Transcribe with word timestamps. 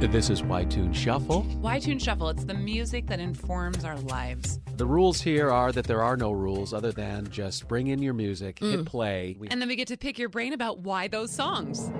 This 0.00 0.30
is 0.30 0.44
Y-Tune 0.44 0.92
Shuffle. 0.92 1.42
Y-Tune 1.60 1.98
Shuffle, 1.98 2.28
it's 2.28 2.44
the 2.44 2.54
music 2.54 3.08
that 3.08 3.18
informs 3.18 3.84
our 3.84 3.98
lives. 3.98 4.60
The 4.76 4.86
rules 4.86 5.20
here 5.20 5.50
are 5.50 5.72
that 5.72 5.86
there 5.86 6.02
are 6.02 6.16
no 6.16 6.30
rules 6.30 6.72
other 6.72 6.92
than 6.92 7.28
just 7.30 7.66
bring 7.66 7.88
in 7.88 8.00
your 8.00 8.14
music, 8.14 8.60
hit 8.60 8.80
mm. 8.80 8.86
play. 8.86 9.36
We- 9.38 9.48
And 9.48 9.60
then 9.60 9.68
we 9.68 9.74
get 9.74 9.88
to 9.88 9.96
pick 9.96 10.16
your 10.16 10.28
brain 10.28 10.52
about 10.52 10.78
why 10.78 11.08
those 11.08 11.32
songs. 11.32 11.90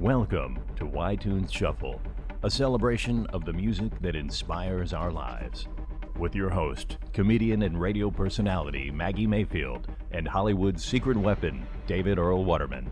Welcome 0.00 0.60
to 0.76 0.86
Y-Tunes 0.86 1.52
Shuffle, 1.52 2.00
a 2.44 2.50
celebration 2.50 3.26
of 3.26 3.44
the 3.44 3.52
music 3.52 3.92
that 4.00 4.14
inspires 4.14 4.92
our 4.94 5.10
lives. 5.10 5.66
With 6.16 6.36
your 6.36 6.48
host, 6.48 6.98
comedian 7.12 7.62
and 7.62 7.80
radio 7.80 8.08
personality 8.08 8.90
Maggie 8.92 9.26
Mayfield, 9.26 9.88
and 10.12 10.26
Hollywood's 10.26 10.84
secret 10.84 11.16
weapon, 11.16 11.66
David 11.88 12.18
Earl 12.18 12.44
Waterman. 12.44 12.88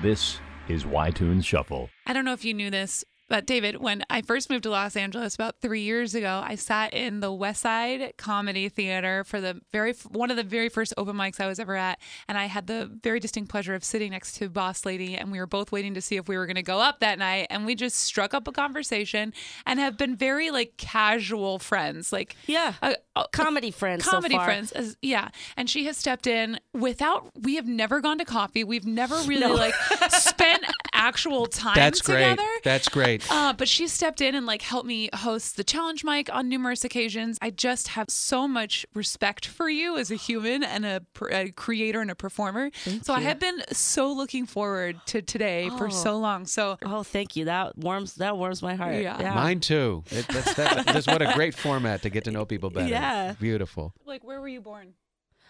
This 0.00 0.38
is 0.68 0.84
Y-Tunes 0.86 1.44
Shuffle. 1.44 1.90
I 2.06 2.12
don't 2.12 2.24
know 2.24 2.32
if 2.32 2.44
you 2.44 2.54
knew 2.54 2.70
this, 2.70 3.04
but 3.28 3.44
David, 3.44 3.78
when 3.80 4.04
I 4.08 4.22
first 4.22 4.48
moved 4.48 4.62
to 4.64 4.70
Los 4.70 4.94
Angeles 4.94 5.34
about 5.34 5.60
three 5.60 5.80
years 5.80 6.14
ago, 6.14 6.42
I 6.44 6.54
sat 6.54 6.94
in 6.94 7.18
the 7.18 7.32
West 7.32 7.62
Side 7.62 8.12
Comedy 8.16 8.68
Theater 8.68 9.24
for 9.24 9.40
the 9.40 9.60
very 9.72 9.94
one 10.10 10.30
of 10.30 10.36
the 10.36 10.44
very 10.44 10.68
first 10.68 10.94
open 10.96 11.16
mics 11.16 11.40
I 11.40 11.48
was 11.48 11.58
ever 11.58 11.74
at, 11.74 11.98
and 12.28 12.38
I 12.38 12.46
had 12.46 12.68
the 12.68 12.88
very 13.02 13.18
distinct 13.18 13.50
pleasure 13.50 13.74
of 13.74 13.82
sitting 13.82 14.12
next 14.12 14.36
to 14.36 14.48
Boss 14.48 14.86
Lady, 14.86 15.16
and 15.16 15.32
we 15.32 15.40
were 15.40 15.46
both 15.48 15.72
waiting 15.72 15.92
to 15.94 16.00
see 16.00 16.14
if 16.16 16.28
we 16.28 16.36
were 16.36 16.46
going 16.46 16.54
to 16.54 16.62
go 16.62 16.78
up 16.78 17.00
that 17.00 17.18
night, 17.18 17.48
and 17.50 17.66
we 17.66 17.74
just 17.74 17.96
struck 17.96 18.32
up 18.32 18.46
a 18.46 18.52
conversation 18.52 19.32
and 19.66 19.80
have 19.80 19.96
been 19.98 20.14
very 20.14 20.52
like 20.52 20.76
casual 20.76 21.58
friends, 21.58 22.12
like 22.12 22.36
Yeah. 22.46 22.74
a- 22.80 22.90
a- 22.92 22.96
comedy 23.32 23.70
friends. 23.70 24.04
so 24.04 24.10
comedy 24.12 24.34
far. 24.36 24.44
friends 24.44 24.72
as, 24.72 24.96
yeah 25.02 25.28
and 25.56 25.68
she 25.70 25.84
has 25.86 25.96
stepped 25.96 26.26
in 26.26 26.58
without 26.74 27.30
we 27.40 27.56
have 27.56 27.66
never 27.66 28.00
gone 28.00 28.18
to 28.18 28.24
coffee 28.24 28.64
we've 28.64 28.86
never 28.86 29.16
really 29.26 29.40
No. 29.40 29.54
like 29.54 29.74
spent 30.10 30.64
actual 30.92 31.46
time 31.46 31.74
That's 31.76 32.00
great. 32.00 32.30
together 32.30 32.48
That's 32.64 32.88
great. 32.88 33.30
uh, 33.30 33.52
but 33.52 33.68
she 33.68 33.86
stepped 33.88 34.20
in 34.20 34.34
and 34.34 34.46
like 34.46 34.62
helped 34.62 34.86
me 34.86 35.08
host 35.14 35.56
the 35.56 35.64
challenge 35.64 36.04
mic 36.04 36.32
on 36.34 36.48
numerous 36.48 36.84
occasions. 36.84 37.38
I 37.42 37.50
just 37.50 37.88
have 37.88 38.08
so 38.10 38.48
much 38.48 38.86
respect 38.94 39.46
for 39.46 39.68
you 39.68 39.98
as 39.98 40.10
a 40.10 40.14
human 40.16 40.62
and 40.64 40.84
a, 40.86 41.00
a 41.30 41.50
creator 41.50 42.00
and 42.00 42.10
a 42.10 42.14
performer. 42.14 42.70
thank 42.84 43.04
so 43.04 43.12
I 43.14 43.20
have 43.20 43.38
been 43.38 43.62
so 43.72 44.10
looking 44.12 44.46
forward 44.46 44.98
to 45.06 45.22
today 45.22 45.68
for 45.78 45.86
Oh. 45.86 45.90
so 45.90 46.18
long. 46.18 46.46
So 46.46 46.78
Oh, 46.84 47.02
thank 47.02 47.36
you. 47.36 47.44
That 47.46 47.76
warms 47.78 48.14
that 48.14 48.36
warms 48.36 48.62
my 48.62 48.74
heart. 48.74 48.96
Yeah. 48.96 49.34
Mine 49.34 49.60
too. 49.60 50.02
It, 50.10 50.26
that's, 50.28 50.54
that, 50.54 50.86
that's 50.86 51.06
what 51.06 51.22
a 51.22 51.32
great 51.34 51.54
format 51.54 52.02
to 52.02 52.10
get 52.10 52.24
to 52.24 52.30
know 52.30 52.44
people 52.44 52.70
better. 52.70 52.86
Yeah. 52.96 53.05
Beautiful. 53.40 53.92
like, 54.04 54.24
where 54.24 54.40
were 54.40 54.48
you 54.48 54.60
born? 54.60 54.94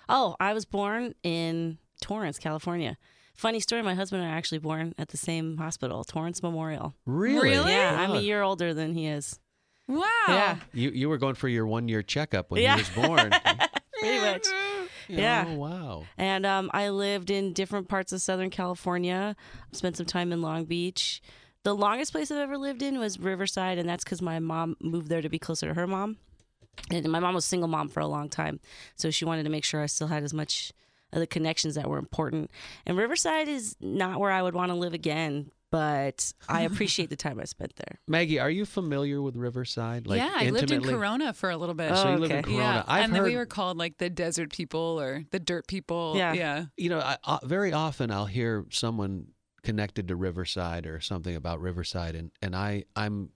Oh, 0.08 0.36
I 0.38 0.52
was 0.52 0.64
born 0.64 1.14
in 1.22 1.78
Torrance, 2.00 2.38
California. 2.38 2.96
Funny 3.34 3.60
story. 3.60 3.82
My 3.82 3.94
husband 3.94 4.22
and 4.22 4.30
I 4.30 4.34
are 4.34 4.38
actually 4.38 4.58
born 4.58 4.94
at 4.98 5.08
the 5.08 5.16
same 5.16 5.56
hospital, 5.58 6.04
Torrance 6.04 6.42
Memorial. 6.42 6.94
Really? 7.04 7.50
Really? 7.50 7.72
Yeah, 7.72 7.96
I'm 8.00 8.12
a 8.12 8.20
year 8.20 8.42
older 8.42 8.72
than 8.72 8.94
he 8.94 9.06
is. 9.06 9.38
Wow. 9.88 10.02
Yeah. 10.28 10.56
You 10.72 10.90
you 10.90 11.08
were 11.08 11.18
going 11.18 11.34
for 11.34 11.48
your 11.48 11.66
one 11.66 11.86
year 11.88 12.02
checkup 12.02 12.50
when 12.50 12.62
Yeah. 12.62 12.76
he 12.76 12.80
was 12.82 12.90
born. 13.06 13.30
Pretty 14.00 14.20
much. 14.20 14.46
Yeah. 15.08 15.44
Oh 15.48 15.54
wow. 15.54 16.04
And 16.18 16.44
um, 16.46 16.70
I 16.74 16.88
lived 16.88 17.30
in 17.30 17.52
different 17.52 17.88
parts 17.88 18.12
of 18.12 18.20
Southern 18.20 18.50
California. 18.50 19.36
Spent 19.72 19.96
some 19.96 20.06
time 20.06 20.32
in 20.32 20.40
Long 20.42 20.64
Beach. 20.64 21.20
The 21.62 21.74
longest 21.74 22.12
place 22.12 22.30
I've 22.30 22.38
ever 22.38 22.56
lived 22.58 22.82
in 22.82 22.98
was 22.98 23.18
Riverside, 23.18 23.78
and 23.78 23.88
that's 23.88 24.02
because 24.04 24.22
my 24.22 24.38
mom 24.38 24.76
moved 24.80 25.08
there 25.08 25.20
to 25.22 25.28
be 25.28 25.38
closer 25.38 25.66
to 25.68 25.74
her 25.74 25.86
mom. 25.86 26.16
And 26.90 27.08
my 27.08 27.20
mom 27.20 27.34
was 27.34 27.44
a 27.44 27.48
single 27.48 27.68
mom 27.68 27.88
for 27.88 28.00
a 28.00 28.06
long 28.06 28.28
time, 28.28 28.60
so 28.96 29.10
she 29.10 29.24
wanted 29.24 29.44
to 29.44 29.50
make 29.50 29.64
sure 29.64 29.80
I 29.80 29.86
still 29.86 30.08
had 30.08 30.22
as 30.22 30.32
much 30.34 30.72
of 31.12 31.20
the 31.20 31.26
connections 31.26 31.74
that 31.76 31.88
were 31.88 31.98
important. 31.98 32.50
And 32.84 32.96
Riverside 32.96 33.48
is 33.48 33.76
not 33.80 34.20
where 34.20 34.30
I 34.30 34.42
would 34.42 34.54
want 34.54 34.70
to 34.70 34.74
live 34.74 34.92
again, 34.92 35.50
but 35.70 36.32
I 36.48 36.62
appreciate 36.70 37.10
the 37.10 37.16
time 37.16 37.40
I 37.40 37.44
spent 37.44 37.74
there. 37.76 38.00
Maggie, 38.06 38.38
are 38.38 38.50
you 38.50 38.64
familiar 38.66 39.20
with 39.22 39.36
Riverside? 39.36 40.06
Like 40.06 40.18
yeah, 40.18 40.32
I 40.34 40.50
lived 40.50 40.70
in? 40.70 40.82
Corona 40.82 41.32
for 41.32 41.50
a 41.50 41.56
little 41.56 41.74
bit. 41.74 41.94
So 41.96 42.08
you 42.10 42.14
Oh, 42.16 42.18
live 42.18 42.30
in 42.30 42.36
okay. 42.38 42.42
Corona. 42.42 42.62
Yeah, 42.62 42.82
I've 42.86 43.04
and 43.04 43.14
then 43.14 43.22
we 43.22 43.36
were 43.36 43.46
called 43.46 43.78
like 43.78 43.98
the 43.98 44.10
desert 44.10 44.52
people 44.52 45.00
or 45.00 45.24
the 45.30 45.40
dirt 45.40 45.66
people. 45.66 46.14
Yeah. 46.16 46.32
yeah. 46.34 46.64
you 46.76 46.90
know, 46.90 47.00
I, 47.00 47.16
uh, 47.24 47.38
very 47.44 47.72
often 47.72 48.10
I'll 48.10 48.26
hear 48.26 48.66
someone 48.70 49.28
connected 49.62 50.08
to 50.08 50.16
Riverside 50.16 50.86
or 50.86 51.00
something 51.00 51.34
about 51.34 51.60
Riverside, 51.60 52.14
and 52.14 52.30
and 52.40 52.54
I 52.54 52.84
I'm 52.94 53.30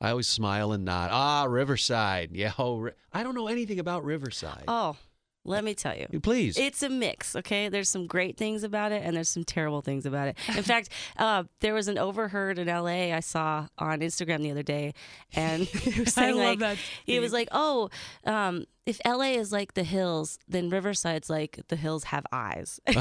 I 0.00 0.10
always 0.10 0.26
smile 0.26 0.72
and 0.72 0.84
nod. 0.84 1.10
Ah, 1.12 1.44
Riverside. 1.44 2.30
Yeah, 2.32 2.52
oh, 2.58 2.90
I 3.12 3.22
don't 3.22 3.34
know 3.34 3.48
anything 3.48 3.78
about 3.78 4.04
Riverside. 4.04 4.64
Oh, 4.66 4.96
let 5.44 5.64
me 5.64 5.74
tell 5.74 5.96
you. 5.96 6.20
Please. 6.20 6.58
It's 6.58 6.82
a 6.82 6.90
mix, 6.90 7.34
okay? 7.34 7.70
There's 7.70 7.88
some 7.88 8.06
great 8.06 8.36
things 8.36 8.62
about 8.62 8.92
it 8.92 9.02
and 9.04 9.16
there's 9.16 9.30
some 9.30 9.44
terrible 9.44 9.80
things 9.80 10.04
about 10.04 10.28
it. 10.28 10.36
In 10.54 10.62
fact, 10.62 10.90
uh, 11.16 11.44
there 11.60 11.72
was 11.72 11.88
an 11.88 11.96
overheard 11.96 12.58
in 12.58 12.66
LA 12.66 13.14
I 13.14 13.20
saw 13.20 13.66
on 13.78 14.00
Instagram 14.00 14.42
the 14.42 14.50
other 14.50 14.62
day, 14.62 14.92
and 15.34 15.62
he 15.64 16.00
was 16.00 16.12
saying 16.12 16.36
love 16.36 16.44
like 16.46 16.58
that 16.60 16.78
he 17.06 17.20
was 17.20 17.32
like, 17.32 17.48
"Oh, 17.52 17.88
um, 18.24 18.66
if 18.84 19.00
LA 19.06 19.32
is 19.32 19.50
like 19.50 19.74
the 19.74 19.82
hills, 19.84 20.38
then 20.46 20.68
Riverside's 20.68 21.30
like 21.30 21.60
the 21.68 21.76
hills 21.76 22.04
have 22.04 22.26
eyes." 22.32 22.78
and 22.86 22.96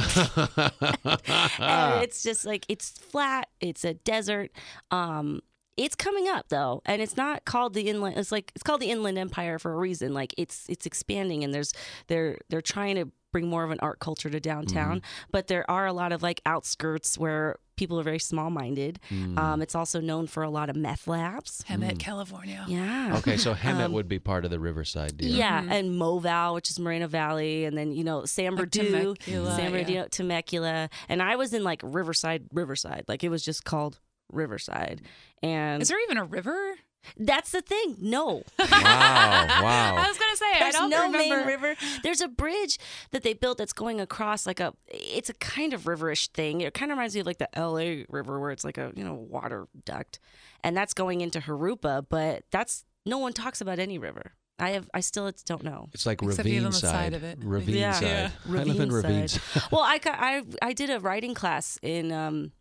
it's 2.04 2.24
just 2.24 2.46
like 2.46 2.66
it's 2.70 2.90
flat, 2.90 3.50
it's 3.59 3.84
a 3.84 3.96
desert. 3.96 4.52
Um, 4.92 5.42
it's 5.79 5.95
coming 5.95 6.28
up 6.28 6.50
though, 6.50 6.81
and 6.85 7.01
it's 7.01 7.16
not 7.17 7.45
called 7.45 7.73
the 7.73 7.90
inland. 7.90 8.17
It's 8.17 8.31
like 8.31 8.51
it's 8.56 8.63
called 8.63 8.81
the 8.81 8.91
Inland 8.91 9.17
Empire 9.17 9.57
for 9.59 9.72
a 9.72 9.75
reason. 9.78 10.13
Like 10.13 10.34
it's 10.38 10.66
it's 10.67 10.85
expanding, 10.85 11.44
and 11.44 11.53
there's 11.53 11.73
they're 12.07 12.38
they're 12.50 12.62
trying 12.62 12.95
to 12.97 13.09
bring 13.31 13.47
more 13.47 13.63
of 13.63 13.69
an 13.69 13.79
art 13.81 14.00
culture 14.00 14.29
to 14.29 14.40
downtown. 14.40 15.01
But 15.31 15.47
there 15.47 15.69
are 15.69 15.85
a 15.85 15.94
lot 15.94 16.12
of 16.12 16.22
like 16.23 16.41
outskirts 16.47 17.16
where 17.17 17.57
people 17.78 17.97
are 18.00 18.03
very 18.03 18.19
small 18.19 18.50
minded. 18.50 19.00
Um, 19.38 19.62
it's 19.62 19.75
also 19.75 20.01
known 20.01 20.28
for 20.28 20.44
a 20.44 20.50
lot 20.50 20.69
of 20.69 20.75
meth 20.75 21.07
labs. 21.07 21.63
Hemet, 21.69 22.00
California. 22.00 22.66
Yeah. 22.67 23.16
okay, 23.19 23.38
so 23.38 23.53
Hemet 23.63 23.85
Um, 23.85 23.91
would 23.94 24.07
be 24.09 24.19
part 24.19 24.44
of 24.46 24.51
the 24.51 24.59
Riverside 24.59 25.16
deal. 25.16 25.31
Yeah, 25.34 25.63
and 25.69 25.91
Moval, 25.91 26.56
which 26.56 26.69
is 26.72 26.79
Moreno 26.79 27.07
Valley, 27.07 27.66
and 27.66 27.78
then 27.78 27.91
you 27.94 28.03
know 28.03 28.25
San 28.25 28.56
Like 28.56 28.72
Bernardino, 28.72 29.13
Temecula, 29.13 29.51
San 29.56 29.63
yeah. 29.66 29.69
Bernardino, 29.69 30.07
Temecula, 30.09 30.90
and 31.07 31.22
I 31.22 31.35
was 31.38 31.53
in 31.53 31.63
like 31.63 31.81
Riverside, 31.84 32.47
Riverside, 32.51 33.06
like 33.07 33.23
it 33.23 33.29
was 33.29 33.46
just 33.46 33.63
called 33.63 34.00
Riverside, 34.31 35.01
and 35.44 35.81
Is 35.81 35.88
there 35.90 36.01
even 36.03 36.17
a 36.17 36.25
river? 36.25 36.75
that's 37.17 37.51
the 37.51 37.62
thing. 37.62 37.95
No, 38.01 38.44
Wow. 38.59 38.66
Wow. 38.69 39.95
I 39.97 40.06
was 40.07 40.17
gonna 40.17 40.35
say 40.35 40.45
I 40.53 40.59
there's 40.59 40.75
don't 40.75 40.90
no 40.90 41.03
remember. 41.06 41.35
main 41.38 41.45
river. 41.47 41.75
There's 42.03 42.22
a 42.22 42.28
bridge 42.28 42.78
that 43.12 43.23
they 43.23 43.34
built 43.34 43.57
that's 43.57 43.73
going 43.73 44.01
across 44.01 44.45
like 44.45 44.59
a. 44.59 44.73
It's 44.88 45.29
a 45.29 45.34
kind 45.35 45.73
of 45.73 45.84
riverish 45.84 46.28
thing. 46.29 46.62
It 46.62 46.73
kind 46.73 46.91
of 46.91 46.97
reminds 46.97 47.16
me 47.16 47.22
of 47.22 47.25
like 47.28 47.38
the 47.38 47.47
L.A. 47.57 48.06
River, 48.09 48.40
where 48.40 48.51
it's 48.51 48.63
like 48.66 48.78
a 48.78 48.91
you 48.95 49.03
know 49.03 49.13
water 49.13 49.67
duct, 49.85 50.19
and 50.63 50.75
that's 50.75 50.94
going 50.94 51.22
into 51.22 51.40
Jurupa. 51.40 52.06
But 52.09 52.44
that's 52.51 52.84
no 53.06 53.17
one 53.17 53.31
talks 53.34 53.61
about 53.61 53.79
any 53.79 53.97
river. 53.97 54.34
I 54.59 54.72
have. 54.72 54.90
I 54.94 55.00
still 55.00 55.31
don't 55.46 55.63
know. 55.63 55.88
It's 55.94 56.06
like 56.06 56.22
Except 56.22 56.46
he's 56.46 56.56
ravine 56.56 56.66
on 56.66 56.72
the 56.72 56.78
side. 56.78 56.91
side 56.91 57.13
of 57.13 57.23
it. 57.23 57.40
Ravine 57.41 57.75
Yeah. 57.78 57.91
side. 57.94 58.03
Yeah. 58.06 58.29
I 58.46 58.50
live 58.51 58.67
in 58.67 58.91
Ravine 58.91 58.91
ravine 58.91 59.28
side. 59.29 59.41
side. 59.41 59.63
well, 59.72 59.81
I, 59.85 60.00
I 60.06 60.44
I 60.61 60.73
did 60.73 60.90
a 60.90 61.00
writing 61.00 61.34
class 61.34 61.79
in 61.81 62.11
um 62.11 62.51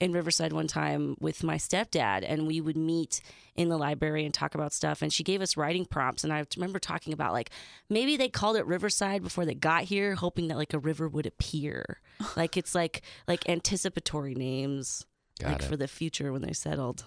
in 0.00 0.12
Riverside 0.12 0.52
one 0.52 0.66
time 0.66 1.16
with 1.20 1.42
my 1.44 1.56
stepdad, 1.56 2.24
and 2.26 2.46
we 2.46 2.60
would 2.60 2.76
meet 2.76 3.20
in 3.54 3.68
the 3.68 3.76
library 3.76 4.24
and 4.24 4.32
talk 4.32 4.54
about 4.54 4.72
stuff. 4.72 5.02
And 5.02 5.12
she 5.12 5.22
gave 5.22 5.42
us 5.42 5.56
writing 5.56 5.84
prompts, 5.84 6.24
and 6.24 6.32
I 6.32 6.44
remember 6.56 6.78
talking 6.78 7.12
about 7.12 7.32
like 7.32 7.50
maybe 7.88 8.16
they 8.16 8.28
called 8.28 8.56
it 8.56 8.66
Riverside 8.66 9.22
before 9.22 9.44
they 9.44 9.54
got 9.54 9.84
here, 9.84 10.14
hoping 10.14 10.48
that 10.48 10.56
like 10.56 10.72
a 10.74 10.78
river 10.78 11.08
would 11.08 11.26
appear, 11.26 12.00
like 12.36 12.56
it's 12.56 12.74
like 12.74 13.02
like 13.28 13.48
anticipatory 13.48 14.34
names, 14.34 15.06
Got 15.38 15.52
like 15.52 15.62
it. 15.62 15.66
for 15.66 15.76
the 15.76 15.88
future 15.88 16.32
when 16.32 16.42
they 16.42 16.52
settled. 16.52 17.04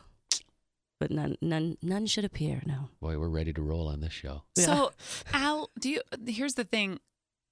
But 1.00 1.12
none 1.12 1.36
none 1.42 1.78
none 1.82 2.06
should 2.06 2.24
appear. 2.24 2.62
No. 2.66 2.90
Boy, 3.02 3.18
we're 3.18 3.28
ready 3.28 3.52
to 3.52 3.62
roll 3.62 3.88
on 3.90 4.00
this 4.00 4.14
show. 4.14 4.44
So, 4.56 4.92
Al, 5.34 5.70
do 5.78 5.90
you? 5.90 6.02
Here's 6.28 6.54
the 6.54 6.64
thing. 6.64 7.00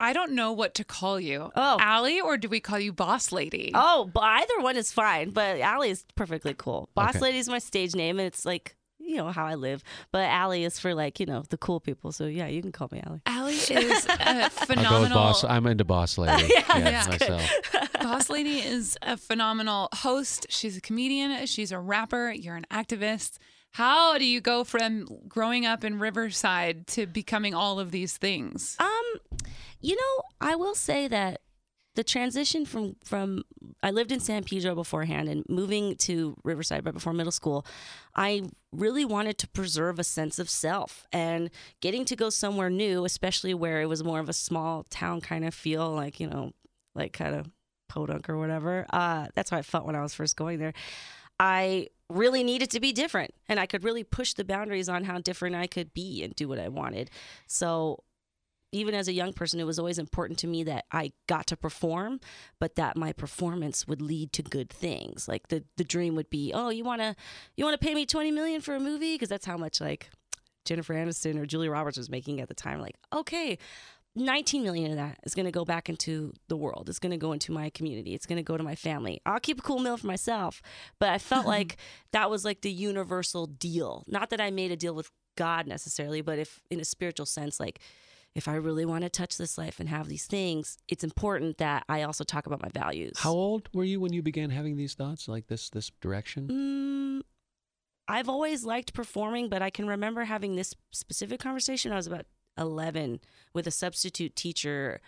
I 0.01 0.13
don't 0.13 0.31
know 0.33 0.51
what 0.51 0.73
to 0.75 0.83
call 0.83 1.19
you. 1.19 1.51
Oh. 1.55 1.77
Allie, 1.79 2.19
or 2.19 2.37
do 2.37 2.49
we 2.49 2.59
call 2.59 2.79
you 2.79 2.91
Boss 2.91 3.31
Lady? 3.31 3.71
Oh, 3.73 4.09
but 4.13 4.23
either 4.23 4.59
one 4.59 4.75
is 4.75 4.91
fine. 4.91 5.29
But 5.29 5.59
Allie 5.61 5.91
is 5.91 6.03
perfectly 6.15 6.53
cool. 6.57 6.89
Boss 6.95 7.11
Okay. 7.11 7.19
Lady 7.19 7.37
is 7.37 7.47
my 7.47 7.59
stage 7.59 7.95
name, 7.95 8.19
and 8.19 8.25
it's 8.27 8.45
like 8.45 8.75
you 9.03 9.17
know 9.17 9.29
how 9.29 9.45
I 9.45 9.55
live. 9.55 9.83
But 10.11 10.25
Allie 10.25 10.63
is 10.63 10.79
for 10.79 10.93
like 10.93 11.19
you 11.19 11.25
know 11.25 11.43
the 11.49 11.57
cool 11.57 11.79
people. 11.79 12.11
So 12.11 12.25
yeah, 12.25 12.47
you 12.47 12.61
can 12.61 12.71
call 12.71 12.87
me 12.91 13.01
Allie. 13.05 13.21
Allie 13.25 13.53
is 13.55 13.69
a 14.09 14.17
I'll 14.19 14.43
go 14.43 14.49
phenomenal. 14.49 15.01
with 15.01 15.09
boss. 15.11 15.43
I'm 15.43 15.65
into 15.67 15.85
boss 15.85 16.17
lady. 16.17 16.51
yeah, 16.67 16.77
Yeah. 16.77 17.05
myself. 17.07 17.49
Boss 18.01 18.31
Lady 18.31 18.57
is 18.57 18.97
a 19.03 19.15
phenomenal 19.15 19.87
host. 19.93 20.47
She's 20.49 20.75
a 20.75 20.81
comedian. 20.81 21.45
She's 21.45 21.71
a 21.71 21.77
rapper. 21.79 22.31
You're 22.31 22.55
an 22.55 22.65
activist. 22.71 23.37
How 23.71 24.17
do 24.17 24.25
you 24.25 24.41
go 24.41 24.63
from 24.63 25.07
growing 25.27 25.65
up 25.65 25.83
in 25.83 25.99
Riverside 25.99 26.87
to 26.87 27.05
becoming 27.07 27.53
all 27.53 27.79
of 27.79 27.91
these 27.91 28.17
things? 28.17 28.75
Um, 28.79 29.45
you 29.79 29.95
know, 29.95 30.23
I 30.41 30.55
will 30.55 30.75
say 30.75 31.07
that 31.07 31.41
the 31.95 32.03
transition 32.03 32.65
from 32.65 32.95
from 33.03 33.43
I 33.83 33.91
lived 33.91 34.11
in 34.11 34.19
San 34.19 34.43
Pedro 34.43 34.75
beforehand 34.75 35.27
and 35.27 35.43
moving 35.49 35.95
to 35.97 36.37
Riverside 36.43 36.85
right 36.85 36.93
before 36.93 37.13
middle 37.13 37.31
school, 37.31 37.65
I 38.15 38.43
really 38.71 39.03
wanted 39.03 39.37
to 39.39 39.47
preserve 39.47 39.99
a 39.99 40.03
sense 40.03 40.39
of 40.39 40.49
self 40.49 41.05
and 41.11 41.49
getting 41.81 42.05
to 42.05 42.15
go 42.15 42.29
somewhere 42.29 42.69
new, 42.69 43.03
especially 43.05 43.53
where 43.53 43.81
it 43.81 43.87
was 43.87 44.03
more 44.03 44.19
of 44.19 44.29
a 44.29 44.33
small 44.33 44.85
town 44.89 45.21
kind 45.21 45.43
of 45.45 45.53
feel, 45.53 45.91
like 45.91 46.19
you 46.19 46.27
know, 46.27 46.51
like 46.95 47.13
kind 47.13 47.35
of 47.35 47.49
podunk 47.89 48.29
or 48.29 48.37
whatever. 48.37 48.85
Uh, 48.89 49.27
that's 49.35 49.49
how 49.49 49.57
I 49.57 49.61
felt 49.61 49.85
when 49.85 49.95
I 49.95 50.01
was 50.01 50.13
first 50.13 50.37
going 50.37 50.59
there. 50.59 50.73
I 51.39 51.87
really 52.11 52.43
needed 52.43 52.69
to 52.71 52.79
be 52.79 52.91
different 52.91 53.33
and 53.47 53.59
I 53.59 53.65
could 53.65 53.83
really 53.83 54.03
push 54.03 54.33
the 54.33 54.43
boundaries 54.43 54.89
on 54.89 55.03
how 55.03 55.19
different 55.19 55.55
I 55.55 55.67
could 55.67 55.93
be 55.93 56.23
and 56.23 56.35
do 56.35 56.47
what 56.47 56.59
I 56.59 56.67
wanted. 56.67 57.09
So 57.47 58.03
even 58.71 58.95
as 58.95 59.07
a 59.07 59.13
young 59.13 59.33
person, 59.33 59.59
it 59.59 59.65
was 59.65 59.77
always 59.77 59.99
important 59.99 60.39
to 60.39 60.47
me 60.47 60.63
that 60.63 60.85
I 60.91 61.11
got 61.27 61.47
to 61.47 61.57
perform, 61.57 62.19
but 62.59 62.75
that 62.75 62.95
my 62.95 63.11
performance 63.11 63.87
would 63.87 64.01
lead 64.01 64.31
to 64.33 64.43
good 64.43 64.69
things. 64.69 65.27
Like 65.27 65.49
the 65.49 65.63
the 65.77 65.83
dream 65.83 66.15
would 66.15 66.29
be, 66.29 66.51
oh, 66.53 66.69
you 66.69 66.83
wanna 66.83 67.15
you 67.55 67.65
wanna 67.65 67.77
pay 67.77 67.93
me 67.93 68.05
twenty 68.05 68.31
million 68.31 68.61
for 68.61 68.75
a 68.75 68.79
movie 68.79 69.15
because 69.15 69.29
that's 69.29 69.45
how 69.45 69.57
much 69.57 69.81
like 69.81 70.09
Jennifer 70.63 70.93
Aniston 70.93 71.37
or 71.37 71.45
Julia 71.45 71.71
Roberts 71.71 71.97
was 71.97 72.09
making 72.09 72.39
at 72.39 72.47
the 72.47 72.53
time. 72.53 72.79
Like, 72.79 72.95
okay, 73.11 73.57
19 74.15 74.63
million 74.63 74.91
of 74.91 74.97
that 74.97 75.19
is 75.23 75.33
going 75.33 75.45
to 75.45 75.51
go 75.51 75.63
back 75.63 75.87
into 75.87 76.33
the 76.49 76.57
world. 76.57 76.89
It's 76.89 76.99
going 76.99 77.11
to 77.11 77.17
go 77.17 77.31
into 77.31 77.51
my 77.51 77.69
community. 77.69 78.13
It's 78.13 78.25
going 78.25 78.37
to 78.37 78.43
go 78.43 78.57
to 78.57 78.63
my 78.63 78.75
family. 78.75 79.21
I'll 79.25 79.39
keep 79.39 79.59
a 79.59 79.61
cool 79.61 79.79
meal 79.79 79.97
for 79.97 80.07
myself. 80.07 80.61
But 80.99 81.09
I 81.09 81.17
felt 81.17 81.45
like 81.45 81.77
that 82.11 82.29
was 82.29 82.43
like 82.43 82.61
the 82.61 82.71
universal 82.71 83.45
deal. 83.45 84.03
Not 84.07 84.29
that 84.31 84.41
I 84.41 84.51
made 84.51 84.71
a 84.71 84.75
deal 84.75 84.93
with 84.93 85.09
God 85.37 85.65
necessarily, 85.65 86.21
but 86.21 86.39
if 86.39 86.61
in 86.69 86.79
a 86.79 86.85
spiritual 86.85 87.25
sense, 87.25 87.59
like 87.59 87.79
if 88.35 88.47
I 88.47 88.55
really 88.55 88.85
want 88.85 89.03
to 89.03 89.09
touch 89.09 89.37
this 89.37 89.57
life 89.57 89.79
and 89.79 89.89
have 89.89 90.07
these 90.07 90.25
things, 90.25 90.77
it's 90.87 91.03
important 91.03 91.57
that 91.57 91.83
I 91.87 92.03
also 92.03 92.23
talk 92.23 92.45
about 92.47 92.61
my 92.61 92.69
values. 92.69 93.17
How 93.17 93.31
old 93.31 93.69
were 93.73 93.83
you 93.83 93.99
when 93.99 94.13
you 94.13 94.21
began 94.21 94.49
having 94.49 94.77
these 94.77 94.93
thoughts, 94.93 95.27
like 95.27 95.47
this 95.47 95.69
this 95.69 95.91
direction? 96.01 96.47
Mm, 96.47 97.21
I've 98.07 98.29
always 98.29 98.65
liked 98.65 98.93
performing, 98.93 99.49
but 99.49 99.61
I 99.61 99.69
can 99.69 99.87
remember 99.87 100.25
having 100.25 100.55
this 100.55 100.75
specific 100.91 101.39
conversation. 101.39 101.91
I 101.91 101.95
was 101.95 102.07
about 102.07 102.25
11 102.57 103.19
with 103.53 103.67
a 103.67 103.71
substitute 103.71 104.35
teacher 104.35 105.01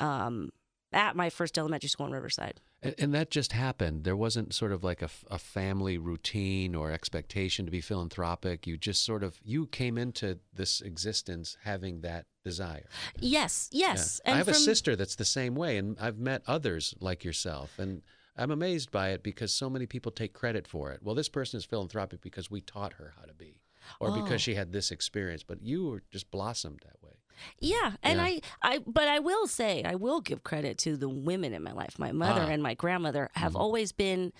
um, 0.00 0.50
at 0.92 1.16
my 1.16 1.30
first 1.30 1.58
elementary 1.58 1.88
school 1.88 2.06
in 2.06 2.12
Riverside. 2.12 2.60
And, 2.82 2.94
and 2.98 3.14
that 3.14 3.30
just 3.30 3.52
happened. 3.52 4.04
There 4.04 4.16
wasn't 4.16 4.54
sort 4.54 4.72
of 4.72 4.84
like 4.84 5.02
a 5.02 5.38
family 5.38 5.98
routine 5.98 6.74
or 6.74 6.92
expectation 6.92 7.64
to 7.64 7.70
be 7.70 7.80
philanthropic. 7.80 8.66
You 8.66 8.76
just 8.76 9.04
sort 9.04 9.22
of 9.22 9.38
you 9.42 9.66
came 9.66 9.96
into 9.98 10.38
this 10.52 10.80
existence 10.80 11.56
having 11.64 12.02
that 12.02 12.26
desire. 12.44 12.86
Yes, 13.18 13.68
Yeah. 13.72 13.88
yes. 13.88 14.20
I 14.26 14.32
have 14.36 14.48
a 14.48 14.54
sister 14.54 14.94
that's 14.94 15.16
the 15.16 15.24
same 15.24 15.54
way, 15.54 15.78
and 15.78 15.96
I've 15.98 16.18
met 16.18 16.42
others 16.46 16.94
like 17.00 17.24
yourself, 17.24 17.78
and 17.78 18.02
I'm 18.36 18.50
amazed 18.50 18.90
by 18.90 19.10
it 19.10 19.22
because 19.22 19.52
so 19.52 19.70
many 19.70 19.86
people 19.86 20.12
take 20.12 20.32
credit 20.34 20.68
for 20.68 20.92
it. 20.92 21.00
Well, 21.02 21.14
this 21.14 21.28
person 21.30 21.56
is 21.58 21.64
philanthropic 21.64 22.20
because 22.20 22.50
we 22.50 22.60
taught 22.60 22.92
her 22.94 23.14
how 23.18 23.24
to 23.24 23.34
be, 23.34 23.62
or 24.00 24.10
Oh. 24.10 24.22
because 24.22 24.40
she 24.42 24.54
had 24.54 24.72
this 24.72 24.90
experience. 24.90 25.42
But 25.42 25.62
you 25.62 25.86
were 25.88 26.02
just 26.10 26.30
blossomed 26.30 26.80
that 26.84 26.96
way. 27.02 27.14
Yeah, 27.60 27.96
and 28.02 28.18
Yeah. 28.18 28.24
I, 28.24 28.40
I, 28.62 28.78
but 28.86 29.08
I 29.08 29.18
will 29.18 29.46
say, 29.46 29.82
I 29.84 29.94
will 29.94 30.20
give 30.20 30.42
credit 30.42 30.78
to 30.78 30.96
the 30.96 31.08
women 31.08 31.52
in 31.52 31.62
my 31.62 31.72
life. 31.72 31.98
My 31.98 32.10
mother 32.12 32.42
Ah. 32.42 32.48
and 32.50 32.62
my 32.62 32.74
grandmother 32.74 33.28
have 33.34 33.52
Mhm. 33.52 33.60
always 33.60 33.92
been, 33.92 34.32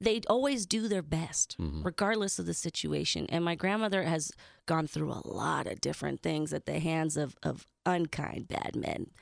they 0.00 0.20
always 0.28 0.66
do 0.66 0.88
their 0.88 1.02
best, 1.02 1.56
Mhm. 1.58 1.84
regardless 1.84 2.40
of 2.40 2.46
the 2.46 2.54
situation. 2.54 3.26
And 3.28 3.44
my 3.44 3.54
grandmother 3.54 4.02
has 4.02 4.32
gone 4.66 4.88
through 4.88 5.12
a 5.12 5.22
lot 5.26 5.68
of 5.68 5.80
different 5.80 6.20
things 6.20 6.52
at 6.52 6.66
the 6.66 6.80
hands 6.80 7.16
of, 7.16 7.36
of 7.44 7.68
unkind 7.86 8.48
bad 8.48 8.74
men. 8.74 9.12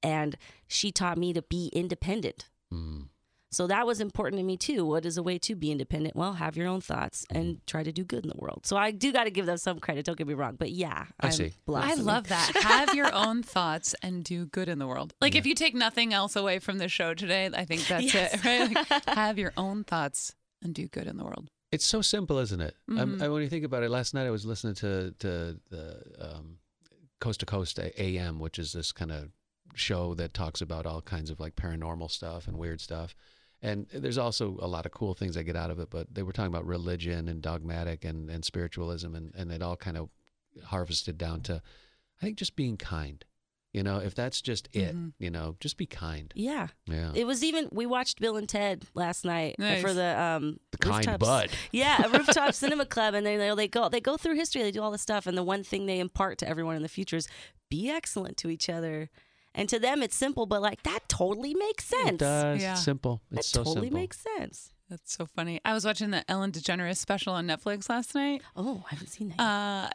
And 0.00 0.36
she 0.68 0.92
taught 0.92 1.18
me 1.18 1.32
to 1.32 1.42
be 1.42 1.68
independent. 1.72 2.48
Mm. 2.72 3.08
So 3.50 3.66
that 3.66 3.86
was 3.86 4.00
important 4.00 4.38
to 4.40 4.44
me 4.44 4.56
too. 4.58 4.84
What 4.84 5.06
is 5.06 5.16
a 5.16 5.22
way 5.22 5.38
to 5.38 5.54
be 5.56 5.70
independent? 5.70 6.14
Well, 6.14 6.34
have 6.34 6.56
your 6.56 6.68
own 6.68 6.80
thoughts 6.82 7.24
Mm-hmm. 7.30 7.36
and 7.40 7.66
try 7.66 7.82
to 7.82 7.90
do 7.92 8.04
good 8.04 8.24
in 8.24 8.28
the 8.30 8.36
world. 8.36 8.66
So 8.66 8.76
I 8.76 8.90
do 8.90 9.12
got 9.12 9.24
to 9.24 9.30
give 9.30 9.46
them 9.46 9.56
some 9.56 9.78
credit. 9.78 10.04
Don't 10.04 10.18
get 10.18 10.26
me 10.26 10.34
wrong, 10.34 10.56
but 10.58 10.70
yeah, 10.70 11.06
I 11.20 11.26
I'm 11.26 11.32
see. 11.32 11.52
I 11.66 11.94
love 11.94 12.28
that. 12.28 12.52
Have 12.56 12.94
your 12.94 13.12
own 13.14 13.42
thoughts 13.54 13.94
and 14.02 14.22
do 14.22 14.44
good 14.46 14.68
in 14.68 14.78
the 14.78 14.86
world. 14.86 15.14
Like 15.20 15.34
if 15.34 15.46
you 15.46 15.54
take 15.54 15.74
nothing 15.74 16.12
else 16.12 16.36
away 16.36 16.58
from 16.58 16.78
the 16.78 16.88
show 16.88 17.14
today, 17.14 17.48
I 17.54 17.64
think 17.64 17.86
that's 17.86 18.12
Yes. 18.12 18.34
it. 18.34 18.44
Right? 18.44 18.74
Like, 18.90 19.04
have 19.16 19.38
your 19.38 19.52
own 19.56 19.84
thoughts 19.84 20.34
and 20.62 20.74
do 20.74 20.86
good 20.88 21.06
in 21.06 21.16
the 21.16 21.24
world. 21.24 21.48
It's 21.72 21.86
so 21.86 22.00
simple, 22.02 22.38
isn't 22.38 22.60
it? 22.60 22.74
I'm- 22.96 23.18
Mhm. 23.18 23.22
I, 23.22 23.28
when 23.28 23.42
you 23.42 23.48
think 23.48 23.64
about 23.64 23.82
it, 23.82 23.90
last 23.90 24.12
night 24.14 24.26
I 24.26 24.30
was 24.30 24.44
listening 24.44 24.74
to 24.76 25.14
to 25.20 25.58
the 25.70 26.02
um, 26.18 26.58
Coast 27.20 27.40
to 27.40 27.46
Coast 27.46 27.78
AM, 27.78 28.38
which 28.38 28.58
is 28.58 28.72
this 28.72 28.92
kind 28.92 29.10
of 29.12 29.30
show 29.74 30.14
that 30.14 30.34
talks 30.34 30.60
about 30.60 30.86
all 30.86 31.00
kinds 31.02 31.30
of 31.30 31.40
like 31.40 31.56
paranormal 31.56 32.10
stuff 32.10 32.46
and 32.48 32.56
weird 32.58 32.80
stuff. 32.80 33.14
And 33.60 33.86
there's 33.92 34.18
also 34.18 34.56
a 34.60 34.68
lot 34.68 34.86
of 34.86 34.92
cool 34.92 35.14
things 35.14 35.36
I 35.36 35.42
get 35.42 35.56
out 35.56 35.70
of 35.70 35.78
it, 35.80 35.90
but 35.90 36.06
they 36.14 36.22
were 36.22 36.32
talking 36.32 36.52
about 36.54 36.64
religion 36.66 37.28
and 37.28 37.42
dogmatic 37.42 38.04
and, 38.04 38.30
and 38.30 38.44
spiritualism, 38.44 39.14
and, 39.14 39.34
and 39.36 39.50
it 39.50 39.62
all 39.62 39.76
kind 39.76 39.96
of 39.96 40.10
harvested 40.66 41.18
down 41.18 41.40
to, 41.42 41.62
I 42.20 42.24
think, 42.24 42.38
just 42.38 42.56
being 42.56 42.76
kind. 42.76 43.24
You 43.74 43.82
know, 43.82 43.98
if 43.98 44.14
that's 44.14 44.40
just 44.40 44.68
it, 44.72 44.96
Mhm. 44.96 45.12
you 45.18 45.30
know, 45.30 45.56
just 45.60 45.76
be 45.76 45.84
kind. 45.86 46.32
Yeah. 46.34 46.68
Yeah. 46.86 47.12
It 47.14 47.26
was 47.26 47.44
even 47.44 47.68
we 47.70 47.84
watched 47.84 48.18
Bill 48.18 48.36
and 48.38 48.48
Ted 48.48 48.84
last 48.94 49.24
night 49.26 49.56
uh, 49.60 49.76
for 49.76 49.92
the 49.92 50.18
um 50.18 50.58
the 50.70 50.78
kind 50.78 51.06
rooftops- 51.06 51.18
bud. 51.20 51.50
Yeah, 51.70 52.06
a 52.06 52.08
rooftop 52.08 52.54
cinema 52.54 52.86
club, 52.86 53.12
and 53.12 53.26
they 53.26 53.36
they 53.36 53.54
they 53.54 53.68
go 53.68 53.90
they 53.90 54.00
go 54.00 54.16
through 54.16 54.36
history. 54.36 54.62
They 54.62 54.70
do 54.70 54.82
all 54.82 54.90
this 54.90 55.02
stuff, 55.02 55.26
and 55.26 55.36
the 55.36 55.42
one 55.42 55.62
thing 55.64 55.84
they 55.84 56.00
impart 56.00 56.38
to 56.38 56.48
everyone 56.48 56.76
in 56.76 56.82
the 56.82 56.88
future 56.88 57.16
is 57.16 57.28
be 57.68 57.90
excellent 57.90 58.38
to 58.38 58.48
each 58.48 58.70
other. 58.70 59.10
And 59.54 59.68
to 59.70 59.78
them, 59.78 60.02
it's 60.02 60.14
simple, 60.16 60.46
but 60.46 60.62
like 60.62 60.82
that 60.84 61.08
totally 61.08 61.54
makes 61.54 61.84
sense. 61.84 62.10
It 62.10 62.18
does. 62.18 62.62
Yeah. 62.62 62.72
It's 62.72 62.84
simple. 62.84 63.22
That 63.30 63.44
so 63.44 63.64
totally 63.64 63.86
simple. 63.86 64.00
makes 64.00 64.20
sense. 64.36 64.72
That's 64.88 65.12
so 65.12 65.26
funny. 65.26 65.60
I 65.64 65.74
was 65.74 65.84
watching 65.84 66.10
the 66.10 66.24
Ellen 66.30 66.52
DeGeneres 66.52 66.96
special 66.96 67.34
on 67.34 67.46
Netflix 67.46 67.90
last 67.90 68.14
night. 68.14 68.42
Oh, 68.56 68.84
I 68.86 68.94
haven't 68.94 69.08
seen 69.08 69.34
that. 69.36 69.40
Uh, 69.40 69.90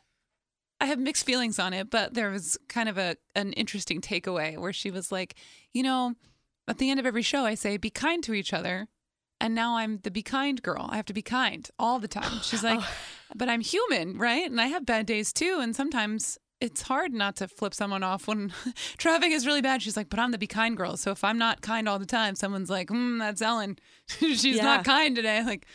I 0.80 0.86
have 0.86 1.00
mixed 1.00 1.26
feelings 1.26 1.60
on 1.60 1.74
it, 1.74 1.90
but 1.90 2.14
there 2.14 2.30
was 2.30 2.58
kind 2.68 2.90
of 2.90 2.98
a 2.98 3.16
an 3.36 3.54
interesting 3.54 4.02
takeaway 4.02 4.58
where 4.58 4.74
she 4.74 4.92
was 4.92 5.12
like, 5.12 5.36
you 5.72 5.82
know, 5.82 6.16
at 6.68 6.78
the 6.78 6.90
end 6.90 7.00
of 7.00 7.06
every 7.06 7.22
show, 7.22 7.46
I 7.46 7.56
say, 7.56 7.78
"Be 7.78 7.90
kind 7.90 8.24
to 8.26 8.34
each 8.34 8.54
other," 8.54 8.88
and 9.40 9.56
now 9.56 9.78
I'm 9.78 10.00
the 10.04 10.12
be 10.12 10.22
kind 10.22 10.62
girl. 10.62 10.88
I 10.90 10.98
have 10.98 11.06
to 11.06 11.14
be 11.14 11.22
kind 11.22 11.70
all 11.80 12.00
the 12.00 12.08
time. 12.08 12.40
She's 12.42 12.64
like, 12.70 12.82
but 13.34 13.50
I'm 13.50 13.62
human, 13.62 14.18
right? 14.18 14.50
And 14.50 14.60
I 14.60 14.68
have 14.68 14.86
bad 14.86 15.06
days 15.06 15.34
too, 15.34 15.60
and 15.62 15.76
sometimes. 15.76 16.38
It's 16.64 16.82
hard 16.84 17.14
not 17.14 17.36
to 17.38 17.48
flip 17.48 17.74
someone 17.74 18.04
off 18.04 18.28
when 18.28 18.54
traffic 18.98 19.32
is 19.32 19.46
really 19.46 19.62
bad. 19.62 19.82
She's 19.82 19.98
like, 19.98 20.10
but 20.10 20.18
I'm 20.20 20.32
the 20.32 20.38
be 20.38 20.48
kind 20.48 20.76
girl. 20.78 20.98
So 20.98 21.12
if 21.12 21.24
I'm 21.24 21.38
not 21.38 21.62
kind 21.62 21.88
all 21.90 22.00
the 22.00 22.06
time, 22.06 22.36
someone's 22.36 22.70
like, 22.70 22.90
hmm, 22.90 23.18
that's 23.20 23.42
Ellen. 23.42 23.78
She's 24.20 24.46
Yeah. 24.46 24.64
not 24.64 24.86
kind 24.86 25.16
today. 25.16 25.44
Like, 25.44 25.66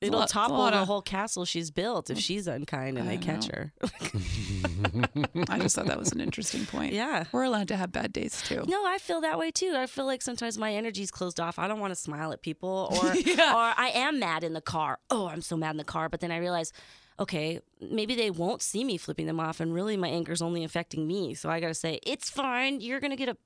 It'll 0.00 0.20
lot- 0.20 0.30
topple 0.30 0.64
the 0.64 0.78
of- 0.78 0.86
whole 0.86 1.02
castle 1.02 1.44
she's 1.44 1.70
built 1.70 2.08
if 2.08 2.18
she's 2.18 2.46
unkind 2.46 2.96
and 2.96 3.06
I 3.06 3.16
they 3.16 3.22
catch 3.22 3.48
know. 3.52 3.54
her. 3.54 3.72
I 5.48 5.58
just 5.58 5.76
thought 5.76 5.86
that 5.88 5.98
was 5.98 6.12
an 6.12 6.20
interesting 6.20 6.64
point. 6.66 6.94
yeah. 6.94 7.24
We're 7.32 7.42
allowed 7.44 7.68
to 7.68 7.76
have 7.76 7.92
bad 7.92 8.12
days 8.12 8.40
too. 8.42 8.64
No, 8.66 8.86
I 8.86 8.96
feel 8.98 9.20
that 9.20 9.38
way 9.38 9.50
too. 9.50 9.74
I 9.76 9.86
feel 9.86 10.06
like 10.06 10.22
sometimes 10.22 10.56
my 10.58 10.72
energy's 10.72 11.10
closed 11.10 11.38
off. 11.38 11.58
I 11.58 11.68
don't 11.68 11.80
want 11.80 11.90
to 11.92 12.00
smile 12.00 12.32
at 12.32 12.40
people, 12.42 12.88
or 13.02 13.14
Yeah. 13.14 13.52
or 13.54 13.74
I 13.76 13.90
am 13.94 14.18
mad 14.18 14.42
in 14.42 14.54
the 14.54 14.60
car. 14.62 14.98
Oh, 15.10 15.28
I'm 15.28 15.42
so 15.42 15.56
mad 15.56 15.72
in 15.72 15.76
the 15.76 15.84
car. 15.84 16.08
But 16.08 16.20
then 16.20 16.30
I 16.32 16.38
realize, 16.38 16.72
okay, 17.20 17.60
maybe 17.80 18.14
they 18.14 18.30
won't 18.30 18.62
see 18.62 18.82
me 18.82 18.96
flipping 18.96 19.26
them 19.26 19.38
off, 19.38 19.60
and 19.60 19.74
really 19.74 19.96
my 19.96 20.08
anger's 20.08 20.40
only 20.40 20.64
affecting 20.64 21.06
me. 21.06 21.34
So 21.34 21.50
I 21.50 21.60
got 21.60 21.68
to 21.68 21.74
say, 21.74 22.00
it's 22.02 22.30
fine. 22.30 22.80
You're 22.80 22.98
gonna 22.98 23.16
get 23.16 23.28
a 23.28 23.36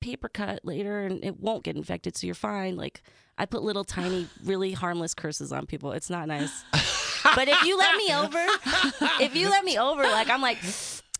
paper 0.00 0.28
cut 0.28 0.64
later, 0.64 1.04
and 1.04 1.22
it 1.22 1.38
won't 1.38 1.62
get 1.62 1.76
infected, 1.76 2.16
so 2.16 2.26
you're 2.26 2.34
fine. 2.34 2.76
Like 2.76 3.02
I 3.36 3.44
put 3.44 3.62
little 3.62 3.84
tiny, 3.84 4.28
really 4.44 4.72
harmless 4.72 5.14
curses 5.14 5.52
on 5.52 5.66
people. 5.66 5.92
It's 5.92 6.10
not 6.10 6.26
nice. 6.26 6.64
but 7.34 7.48
if 7.48 7.62
you 7.62 7.76
let 7.76 7.96
me 7.96 8.14
over, 8.14 8.46
if 9.22 9.36
you 9.36 9.50
let 9.50 9.64
me 9.64 9.78
over, 9.78 10.02
like 10.02 10.30
I'm 10.30 10.40
like. 10.42 10.58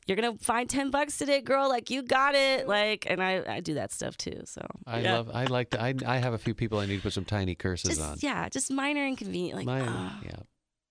You're 0.07 0.17
gonna 0.17 0.38
find 0.38 0.71
ten 0.71 0.91
bucks 0.91 1.19
today, 1.19 1.43
girl. 1.43 1.69
Like 1.69 1.91
you 1.91 2.03
got 2.03 2.35
it. 2.35 2.67
Like, 2.67 3.05
and 3.11 3.23
I, 3.23 3.43
I 3.47 3.61
do 3.61 3.75
that 3.75 3.93
stuff 3.93 4.17
too. 4.17 4.41
So 4.47 4.67
I 4.87 5.00
yeah. 5.00 5.12
love. 5.17 5.31
I 5.35 5.45
like. 5.45 5.69
To, 5.73 5.83
I 5.83 5.93
I 6.07 6.17
have 6.17 6.33
a 6.33 6.38
few 6.38 6.55
people 6.55 6.79
I 6.79 6.87
need 6.87 6.97
to 6.97 7.03
put 7.03 7.12
some 7.12 7.27
tiny 7.27 7.55
curses 7.55 7.91
just 7.91 8.00
on. 8.00 8.17
yeah, 8.21 8.49
just 8.49 8.73
minor 8.73 9.07
inconvenient. 9.07 9.59
Like 9.59 9.67
Mine, 9.67 9.85
ah. 9.87 10.19
yeah. 10.25 10.37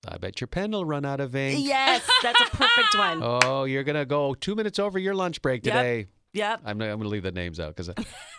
I 0.07 0.17
bet 0.17 0.39
your 0.41 0.47
pen 0.47 0.71
will 0.71 0.85
run 0.85 1.05
out 1.05 1.19
of 1.19 1.35
ink. 1.35 1.65
yes, 1.65 2.07
that's 2.21 2.39
a 2.41 2.45
perfect 2.55 2.93
one. 2.97 3.19
Oh, 3.23 3.63
you're 3.63 3.83
gonna 3.83 4.05
go 4.05 4.33
two 4.33 4.55
minutes 4.55 4.79
over 4.79 4.99
your 4.99 5.15
lunch 5.15 5.41
break 5.41 5.65
Yep. 5.65 5.73
today. 5.73 6.07
Yep. 6.33 6.61
I'm, 6.65 6.81
I'm 6.81 6.97
gonna 6.99 7.09
leave 7.09 7.23
the 7.23 7.31
names 7.31 7.59
out 7.59 7.75
because 7.75 7.89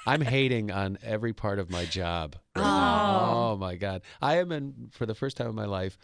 I'm 0.07 0.21
hating 0.21 0.71
on 0.71 0.99
every 1.03 1.33
part 1.33 1.59
of 1.59 1.71
my 1.71 1.85
job. 1.85 2.37
right 2.55 2.63
Oh. 2.63 2.69
now. 2.69 3.31
oh 3.35 3.57
my 3.57 3.77
god! 3.77 4.03
I 4.23 4.37
am 4.39 4.53
in 4.53 4.91
for 4.93 5.05
the 5.07 5.15
first 5.15 5.37
time 5.37 5.49
in 5.49 5.55
my 5.55 5.65
life. 5.67 5.99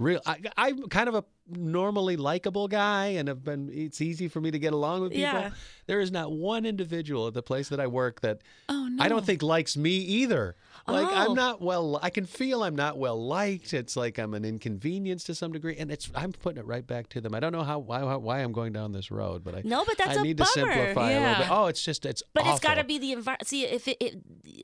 Real, 0.00 0.20
I, 0.26 0.40
I'm 0.56 0.88
kind 0.88 1.08
of 1.08 1.14
a 1.14 1.24
normally 1.48 2.16
likable 2.16 2.66
guy, 2.66 3.06
and 3.08 3.28
have 3.28 3.44
been. 3.44 3.70
It's 3.72 4.00
easy 4.00 4.26
for 4.28 4.40
me 4.40 4.50
to 4.50 4.58
get 4.58 4.72
along 4.72 5.02
with 5.02 5.10
people. 5.12 5.22
Yeah. 5.40 5.50
There 5.86 6.00
is 6.00 6.10
not 6.10 6.32
one 6.32 6.66
individual 6.66 7.28
at 7.28 7.34
the 7.34 7.42
place 7.44 7.68
that 7.68 7.78
I 7.80 7.86
work 7.86 8.20
that 8.22 8.42
Oh 8.68 8.88
no. 8.90 9.02
I 9.02 9.08
don't 9.08 9.24
think 9.24 9.42
likes 9.42 9.76
me 9.76 9.90
either. 9.90 10.56
Like 10.86 11.06
Oh. 11.08 11.14
I'm 11.14 11.34
not 11.34 11.62
well. 11.62 11.98
I 12.02 12.10
can 12.10 12.26
feel 12.26 12.62
I'm 12.62 12.76
not 12.76 12.98
well 12.98 13.22
liked. 13.26 13.72
It's 13.72 13.96
like 13.96 14.18
I'm 14.18 14.34
an 14.34 14.44
inconvenience 14.44 15.24
to 15.24 15.34
some 15.34 15.50
degree, 15.52 15.76
and 15.78 15.90
it's 15.90 16.10
I'm 16.14 16.32
putting 16.32 16.58
it 16.60 16.66
right 16.66 16.86
back 16.86 17.08
to 17.10 17.20
them. 17.22 17.34
I 17.34 17.40
don't 17.40 17.52
know 17.52 17.62
how 17.62 17.78
why 17.78 18.02
why 18.16 18.40
I'm 18.40 18.52
going 18.52 18.72
down 18.74 18.92
this 18.92 19.10
road, 19.10 19.42
but 19.44 19.54
I 19.54 19.62
No, 19.64 19.84
but 19.86 19.96
that's 19.96 20.18
I 20.18 20.20
a 20.20 20.22
need 20.22 20.36
bummer. 20.36 20.46
to 20.46 20.52
simplify 20.52 21.10
a 21.12 21.20
little 21.20 21.44
bit. 21.44 21.50
Oh, 21.50 21.66
it's 21.66 21.82
just 21.82 22.04
it's 22.04 22.22
But 22.34 22.46
it's 22.46 22.60
got 22.60 22.74
to 22.74 22.84
be 22.84 22.98
the 22.98 23.12
environment. 23.12 23.46
See, 23.48 23.64
if 23.64 23.88
it, 23.88 23.96
it 24.00 24.22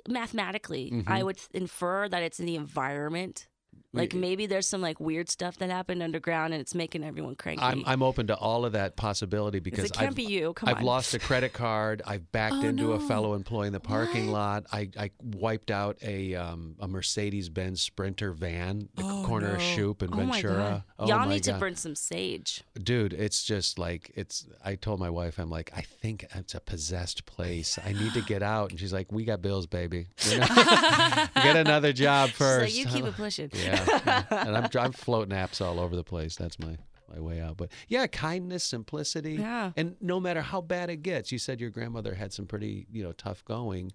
mathematically, 0.09 0.91
Mhm. 0.91 1.05
I 1.07 1.23
would 1.23 1.39
infer 1.55 2.09
that 2.09 2.23
it's 2.23 2.39
in 2.39 2.47
the 2.47 2.57
environment 2.57 3.49
Like 3.93 4.15
maybe 4.15 4.47
there's 4.47 4.69
some 4.69 4.81
like 4.81 5.01
weird 5.01 5.29
stuff 5.29 5.59
that 5.59 5.69
happened 5.69 6.01
underground 6.01 6.53
and 6.55 6.61
it's 6.61 6.77
making 6.77 7.03
everyone 7.03 7.35
cranky. 7.35 7.61
I'm 7.63 7.83
I'm 7.87 8.05
open 8.05 8.29
to 8.29 8.37
all 8.37 8.65
of 8.65 8.73
that 8.73 8.95
possibility 8.97 9.59
because 9.59 9.85
it 9.87 9.93
can't 9.95 10.11
I've, 10.11 10.15
be 10.15 10.23
you. 10.23 10.53
Come 10.53 10.69
I've 10.69 10.77
on. 10.79 10.85
lost 10.85 11.13
a 11.15 11.19
credit 11.19 11.53
card. 11.53 12.01
I've 12.07 12.31
backed 12.31 12.55
Oh, 12.55 12.67
into 12.69 12.93
a 12.93 13.01
fellow 13.01 13.35
employee 13.35 13.67
in 13.67 13.73
the 13.73 13.81
parking 13.81 14.29
lot. 14.31 14.65
I, 14.73 14.91
I 14.97 15.11
wiped 15.21 15.73
out 15.73 15.97
a 16.03 16.37
um, 16.37 16.77
a 16.79 16.87
Mercedes 16.87 17.49
Benz 17.49 17.81
Sprinter 17.81 18.33
van, 18.33 18.89
the 18.95 19.03
Oh, 19.05 19.25
corner 19.27 19.49
of 19.55 19.59
no. 19.59 19.65
Shoup 19.65 20.03
and 20.03 20.15
Oh 20.15 20.19
my 20.19 20.41
Ventura. 20.41 20.55
god! 20.57 20.83
Oh 21.01 21.07
Y'all 21.09 21.19
my 21.21 21.29
need 21.29 21.43
to 21.45 21.55
burn 21.55 21.75
some 21.75 21.97
sage. 21.97 22.63
Dude, 22.81 23.13
it's 23.13 23.43
just 23.43 23.77
like 23.77 24.13
it's. 24.15 24.47
I 24.65 24.77
told 24.77 25.01
my 25.01 25.11
wife, 25.11 25.39
I'm 25.39 25.51
like, 25.51 25.73
I 25.77 25.81
think 25.83 26.25
it's 26.35 26.55
a 26.55 26.61
possessed 26.61 27.27
place. 27.27 27.77
I 27.85 27.93
need 27.93 28.13
to 28.15 28.23
get 28.23 28.43
out, 28.45 28.71
and 28.71 28.79
she's 28.79 28.93
like, 28.93 29.11
We 29.11 29.25
got 29.25 29.43
bills, 29.43 29.67
baby. 29.67 30.07
Get 30.29 31.57
another 31.57 31.93
job 31.93 32.31
first. 32.35 32.67
like, 32.67 32.75
you 32.77 32.87
keep 32.87 33.05
it 33.05 33.15
pushing. 33.17 33.51
yeah, 33.55 33.80
yeah. 33.87 34.25
and 34.31 34.57
I'm 34.57 34.69
I'm 34.79 34.93
floating 34.93 35.37
apps 35.37 35.65
all 35.65 35.79
over 35.81 35.95
the 35.97 36.05
place. 36.05 36.37
That's 36.37 36.59
my 36.59 36.77
my 37.13 37.21
way 37.21 37.41
out. 37.41 37.57
But 37.57 37.71
yeah, 37.89 38.07
kindness, 38.07 38.63
simplicity, 38.65 39.35
Yeah. 39.35 39.73
and 39.77 39.97
no 40.01 40.21
matter 40.21 40.43
how 40.43 40.61
bad 40.61 40.91
it 40.91 41.03
gets, 41.03 41.33
you 41.33 41.39
said 41.39 41.61
your 41.61 41.71
grandmother 41.71 42.15
had 42.15 42.33
some 42.33 42.47
pretty 42.47 42.87
you 42.93 43.03
know 43.03 43.13
tough 43.13 43.45
going, 43.45 43.93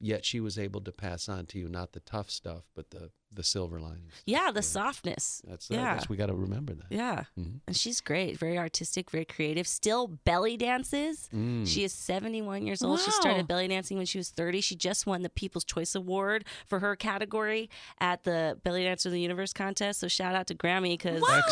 yet 0.00 0.24
she 0.24 0.40
was 0.40 0.58
able 0.58 0.80
to 0.82 0.92
pass 0.92 1.28
on 1.28 1.46
to 1.46 1.58
you 1.58 1.68
not 1.68 1.92
the 1.92 2.00
tough 2.00 2.30
stuff, 2.30 2.64
but 2.74 2.90
the 2.90 3.10
the 3.30 3.42
silver 3.44 3.78
linings. 3.78 4.14
Yeah, 4.24 4.50
the 4.50 4.62
softness. 4.62 5.42
That's 5.46 5.68
yeah. 5.68 5.92
that's 5.96 6.08
we 6.08 6.16
got 6.16 6.26
to 6.28 6.34
remember 6.34 6.72
that. 6.72 6.86
Yeah. 6.88 7.24
Mhm. 7.38 7.60
And 7.66 7.76
she's 7.76 8.00
great, 8.00 8.38
very 8.38 8.56
artistic, 8.56 9.10
very 9.10 9.26
creative. 9.26 9.66
Still 9.68 10.06
belly 10.06 10.56
dances. 10.56 11.28
Mm. 11.34 11.66
She 11.68 11.84
is 11.84 11.92
71 11.92 12.66
years 12.66 12.82
old. 12.82 13.00
She 13.00 13.10
started 13.10 13.46
belly 13.46 13.68
dancing 13.68 13.98
when 13.98 14.06
she 14.06 14.16
was 14.16 14.30
30. 14.30 14.62
She 14.62 14.76
just 14.76 15.06
won 15.06 15.20
the 15.20 15.28
People's 15.28 15.64
Choice 15.64 15.94
Award 15.94 16.46
for 16.66 16.78
her 16.80 16.96
category 16.96 17.68
at 18.00 18.22
the 18.24 18.58
Belly 18.64 18.84
Dancer 18.84 19.10
of 19.10 19.12
the 19.12 19.20
Universe 19.20 19.52
contest. 19.52 20.00
So 20.00 20.08
shout 20.08 20.34
out 20.34 20.46
to 20.46 20.54
Grammy 20.54 20.92
because 20.96 21.20
Wow. 21.20 21.42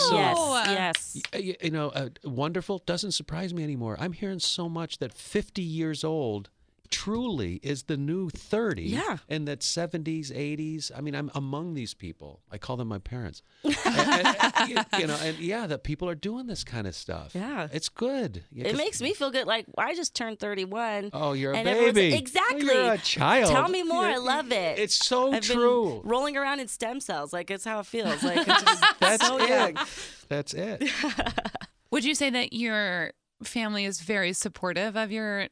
yes, 0.64 0.66
yes. 0.70 1.16
Y- 1.34 1.40
y- 1.50 1.56
You 1.62 1.70
know, 1.72 1.90
uh, 1.90 2.08
wonderful 2.24 2.78
doesn't 2.86 3.12
surprise 3.12 3.52
me 3.52 3.62
anymore. 3.62 3.98
I'm 4.00 4.12
hearing 4.14 4.38
so 4.38 4.70
much 4.70 4.96
that 4.98 5.12
50 5.12 5.60
years 5.62 6.04
old 6.04 6.48
truly 6.90 7.60
is 7.62 7.84
the 7.84 7.96
new 7.96 8.30
30. 8.30 8.82
Yeah. 8.84 9.18
And 9.28 9.46
that 9.48 9.60
70s, 9.60 10.30
80s. 10.32 10.90
I 10.96 11.00
mean, 11.00 11.14
I'm 11.14 11.30
among 11.34 11.74
these 11.74 11.94
people. 11.94 12.40
I 12.50 12.58
call 12.58 12.76
them 12.76 12.88
my 12.88 12.98
parents. 12.98 13.42
And- 13.64 13.76
and- 13.86 14.36
and, 14.56 14.68
you- 14.68 14.98
you 15.00 15.06
know, 15.06 15.16
and 15.22 15.38
yeah, 15.38 15.66
that 15.66 15.84
people 15.84 16.08
are 16.08 16.14
doing 16.14 16.46
this 16.46 16.64
kind 16.64 16.86
of 16.86 16.94
stuff. 16.94 17.34
Yeah. 17.34 17.68
It's 17.72 17.88
good. 17.88 18.44
Yeah, 18.50 18.64
It 18.64 18.70
'cause- 18.70 18.78
makes 18.78 19.00
me 19.02 19.12
feel 19.14 19.30
good. 19.30 19.46
Like 19.46 19.66
I 19.78 19.94
just 19.94 20.14
turned 20.14 20.38
31. 20.38 21.10
Oh, 21.12 21.32
you're 21.32 21.52
a 21.52 21.56
and 21.56 21.68
everyone's- 21.68 21.94
baby. 21.94 22.16
Exactly. 22.16 22.64
You're 22.64 22.92
a 22.92 22.98
child. 22.98 23.50
Tell 23.50 23.68
me 23.68 23.82
more. 23.82 24.04
I 24.04 24.16
love 24.16 24.52
it. 24.52 24.78
It's 24.78 24.94
so 24.94 25.32
I've 25.32 25.42
been 25.46 25.56
true. 25.56 26.00
rolling 26.04 26.36
around 26.36 26.60
in 26.60 26.68
stem 26.68 27.00
cells. 27.00 27.32
Like 27.32 27.50
it's 27.50 27.64
how 27.64 27.80
it 27.80 27.86
feels. 27.86 28.22
Like 28.22 28.46
it's 28.46 28.46
just 28.62 28.84
That's 29.00 29.26
so 29.26 29.38
it. 29.38 29.48
young. 29.48 29.76
That's 30.28 30.54
it. 30.54 30.90
Would 31.90 32.04
you 32.04 32.14
say 32.14 32.30
that 32.30 32.52
your 32.52 33.12
family 33.42 33.84
is 33.84 34.00
very 34.00 34.32
supportive 34.32 34.96
of 34.96 35.12
your 35.12 35.46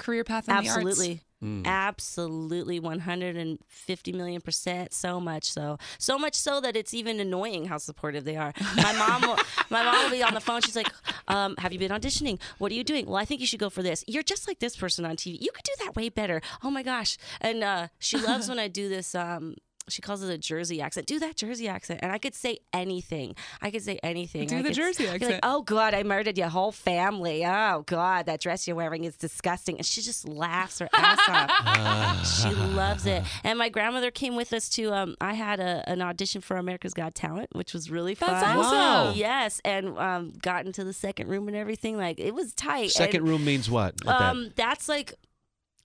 career 0.00 0.24
path 0.24 0.48
in 0.48 0.54
the 0.54 0.68
arts? 0.68 0.76
Absolutely. 0.76 1.20
Mm. 1.42 1.64
Absolutely, 1.64 2.80
150 2.80 4.12
million 4.12 4.40
percent. 4.42 4.92
So 4.92 5.18
much 5.18 5.44
so, 5.44 5.78
so 5.98 6.18
much 6.18 6.34
so 6.34 6.60
that 6.60 6.76
it's 6.76 6.92
even 6.92 7.18
annoying 7.18 7.64
how 7.64 7.78
supportive 7.78 8.24
they 8.24 8.36
are. 8.36 8.52
My 8.76 8.92
mom, 8.92 9.22
will, 9.22 9.38
my 9.70 9.82
mom 9.82 10.04
will 10.04 10.10
be 10.10 10.22
on 10.22 10.34
the 10.34 10.40
phone. 10.40 10.60
She's 10.60 10.76
like, 10.76 10.92
um, 11.28 11.54
"Have 11.56 11.72
you 11.72 11.78
been 11.78 11.92
auditioning? 11.92 12.38
What 12.58 12.70
are 12.72 12.74
you 12.74 12.84
doing? 12.84 13.06
Well, 13.06 13.16
I 13.16 13.24
think 13.24 13.40
you 13.40 13.46
should 13.46 13.60
go 13.60 13.70
for 13.70 13.82
this. 13.82 14.04
You're 14.06 14.22
just 14.22 14.46
like 14.46 14.58
this 14.58 14.76
person 14.76 15.06
on 15.06 15.16
TV. 15.16 15.40
You 15.40 15.50
could 15.54 15.64
do 15.64 15.72
that 15.84 15.96
way 15.96 16.10
better. 16.10 16.42
Oh 16.62 16.70
my 16.70 16.82
gosh!" 16.82 17.16
And 17.40 17.64
uh, 17.64 17.88
she 17.98 18.18
loves 18.18 18.48
when 18.50 18.58
I 18.58 18.68
do 18.68 18.90
this. 18.90 19.14
Um, 19.14 19.56
she 19.88 20.02
calls 20.02 20.22
it 20.22 20.30
a 20.32 20.38
Jersey 20.38 20.80
accent. 20.80 21.06
Do 21.06 21.18
that 21.18 21.36
Jersey 21.36 21.66
accent, 21.66 22.00
and 22.02 22.12
I 22.12 22.18
could 22.18 22.34
say 22.34 22.58
anything. 22.72 23.34
I 23.60 23.70
could 23.70 23.82
say 23.82 23.98
anything. 24.02 24.46
Do 24.48 24.56
I 24.58 24.62
the 24.62 24.68
could- 24.68 24.76
Jersey 24.76 25.08
I'd 25.08 25.14
accent. 25.16 25.32
Like, 25.32 25.40
oh 25.42 25.62
God, 25.62 25.94
I 25.94 26.02
murdered 26.04 26.38
your 26.38 26.48
whole 26.48 26.70
family. 26.72 27.44
Oh 27.44 27.82
God, 27.86 28.26
that 28.26 28.40
dress 28.40 28.66
you're 28.68 28.76
wearing 28.76 29.04
is 29.04 29.16
disgusting. 29.16 29.76
And 29.76 29.86
she 29.86 30.00
just 30.02 30.28
laughs 30.28 30.78
her 30.78 30.88
ass 30.92 31.18
off. 31.28 32.26
she 32.42 32.50
loves 32.74 33.06
it. 33.06 33.22
And 33.44 33.58
my 33.58 33.68
grandmother 33.68 34.10
came 34.10 34.36
with 34.36 34.52
us 34.52 34.68
to. 34.70 34.92
Um, 34.92 35.16
I 35.20 35.34
had 35.34 35.60
a, 35.60 35.82
an 35.88 36.02
audition 36.02 36.40
for 36.40 36.56
America's 36.56 36.94
Got 36.94 37.14
Talent, 37.14 37.48
which 37.52 37.72
was 37.74 37.90
really 37.90 38.14
fun. 38.14 38.30
That's 38.30 38.44
awesome. 38.46 38.60
Wow. 38.78 39.12
Yes, 39.14 39.60
and 39.64 39.98
um, 39.98 40.32
got 40.40 40.66
into 40.66 40.84
the 40.84 40.92
second 40.92 41.28
room 41.28 41.48
and 41.48 41.56
everything. 41.56 41.96
Like 41.96 42.20
it 42.20 42.34
was 42.34 42.52
tight. 42.54 42.90
Second 42.90 43.20
And, 43.22 43.28
room 43.28 43.44
means 43.44 43.68
what? 43.70 43.94
at 44.02 44.06
that? 44.06 44.22
um, 44.22 44.52
that's 44.56 44.88
like. 44.88 45.14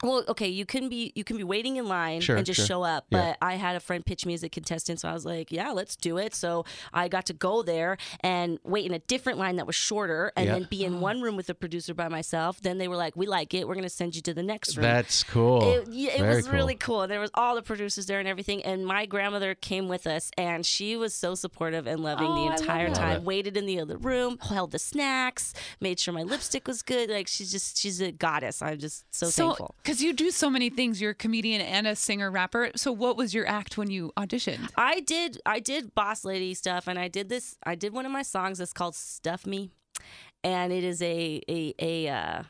Well, 0.05 0.23
okay, 0.29 0.47
you 0.47 0.65
can 0.65 0.89
be 0.89 1.11
you 1.15 1.23
can 1.23 1.37
be 1.37 1.43
waiting 1.43 1.77
in 1.77 1.87
line 1.87 2.21
Sure, 2.21 2.35
and 2.37 2.45
just 2.45 2.57
sure. 2.57 2.65
show 2.65 2.83
up. 2.83 3.05
Yeah. 3.09 3.33
But 3.39 3.45
I 3.45 3.55
had 3.55 3.75
a 3.75 3.79
friend 3.79 4.05
pitch 4.05 4.25
me 4.25 4.33
as 4.33 4.43
a 4.43 4.49
contestant, 4.49 4.99
so 4.99 5.09
I 5.09 5.13
was 5.13 5.25
like, 5.25 5.51
"Yeah, 5.51 5.71
let's 5.71 5.95
do 5.95 6.17
it." 6.17 6.35
So 6.35 6.65
I 6.93 7.07
got 7.07 7.25
to 7.27 7.33
go 7.33 7.63
there 7.63 7.97
and 8.21 8.59
wait 8.63 8.85
in 8.85 8.93
a 8.93 8.99
different 8.99 9.39
line 9.39 9.55
that 9.57 9.67
was 9.67 9.75
shorter, 9.75 10.31
and 10.35 10.45
Yeah. 10.45 10.53
then 10.53 10.67
be 10.69 10.83
in 10.85 10.99
one 11.09 11.21
room 11.21 11.35
with 11.35 11.47
the 11.47 11.55
producer 11.55 11.93
by 11.93 12.07
myself. 12.07 12.61
Then 12.61 12.77
they 12.77 12.87
were 12.87 12.95
like, 12.97 13.15
"We 13.15 13.25
like 13.27 13.53
it. 13.53 13.67
We're 13.67 13.73
going 13.75 13.83
to 13.83 13.89
send 13.89 14.15
you 14.15 14.21
to 14.23 14.33
the 14.33 14.43
next 14.43 14.77
room." 14.77 14.83
That's 14.83 15.23
cool. 15.23 15.61
It, 15.79 15.87
yeah, 15.91 16.11
it 16.11 16.19
Very 16.19 16.35
was 16.35 16.49
really 16.49 16.75
cool. 16.75 16.99
cool. 16.99 17.07
There 17.07 17.19
was 17.19 17.31
all 17.33 17.55
the 17.55 17.61
producers 17.63 18.05
there 18.05 18.19
and 18.19 18.27
everything. 18.27 18.63
And 18.63 18.85
my 18.85 19.05
grandmother 19.05 19.55
came 19.55 19.87
with 19.87 20.05
us, 20.07 20.29
and 20.37 20.65
she 20.65 20.95
was 20.95 21.13
so 21.13 21.33
supportive 21.35 21.87
and 21.87 22.01
loving 22.01 22.27
Oh, 22.27 22.35
the 22.47 22.51
entire 22.55 22.89
that. 22.89 22.95
time. 22.95 23.23
Waited 23.23 23.57
in 23.57 23.65
the 23.65 23.79
other 23.79 23.97
room, 23.97 24.37
held 24.39 24.71
the 24.71 24.79
snacks, 24.79 25.53
made 25.81 25.99
sure 25.99 26.13
my 26.13 26.23
lipstick 26.23 26.67
was 26.67 26.81
good. 26.81 27.09
Like 27.09 27.27
she's 27.27 27.51
just 27.51 27.77
she's 27.77 28.01
a 28.01 28.11
goddess. 28.11 28.61
I'm 28.61 28.77
just 28.77 29.03
so, 29.13 29.27
thankful. 29.27 29.73
Because 29.95 30.03
you 30.03 30.11
do 30.11 30.29
so 30.29 30.49
many 30.49 30.69
things, 30.69 30.99
you're 30.99 31.11
a 31.11 31.15
comedian 31.15 31.61
and 31.61 31.87
a 31.87 31.95
singer 31.95 32.29
rapper. 32.29 32.69
So, 32.75 32.91
what 32.91 33.15
was 33.15 33.33
your 33.33 33.47
act 33.47 33.77
when 33.77 33.89
you 33.89 34.11
auditioned? 34.17 34.69
I 34.75 34.99
did 34.99 35.39
I 35.45 35.59
did 35.61 35.95
boss 35.95 36.25
lady 36.25 36.53
stuff, 36.53 36.87
and 36.87 36.99
I 36.99 37.07
did 37.07 37.29
this. 37.29 37.55
I 37.63 37.75
did 37.75 37.93
one 37.93 38.05
of 38.05 38.11
my 38.11 38.21
songs. 38.21 38.57
that's 38.57 38.73
called 38.73 38.95
"Stuff 38.95 39.45
Me," 39.45 39.71
and 40.43 40.73
it 40.73 40.83
is 40.83 41.01
a 41.01 41.41
a 41.47 41.73
a. 41.79 42.09
Uh, 42.09 42.43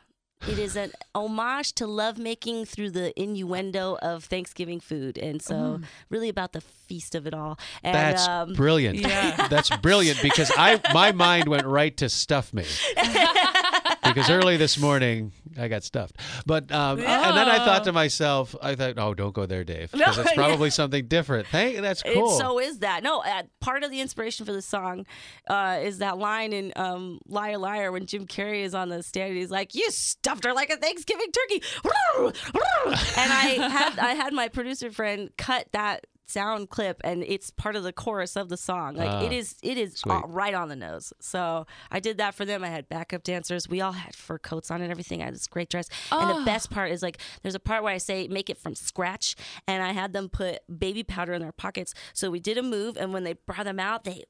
it 0.46 0.58
is 0.58 0.76
an 0.76 0.92
homage 1.14 1.72
to 1.74 1.86
lovemaking 1.86 2.66
through 2.66 2.90
the 2.90 3.18
innuendo 3.20 3.96
of 4.02 4.24
Thanksgiving 4.24 4.80
food, 4.80 5.16
and 5.16 5.40
so 5.40 5.80
really 6.10 6.28
about 6.28 6.52
the 6.52 6.60
feast 6.60 7.14
of 7.14 7.26
it 7.26 7.32
all. 7.32 7.58
And, 7.82 7.94
That's 7.94 8.28
um, 8.28 8.52
brilliant. 8.52 8.98
Yeah. 8.98 9.48
That's 9.48 9.74
brilliant 9.78 10.20
because 10.22 10.52
I 10.56 10.80
my 10.92 11.12
mind 11.12 11.48
went 11.48 11.64
right 11.64 11.96
to 11.96 12.08
stuff 12.08 12.52
me. 12.52 12.64
because 14.16 14.30
early 14.30 14.56
this 14.56 14.78
morning 14.78 15.30
I 15.58 15.68
got 15.68 15.84
stuffed. 15.84 16.16
But 16.46 16.72
um, 16.72 16.98
and 16.98 17.36
then 17.36 17.48
I 17.48 17.58
thought 17.58 17.84
to 17.84 17.92
myself, 17.92 18.56
I 18.62 18.74
thought, 18.74 18.94
oh, 18.96 19.12
don't 19.12 19.34
go 19.34 19.44
there, 19.44 19.62
Dave, 19.62 19.92
because 19.92 20.16
No, 20.16 20.22
it's 20.22 20.30
yeah. 20.36 20.36
probably 20.36 20.70
something 20.70 21.06
different. 21.06 21.46
Hey, 21.48 21.78
that's 21.80 22.02
cool. 22.02 22.32
It 22.34 22.38
so 22.38 22.58
is 22.58 22.78
that. 22.78 23.02
No, 23.02 23.20
uh, 23.20 23.42
part 23.60 23.84
of 23.84 23.90
the 23.90 24.00
inspiration 24.00 24.46
for 24.46 24.52
the 24.52 24.62
song 24.62 25.04
uh, 25.48 25.80
is 25.82 25.98
that 25.98 26.16
line 26.16 26.54
in 26.54 26.72
um, 26.76 27.20
Liar 27.26 27.58
Liar 27.58 27.92
when 27.92 28.06
Jim 28.06 28.26
Carrey 28.26 28.62
is 28.62 28.74
on 28.74 28.88
the 28.88 29.02
stand. 29.02 29.36
He's 29.36 29.50
like, 29.50 29.74
"You 29.74 29.90
stuffed 29.90 30.44
her 30.44 30.54
like 30.54 30.70
a 30.70 30.76
Thanksgiving 30.78 31.30
turkey," 31.30 31.62
and 32.18 33.32
I 33.32 33.68
had 33.70 33.98
I 33.98 34.14
had 34.14 34.32
my 34.32 34.48
producer 34.48 34.90
friend 34.90 35.30
cut 35.36 35.68
that 35.72 36.06
sound 36.26 36.68
clip 36.70 37.00
and 37.04 37.22
it's 37.22 37.50
part 37.50 37.76
of 37.76 37.82
the 37.84 37.92
chorus 37.92 38.36
of 38.36 38.48
the 38.48 38.56
song. 38.56 38.94
Like 38.96 39.08
Ah, 39.10 39.22
it 39.22 39.32
is 39.32 39.56
it 39.62 39.78
is 39.78 40.02
uh, 40.08 40.22
right 40.26 40.54
on 40.54 40.68
the 40.68 40.76
nose. 40.76 41.12
So 41.20 41.66
i 41.90 42.00
did 42.00 42.18
that 42.18 42.34
for 42.34 42.44
them. 42.44 42.64
I 42.64 42.68
had 42.68 42.88
backup 42.88 43.22
dancers. 43.22 43.68
We 43.68 43.80
all 43.80 43.92
had 43.92 44.14
fur 44.14 44.38
coats 44.38 44.70
on 44.70 44.82
and 44.82 44.90
everything. 44.90 45.22
I 45.22 45.26
had 45.26 45.34
this 45.34 45.46
great 45.46 45.70
dress. 45.70 45.88
And 46.10 46.30
Oh. 46.30 46.38
the 46.40 46.44
best 46.44 46.70
part 46.70 46.90
is 46.90 47.02
like 47.02 47.18
there's 47.42 47.54
a 47.54 47.60
part 47.60 47.82
where 47.82 47.92
I 47.94 47.98
say 47.98 48.26
make 48.28 48.50
it 48.50 48.58
from 48.58 48.74
scratch, 48.74 49.36
and 49.68 49.82
I 49.82 49.92
had 49.92 50.12
them 50.12 50.28
put 50.28 50.58
baby 50.78 51.02
powder 51.02 51.32
in 51.32 51.40
their 51.42 51.52
pockets. 51.52 51.94
So 52.12 52.30
we 52.30 52.40
did 52.40 52.58
a 52.58 52.62
move, 52.62 52.96
and 52.96 53.12
when 53.12 53.24
they 53.24 53.34
brought 53.34 53.64
them 53.64 53.78
out, 53.80 54.04
they 54.04 54.24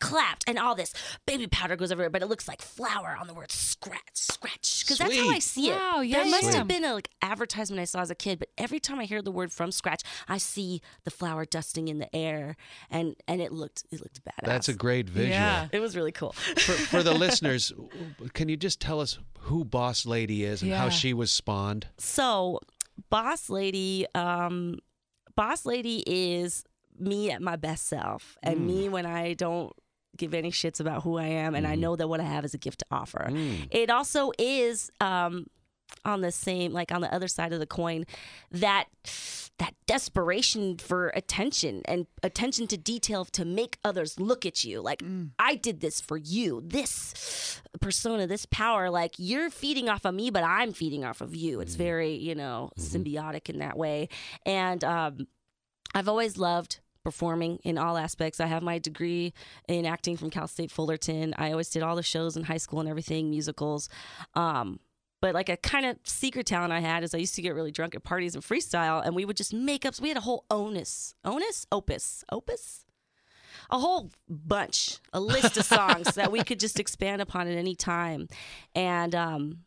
clapped, 0.00 0.44
and 0.46 0.58
all 0.58 0.74
this 0.74 0.92
baby 1.26 1.46
powder 1.46 1.76
goes 1.76 1.90
everywhere, 1.90 2.10
but 2.10 2.22
it 2.22 2.26
looks 2.26 2.46
like 2.46 2.60
flour 2.60 3.16
on 3.18 3.26
the 3.26 3.34
word 3.34 3.50
scratch, 3.50 4.00
scratch, 4.12 4.84
because 4.84 4.98
that's 4.98 5.16
how 5.16 5.30
I 5.30 5.38
see 5.38 5.70
it. 5.70 5.76
Wow, 5.76 6.00
yeah, 6.00 6.22
there 6.22 6.30
must 6.30 6.50
yeah. 6.50 6.58
have 6.58 6.68
been 6.68 6.84
a 6.84 6.94
like 6.94 7.08
advertisement 7.22 7.80
I 7.80 7.84
saw 7.84 8.00
as 8.00 8.10
a 8.10 8.14
kid, 8.14 8.38
but 8.38 8.48
every 8.58 8.80
time 8.80 8.98
I 8.98 9.04
hear 9.04 9.22
the 9.22 9.32
word 9.32 9.52
from 9.52 9.72
scratch, 9.72 10.02
I 10.28 10.38
see 10.38 10.80
the 11.04 11.10
flour 11.10 11.44
dusting 11.44 11.88
in 11.88 11.98
the 11.98 12.14
air, 12.14 12.56
and 12.90 13.16
and 13.26 13.40
it 13.40 13.52
looked 13.52 13.84
it 13.90 14.00
looked 14.00 14.24
badass. 14.24 14.44
that's 14.44 14.68
a 14.68 14.74
great 14.74 15.08
visual. 15.08 15.30
Yeah. 15.30 15.68
It 15.72 15.80
was 15.80 15.96
really 15.96 16.12
cool. 16.12 16.32
For, 16.32 16.72
for 16.72 17.02
the 17.02 17.14
listeners, 17.14 17.72
can 18.34 18.48
you 18.48 18.56
just 18.56 18.80
tell 18.80 19.00
us 19.00 19.18
who 19.40 19.64
Boss 19.64 20.06
Lady 20.06 20.44
is 20.44 20.62
and 20.62 20.72
how 20.72 20.88
she 20.88 21.14
was 21.14 21.30
spawned? 21.30 21.86
So, 21.98 22.60
boss 23.10 23.48
lady, 23.48 24.06
um, 24.14 24.78
boss 25.36 25.66
lady 25.66 26.02
is 26.06 26.64
me 26.98 27.30
at 27.30 27.42
my 27.42 27.56
best 27.56 27.86
self, 27.86 28.36
and 28.42 28.60
Mm. 28.60 28.66
me 28.66 28.88
when 28.88 29.06
I 29.06 29.34
don't 29.34 29.72
give 30.16 30.32
any 30.34 30.50
shits 30.52 30.78
about 30.78 31.02
who 31.02 31.18
I 31.18 31.26
am, 31.26 31.54
and 31.56 31.66
I 31.66 31.74
Mhm. 31.74 31.80
know 31.80 31.96
that 31.96 32.08
what 32.08 32.20
I 32.20 32.24
have 32.24 32.44
is 32.44 32.54
a 32.54 32.58
gift 32.58 32.80
to 32.80 32.86
offer. 32.90 33.26
Mm. 33.30 33.66
It 33.70 33.90
also 33.90 34.30
is 34.38 34.90
um, 35.00 35.48
on 36.04 36.20
the 36.20 36.30
same, 36.32 36.72
like 36.72 36.92
on 36.92 37.00
the 37.00 37.12
other 37.12 37.28
side 37.28 37.52
of 37.52 37.58
the 37.58 37.66
coin, 37.66 38.04
that 38.50 38.86
that 39.58 39.74
desperation 39.86 40.76
for 40.78 41.08
attention 41.10 41.80
and 41.84 42.08
attention 42.24 42.66
to 42.66 42.76
detail 42.76 43.24
to 43.24 43.44
make 43.44 43.78
others 43.84 44.18
look 44.18 44.44
at 44.44 44.64
you. 44.64 44.80
Like 44.80 45.00
I 45.38 45.54
did 45.54 45.80
this 45.80 46.00
for 46.00 46.16
you. 46.16 46.60
This 46.64 47.60
persona, 47.80 48.26
this 48.26 48.46
power, 48.46 48.90
like 48.90 49.14
you're 49.16 49.50
feeding 49.50 49.88
off 49.88 50.04
of 50.04 50.14
me, 50.14 50.30
but 50.30 50.42
I'm 50.42 50.72
feeding 50.72 51.04
off 51.04 51.20
of 51.20 51.36
you. 51.36 51.60
It's 51.60 51.76
very, 51.76 52.14
you 52.16 52.34
know, 52.34 52.70
symbiotic 52.78 53.48
in 53.48 53.58
that 53.60 53.76
way. 53.76 54.08
And 54.44 54.82
um, 54.82 55.28
I've 55.94 56.08
always 56.08 56.36
loved 56.36 56.80
performing 57.04 57.58
in 57.62 57.78
all 57.78 57.96
aspects. 57.96 58.40
I 58.40 58.46
have 58.46 58.62
my 58.62 58.78
degree 58.78 59.32
in 59.68 59.86
acting 59.86 60.16
from 60.16 60.30
Cal 60.30 60.48
State 60.48 60.70
Fullerton. 60.70 61.34
I 61.38 61.52
always 61.52 61.70
did 61.70 61.82
all 61.82 61.94
the 61.94 62.02
shows 62.02 62.36
in 62.36 62.44
high 62.44 62.56
school 62.56 62.80
and 62.80 62.88
everything, 62.88 63.30
musicals. 63.30 63.88
Um, 64.34 64.80
but 65.20 65.34
like 65.34 65.48
a 65.48 65.56
kind 65.56 65.86
of 65.86 65.96
secret 66.04 66.46
talent 66.46 66.72
I 66.72 66.80
had 66.80 67.02
is 67.02 67.14
I 67.14 67.18
used 67.18 67.34
to 67.36 67.42
get 67.42 67.54
really 67.54 67.70
drunk 67.70 67.94
at 67.94 68.02
parties 68.02 68.34
and 68.34 68.42
freestyle, 68.42 69.04
and 69.04 69.14
we 69.14 69.24
would 69.24 69.36
just 69.36 69.54
make 69.54 69.86
up. 69.86 69.98
We 70.00 70.08
had 70.08 70.18
a 70.18 70.22
whole 70.22 70.44
onus, 70.50 71.14
onus, 71.24 71.66
opus, 71.72 72.24
opus, 72.30 72.84
a 73.70 73.78
whole 73.78 74.10
bunch, 74.28 74.98
a 75.12 75.20
list 75.20 75.56
of 75.56 75.64
songs 75.64 76.14
that 76.16 76.30
we 76.30 76.42
could 76.42 76.60
just 76.60 76.78
expand 76.78 77.22
upon 77.22 77.48
at 77.48 77.56
any 77.56 77.74
time. 77.74 78.28
And 78.74 79.14
um, 79.14 79.58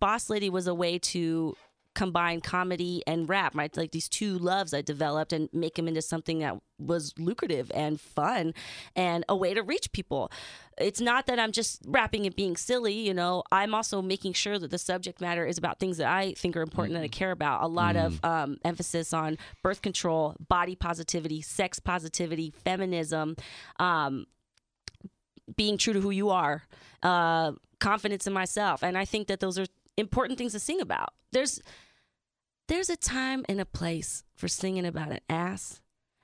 Boss 0.00 0.28
Lady 0.28 0.50
was 0.50 0.66
a 0.66 0.74
way 0.74 0.98
to 0.98 1.56
combine 1.94 2.40
comedy 2.40 3.02
and 3.06 3.28
rap, 3.28 3.54
my 3.54 3.70
like 3.76 3.92
these 3.92 4.08
two 4.08 4.38
loves 4.38 4.74
I 4.74 4.82
developed 4.82 5.32
and 5.32 5.48
make 5.52 5.76
them 5.76 5.88
into 5.88 6.02
something 6.02 6.40
that 6.40 6.56
was 6.78 7.14
lucrative 7.18 7.70
and 7.74 8.00
fun 8.00 8.52
and 8.96 9.24
a 9.28 9.36
way 9.36 9.54
to 9.54 9.62
reach 9.62 9.92
people. 9.92 10.30
It's 10.76 11.00
not 11.00 11.26
that 11.26 11.38
I'm 11.38 11.52
just 11.52 11.82
rapping 11.86 12.26
and 12.26 12.34
being 12.34 12.56
silly, 12.56 12.94
you 12.94 13.14
know. 13.14 13.44
I'm 13.52 13.74
also 13.74 14.02
making 14.02 14.32
sure 14.32 14.58
that 14.58 14.70
the 14.70 14.78
subject 14.78 15.20
matter 15.20 15.46
is 15.46 15.56
about 15.56 15.78
things 15.78 15.98
that 15.98 16.08
I 16.08 16.32
think 16.32 16.56
are 16.56 16.62
important 16.62 16.94
that 16.94 17.04
I 17.04 17.08
care 17.08 17.30
about. 17.30 17.62
A 17.62 17.68
lot 17.68 17.96
of 17.96 18.18
um, 18.24 18.58
emphasis 18.64 19.12
on 19.12 19.38
birth 19.62 19.82
control, 19.82 20.34
body 20.48 20.74
positivity, 20.74 21.42
sex 21.42 21.78
positivity, 21.78 22.52
feminism. 22.64 23.36
Um, 23.78 24.26
being 25.56 25.76
true 25.76 25.92
to 25.92 26.00
who 26.00 26.10
you 26.10 26.30
are, 26.30 26.62
uh, 27.02 27.52
confidence 27.78 28.26
in 28.26 28.32
myself, 28.32 28.82
and 28.82 28.96
I 28.96 29.04
think 29.04 29.28
that 29.28 29.40
those 29.40 29.58
are 29.58 29.66
important 29.96 30.38
things 30.38 30.52
to 30.52 30.58
sing 30.58 30.80
about. 30.80 31.10
There's 31.32 31.60
there's 32.68 32.90
a 32.90 32.96
time 32.96 33.44
and 33.48 33.60
a 33.60 33.66
place 33.66 34.24
for 34.34 34.48
singing 34.48 34.86
about 34.86 35.10
an 35.10 35.20
ass, 35.28 35.80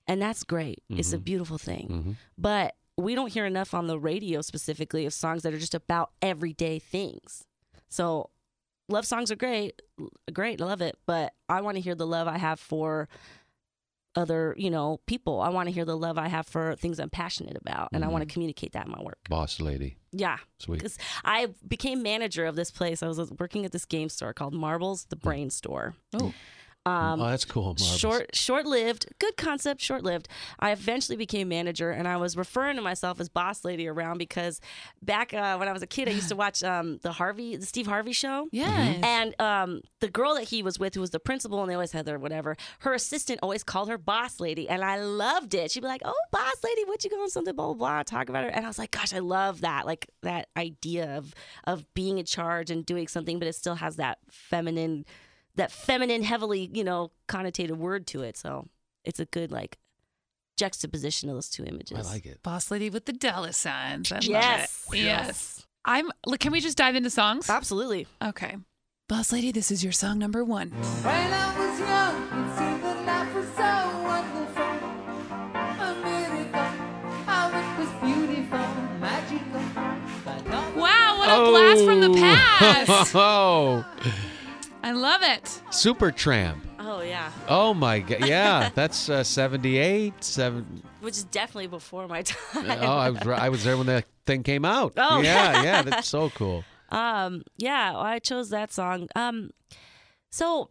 and 0.07 0.21
that's 0.21 0.45
great. 0.45 0.83
It's 0.89 1.13
a 1.13 1.17
mm-hmm. 1.17 1.25
beautiful 1.25 1.59
thing, 1.59 1.89
mm-hmm. 1.89 2.13
but 2.39 2.75
we 2.97 3.15
don't 3.15 3.33
hear 3.33 3.47
enough 3.47 3.75
on 3.75 3.87
the 3.87 3.99
radio 3.99 4.41
specifically 4.43 5.07
of 5.07 5.15
songs 5.15 5.43
that 5.43 5.55
are 5.55 5.59
just 5.59 5.75
about 5.75 6.11
everyday 6.21 6.79
things. 6.79 7.45
So, 7.89 8.31
love 8.89 9.07
songs 9.07 9.31
are 9.31 9.37
great, 9.37 9.81
great, 10.33 10.61
I 10.61 10.65
love 10.65 10.81
it, 10.81 10.97
but 11.07 11.35
I 11.49 11.61
want 11.61 11.77
to 11.77 11.81
hear 11.81 11.95
the 11.95 12.07
love 12.07 12.29
I 12.29 12.39
have 12.39 12.61
for 12.61 13.09
other, 14.17 14.55
you 14.57 14.71
know, 14.71 15.01
people. 15.07 15.41
I 15.41 15.51
want 15.51 15.69
to 15.69 15.73
hear 15.73 15.85
the 15.85 15.97
love 15.97 16.19
I 16.19 16.29
have 16.29 16.47
for 16.47 16.75
things 16.77 16.99
I'm 16.99 17.11
passionate 17.11 17.57
about, 17.57 17.91
and 17.93 18.05
I 18.05 18.09
want 18.09 18.23
to 18.23 18.27
mm-hmm. 18.27 18.33
communicate 18.33 18.73
that 18.73 18.87
in 18.87 18.93
my 18.93 19.03
work. 19.03 19.19
Boss 19.29 19.61
lady. 19.61 19.97
Yeah, 20.13 20.39
Sweet. 20.59 20.79
because 20.79 20.99
I 21.25 21.49
became 21.67 22.03
manager 22.03 22.47
of 22.47 22.57
this 22.57 22.71
place. 22.71 23.03
I 23.03 23.09
was 23.09 23.31
working 23.39 23.65
at 23.65 23.73
this 23.73 23.85
game 23.85 24.09
store 24.09 24.33
called 24.33 24.55
Marbles, 24.55 25.05
the 25.05 25.17
Brain 25.17 25.51
Store. 25.51 25.95
Oh. 26.15 26.33
Um, 26.91 27.21
oh, 27.21 27.29
that's 27.31 27.45
cool. 27.45 27.65
Marbles. 27.65 27.99
Short, 27.99 28.35
short-lived, 28.35 29.07
good 29.19 29.37
concept, 29.37 29.81
short-lived. 29.81 30.29
I 30.59 30.73
eventually 30.73 31.17
became 31.17 31.49
manager, 31.49 31.91
and 31.91 32.07
I 32.07 32.17
was 32.17 32.37
referring 32.37 32.77
to 32.77 32.83
myself 32.83 33.21
as 33.21 33.29
boss 33.29 33.65
lady 33.65 33.89
around 33.89 34.19
because 34.19 34.61
back 35.03 35.33
uh, 35.35 35.57
when 35.57 35.69
I 35.69 35.73
was 35.73 35.83
a 35.83 35.87
kid, 35.87 36.09
I 36.09 36.13
used 36.13 36.29
to 36.29 36.37
watch 36.45 36.63
um, 36.63 36.99
the 37.03 37.13
Harvey, 37.13 37.57
the 37.57 37.67
Steve 37.67 37.87
Harvey 37.87 38.13
show. 38.13 38.49
Yeah. 38.53 38.95
And 39.03 39.41
um, 39.41 39.81
the 40.01 40.09
girl 40.09 40.35
that 40.35 40.45
he 40.45 40.63
was 40.63 40.79
with, 40.79 40.95
who 40.95 41.01
was 41.01 41.11
the 41.11 41.21
principal, 41.21 41.61
and 41.61 41.71
they 41.71 41.75
always 41.75 41.93
had 41.93 42.07
their 42.07 42.19
whatever, 42.19 42.57
her 42.81 42.95
assistant 42.95 43.41
always 43.43 43.63
called 43.63 43.89
her 43.89 43.99
boss 43.99 44.41
lady. 44.41 44.69
And 44.69 44.83
I 44.85 45.03
loved 45.03 45.55
it. 45.55 45.71
She'd 45.71 45.81
be 45.81 45.89
like, 45.89 46.03
oh, 46.05 46.15
boss 46.31 46.57
lady, 46.65 46.85
what 46.85 47.05
you 47.05 47.11
going, 47.11 47.29
something, 47.29 47.55
blah, 47.55 47.67
blah, 47.67 47.75
blah, 47.75 48.03
talk 48.03 48.29
about 48.29 48.45
her. 48.45 48.51
And 48.51 48.65
I 48.65 48.69
was 48.69 48.79
like, 48.79 48.91
gosh, 48.91 49.15
I 49.15 49.19
love 49.19 49.61
that. 49.63 49.87
Like 49.87 50.09
that 50.23 50.49
idea 50.57 51.17
of, 51.17 51.35
of 51.65 51.85
being 51.95 52.19
in 52.19 52.25
charge 52.25 52.71
and 52.71 52.85
doing 52.85 53.09
something, 53.09 53.39
but 53.39 53.49
it 53.49 53.55
still 53.55 53.77
has 53.77 53.97
that 53.97 54.19
feminine, 54.31 55.05
that 55.61 55.71
feminine, 55.71 56.23
heavily, 56.23 56.71
you 56.73 56.83
know, 56.85 57.11
connotated 57.29 57.77
word 57.77 58.07
to 58.09 58.23
it. 58.23 58.37
So 58.37 58.67
it's 59.05 59.21
a 59.21 59.25
good, 59.27 59.51
like, 59.53 59.79
juxtaposition 60.57 61.29
of 61.29 61.37
those 61.37 61.49
two 61.49 61.65
images. 61.65 61.99
I 62.07 62.13
like 62.13 62.27
it. 62.27 62.43
Boss 62.43 62.71
lady 62.71 62.91
with 62.91 63.07
the 63.07 63.13
dollar 63.13 63.53
signs. 63.53 64.11
I 64.13 64.17
love 64.17 64.25
Yes. 64.25 64.87
it. 64.93 64.99
Yes. 64.99 65.67
I'm. 65.85 66.11
look, 66.27 66.41
Can 66.41 66.53
we 66.53 66.61
just 66.61 66.77
dive 66.77 66.95
into 66.97 67.09
songs? 67.11 67.49
Absolutely. 67.49 68.07
Okay. 68.23 68.57
Boss 69.09 69.33
lady, 69.33 69.51
this 69.53 69.71
is 69.71 69.83
your 69.83 69.93
song 69.93 70.19
number 70.19 70.45
one. 70.45 70.69
When 70.71 71.33
I 71.33 71.59
was 71.59 71.81
young, 71.81 72.23
it 72.23 72.59
seemed 72.59 72.83
that 72.85 73.07
life 73.07 73.35
was 73.35 73.49
so 73.57 73.73
wonderful. 74.03 74.63
A 75.87 75.95
miracle, 76.05 76.71
how 77.27 77.49
it 77.49 77.79
was 77.79 77.89
beautiful, 78.05 78.69
magical. 79.01 79.63
But 80.25 80.47
no 80.47 80.81
Wow, 80.81 81.19
what 81.19 81.29
a 81.29 81.51
blast 81.51 81.85
from 81.85 82.01
the 82.01 82.11
oh. 82.11 82.15
past. 82.15 83.15
Oh. 83.17 83.85
I 84.83 84.93
love 84.93 85.23
it. 85.23 85.45
Supertramp. 85.71 86.59
Oh, 86.79 87.03
yeah. 87.03 87.31
Oh 87.49 87.75
my 87.75 88.01
god. 88.01 88.21
Yeah, 88.27 88.71
that's 88.75 89.09
uh, 89.09 89.23
78, 89.23 90.25
7 90.25 90.83
Which 91.01 91.15
is 91.15 91.25
definitely 91.25 91.67
before 91.67 92.09
my 92.09 92.23
time. 92.23 92.67
Oh, 92.81 92.97
I 92.97 93.11
was 93.11 93.21
I 93.27 93.49
was 93.49 93.65
there 93.65 93.77
when 93.77 93.87
that 93.87 94.05
thing 94.27 94.43
came 94.43 94.65
out. 94.65 94.95
Oh. 94.97 95.21
yeah, 95.21 95.63
yeah, 95.63 95.83
that's 95.83 96.09
so 96.09 96.31
cool. 96.31 96.65
Um, 96.89 97.43
yeah, 97.57 97.93
I 97.97 98.19
chose 98.19 98.51
that 98.51 98.73
song. 98.73 99.09
Um, 99.15 99.51
so 100.31 100.71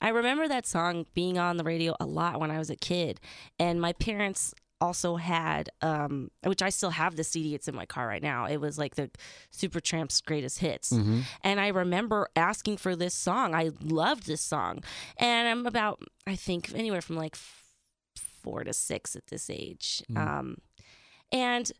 I 0.00 0.08
remember 0.08 0.48
that 0.48 0.66
song 0.66 1.06
being 1.14 1.38
on 1.38 1.56
the 1.56 1.64
radio 1.64 1.94
a 2.00 2.06
lot 2.06 2.40
when 2.40 2.50
I 2.50 2.58
was 2.58 2.70
a 2.70 2.76
kid, 2.76 3.20
and 3.58 3.80
my 3.80 3.92
parents 3.92 4.54
also 4.84 5.16
had, 5.16 5.70
um, 5.80 6.30
which 6.44 6.62
I 6.62 6.70
still 6.70 6.90
have 6.90 7.16
the 7.16 7.24
CD. 7.24 7.54
It's 7.54 7.68
in 7.68 7.74
my 7.74 7.86
car 7.86 8.06
right 8.06 8.22
now. 8.22 8.46
It 8.46 8.58
was 8.58 8.78
like 8.78 8.94
the 8.94 9.10
Supertramp's 9.52 10.20
greatest 10.20 10.58
hits, 10.58 10.92
and 11.42 11.58
I 11.60 11.68
remember 11.68 12.28
asking 12.36 12.76
for 12.78 12.94
this 12.94 13.14
song. 13.14 13.54
I 13.54 13.70
loved 13.80 14.26
this 14.26 14.42
song, 14.42 14.82
and 15.16 15.48
I'm 15.48 15.66
about, 15.66 16.00
I 16.26 16.36
think, 16.36 16.72
anywhere 16.74 17.00
from 17.00 17.16
like 17.16 17.36
four 18.42 18.62
to 18.64 18.72
six 18.72 19.16
at 19.16 19.26
this 19.28 19.48
age, 19.48 20.02
um, 20.16 20.58
and 21.32 21.72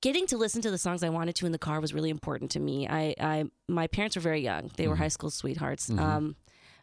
getting 0.00 0.26
to 0.26 0.36
listen 0.36 0.60
to 0.62 0.70
the 0.70 0.78
songs 0.78 1.02
I 1.02 1.08
wanted 1.08 1.34
to 1.36 1.46
in 1.46 1.52
the 1.52 1.58
car 1.58 1.80
was 1.80 1.94
really 1.94 2.10
important 2.10 2.50
to 2.52 2.60
me. 2.60 2.86
I, 2.88 3.14
I 3.20 3.44
my 3.68 3.86
parents 3.86 4.16
were 4.16 4.22
very 4.22 4.40
young; 4.42 4.70
they 4.76 4.88
were 4.88 4.96
high 4.96 5.08
school 5.08 5.30
sweethearts. 5.30 5.88
Um, 5.90 6.36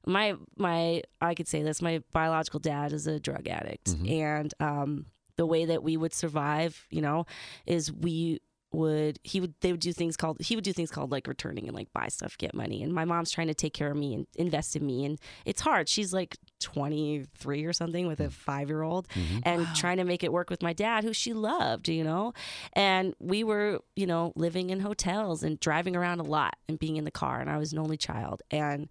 my 0.06 0.36
my 0.58 1.04
I 1.22 1.34
could 1.36 1.48
say 1.48 1.64
this: 1.64 1.82
my 1.82 2.02
biological 2.12 2.60
dad 2.60 2.94
is 2.94 3.08
a 3.08 3.20
drug 3.20 3.48
addict, 3.48 3.92
mm-hmm. 3.92 4.12
and 4.12 4.54
um, 4.60 5.06
the 5.38 5.46
way 5.46 5.66
that 5.66 5.84
we 5.84 5.98
would 5.98 6.14
survive, 6.14 6.86
you 6.90 7.02
know, 7.02 7.26
is 7.66 7.92
we 7.92 8.40
would 8.74 9.20
he 9.24 9.42
would 9.42 9.54
they 9.60 9.72
would 9.72 9.82
do 9.82 9.92
things 9.92 10.16
called 10.16 10.38
he 10.40 10.56
would 10.56 10.64
do 10.64 10.72
things 10.72 10.90
called 10.90 11.12
like 11.12 11.28
returning 11.28 11.68
and 11.68 11.76
like 11.76 11.92
buy 11.94 12.08
stuff 12.08 12.38
get 12.38 12.54
money. 12.54 12.82
And 12.82 12.94
my 12.94 13.04
mom's 13.04 13.32
trying 13.32 13.48
to 13.48 13.54
take 13.54 13.74
care 13.74 13.92
of 13.92 13.98
me 13.98 14.14
and 14.14 14.28
invest 14.36 14.76
in 14.76 14.86
me. 14.86 15.04
And 15.04 15.20
it's 15.46 15.62
hard. 15.62 15.90
She's 15.90 16.14
like 16.14 16.38
23 16.62 17.66
or 17.66 17.74
something 17.74 18.08
with 18.08 18.20
a 18.20 18.26
mm-hmm. 18.26 18.32
five 18.32 18.70
year 18.70 18.82
old 18.82 19.08
mm-hmm. 19.10 19.40
and 19.44 19.68
trying 19.76 19.98
to 19.98 20.06
make 20.06 20.24
it 20.24 20.32
work 20.32 20.50
with 20.50 20.64
my 20.64 20.74
dad 20.74 21.04
who 21.04 21.14
she 21.14 21.34
loved 21.34 21.90
you 21.90 22.04
know? 22.04 22.34
And 22.74 23.14
we 23.20 23.44
were 23.44 23.82
you 23.96 24.08
know 24.08 24.32
living 24.36 24.70
in 24.70 24.80
hotels 24.80 25.44
and 25.44 25.60
driving 25.60 25.96
around 25.96 26.20
a 26.20 26.24
lot 26.24 26.56
and 26.70 26.80
being 26.80 26.96
in 26.96 27.04
the 27.04 27.12
car. 27.12 27.42
And 27.42 27.50
i 27.50 27.58
was 27.58 27.74
an 27.74 27.80
only 27.80 27.98
child. 27.98 28.42
And 28.52 28.88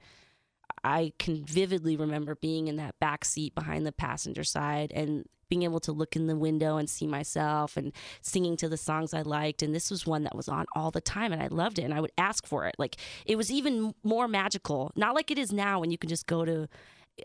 I 0.84 1.12
can 1.18 1.44
vividly 1.44 1.96
remember 1.96 2.34
being 2.34 2.68
in 2.68 2.76
that 2.76 2.98
back 2.98 3.24
seat 3.24 3.54
behind 3.54 3.86
the 3.86 3.92
passenger 3.92 4.44
side 4.44 4.92
and 4.94 5.24
being 5.48 5.62
able 5.64 5.80
to 5.80 5.92
look 5.92 6.16
in 6.16 6.28
the 6.28 6.36
window 6.36 6.76
and 6.76 6.88
see 6.88 7.06
myself 7.06 7.76
and 7.76 7.92
singing 8.22 8.56
to 8.56 8.68
the 8.68 8.76
songs 8.76 9.12
I 9.12 9.22
liked. 9.22 9.62
And 9.62 9.74
this 9.74 9.90
was 9.90 10.06
one 10.06 10.22
that 10.22 10.36
was 10.36 10.48
on 10.48 10.64
all 10.74 10.90
the 10.90 11.00
time 11.00 11.32
and 11.32 11.42
I 11.42 11.48
loved 11.48 11.78
it 11.78 11.82
and 11.82 11.92
I 11.92 12.00
would 12.00 12.12
ask 12.16 12.46
for 12.46 12.66
it. 12.66 12.76
Like 12.78 12.96
it 13.26 13.36
was 13.36 13.50
even 13.50 13.94
more 14.04 14.28
magical, 14.28 14.92
not 14.94 15.14
like 15.14 15.30
it 15.30 15.38
is 15.38 15.52
now 15.52 15.80
when 15.80 15.90
you 15.90 15.98
can 15.98 16.08
just 16.08 16.26
go 16.26 16.44
to 16.44 16.68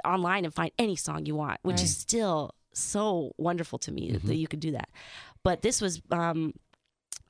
online 0.03 0.43
and 0.43 0.53
find 0.53 0.71
any 0.77 0.95
song 0.95 1.25
you 1.25 1.35
want, 1.35 1.59
which 1.61 1.81
is 1.81 1.95
still 1.95 2.55
so 2.73 3.31
wonderful 3.37 3.79
to 3.79 3.91
me 3.91 4.19
that 4.23 4.35
you 4.35 4.47
could 4.47 4.59
do 4.59 4.71
that. 4.71 4.89
But 5.43 5.61
this 5.61 5.79
was 5.79 6.01
um, 6.11 6.53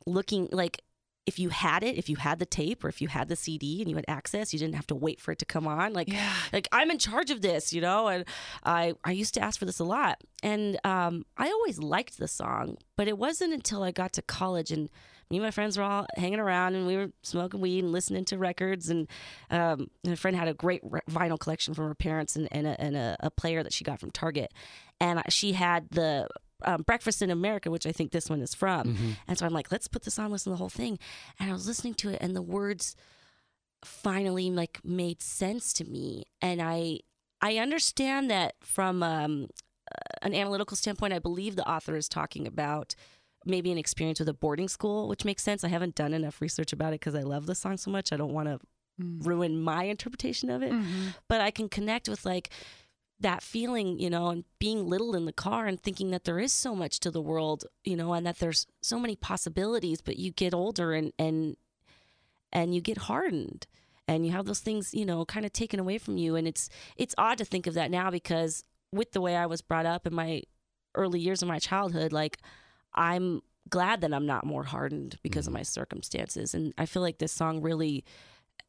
looking 0.06 0.48
like 0.52 0.82
if 1.26 1.40
you 1.40 1.50
had 1.50 1.84
it, 1.84 1.98
if 1.98 2.08
you 2.10 2.18
had 2.18 2.38
the 2.40 2.46
tape 2.46 2.84
or 2.84 2.88
if 2.88 3.02
you 3.02 3.08
had 3.08 3.28
the 3.30 3.36
CD 3.36 3.82
and 3.82 3.90
you 3.90 3.96
had 3.96 4.06
access, 4.08 4.54
you 4.54 4.60
didn't 4.60 4.76
have 4.76 4.88
to 4.88 4.96
wait 4.96 5.20
for 5.20 5.32
it 5.32 5.40
to 5.40 5.46
come 5.46 5.68
on. 5.68 5.92
Like, 5.94 6.08
Yeah. 6.12 6.32
like 6.54 6.68
I'm 6.72 6.92
in 6.92 7.00
charge 7.00 7.32
of 7.32 7.42
this, 7.42 7.74
you 7.74 7.82
know. 7.82 8.08
And 8.08 8.26
I 8.64 8.94
I 9.04 9.12
used 9.12 9.34
to 9.36 9.42
ask 9.42 9.58
for 9.60 9.66
this 9.66 9.80
a 9.80 9.84
lot, 9.84 10.20
and 10.44 10.80
um, 10.84 11.26
I 11.38 11.48
always 11.50 11.80
liked 11.80 12.18
the 12.20 12.28
song, 12.28 12.78
but 12.96 13.08
it 13.08 13.18
wasn't 13.18 13.54
until 13.54 13.82
I 13.84 13.92
got 13.92 14.14
to 14.14 14.22
college 14.22 14.72
and 14.72 14.90
me 15.32 15.38
and 15.38 15.44
my 15.44 15.50
friends 15.50 15.76
were 15.76 15.84
all 15.84 16.06
hanging 16.16 16.40
around 16.40 16.76
and 16.76 16.86
we 16.86 16.96
were 16.98 17.10
smoking 17.24 17.60
weed 17.60 17.84
and 17.84 17.92
listening 17.92 18.26
to 18.26 18.38
records. 18.38 18.92
And, 18.92 19.08
um, 19.50 19.90
and 20.04 20.14
a 20.14 20.16
friend 20.16 20.38
had 20.38 20.48
a 20.48 20.54
great 20.54 20.82
re- 20.84 21.00
vinyl 21.10 21.40
collection 21.40 21.74
from 21.74 21.88
her 21.88 21.96
parents 21.96 22.36
and, 22.36 22.48
and, 22.52 22.68
a, 22.68 22.80
and 22.80 22.96
a, 22.96 23.18
a 23.22 23.32
player 23.32 23.64
that 23.64 23.74
she 23.74 23.84
got 23.84 24.00
from 24.00 24.12
Target, 24.12 24.52
and 25.02 25.24
she 25.30 25.54
had 25.54 25.90
the 25.90 26.28
um, 26.66 26.82
Breakfast 26.82 27.22
in 27.22 27.30
America, 27.32 27.72
which 27.72 27.86
I 27.86 27.92
think 27.92 28.12
this 28.12 28.30
one 28.30 28.42
is 28.42 28.54
from. 28.54 29.16
And 29.28 29.38
so 29.38 29.46
I'm 29.46 29.54
like, 29.54 29.72
let's 29.72 29.88
put 29.88 30.04
this 30.04 30.20
on, 30.20 30.32
listen 30.32 30.52
to 30.52 30.56
the 30.56 30.58
whole 30.58 30.70
thing. 30.70 31.00
And 31.40 31.50
I 31.50 31.54
was 31.54 31.68
listening 31.68 31.94
to 31.96 32.10
it, 32.10 32.18
and 32.22 32.36
the 32.36 32.42
words 32.42 32.96
finally 33.84 34.50
like 34.50 34.80
made 34.84 35.22
sense 35.22 35.72
to 35.74 35.86
me. 35.86 36.26
And 36.42 36.62
I 36.62 37.00
I 37.42 37.58
understand 37.58 38.32
that 38.32 38.56
from 38.62 39.04
um, 39.04 39.48
an 40.22 40.34
analytical 40.34 40.76
standpoint. 40.76 41.14
I 41.14 41.20
believe 41.20 41.56
the 41.56 41.70
author 41.70 41.96
is 41.96 42.10
talking 42.10 42.48
about 42.48 42.96
maybe 43.46 43.72
an 43.72 43.78
experience 43.78 44.20
with 44.20 44.30
a 44.30 44.34
boarding 44.34 44.68
school, 44.68 45.08
which 45.08 45.24
makes 45.24 45.44
sense. 45.44 45.64
I 45.64 45.68
haven't 45.68 45.94
done 45.94 46.14
enough 46.14 46.42
research 46.42 46.74
about 46.74 46.90
it 46.94 47.00
because 47.00 47.14
I 47.14 47.22
love 47.22 47.46
the 47.46 47.54
song 47.54 47.78
so 47.78 47.92
much. 47.92 48.12
I 48.12 48.18
don't 48.18 48.34
want 48.34 48.48
to 48.48 48.60
ruin 48.98 49.62
my 49.62 49.84
interpretation 49.84 50.50
of 50.50 50.64
it, 50.64 50.74
but 51.28 51.42
I 51.42 51.52
can 51.52 51.70
connect 51.70 52.10
with 52.10 52.26
like 52.26 52.50
that 53.26 53.42
feeling, 53.42 53.98
you 53.98 54.08
know, 54.08 54.28
and 54.28 54.44
being 54.60 54.88
little 54.88 55.16
in 55.16 55.26
the 55.26 55.34
car 55.34 55.66
and 55.66 55.82
thinking 55.82 56.12
that 56.12 56.26
there 56.26 56.40
is 56.40 56.54
so 56.54 56.76
much 56.76 57.00
to 57.00 57.10
the 57.10 57.22
world, 57.22 57.66
you 57.84 57.96
know, 57.96 58.14
and 58.14 58.24
that 58.24 58.38
there's 58.38 58.68
so 58.84 59.00
many 59.00 59.16
possibilities, 59.16 60.00
but 60.00 60.18
you 60.18 60.32
get 60.32 60.54
older 60.54 60.94
and 60.94 61.12
and 61.18 61.58
and 62.54 62.76
you 62.76 62.82
get 62.82 62.98
hardened 62.98 63.66
and 64.08 64.28
you 64.28 64.32
have 64.32 64.46
those 64.46 64.60
things, 64.60 64.94
you 64.94 65.08
know, 65.08 65.26
kind 65.26 65.44
of 65.44 65.52
taken 65.52 65.80
away 65.80 65.98
from 65.98 66.18
you. 66.18 66.36
And 66.36 66.48
it's 66.48 66.70
it's 66.98 67.16
odd 67.18 67.40
to 67.40 67.46
think 67.46 67.66
of 67.66 67.74
that 67.74 67.90
now 67.90 68.12
because 68.12 68.64
with 68.92 69.12
the 69.12 69.22
way 69.22 69.36
I 69.36 69.48
was 69.48 69.64
brought 69.64 69.88
up 69.88 70.06
in 70.06 70.14
my 70.14 70.44
early 70.94 71.20
years 71.20 71.42
of 71.42 71.48
my 71.48 71.58
childhood, 71.58 72.14
like 72.14 72.38
I'm 72.94 73.42
glad 73.72 74.02
that 74.02 74.14
I'm 74.14 74.28
not 74.28 74.46
more 74.46 74.66
hardened 74.66 75.18
because 75.24 75.48
of 75.48 75.52
mm-hmm. 75.52 75.62
my 75.62 75.64
circumstances. 75.64 76.54
And 76.54 76.76
I 76.78 76.86
feel 76.86 77.02
like 77.02 77.18
this 77.18 77.32
song 77.32 77.62
really 77.62 78.06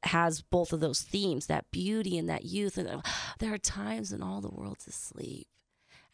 has 0.03 0.41
both 0.43 0.73
of 0.73 0.81
those 0.81 1.01
themes 1.03 1.47
that 1.47 1.71
beauty 1.71 2.17
and 2.19 2.29
that 2.29 2.45
youth 2.45 2.79
and 2.79 3.03
there 3.39 3.53
are 3.53 3.59
times 3.59 4.13
when 4.13 4.23
all 4.23 4.41
the 4.41 4.51
world's 4.51 4.87
asleep 4.87 5.47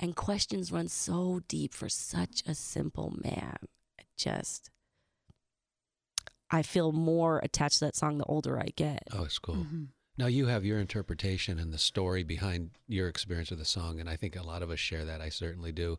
and 0.01 0.17
questions 0.17 0.73
run 0.73 0.89
so 0.89 1.41
deep 1.49 1.75
for 1.75 1.89
such 1.89 2.43
a 2.47 2.55
simple 2.55 3.13
man 3.23 3.57
It 3.99 4.07
just 4.17 4.71
i 6.51 6.63
feel 6.63 6.93
more 6.93 7.39
attached 7.43 7.79
to 7.79 7.85
that 7.87 7.97
song 7.97 8.19
the 8.19 8.25
older 8.25 8.59
i 8.59 8.69
get 8.77 9.03
Oh, 9.13 9.25
it's 9.25 9.39
cool. 9.39 9.57
Mm-hmm. 9.57 9.85
Now 10.19 10.27
you 10.27 10.47
have 10.47 10.65
your 10.65 10.79
interpretation 10.79 11.59
and 11.59 11.73
the 11.73 11.79
story 11.79 12.23
behind 12.23 12.71
your 12.87 13.09
experience 13.09 13.49
with 13.49 13.59
the 13.59 13.65
song, 13.65 13.99
and 13.99 14.11
I 14.11 14.17
think 14.17 14.37
a 14.37 14.43
lot 14.43 14.63
of 14.63 14.71
us 14.71 14.79
share 14.79 15.07
that. 15.07 15.23
I 15.23 15.31
certainly 15.31 15.73
do. 15.73 15.99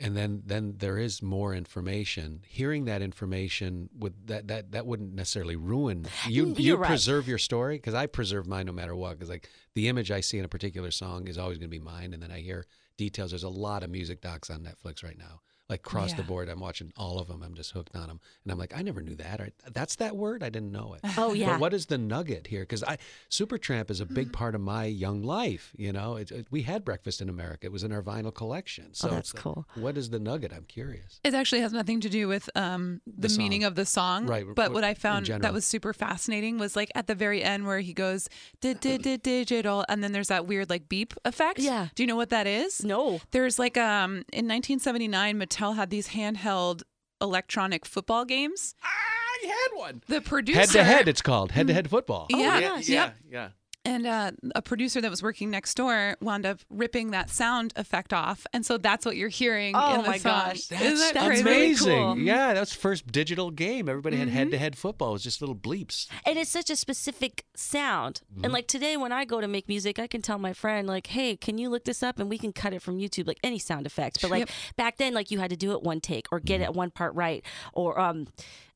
And 0.00 0.16
then, 0.16 0.42
then 0.44 0.74
there 0.78 0.98
is 0.98 1.22
more 1.22 1.54
information. 1.54 2.40
Hearing 2.46 2.84
that 2.86 3.00
information 3.00 3.88
would 3.96 4.26
that 4.26 4.48
that 4.48 4.72
that 4.72 4.86
wouldn't 4.86 5.14
necessarily 5.14 5.54
ruin 5.54 6.06
you. 6.28 6.46
Mm, 6.46 6.58
you 6.58 6.64
you're 6.64 6.78
right. 6.78 6.88
preserve 6.88 7.28
your 7.28 7.38
story 7.38 7.76
because 7.76 7.94
I 7.94 8.06
preserve 8.06 8.46
mine 8.46 8.66
no 8.66 8.72
matter 8.72 8.96
what. 8.96 9.12
Because 9.12 9.28
like 9.28 9.48
the 9.74 9.88
image 9.88 10.10
I 10.10 10.20
see 10.20 10.38
in 10.38 10.44
a 10.44 10.48
particular 10.48 10.90
song 10.90 11.28
is 11.28 11.38
always 11.38 11.58
going 11.58 11.70
to 11.70 11.76
be 11.76 11.84
mine, 11.84 12.12
and 12.12 12.22
then 12.22 12.32
I 12.32 12.40
hear 12.40 12.66
details. 12.96 13.30
There's 13.30 13.44
a 13.44 13.48
lot 13.48 13.84
of 13.84 13.90
music 13.90 14.20
docs 14.20 14.50
on 14.50 14.64
Netflix 14.64 15.04
right 15.04 15.16
now, 15.16 15.40
like 15.68 15.80
across 15.80 16.12
the 16.12 16.22
board. 16.22 16.48
I'm 16.48 16.60
watching 16.60 16.92
all 16.96 17.18
of 17.18 17.28
them. 17.28 17.42
I'm 17.42 17.54
just 17.54 17.72
hooked 17.72 17.94
on 17.96 18.08
them, 18.08 18.20
and 18.44 18.52
I'm 18.52 18.58
like, 18.58 18.76
I 18.76 18.82
never 18.82 19.00
knew 19.02 19.14
that. 19.16 19.40
Or, 19.40 19.48
That's 19.72 19.96
that 19.96 20.16
word. 20.16 20.42
I 20.42 20.50
didn't 20.50 20.72
know 20.72 20.94
it. 20.94 21.00
oh 21.18 21.32
yeah 21.32 21.52
But 21.52 21.60
what 21.60 21.74
is 21.74 21.86
the 21.86 21.98
nugget 21.98 22.46
here? 22.48 22.60
Because 22.62 22.82
I 22.84 22.98
Supertramp 23.30 23.90
is 23.90 24.00
a 24.00 24.06
big 24.06 24.32
part 24.32 24.54
of 24.54 24.60
my 24.60 24.84
young 24.84 25.22
life. 25.22 25.72
You 25.76 25.92
know, 25.92 26.16
it, 26.16 26.30
it- 26.30 26.46
we 26.50 26.62
had 26.62 26.84
Breakfast 26.84 27.20
in 27.20 27.28
America. 27.28 27.66
It 27.66 27.72
was 27.72 27.82
in 27.82 27.92
our 27.92 28.02
vinyl 28.02 28.32
collection. 28.34 28.92
So 28.94 29.08
Oh, 29.08 29.12
that's 29.12 29.30
it's 29.30 29.34
like, 29.34 29.42
cool. 29.42 29.66
What 29.76 29.96
is 29.96 30.10
the 30.10 30.18
nugget? 30.20 30.52
I'm 30.54 30.64
curious. 30.64 31.20
It 31.24 31.34
actually 31.34 31.62
has 31.62 31.72
nothing 31.72 32.00
to 32.00 32.08
do 32.10 32.28
with 32.28 32.48
um, 32.54 33.00
the, 33.06 33.28
The 33.28 33.38
meaning 33.38 33.64
of 33.64 33.74
the 33.74 33.86
song. 33.86 34.26
Right, 34.26 34.44
But 34.46 34.64
w- 34.64 34.74
what 34.74 34.84
I 34.84 34.94
found 34.94 35.26
that 35.26 35.52
was 35.52 35.64
super 35.64 35.92
fascinating 35.92 36.58
was 36.58 36.76
like 36.76 36.90
at 36.94 37.06
the 37.06 37.14
very 37.14 37.42
end 37.42 37.66
where 37.66 37.80
he 37.80 37.92
goes, 37.94 38.28
"Di- 38.60 38.74
di- 38.74 38.98
di- 38.98 39.16
digital, 39.16 39.84
and 39.88 40.02
then 40.04 40.12
there's 40.12 40.28
that 40.28 40.46
weird 40.46 40.68
like 40.70 40.88
beep 40.88 41.14
effect. 41.24 41.58
Yeah. 41.58 41.88
Do 41.94 42.02
you 42.02 42.06
know 42.06 42.16
what 42.16 42.30
that 42.30 42.46
is? 42.46 42.84
no 42.84 43.20
There's 43.30 43.58
like 43.58 43.76
um 43.78 44.24
in 44.32 44.46
1979, 44.46 45.38
Mattel 45.54 45.76
had 45.76 45.90
these 45.90 46.08
handheld 46.08 46.82
electronic 47.20 47.86
football 47.86 48.24
games. 48.24 48.74
I 48.82 49.46
had 49.46 49.78
one. 49.78 50.02
The 50.08 50.20
producer 50.20 50.60
Head 50.60 50.68
to 50.70 50.84
head, 50.84 51.08
it's 51.08 51.22
called 51.22 51.52
head 51.52 51.66
to 51.68 51.74
head 51.74 51.88
football. 51.88 52.26
Yeah, 52.30 52.38
yeah, 52.38 52.60
gosh, 52.60 52.88
yeah, 52.88 53.04
yep. 53.04 53.16
yeah. 53.30 53.48
And 53.86 54.06
uh, 54.06 54.30
a 54.54 54.62
producer 54.62 55.00
that 55.02 55.10
was 55.10 55.22
working 55.22 55.50
next 55.50 55.74
door 55.74 56.16
wound 56.22 56.46
up 56.46 56.60
ripping 56.70 57.10
that 57.10 57.28
sound 57.28 57.72
effect 57.76 58.14
off, 58.14 58.46
and 58.52 58.64
so 58.64 58.78
that's 58.78 59.04
what 59.04 59.16
you're 59.16 59.28
hearing 59.28 59.74
Oh 59.76 59.96
in 59.96 60.02
the 60.02 60.08
my 60.08 60.16
song. 60.18 60.32
gosh. 60.48 60.72
Isn't 60.72 60.98
that 60.98 61.14
that's 61.14 61.26
crazy? 61.26 61.44
really 61.44 61.56
amazing. 61.66 61.96
cool. 62.02 62.18
Yeah, 62.18 62.54
that 62.54 62.60
was 62.60 62.70
the 62.70 62.78
first 62.78 63.06
digital 63.12 63.50
game. 63.50 63.88
Everybody 63.88 64.16
had 64.16 64.28
Mm-hmm. 64.28 64.36
head 64.36 64.50
to 64.52 64.58
head 64.58 64.78
football. 64.78 65.10
It 65.10 65.12
was 65.14 65.22
just 65.22 65.42
little 65.42 65.54
bleeps. 65.56 66.08
and 66.24 66.38
it's 66.38 66.50
such 66.50 66.70
a 66.70 66.76
specific 66.76 67.44
sound 67.54 68.22
and 68.42 68.52
like 68.52 68.66
today 68.66 68.96
when 68.96 69.12
i 69.12 69.24
go 69.24 69.40
to 69.40 69.46
make 69.46 69.68
music 69.68 69.98
i 69.98 70.06
can 70.06 70.20
tell 70.20 70.38
my 70.38 70.52
friend 70.52 70.88
like 70.88 71.06
hey 71.08 71.36
can 71.36 71.56
you 71.58 71.68
look 71.68 71.84
this 71.84 72.02
up 72.02 72.18
and 72.18 72.28
we 72.28 72.36
can 72.38 72.52
cut 72.52 72.72
it 72.72 72.82
from 72.82 72.98
youtube 72.98 73.26
like 73.28 73.38
any 73.44 73.58
sound 73.58 73.86
effects 73.86 74.18
but 74.20 74.30
like 74.30 74.40
Yep. 74.40 74.48
back 74.76 74.96
then 74.96 75.14
like 75.14 75.30
you 75.30 75.38
had 75.38 75.50
to 75.50 75.56
do 75.56 75.72
it 75.72 75.82
one 75.82 76.00
take 76.00 76.26
or 76.32 76.40
get 76.40 76.60
it 76.60 76.74
one 76.74 76.90
part 76.90 77.14
right 77.14 77.44
or 77.72 77.98
um 78.00 78.26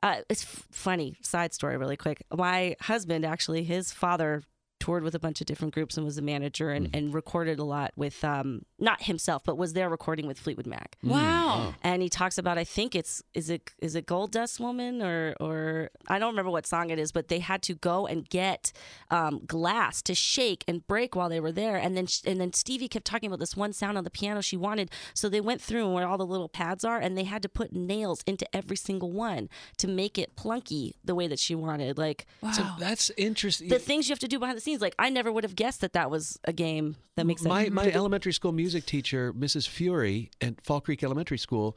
uh, 0.02 0.16
it's 0.28 0.44
f- 0.44 0.66
funny 0.70 1.16
side 1.22 1.52
story 1.52 1.76
really 1.76 1.96
quick 1.96 2.22
my 2.32 2.76
husband 2.82 3.24
actually 3.24 3.64
his 3.64 3.92
father 3.92 4.42
toured 4.88 5.04
with 5.04 5.14
a 5.14 5.18
bunch 5.18 5.38
of 5.42 5.46
different 5.46 5.74
groups 5.74 5.98
and 5.98 6.06
was 6.06 6.16
a 6.16 6.22
manager 6.22 6.70
and, 6.70 6.88
and 6.94 7.12
recorded 7.12 7.58
a 7.58 7.64
lot 7.64 7.92
with 7.94 8.24
um 8.24 8.62
not 8.78 9.02
himself 9.02 9.42
but 9.44 9.58
was 9.58 9.74
there 9.74 9.90
recording 9.90 10.26
with 10.26 10.38
fleetwood 10.38 10.66
mac 10.66 10.96
Wow. 11.02 11.74
and 11.82 12.00
he 12.00 12.08
talks 12.08 12.38
about 12.38 12.56
I 12.56 12.64
think 12.64 12.94
it's 12.94 13.22
is 13.34 13.50
it 13.50 13.70
is 13.82 13.94
it 13.94 14.06
Gold 14.06 14.32
Dust 14.32 14.58
Woman 14.60 15.02
or 15.02 15.34
or 15.40 15.90
I 16.08 16.18
don't 16.18 16.30
remember 16.30 16.50
what 16.50 16.66
song 16.66 16.88
it 16.88 16.98
is, 16.98 17.12
but 17.12 17.28
they 17.28 17.40
had 17.40 17.60
to 17.64 17.74
go 17.74 18.06
and 18.06 18.26
get 18.30 18.72
um, 19.10 19.42
glass 19.46 20.00
to 20.02 20.14
shake 20.14 20.64
and 20.66 20.86
break 20.86 21.14
while 21.14 21.28
they 21.28 21.40
were 21.40 21.52
there, 21.52 21.76
and 21.76 21.94
then 21.96 22.06
sh- 22.06 22.22
and 22.24 22.40
then 22.40 22.52
Stevie 22.54 22.88
kept 22.88 23.04
talking 23.04 23.26
about 23.26 23.40
this 23.40 23.54
one 23.56 23.72
sound 23.74 23.98
on 23.98 24.04
the 24.04 24.10
piano 24.10 24.40
she 24.40 24.56
wanted, 24.56 24.90
so 25.12 25.28
they 25.28 25.40
went 25.40 25.60
through 25.60 25.92
where 25.92 26.06
all 26.08 26.16
the 26.18 26.26
little 26.26 26.48
pads 26.48 26.82
are, 26.84 26.98
and 26.98 27.16
they 27.18 27.24
had 27.24 27.42
to 27.42 27.48
put 27.48 27.72
nails 27.72 28.22
into 28.26 28.46
every 28.56 28.76
single 28.76 29.12
one 29.12 29.48
to 29.76 29.86
make 29.86 30.16
it 30.18 30.34
plunky 30.36 30.92
the 31.04 31.14
way 31.14 31.26
that 31.28 31.38
she 31.38 31.54
wanted, 31.54 31.98
like. 31.98 32.24
Wow. 32.40 32.52
So 32.52 32.62
that's 32.78 33.10
interesting. 33.16 33.68
The 33.68 33.78
things 33.78 34.08
you 34.08 34.12
have 34.12 34.18
to 34.20 34.28
do 34.28 34.38
behind 34.38 34.56
the 34.56 34.62
scenes, 34.62 34.77
like 34.82 34.94
I 34.98 35.10
never 35.10 35.30
would 35.32 35.44
have 35.44 35.56
guessed 35.56 35.80
that 35.80 35.92
that 35.92 36.10
was 36.10 36.38
a 36.44 36.52
game 36.52 36.96
that 37.16 37.26
makes 37.26 37.42
sense. 37.42 37.48
my 37.48 37.66
mm-hmm. 37.66 37.74
my 37.74 37.90
elementary 37.90 38.32
school 38.32 38.52
music 38.52 38.86
teacher, 38.86 39.32
Mrs. 39.32 39.68
Fury 39.68 40.30
at 40.40 40.64
Fall 40.64 40.80
Creek 40.80 41.02
Elementary 41.02 41.38
School, 41.38 41.76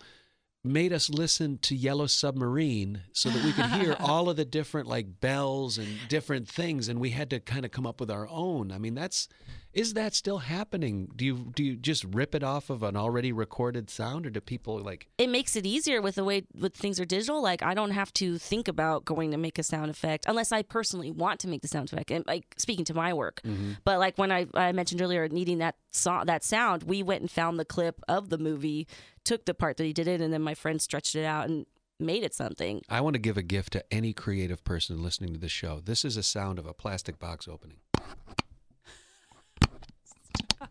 made 0.63 0.93
us 0.93 1.09
listen 1.09 1.57
to 1.59 1.75
Yellow 1.75 2.07
Submarine 2.07 3.01
so 3.13 3.29
that 3.29 3.43
we 3.43 3.51
could 3.51 3.65
hear 3.81 3.95
all 3.99 4.29
of 4.29 4.35
the 4.35 4.45
different 4.45 4.87
like 4.87 5.19
bells 5.19 5.77
and 5.77 5.87
different 6.09 6.47
things, 6.47 6.87
and 6.87 6.99
we 6.99 7.11
had 7.11 7.29
to 7.31 7.39
kind 7.39 7.65
of 7.65 7.71
come 7.71 7.87
up 7.87 7.99
with 7.99 8.11
our 8.11 8.27
own. 8.29 8.71
I 8.71 8.77
mean, 8.77 8.93
that's 8.95 9.27
is 9.73 9.93
that 9.93 10.13
still 10.13 10.39
happening? 10.39 11.09
Do 11.15 11.25
you 11.25 11.51
do 11.55 11.63
you 11.63 11.75
just 11.75 12.03
rip 12.03 12.35
it 12.35 12.43
off 12.43 12.69
of 12.69 12.83
an 12.83 12.95
already 12.95 13.31
recorded 13.31 13.89
sound, 13.89 14.25
or 14.25 14.29
do 14.29 14.41
people 14.41 14.79
like? 14.79 15.07
it 15.17 15.29
makes 15.29 15.55
it 15.55 15.65
easier 15.65 16.01
with 16.01 16.15
the 16.15 16.23
way 16.23 16.43
with 16.53 16.75
things 16.75 16.99
are 16.99 17.05
digital. 17.05 17.41
Like 17.41 17.63
I 17.63 17.73
don't 17.73 17.91
have 17.91 18.13
to 18.13 18.37
think 18.37 18.67
about 18.67 19.05
going 19.05 19.31
to 19.31 19.37
make 19.37 19.57
a 19.57 19.63
sound 19.63 19.89
effect 19.89 20.25
unless 20.27 20.51
I 20.51 20.61
personally 20.61 21.11
want 21.11 21.39
to 21.41 21.47
make 21.47 21.61
the 21.61 21.67
sound 21.67 21.91
effect. 21.91 22.11
And 22.11 22.25
like 22.27 22.45
speaking 22.57 22.85
to 22.85 22.93
my 22.93 23.13
work, 23.13 23.41
mm-hmm. 23.43 23.73
but 23.83 23.99
like 23.99 24.17
when 24.17 24.31
I, 24.31 24.47
I 24.53 24.71
mentioned 24.71 25.01
earlier 25.01 25.27
needing 25.29 25.59
that 25.59 25.75
song 25.91 26.25
that 26.25 26.43
sound, 26.43 26.83
we 26.83 27.03
went 27.03 27.21
and 27.21 27.31
found 27.31 27.59
the 27.59 27.65
clip 27.65 28.01
of 28.07 28.29
the 28.29 28.37
movie, 28.37 28.87
took 29.23 29.45
the 29.45 29.53
part 29.53 29.77
that 29.77 29.85
he 29.85 29.93
did 29.93 30.07
it, 30.07 30.21
and 30.21 30.33
then 30.33 30.41
my 30.41 30.53
friend 30.53 30.81
stretched 30.81 31.15
it 31.15 31.25
out 31.25 31.47
and 31.49 31.65
made 31.99 32.23
it 32.23 32.33
something. 32.33 32.81
I 32.89 32.99
want 33.01 33.13
to 33.13 33.19
give 33.19 33.37
a 33.37 33.43
gift 33.43 33.73
to 33.73 33.93
any 33.93 34.11
creative 34.11 34.63
person 34.63 35.01
listening 35.01 35.33
to 35.33 35.39
this 35.39 35.51
show. 35.51 35.79
This 35.79 36.03
is 36.03 36.17
a 36.17 36.23
sound 36.23 36.59
of 36.59 36.65
a 36.65 36.73
plastic 36.73 37.19
box 37.19 37.47
opening. 37.47 37.77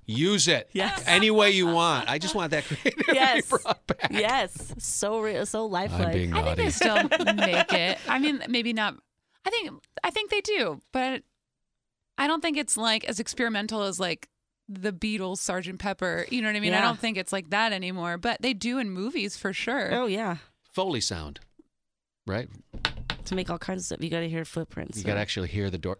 Use 0.06 0.48
it 0.48 0.68
Yes. 0.72 1.02
any 1.06 1.30
way 1.30 1.50
you 1.52 1.66
want. 1.66 2.08
I 2.10 2.18
just 2.18 2.34
want 2.34 2.50
that 2.50 2.64
creativity 2.64 3.04
Yes. 3.12 3.48
brought 3.48 3.86
back. 3.86 4.08
yes, 4.10 4.74
so 4.78 5.20
real, 5.20 5.46
so 5.46 5.66
lifelike. 5.66 6.08
I'm 6.08 6.12
being 6.12 6.32
I 6.32 6.42
think 6.42 6.46
naughty. 6.46 6.62
they 6.64 6.70
still 6.70 7.34
make 7.34 7.72
it. 7.72 7.98
I 8.08 8.18
mean, 8.18 8.42
maybe 8.48 8.72
not. 8.72 8.96
I 9.46 9.50
think 9.50 9.70
I 10.02 10.10
think 10.10 10.30
they 10.30 10.40
do, 10.40 10.80
but 10.92 11.22
I 12.18 12.26
don't 12.26 12.40
think 12.42 12.56
it's 12.58 12.76
like 12.76 13.04
as 13.04 13.20
experimental 13.20 13.82
as 13.82 13.98
like 14.00 14.28
the 14.68 14.92
Beatles, 14.92 15.38
Sergeant 15.38 15.78
Pepper. 15.78 16.26
You 16.30 16.42
know 16.42 16.48
what 16.48 16.56
I 16.56 16.60
mean? 16.60 16.72
Yeah. 16.72 16.78
I 16.80 16.82
don't 16.82 16.98
think 16.98 17.16
it's 17.16 17.32
like 17.32 17.50
that 17.50 17.72
anymore. 17.72 18.18
But 18.18 18.42
they 18.42 18.52
do 18.52 18.78
in 18.78 18.90
movies 18.90 19.36
for 19.36 19.52
sure. 19.52 19.94
oh 19.94 20.06
yeah, 20.06 20.36
Foley 20.72 21.00
sound, 21.00 21.40
right? 22.26 22.48
to 23.26 23.34
make 23.36 23.48
all 23.48 23.58
kinds 23.58 23.82
of 23.82 23.86
stuff, 23.86 23.98
you 24.02 24.10
got 24.10 24.20
to 24.20 24.28
hear 24.28 24.44
footprints. 24.44 24.98
You 24.98 25.04
got 25.04 25.14
to 25.14 25.20
actually 25.20 25.48
hear 25.48 25.70
the 25.70 25.78
door. 25.78 25.98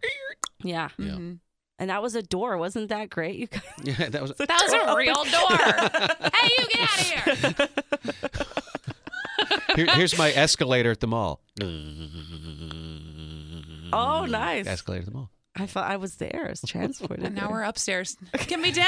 yeah, 0.65 0.89
Yeah. 0.99 1.11
Mhm. 1.13 1.39
And 1.81 1.91
that 1.91 2.01
was 2.03 2.15
a 2.15 2.23
door. 2.23 2.59
Wasn't 2.59 2.91
that 2.91 3.11
great? 3.11 3.37
You 3.37 3.47
guys? 3.49 3.63
Yeah, 3.83 4.09
that 4.11 4.23
was. 4.23 4.33
That 4.39 4.63
was 4.63 4.73
a 4.73 4.95
real 4.97 5.15
door. 5.25 5.57
hey, 6.35 6.51
you 6.59 6.67
get 6.69 6.83
out 6.83 7.01
of 7.01 7.07
here. 7.57 7.69
Here, 9.75 9.87
here's 9.97 10.17
my 10.19 10.31
escalator 10.33 10.91
at 10.91 11.01
the 11.01 11.07
mall. 11.07 11.41
Oh, 13.93 14.27
nice. 14.27 14.67
Escalator 14.67 15.01
at 15.01 15.07
the 15.07 15.13
mall. 15.13 15.31
I 15.57 15.67
thought 15.67 15.91
I 15.91 15.97
was 15.97 16.17
there. 16.17 16.45
I 16.47 16.51
was 16.51 16.61
transported. 16.67 17.25
And 17.25 17.35
now 17.35 17.49
there. 17.49 17.57
we're 17.57 17.63
upstairs. 17.63 18.17
Get 18.47 18.61
me 18.61 18.71
down. 18.73 18.87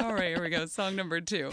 All 0.00 0.14
right, 0.14 0.28
here 0.28 0.42
we 0.42 0.48
go. 0.50 0.66
Song 0.66 0.94
number 0.96 1.20
two. 1.20 1.50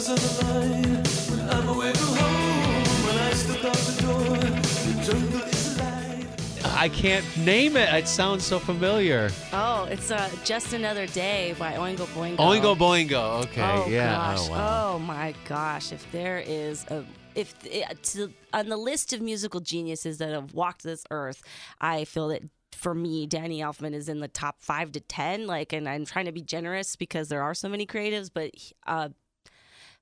Feel 0.00 0.14
it. 0.14 0.20
I 0.20 1.04
feel 1.14 1.36
it 1.36 1.36
in 1.36 1.36
my 1.36 1.36
bones. 1.36 1.36
My 1.36 1.36
life 1.36 1.36
is 1.36 1.36
on 1.36 1.36
the 1.36 1.36
line. 1.36 1.38
When 1.38 1.50
I'm 1.50 1.68
away 1.68 1.92
from 1.92 2.16
home, 2.16 3.06
when 3.06 3.18
I 3.18 3.32
step 3.32 3.64
out 3.64 3.76
the 3.76 4.02
door, 4.02 4.36
the 4.36 5.02
jungle 5.04 5.40
is 5.40 5.78
alive. 5.78 6.74
I 6.76 6.88
can't 6.88 7.24
name 7.38 7.76
it. 7.76 7.92
It 7.92 8.08
sounds 8.08 8.44
so 8.44 8.58
familiar. 8.58 9.30
Oh, 9.52 9.84
it's 9.90 10.10
uh, 10.10 10.30
Just 10.44 10.72
Another 10.72 11.06
Day 11.06 11.54
by 11.58 11.74
Oingo 11.74 12.06
Boingo. 12.14 12.38
Oingo 12.38 12.76
Boingo. 12.76 13.42
Okay. 13.44 13.62
Oh 13.62 13.86
yeah. 13.88 14.14
gosh. 14.14 14.38
Oh 14.40 14.50
wow. 14.50 14.92
Oh 14.94 14.98
my 15.00 15.34
gosh. 15.46 15.92
If 15.92 16.10
there 16.12 16.38
is 16.38 16.86
a 16.88 17.04
if 17.34 17.54
uh, 17.66 17.94
to, 18.02 18.32
on 18.52 18.68
the 18.68 18.76
list 18.76 19.12
of 19.12 19.20
musical 19.20 19.60
geniuses 19.60 20.18
that 20.18 20.30
have 20.30 20.54
walked 20.54 20.82
this 20.82 21.04
earth, 21.10 21.42
I 21.80 22.04
feel 22.04 22.28
that 22.28 22.42
for 22.72 22.94
me, 22.94 23.26
Danny 23.26 23.60
Elfman 23.60 23.92
is 23.92 24.08
in 24.08 24.20
the 24.20 24.28
top 24.28 24.56
five 24.60 24.92
to 24.92 25.00
ten. 25.00 25.46
Like, 25.46 25.74
and 25.74 25.86
I'm 25.86 26.06
trying 26.06 26.24
to 26.24 26.32
be 26.32 26.42
generous 26.42 26.96
because 26.96 27.28
there 27.28 27.42
are 27.42 27.54
so 27.54 27.68
many 27.68 27.86
creatives, 27.86 28.30
but 28.32 28.52
uh, 28.86 29.10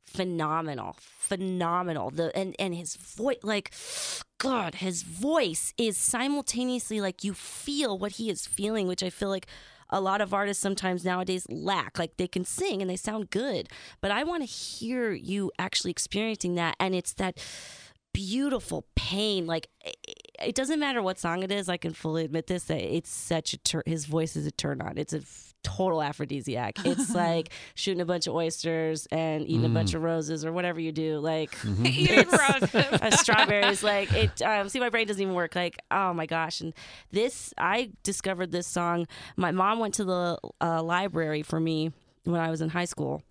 phenomenal, 0.08 0.96
phenomenal. 1.00 2.10
The 2.10 2.36
and 2.36 2.54
and 2.58 2.74
his 2.74 2.96
voice, 2.96 3.38
like, 3.42 3.72
God, 4.38 4.76
his 4.76 5.02
voice 5.02 5.72
is 5.76 5.96
simultaneously 5.96 7.00
like 7.00 7.24
you 7.24 7.34
feel 7.34 7.98
what 7.98 8.12
he 8.12 8.30
is 8.30 8.46
feeling, 8.46 8.86
which 8.86 9.02
I 9.02 9.10
feel 9.10 9.28
like 9.28 9.46
a 9.90 10.00
lot 10.00 10.20
of 10.20 10.34
artists 10.34 10.62
sometimes 10.62 11.04
nowadays 11.04 11.46
lack. 11.48 11.98
Like 11.98 12.16
they 12.16 12.28
can 12.28 12.44
sing 12.44 12.80
and 12.80 12.90
they 12.90 12.96
sound 12.96 13.30
good, 13.30 13.68
but 14.00 14.10
I 14.10 14.24
want 14.24 14.42
to 14.42 14.46
hear 14.46 15.12
you 15.12 15.50
actually 15.58 15.90
experiencing 15.90 16.54
that, 16.56 16.76
and 16.80 16.94
it's 16.94 17.14
that 17.14 17.38
beautiful 18.12 18.86
pain. 18.96 19.46
Like 19.46 19.68
it 20.42 20.54
doesn't 20.54 20.78
matter 20.80 21.02
what 21.02 21.18
song 21.18 21.42
it 21.42 21.50
is. 21.52 21.68
I 21.68 21.76
can 21.76 21.92
fully 21.92 22.24
admit 22.24 22.46
this 22.46 22.64
that 22.64 22.80
it's 22.80 23.10
such 23.10 23.52
a 23.52 23.58
tur- 23.58 23.82
his 23.86 24.04
voice 24.06 24.36
is 24.36 24.46
a 24.46 24.50
turn 24.50 24.80
on. 24.80 24.96
It's 24.98 25.12
a 25.12 25.18
f- 25.18 25.54
total 25.64 26.02
aphrodisiac. 26.02 26.84
It's 26.84 27.14
like 27.14 27.50
shooting 27.74 28.00
a 28.00 28.04
bunch 28.04 28.26
of 28.26 28.34
oysters 28.34 29.06
and 29.10 29.46
eating 29.46 29.64
a 29.64 29.68
bunch 29.68 29.94
of 29.94 30.02
roses 30.02 30.44
or 30.44 30.52
whatever 30.52 30.80
you 30.80 30.92
do. 30.92 31.18
Like 31.18 31.56
Eating 31.84 32.28
roses. 32.28 32.74
uh, 32.74 33.10
strawberries. 33.10 33.82
Like 33.82 34.12
it. 34.12 34.40
Um, 34.42 34.68
see, 34.68 34.80
my 34.80 34.88
brain 34.90 35.06
doesn't 35.06 35.20
even 35.22 35.34
work. 35.34 35.54
Like 35.56 35.78
oh 35.90 36.12
my 36.14 36.26
gosh. 36.26 36.60
And 36.60 36.72
this, 37.10 37.52
I 37.58 37.90
discovered 38.02 38.52
this 38.52 38.66
song. 38.66 39.06
My 39.36 39.50
mom 39.52 39.78
went 39.80 39.94
to 39.94 40.04
the 40.04 40.38
uh, 40.60 40.82
library 40.82 41.42
for 41.42 41.58
me 41.58 41.92
when 42.24 42.40
I 42.40 42.50
was 42.50 42.60
in 42.60 42.68
high 42.68 42.84
school, 42.84 43.22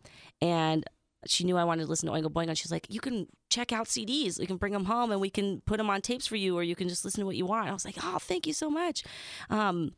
and 0.41 0.83
she 1.29 1.43
knew 1.43 1.57
I 1.57 1.63
wanted 1.63 1.83
to 1.83 1.89
listen 1.89 2.07
to 2.07 2.13
Oingo 2.13 2.31
Boingo. 2.31 2.49
And 2.49 2.57
she's 2.57 2.71
like, 2.71 2.87
"You 2.89 2.99
can 2.99 3.27
check 3.49 3.71
out 3.71 3.87
CDs. 3.87 4.39
You 4.39 4.47
can 4.47 4.57
bring 4.57 4.73
them 4.73 4.85
home, 4.85 5.11
and 5.11 5.21
we 5.21 5.29
can 5.29 5.61
put 5.61 5.77
them 5.77 5.89
on 5.89 6.01
tapes 6.01 6.27
for 6.27 6.35
you, 6.35 6.57
or 6.57 6.63
you 6.63 6.75
can 6.75 6.89
just 6.89 7.05
listen 7.05 7.21
to 7.21 7.25
what 7.25 7.35
you 7.35 7.45
want." 7.45 7.69
I 7.69 7.73
was 7.73 7.85
like, 7.85 7.97
"Oh, 8.03 8.17
thank 8.19 8.47
you 8.47 8.53
so 8.53 8.69
much." 8.69 9.03
Um, 9.49 9.91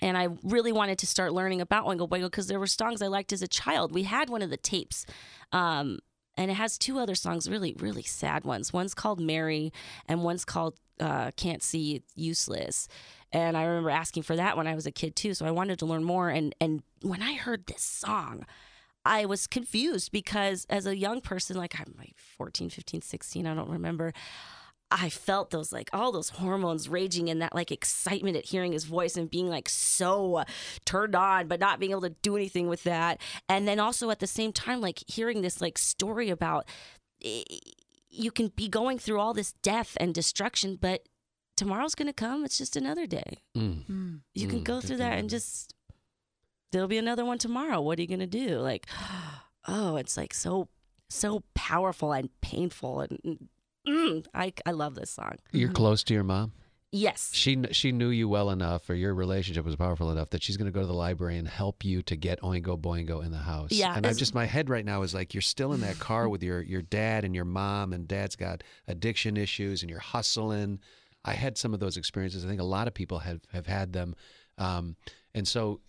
and 0.00 0.18
I 0.18 0.28
really 0.42 0.72
wanted 0.72 0.98
to 0.98 1.06
start 1.06 1.32
learning 1.32 1.60
about 1.60 1.86
Oingo 1.86 2.08
Boingo 2.08 2.24
because 2.24 2.48
there 2.48 2.58
were 2.58 2.66
songs 2.66 3.00
I 3.00 3.06
liked 3.06 3.32
as 3.32 3.42
a 3.42 3.48
child. 3.48 3.92
We 3.92 4.02
had 4.04 4.28
one 4.28 4.42
of 4.42 4.50
the 4.50 4.56
tapes, 4.56 5.06
um, 5.52 5.98
and 6.36 6.50
it 6.50 6.54
has 6.54 6.78
two 6.78 6.98
other 6.98 7.14
songs, 7.14 7.48
really, 7.48 7.76
really 7.78 8.02
sad 8.02 8.44
ones. 8.44 8.72
One's 8.72 8.94
called 8.94 9.20
Mary, 9.20 9.72
and 10.08 10.24
one's 10.24 10.44
called 10.44 10.74
uh, 11.00 11.30
Can't 11.36 11.62
See, 11.62 12.02
Useless. 12.14 12.88
And 13.32 13.56
I 13.56 13.64
remember 13.64 13.90
asking 13.90 14.22
for 14.22 14.36
that 14.36 14.56
when 14.56 14.66
I 14.66 14.74
was 14.74 14.86
a 14.86 14.92
kid 14.92 15.16
too. 15.16 15.34
So 15.34 15.44
I 15.44 15.50
wanted 15.50 15.78
to 15.80 15.86
learn 15.86 16.04
more. 16.04 16.28
And 16.28 16.54
and 16.60 16.82
when 17.02 17.22
I 17.22 17.34
heard 17.34 17.66
this 17.66 17.82
song, 17.82 18.46
I 19.04 19.26
was 19.26 19.46
confused 19.46 20.12
because 20.12 20.66
as 20.70 20.86
a 20.86 20.96
young 20.96 21.20
person, 21.20 21.56
like 21.56 21.78
I'm 21.78 21.94
like 21.98 22.14
14, 22.38 22.70
15, 22.70 23.02
16, 23.02 23.46
I 23.46 23.54
don't 23.54 23.68
remember. 23.70 24.12
I 24.90 25.08
felt 25.08 25.50
those 25.50 25.72
like 25.72 25.90
all 25.92 26.12
those 26.12 26.28
hormones 26.28 26.88
raging 26.88 27.28
and 27.28 27.42
that 27.42 27.54
like 27.54 27.72
excitement 27.72 28.36
at 28.36 28.44
hearing 28.46 28.72
his 28.72 28.84
voice 28.84 29.16
and 29.16 29.28
being 29.30 29.48
like 29.48 29.68
so 29.68 30.44
turned 30.84 31.16
on, 31.16 31.48
but 31.48 31.58
not 31.58 31.80
being 31.80 31.90
able 31.90 32.02
to 32.02 32.10
do 32.22 32.36
anything 32.36 32.68
with 32.68 32.84
that. 32.84 33.20
And 33.48 33.66
then 33.66 33.80
also 33.80 34.10
at 34.10 34.20
the 34.20 34.26
same 34.26 34.52
time, 34.52 34.80
like 34.80 35.02
hearing 35.08 35.42
this 35.42 35.60
like 35.60 35.78
story 35.78 36.30
about 36.30 36.68
eh, 37.24 37.42
you 38.08 38.30
can 38.30 38.48
be 38.48 38.68
going 38.68 38.98
through 38.98 39.18
all 39.18 39.34
this 39.34 39.54
death 39.62 39.96
and 39.98 40.14
destruction, 40.14 40.76
but 40.80 41.08
tomorrow's 41.56 41.96
going 41.96 42.06
to 42.06 42.12
come. 42.12 42.44
It's 42.44 42.58
just 42.58 42.76
another 42.76 43.06
day. 43.06 43.38
Mm. 43.56 44.20
You 44.34 44.46
can 44.46 44.60
Mm, 44.60 44.64
go 44.64 44.80
through 44.80 44.98
that 44.98 45.18
and 45.18 45.28
just 45.28 45.74
there'll 46.74 46.88
be 46.88 46.98
another 46.98 47.24
one 47.24 47.38
tomorrow. 47.38 47.80
What 47.80 47.98
are 47.98 48.02
you 48.02 48.08
going 48.08 48.20
to 48.20 48.26
do? 48.26 48.58
Like, 48.58 48.86
oh, 49.68 49.96
it's 49.96 50.16
like 50.16 50.34
so 50.34 50.68
so 51.08 51.42
powerful 51.54 52.12
and 52.12 52.28
painful 52.40 53.00
and 53.00 53.48
mm, 53.86 54.26
I 54.34 54.52
I 54.66 54.72
love 54.72 54.94
this 54.94 55.10
song. 55.10 55.36
You're 55.52 55.72
close 55.72 56.02
to 56.04 56.14
your 56.14 56.24
mom. 56.24 56.52
Yes. 56.90 57.30
She 57.32 57.60
she 57.72 57.90
knew 57.92 58.08
you 58.08 58.28
well 58.28 58.50
enough, 58.50 58.88
or 58.88 58.94
your 58.94 59.14
relationship 59.14 59.64
was 59.64 59.74
powerful 59.76 60.10
enough 60.12 60.30
that 60.30 60.42
she's 60.42 60.56
going 60.56 60.66
to 60.66 60.72
go 60.72 60.80
to 60.80 60.86
the 60.86 60.92
library 60.94 61.38
and 61.38 61.48
help 61.48 61.84
you 61.84 62.02
to 62.02 62.14
get 62.16 62.40
Oingo 62.40 62.80
Boingo 62.80 63.24
in 63.24 63.32
the 63.32 63.38
house. 63.38 63.72
Yeah, 63.72 63.96
and 63.96 64.06
I 64.06 64.10
it's- 64.10 64.18
just 64.18 64.34
my 64.34 64.46
head 64.46 64.70
right 64.70 64.84
now 64.84 65.02
is 65.02 65.12
like 65.14 65.34
you're 65.34 65.40
still 65.40 65.72
in 65.72 65.80
that 65.80 65.98
car 65.98 66.28
with 66.28 66.42
your 66.42 66.60
your 66.60 66.82
dad 66.82 67.24
and 67.24 67.34
your 67.34 67.44
mom, 67.44 67.92
and 67.92 68.06
dad's 68.06 68.36
got 68.36 68.62
addiction 68.86 69.36
issues, 69.36 69.82
and 69.82 69.90
you're 69.90 69.98
hustling. 69.98 70.78
I 71.24 71.32
had 71.32 71.56
some 71.58 71.74
of 71.74 71.80
those 71.80 71.96
experiences. 71.96 72.44
I 72.44 72.48
think 72.48 72.60
a 72.60 72.64
lot 72.64 72.86
of 72.86 72.94
people 72.94 73.20
have 73.20 73.40
have 73.52 73.66
had 73.66 73.92
them. 73.92 74.14
Um, 74.56 74.94
and 75.34 75.46
so, 75.48 75.80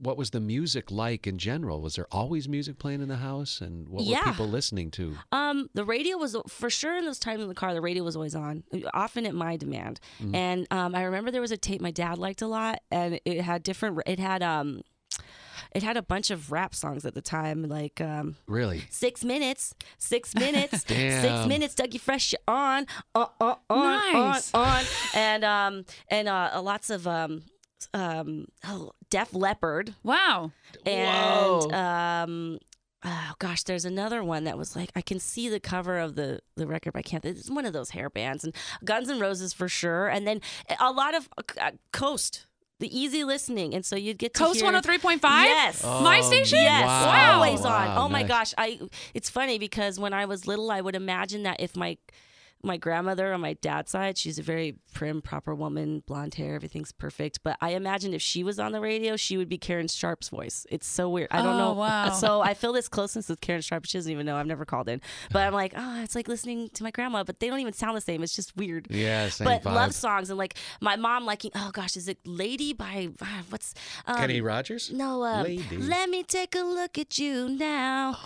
what 0.00 0.16
was 0.16 0.30
the 0.30 0.40
music 0.40 0.90
like 0.90 1.26
in 1.26 1.38
general? 1.38 1.80
Was 1.80 1.96
there 1.96 2.06
always 2.12 2.48
music 2.48 2.78
playing 2.78 3.02
in 3.02 3.08
the 3.08 3.16
house, 3.16 3.60
and 3.60 3.88
what 3.88 4.04
Yeah. 4.04 4.20
were 4.24 4.30
people 4.32 4.48
listening 4.48 4.90
to? 4.92 5.16
Um, 5.32 5.68
the 5.74 5.84
radio 5.84 6.16
was 6.16 6.36
for 6.48 6.70
sure 6.70 6.96
in 6.96 7.04
those 7.04 7.18
times 7.18 7.42
in 7.42 7.48
the 7.48 7.54
car. 7.54 7.74
The 7.74 7.80
radio 7.80 8.04
was 8.04 8.14
always 8.16 8.34
on, 8.34 8.62
often 8.94 9.26
at 9.26 9.34
my 9.34 9.56
demand. 9.56 9.98
And 10.32 10.66
um, 10.70 10.94
I 10.94 11.02
remember 11.02 11.30
there 11.30 11.40
was 11.40 11.52
a 11.52 11.56
tape 11.56 11.80
my 11.80 11.90
dad 11.90 12.18
liked 12.18 12.42
a 12.42 12.46
lot, 12.46 12.80
and 12.90 13.20
it 13.24 13.40
had 13.42 13.62
different. 13.62 14.00
It 14.06 14.18
had 14.18 14.42
um, 14.42 14.82
it 15.72 15.82
had 15.82 15.96
a 15.96 16.02
bunch 16.02 16.30
of 16.30 16.52
rap 16.52 16.74
songs 16.74 17.04
at 17.04 17.14
the 17.14 17.20
time, 17.20 17.64
like 17.64 18.00
um, 18.00 18.36
Really? 18.46 18.84
six 18.90 19.24
minutes, 19.24 19.74
six 19.98 20.34
minutes, 20.44 20.84
six 20.86 21.46
minutes. 21.46 21.74
Dougie 21.74 22.00
Fresh, 22.00 22.32
you're 22.32 22.40
on, 22.48 22.86
on, 23.14 23.28
on, 23.40 23.56
on, 23.68 24.12
Nice. 24.12 24.54
on, 24.54 24.62
on, 24.68 24.84
and 25.14 25.44
um, 25.44 25.84
and 26.08 26.28
uh, 26.28 26.60
lots 26.62 26.88
of 26.90 27.06
um, 27.06 27.42
um, 27.94 28.46
oh, 28.66 28.92
Def 29.10 29.34
Leppard 29.34 29.94
Wow. 30.02 30.52
and 30.84 31.62
Whoa. 31.62 31.70
um 31.72 32.58
oh 33.04 33.32
gosh 33.38 33.62
there's 33.64 33.84
another 33.84 34.24
one 34.24 34.44
that 34.44 34.56
was 34.58 34.74
like 34.74 34.90
i 34.96 35.00
can 35.02 35.20
see 35.20 35.48
the 35.50 35.60
cover 35.60 35.98
of 35.98 36.16
the 36.16 36.40
the 36.56 36.66
record 36.66 36.92
but 36.94 36.98
i 37.00 37.02
can't 37.02 37.24
it's 37.26 37.50
one 37.50 37.66
of 37.66 37.72
those 37.74 37.90
hair 37.90 38.08
bands 38.10 38.42
and 38.42 38.54
guns 38.84 39.08
N' 39.10 39.20
roses 39.20 39.52
for 39.52 39.68
sure 39.68 40.08
and 40.08 40.26
then 40.26 40.40
a 40.80 40.90
lot 40.90 41.14
of 41.14 41.28
uh, 41.60 41.72
coast 41.92 42.46
the 42.80 42.98
easy 42.98 43.22
listening 43.22 43.74
and 43.74 43.84
so 43.84 43.96
you'd 43.96 44.18
get 44.18 44.34
to 44.34 44.42
KOST 44.44 44.62
103.5? 44.62 45.20
yes 45.22 45.82
My 45.82 46.18
Oh, 46.22 46.26
station? 46.26 46.58
Yes, 46.60 46.84
Wow. 46.86 47.34
always 47.34 47.60
on. 47.64 47.88
Wow, 47.88 48.04
oh 48.04 48.08
my 48.08 48.22
gosh, 48.22 48.52
I 48.58 48.80
it's 49.14 49.30
funny 49.30 49.58
because 49.58 49.98
when 50.00 50.12
I 50.12 50.24
was 50.26 50.46
little, 50.46 50.70
I 50.70 50.80
would 50.82 50.94
imagine 50.94 51.44
that 51.44 51.60
if 51.60 51.74
my 51.76 51.96
my 52.66 52.76
grandmother 52.76 53.32
on 53.32 53.40
my 53.40 53.54
dad's 53.54 53.90
side, 53.92 54.18
she's 54.18 54.38
a 54.38 54.42
very 54.42 54.76
prim, 54.92 55.22
proper 55.22 55.54
woman, 55.54 56.02
blonde 56.06 56.34
hair, 56.34 56.54
everything's 56.54 56.92
perfect. 56.92 57.40
But 57.42 57.56
I 57.60 57.70
imagine 57.70 58.12
if 58.12 58.20
she 58.22 58.42
was 58.44 58.58
on 58.58 58.72
the 58.72 58.80
radio, 58.80 59.16
she 59.16 59.36
would 59.36 59.48
be 59.48 59.56
Karen 59.58 59.88
Sharp's 59.88 60.28
voice. 60.28 60.66
It's 60.70 60.86
so 60.86 61.08
weird. 61.08 61.28
I 61.30 61.38
don't 61.42 61.54
Oh, 61.54 61.58
know. 61.58 61.72
wow. 61.74 62.10
So 62.10 62.40
I 62.40 62.54
feel 62.54 62.72
this 62.72 62.88
closeness 62.88 63.28
with 63.28 63.40
Karen 63.40 63.62
Sharp. 63.62 63.86
She 63.86 63.96
doesn't 63.98 64.10
even 64.12 64.26
know. 64.26 64.36
I've 64.36 64.46
never 64.46 64.64
called 64.64 64.88
in, 64.88 65.00
but 65.32 65.46
I'm 65.46 65.52
like, 65.54 65.72
oh, 65.76 66.02
it's 66.02 66.14
like 66.14 66.28
listening 66.28 66.68
to 66.74 66.82
my 66.82 66.90
grandma, 66.90 67.24
but 67.24 67.40
they 67.40 67.48
don't 67.48 67.60
even 67.60 67.72
sound 67.72 67.96
the 67.96 68.00
same. 68.00 68.22
It's 68.22 68.34
just 68.36 68.56
weird 68.56 68.88
Yeah, 68.90 69.28
same 69.28 69.44
but 69.46 69.62
vibe. 69.62 69.74
love 69.74 69.94
songs 69.94 70.28
and 70.30 70.38
like 70.38 70.54
my 70.80 70.96
mom 70.96 71.24
liking 71.24 71.50
oh 71.54 71.70
gosh 71.72 71.96
is 71.96 72.08
it 72.08 72.18
lady 72.26 72.72
by 72.72 73.08
uh, 73.20 73.26
what's 73.50 73.74
um, 74.06 74.16
Kenny 74.16 74.40
Rogers. 74.40 74.90
no 74.92 75.22
um, 75.24 75.44
Lady. 75.44 75.76
let 75.78 76.10
me 76.10 76.22
take 76.22 76.54
a 76.54 76.60
look 76.60 76.98
at 76.98 77.18
you 77.18 77.48
now 77.48 78.18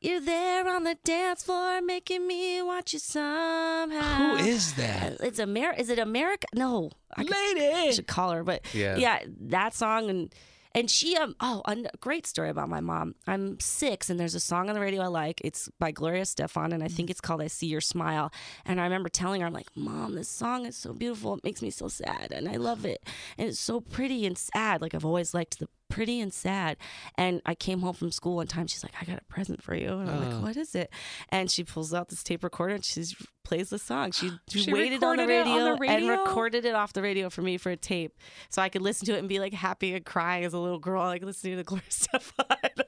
you're 0.00 0.20
there 0.20 0.68
on 0.68 0.84
the 0.84 0.96
dance 1.04 1.42
floor 1.42 1.80
making 1.80 2.26
me 2.26 2.60
want 2.62 2.92
you 2.92 2.98
somehow. 2.98 4.36
Who 4.36 4.44
is 4.44 4.74
that? 4.74 5.16
it's 5.20 5.38
Amer 5.40 5.72
is 5.76 5.88
it 5.90 5.98
America? 5.98 6.46
No. 6.54 6.90
I 7.16 7.24
could- 7.24 7.34
I 7.34 7.54
Lady. 7.58 7.92
should 7.92 8.06
call 8.06 8.30
her 8.32 8.44
but 8.44 8.62
Yeah. 8.74 8.96
yeah 8.96 9.20
that 9.40 9.74
song 9.74 10.10
and 10.10 10.34
and 10.74 10.90
she 10.90 11.16
um 11.16 11.34
oh 11.40 11.62
a 11.64 11.76
great 12.00 12.26
story 12.26 12.50
about 12.50 12.68
my 12.68 12.80
mom. 12.80 13.14
I'm 13.26 13.58
six 13.60 14.10
and 14.10 14.20
there's 14.20 14.34
a 14.34 14.40
song 14.40 14.68
on 14.68 14.74
the 14.74 14.80
radio 14.80 15.02
i 15.02 15.06
like. 15.06 15.40
It's 15.42 15.70
by 15.78 15.90
Gloria 15.90 16.22
Estefan 16.22 16.72
and 16.74 16.82
i 16.84 16.88
think 16.88 17.08
it's 17.08 17.20
called 17.20 17.40
i 17.40 17.46
see 17.46 17.66
your 17.66 17.80
smile. 17.80 18.30
And 18.66 18.78
i 18.80 18.84
remember 18.84 19.08
telling 19.08 19.40
her 19.40 19.46
i'm 19.46 19.54
like 19.54 19.74
mom 19.74 20.14
this 20.14 20.28
song 20.28 20.66
is 20.66 20.76
so 20.76 20.92
beautiful. 20.92 21.34
It 21.36 21.44
makes 21.44 21.62
me 21.62 21.70
so 21.70 21.88
sad 21.88 22.28
and 22.30 22.48
i 22.48 22.56
love 22.56 22.84
it. 22.84 23.02
And 23.38 23.48
it's 23.48 23.58
so 23.60 23.80
pretty 23.80 24.26
and 24.26 24.36
sad. 24.36 24.82
Like 24.82 24.94
i've 24.94 25.06
always 25.06 25.32
liked 25.32 25.58
the 25.58 25.68
pretty 25.88 26.20
and 26.20 26.32
sad 26.34 26.76
and 27.16 27.40
i 27.46 27.54
came 27.54 27.80
home 27.80 27.94
from 27.94 28.10
school 28.10 28.36
one 28.36 28.46
time 28.46 28.66
she's 28.66 28.82
like 28.82 28.92
i 29.00 29.04
got 29.04 29.18
a 29.20 29.24
present 29.26 29.62
for 29.62 29.74
you 29.74 29.88
and 29.98 30.10
i'm 30.10 30.22
Oh. 30.22 30.28
like 30.36 30.42
what 30.42 30.56
is 30.56 30.74
it 30.74 30.90
and 31.28 31.50
she 31.50 31.62
pulls 31.64 31.94
out 31.94 32.08
this 32.08 32.22
tape 32.22 32.42
recorder 32.44 32.74
and 32.74 32.84
she 32.84 33.04
plays 33.44 33.70
the 33.70 33.78
song 33.78 34.10
she, 34.10 34.32
She 34.48 34.72
waited 34.72 35.04
on 35.04 35.18
the, 35.18 35.26
radio 35.26 35.52
on 35.52 35.78
the 35.78 35.86
and 35.88 36.08
recorded 36.08 36.64
it 36.64 36.74
off 36.74 36.92
the 36.92 37.02
radio 37.02 37.30
for 37.30 37.42
me 37.42 37.56
for 37.58 37.70
a 37.70 37.76
tape 37.76 38.12
so 38.50 38.60
i 38.60 38.68
could 38.68 38.82
listen 38.82 39.06
to 39.06 39.14
it 39.14 39.18
and 39.20 39.28
be 39.28 39.38
like 39.38 39.52
happy 39.54 39.94
and 39.94 40.04
crying 40.04 40.44
as 40.44 40.52
a 40.54 40.58
little 40.58 40.80
girl 40.80 41.04
like 41.04 41.22
listening 41.22 41.56
to 41.56 41.62
Gloria 41.62 41.84
Estefan 41.90 42.32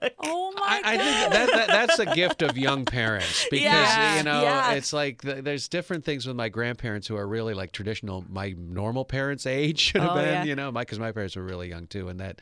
Like, 0.02 0.14
Oh 0.18 0.52
my 0.56 0.82
I, 0.84 0.92
I 0.92 0.96
God. 0.96 1.04
think 1.04 1.32
that, 1.32 1.50
that 1.52 1.66
that's 1.68 1.98
a 2.00 2.06
gift 2.06 2.42
of 2.42 2.58
young 2.58 2.84
parents 2.84 3.46
because 3.50 3.62
Yeah, 3.64 4.16
you 4.18 4.22
know 4.24 4.42
yeah. 4.42 4.72
it's 4.72 4.92
like 4.92 5.22
th- 5.22 5.44
there's 5.44 5.68
different 5.68 6.04
things 6.04 6.26
with 6.26 6.34
my 6.36 6.48
grandparents 6.48 7.06
who 7.06 7.16
are 7.16 7.26
really 7.26 7.54
like 7.54 7.70
traditional 7.72 8.24
my 8.28 8.54
normal 8.58 9.04
parents' 9.04 9.46
age 9.46 9.78
should 9.78 10.00
have 10.02 10.10
Oh, 10.10 10.14
been 10.16 10.24
yeah. 10.26 10.44
you 10.44 10.56
know 10.56 10.72
my 10.72 10.82
because 10.82 10.98
my 10.98 11.12
parents 11.12 11.36
were 11.36 11.44
really 11.44 11.68
young 11.68 11.86
too 11.86 12.08
and 12.08 12.18
that 12.20 12.40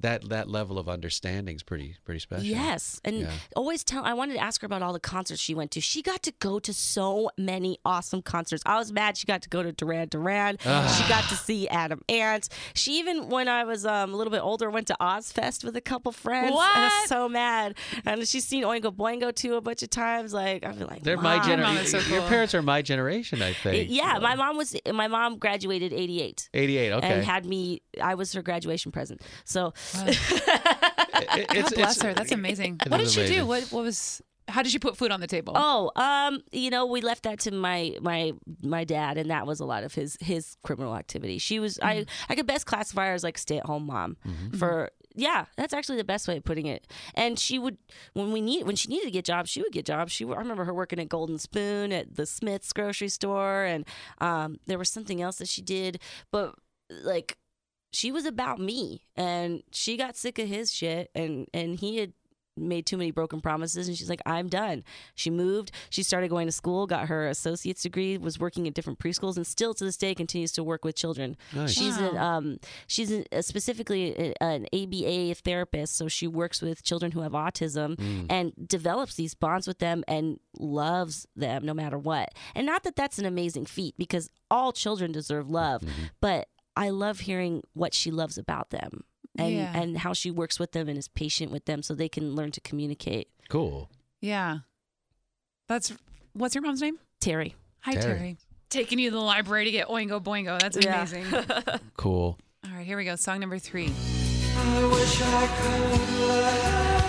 that 0.00 0.28
that 0.28 0.48
level 0.48 0.78
of 0.78 0.88
understanding 0.88 1.56
is 1.56 1.62
pretty 1.62 1.96
pretty 2.04 2.20
special. 2.20 2.44
Yes, 2.44 3.00
and 3.04 3.20
Yeah. 3.20 3.30
always 3.56 3.84
tell. 3.84 4.04
I 4.04 4.12
wanted 4.14 4.34
to 4.34 4.40
ask 4.40 4.60
her 4.62 4.66
about 4.66 4.82
all 4.82 4.92
the 4.92 5.00
concerts 5.00 5.40
she 5.40 5.54
went 5.54 5.70
to. 5.72 5.80
She 5.80 6.02
got 6.02 6.22
to 6.24 6.32
go 6.40 6.58
to 6.60 6.72
so 6.72 7.30
many 7.36 7.78
awesome 7.84 8.22
concerts. 8.22 8.62
I 8.66 8.78
was 8.78 8.92
mad 8.92 9.16
she 9.16 9.26
got 9.26 9.42
to 9.42 9.48
go 9.48 9.62
to 9.62 9.72
Duran 9.72 10.08
Duran. 10.08 10.58
Ah. 10.66 10.86
she 11.02 11.08
got 11.08 11.24
to 11.28 11.34
see 11.36 11.68
Adam 11.68 12.02
Ant. 12.08 12.48
She 12.74 12.98
even, 12.98 13.28
when 13.28 13.48
I 13.48 13.64
was 13.64 13.84
um, 13.86 14.12
a 14.12 14.16
little 14.16 14.30
bit 14.30 14.40
older, 14.42 14.70
went 14.70 14.86
to 14.88 14.96
Ozzfest 15.00 15.64
with 15.64 15.76
a 15.76 15.80
couple 15.80 16.12
friends. 16.12 16.46
And 16.48 16.54
I 16.54 16.56
What? 16.56 16.76
was 17.02 17.08
so 17.08 17.28
mad. 17.28 17.74
And 18.04 18.26
she's 18.26 18.44
seen 18.46 18.64
Oingo 18.64 18.94
Boingo 18.94 19.34
too 19.34 19.54
a 19.56 19.60
bunch 19.60 19.82
of 19.82 19.90
times. 19.90 20.32
Like 20.32 20.64
I'd 20.64 20.78
be 20.78 20.84
like, 20.84 21.02
They're 21.02 21.16
my 21.16 21.36
"Mom." 21.38 21.48
Your 21.48 21.56
generation. 21.56 21.98
is 22.00 22.06
so 22.06 22.12
Your 22.14 22.22
parents 22.28 22.54
are 22.54 22.62
my 22.62 22.82
generation, 22.82 23.42
I 23.42 23.52
think. 23.52 23.90
Yeah, 23.90 24.18
my 24.20 24.34
mom 24.34 24.56
was. 24.56 24.74
My 24.92 25.08
mom 25.08 25.38
graduated 25.38 25.92
'88. 25.92 26.48
88. 26.54 26.92
Okay. 26.92 27.06
And 27.12 27.24
had 27.24 27.44
me. 27.44 27.82
I 28.02 28.14
was 28.14 28.32
her 28.32 28.42
graduation 28.42 28.92
present. 28.92 29.20
So 29.44 29.72
It- 29.94 31.48
God 31.48 31.48
bless 31.74 31.96
it's- 31.96 32.02
her. 32.02 32.14
That's 32.14 32.32
amazing. 32.32 32.80
it 32.84 32.90
What 32.90 32.98
did 32.98 33.06
is 33.06 33.12
she 33.12 33.26
do? 33.26 33.46
What 33.46 33.64
what 33.64 33.84
was 33.84 34.22
how 34.48 34.62
did 34.62 34.72
she 34.72 34.78
put 34.78 34.96
food 34.96 35.10
on 35.10 35.20
the 35.20 35.26
table? 35.26 35.52
Oh, 35.56 35.90
um, 35.94 36.40
you 36.52 36.70
know, 36.70 36.86
we 36.86 37.02
left 37.02 37.24
that 37.24 37.38
to 37.40 37.50
my 37.50 37.96
my 38.00 38.32
my 38.62 38.84
dad, 38.84 39.18
and 39.18 39.30
that 39.30 39.46
was 39.46 39.60
a 39.60 39.64
lot 39.66 39.84
of 39.84 39.94
his 39.94 40.16
his 40.20 40.56
criminal 40.62 40.96
activity. 40.96 41.38
She 41.38 41.58
was 41.60 41.78
I 41.82 42.06
I 42.28 42.34
could 42.34 42.46
best 42.46 42.66
classify 42.66 43.08
her 43.08 43.14
as 43.14 43.22
like 43.24 43.36
stay 43.38 43.58
at 43.58 43.66
home 43.66 43.86
mom 43.86 44.16
for 44.58 44.90
yeah, 45.14 45.46
that's 45.56 45.72
actually 45.74 45.96
the 45.98 46.04
best 46.04 46.28
way 46.28 46.36
of 46.36 46.44
putting 46.44 46.66
it. 46.66 46.86
And 47.14 47.38
she 47.38 47.58
would 47.58 47.76
when 48.14 48.32
we 48.32 48.40
need 48.40 48.64
when 48.66 48.76
she 48.76 48.88
needed 48.88 49.06
to 49.06 49.10
get 49.10 49.24
jobs, 49.24 49.50
she 49.50 49.60
would 49.60 49.72
get 49.72 49.84
jobs. 49.84 50.12
She 50.12 50.24
I 50.24 50.36
remember 50.36 50.64
her 50.64 50.72
working 50.74 50.98
at 50.98 51.08
Golden 51.08 51.38
Spoon 51.38 51.92
at 51.92 52.16
the 52.16 52.24
Smiths 52.24 52.72
grocery 52.72 53.08
store, 53.08 53.64
and 53.64 53.84
um, 54.20 54.58
there 54.66 54.78
was 54.78 54.90
something 54.90 55.20
else 55.20 55.36
that 55.38 55.48
she 55.48 55.60
did, 55.60 56.00
but 56.32 56.54
like 57.02 57.36
she 57.92 58.12
was 58.12 58.24
about 58.26 58.58
me 58.58 59.02
and 59.16 59.62
she 59.72 59.96
got 59.96 60.16
sick 60.16 60.38
of 60.38 60.48
his 60.48 60.72
shit 60.72 61.10
and 61.14 61.46
and 61.54 61.78
he 61.80 61.96
had 61.96 62.12
made 62.60 62.84
too 62.84 62.96
many 62.96 63.12
broken 63.12 63.40
promises 63.40 63.86
and 63.86 63.96
she's 63.96 64.08
like 64.10 64.20
i'm 64.26 64.48
done 64.48 64.82
she 65.14 65.30
moved 65.30 65.70
she 65.90 66.02
started 66.02 66.28
going 66.28 66.44
to 66.44 66.50
school 66.50 66.88
got 66.88 67.06
her 67.06 67.28
associate's 67.28 67.82
degree 67.82 68.18
was 68.18 68.40
working 68.40 68.66
at 68.66 68.74
different 68.74 68.98
preschools 68.98 69.36
and 69.36 69.46
still 69.46 69.72
to 69.72 69.84
this 69.84 69.96
day 69.96 70.12
continues 70.12 70.50
to 70.50 70.64
work 70.64 70.84
with 70.84 70.96
children 70.96 71.36
Nice. 71.54 71.72
she's 71.72 71.96
an 71.98 72.16
um 72.16 72.58
she's 72.88 73.12
an, 73.12 73.24
uh, 73.30 73.42
specifically 73.42 74.10
a- 74.40 74.42
an 74.42 74.66
aba 74.72 75.34
therapist 75.36 75.96
so 75.96 76.08
she 76.08 76.26
works 76.26 76.60
with 76.60 76.82
children 76.82 77.12
who 77.12 77.20
have 77.20 77.30
autism 77.32 77.94
Mm. 77.94 78.26
and 78.28 78.52
develops 78.66 79.14
these 79.14 79.34
bonds 79.34 79.68
with 79.68 79.78
them 79.78 80.02
and 80.08 80.40
loves 80.58 81.28
them 81.36 81.64
no 81.64 81.72
matter 81.74 81.96
what 81.96 82.30
and 82.56 82.66
not 82.66 82.82
that 82.82 82.96
that's 82.96 83.20
an 83.20 83.24
amazing 83.24 83.66
feat 83.66 83.94
because 83.96 84.28
all 84.50 84.72
children 84.72 85.12
deserve 85.12 85.48
love 85.48 85.82
Mm-hmm. 85.82 86.04
but 86.20 86.48
I 86.78 86.90
love 86.90 87.20
hearing 87.20 87.62
what 87.74 87.92
she 87.92 88.10
loves 88.10 88.38
about 88.38 88.70
them 88.70 89.02
and 89.36 89.52
Yeah. 89.54 89.72
and 89.78 89.98
how 89.98 90.12
she 90.12 90.30
works 90.30 90.58
with 90.60 90.72
them 90.72 90.88
and 90.88 90.96
is 90.96 91.08
patient 91.08 91.50
with 91.50 91.64
them 91.64 91.82
so 91.82 91.94
they 91.94 92.08
can 92.08 92.34
learn 92.36 92.52
to 92.52 92.60
communicate. 92.60 93.28
Cool. 93.48 93.90
Yeah. 94.20 94.58
That's 95.66 95.92
what's 96.34 96.54
your 96.54 96.62
mom's 96.62 96.80
name? 96.80 96.98
Terry. 97.20 97.56
Hi, 97.80 97.94
Terry. 97.94 98.04
Terry. 98.18 98.36
Taking 98.70 98.98
you 98.98 99.10
to 99.10 99.16
the 99.16 99.22
library 99.22 99.64
to 99.64 99.70
get 99.70 99.88
Oingo 99.88 100.22
Boingo. 100.22 100.58
That's 100.60 100.76
Yeah. 100.82 101.02
amazing. 101.02 101.24
Cool. 101.96 102.38
All 102.64 102.70
right, 102.76 102.86
here 102.86 102.96
we 102.96 103.04
go. 103.04 103.16
Song 103.16 103.40
number 103.40 103.58
three. 103.58 103.86
I 104.56 104.84
wish 104.86 105.22
I 105.22 105.46
could 105.58 106.28
laugh. 106.28 107.04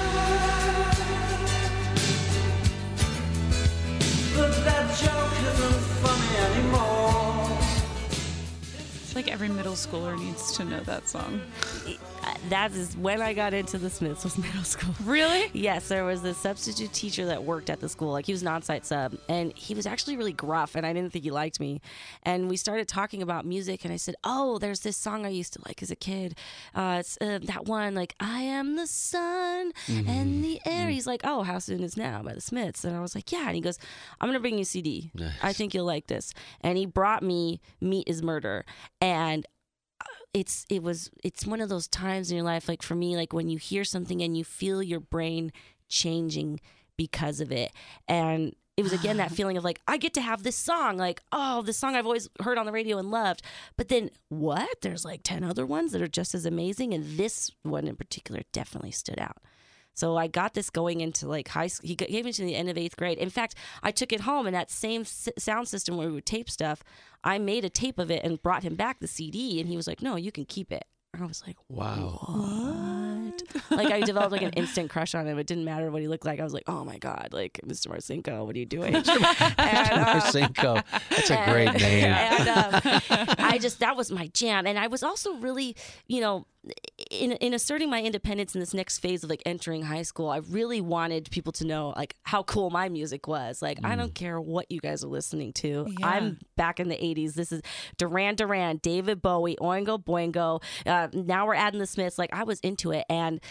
But 4.35 4.51
that 4.65 4.85
joke 4.97 5.35
isn't 5.51 5.81
funny 6.01 6.37
anymore. 6.47 6.98
Like 9.15 9.27
every 9.31 9.49
middle 9.49 9.73
schooler 9.73 10.17
needs 10.17 10.55
to 10.57 10.63
know 10.63 10.79
that 10.81 11.07
song. 11.07 11.41
That 12.47 12.71
is 12.71 12.95
when 12.95 13.21
I 13.21 13.33
got 13.33 13.53
into 13.53 13.77
the 13.77 13.89
Smiths 13.89 14.23
was 14.23 14.37
middle 14.37 14.63
school. 14.63 14.95
Really? 15.03 15.49
Yes, 15.53 15.89
there 15.89 16.05
was 16.05 16.23
a 16.23 16.33
substitute 16.33 16.93
teacher 16.93 17.25
that 17.25 17.43
worked 17.43 17.69
at 17.69 17.79
the 17.79 17.89
school. 17.89 18.11
Like 18.11 18.25
he 18.25 18.31
was 18.31 18.41
an 18.41 18.47
on-site 18.47 18.85
sub, 18.85 19.15
and 19.27 19.55
he 19.55 19.75
was 19.75 19.85
actually 19.85 20.15
really 20.15 20.31
gruff, 20.33 20.75
and 20.75 20.85
I 20.85 20.93
didn't 20.93 21.11
think 21.11 21.25
he 21.25 21.31
liked 21.31 21.59
me. 21.59 21.81
And 22.23 22.49
we 22.49 22.55
started 22.55 22.87
talking 22.87 23.21
about 23.21 23.45
music, 23.45 23.83
and 23.83 23.93
I 23.93 23.97
said, 23.97 24.15
"Oh, 24.23 24.57
there's 24.57 24.79
this 24.79 24.95
song 24.95 25.25
I 25.25 25.29
used 25.29 25.53
to 25.53 25.59
like 25.65 25.83
as 25.83 25.91
a 25.91 25.95
kid. 25.95 26.37
Uh, 26.73 26.97
it's 27.01 27.17
uh, 27.19 27.39
that 27.43 27.65
one, 27.65 27.93
like 27.93 28.15
I 28.19 28.41
am 28.41 28.77
the 28.77 28.87
sun 28.87 29.73
and 29.87 30.43
the 30.43 30.61
air." 30.65 30.89
He's 30.89 31.05
like, 31.07 31.21
"Oh, 31.23 31.43
how 31.43 31.59
soon 31.59 31.83
is 31.83 31.97
now?" 31.97 32.23
by 32.23 32.33
the 32.33 32.41
Smiths, 32.41 32.85
and 32.85 32.95
I 32.95 33.01
was 33.01 33.15
like, 33.15 33.31
"Yeah." 33.31 33.47
And 33.47 33.55
he 33.55 33.61
goes, 33.61 33.77
"I'm 34.21 34.29
gonna 34.29 34.39
bring 34.39 34.55
you 34.55 34.61
a 34.61 34.65
CD. 34.65 35.11
I 35.43 35.51
think 35.53 35.73
you'll 35.73 35.85
like 35.85 36.07
this." 36.07 36.33
And 36.61 36.77
he 36.77 36.85
brought 36.85 37.21
me 37.21 37.59
"Meat 37.81 38.07
Is 38.07 38.23
Murder," 38.23 38.65
and 39.01 39.45
it's 40.33 40.65
it 40.69 40.83
was 40.83 41.09
it's 41.23 41.45
one 41.45 41.61
of 41.61 41.69
those 41.69 41.87
times 41.87 42.29
in 42.29 42.37
your 42.37 42.45
life 42.45 42.67
like 42.67 42.83
for 42.83 42.95
me 42.95 43.15
like 43.15 43.33
when 43.33 43.49
you 43.49 43.57
hear 43.57 43.83
something 43.83 44.21
and 44.21 44.37
you 44.37 44.43
feel 44.43 44.83
your 44.83 44.99
brain 44.99 45.51
changing 45.87 46.59
because 46.97 47.39
of 47.39 47.51
it. 47.51 47.71
And 48.07 48.55
it 48.77 48.83
was 48.83 48.93
again 48.93 49.17
that 49.17 49.31
feeling 49.39 49.57
of 49.57 49.63
like 49.63 49.81
I 49.87 49.97
get 49.97 50.13
to 50.15 50.21
have 50.21 50.43
this 50.43 50.55
song 50.55 50.97
like 50.97 51.21
oh 51.31 51.61
this 51.61 51.77
song 51.77 51.95
I've 51.95 52.05
always 52.05 52.29
heard 52.41 52.57
on 52.57 52.65
the 52.65 52.71
radio 52.71 52.97
and 52.97 53.09
loved. 53.09 53.41
But 53.75 53.87
then 53.89 54.11
what? 54.29 54.81
There's 54.81 55.03
like 55.03 55.21
10 55.23 55.43
other 55.43 55.65
ones 55.65 55.91
that 55.91 56.01
are 56.01 56.07
just 56.07 56.35
as 56.35 56.45
amazing. 56.45 56.93
And 56.93 57.17
this 57.17 57.51
one 57.63 57.87
in 57.87 57.95
particular 57.95 58.41
definitely 58.51 58.91
stood 58.91 59.19
out 59.19 59.37
so 59.99 60.15
I 60.15 60.27
got 60.27 60.53
this 60.53 60.69
going 60.69 61.01
into 61.01 61.27
like 61.27 61.47
high 61.49 61.67
school. 61.67 61.87
He 61.87 61.95
gave 61.95 62.23
me 62.25 62.31
to 62.31 62.41
the 62.45 62.55
end 62.55 62.69
of 62.69 62.77
eighth 62.77 62.95
grade. 62.95 63.17
In 63.17 63.29
fact, 63.29 63.55
I 63.83 63.91
took 63.91 64.13
it 64.13 64.21
home 64.21 64.47
and 64.47 64.55
that 64.55 64.71
same 64.71 65.01
s- 65.01 65.27
sound 65.37 65.67
system 65.67 65.97
where 65.97 66.07
we 66.07 66.13
would 66.13 66.25
tape 66.25 66.49
stuff, 66.49 66.83
I 67.23 67.37
made 67.37 67.65
a 67.65 67.69
tape 67.69 67.99
of 67.99 68.09
it 68.09 68.23
and 68.23 68.41
brought 68.41 68.63
him 68.63 68.75
back 68.75 68.99
the 69.01 69.07
CD. 69.07 69.59
And 69.59 69.67
he 69.67 69.75
was 69.75 69.87
like, 69.87 70.01
no, 70.01 70.15
you 70.15 70.31
can 70.31 70.45
keep 70.45 70.71
it. 70.71 70.85
I 71.19 71.25
was 71.25 71.43
like, 71.45 71.57
Wow. 71.69 72.19
what? 72.27 73.43
like 73.71 73.91
I 73.91 74.01
developed 74.01 74.31
like 74.31 74.43
an 74.43 74.51
instant 74.51 74.89
crush 74.91 75.15
on 75.15 75.25
him. 75.27 75.39
It 75.39 75.47
didn't 75.47 75.65
matter 75.65 75.89
what 75.91 76.01
he 76.03 76.07
looked 76.07 76.23
like. 76.25 76.39
I 76.39 76.43
was 76.43 76.53
like, 76.53 76.63
oh 76.67 76.85
my 76.85 76.97
God, 76.99 77.29
like 77.31 77.59
Mr. 77.65 77.87
Marcinko, 77.87 78.45
what 78.45 78.55
are 78.55 78.59
you 78.59 78.65
doing? 78.67 78.93
and, 78.95 79.05
uh, 79.07 80.21
Marcinko. 80.21 80.83
That's 81.09 81.31
a 81.31 81.43
great 81.51 81.67
and- 81.69 81.81
name. 81.81 82.05
And 82.05 82.47
um, 82.49 82.81
I 83.39 83.57
just 83.59 83.79
that 83.79 83.97
was 83.97 84.11
my 84.11 84.27
jam, 84.27 84.67
and 84.67 84.77
I 84.77 84.85
was 84.87 85.01
also 85.01 85.33
really, 85.37 85.75
you 86.07 86.21
know, 86.21 86.45
in 87.09 87.31
in 87.33 87.53
asserting 87.53 87.89
my 87.89 88.01
independence 88.01 88.53
in 88.53 88.59
this 88.59 88.73
next 88.73 88.99
phase 88.99 89.23
of 89.23 89.29
like 89.29 89.41
entering 89.45 89.81
high 89.83 90.03
school. 90.03 90.29
I 90.29 90.37
really 90.37 90.79
wanted 90.79 91.29
people 91.31 91.51
to 91.53 91.65
know 91.65 91.93
like 91.95 92.15
how 92.23 92.43
cool 92.43 92.69
my 92.69 92.89
music 92.89 93.27
was. 93.27 93.61
Like 93.61 93.79
I 93.83 93.95
don't 93.95 94.13
care 94.13 94.39
what 94.39 94.71
you 94.71 94.79
guys 94.79 95.03
are 95.03 95.07
listening 95.07 95.53
to. 95.53 95.87
Yeah. 95.99 96.07
I'm 96.07 96.39
back 96.55 96.79
in 96.79 96.87
the 96.87 96.95
'80s. 96.95 97.33
This 97.33 97.51
is 97.51 97.61
Duran 97.97 98.35
Duran, 98.35 98.77
David 98.77 99.21
Bowie, 99.21 99.57
Oingo 99.59 100.03
Boingo. 100.03 100.61
Uh, 100.85 101.07
now 101.13 101.47
we're 101.47 101.55
adding 101.55 101.79
the 101.79 101.87
Smiths. 101.87 102.19
Like 102.19 102.33
I 102.33 102.43
was 102.43 102.59
into 102.59 102.91
it, 102.91 103.05
and 103.09 103.41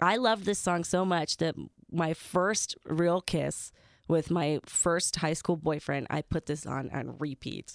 I 0.00 0.16
loved 0.16 0.44
this 0.44 0.58
song 0.58 0.84
so 0.84 1.04
much 1.04 1.38
that 1.38 1.56
my 1.90 2.14
first 2.14 2.76
real 2.84 3.20
kiss 3.20 3.72
with 4.06 4.30
my 4.30 4.60
first 4.66 5.16
high 5.16 5.32
school 5.32 5.56
boyfriend, 5.56 6.06
I 6.10 6.22
put 6.22 6.46
this 6.46 6.66
on 6.66 6.90
on 6.90 7.16
repeat. 7.18 7.72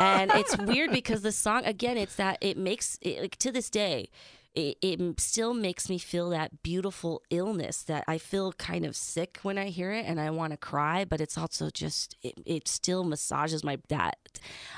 And 0.00 0.30
it's 0.32 0.56
weird 0.58 0.90
because 0.90 1.22
the 1.22 1.32
song 1.32 1.64
again, 1.64 1.96
it's 1.96 2.16
that 2.16 2.38
it 2.40 2.56
makes 2.56 2.98
it, 3.02 3.20
like 3.20 3.36
to 3.36 3.52
this 3.52 3.70
day. 3.70 4.08
It, 4.54 4.76
it 4.82 5.18
still 5.18 5.54
makes 5.54 5.88
me 5.88 5.96
feel 5.96 6.28
that 6.28 6.62
beautiful 6.62 7.22
illness 7.30 7.82
that 7.84 8.04
I 8.06 8.18
feel 8.18 8.52
kind 8.52 8.84
of 8.84 8.94
sick 8.94 9.38
when 9.40 9.56
I 9.56 9.68
hear 9.68 9.92
it 9.92 10.04
and 10.04 10.20
I 10.20 10.28
want 10.28 10.50
to 10.50 10.58
cry, 10.58 11.06
but 11.06 11.22
it's 11.22 11.38
also 11.38 11.70
just, 11.70 12.18
it, 12.20 12.34
it 12.44 12.68
still 12.68 13.02
massages 13.02 13.64
my, 13.64 13.78
that 13.88 14.18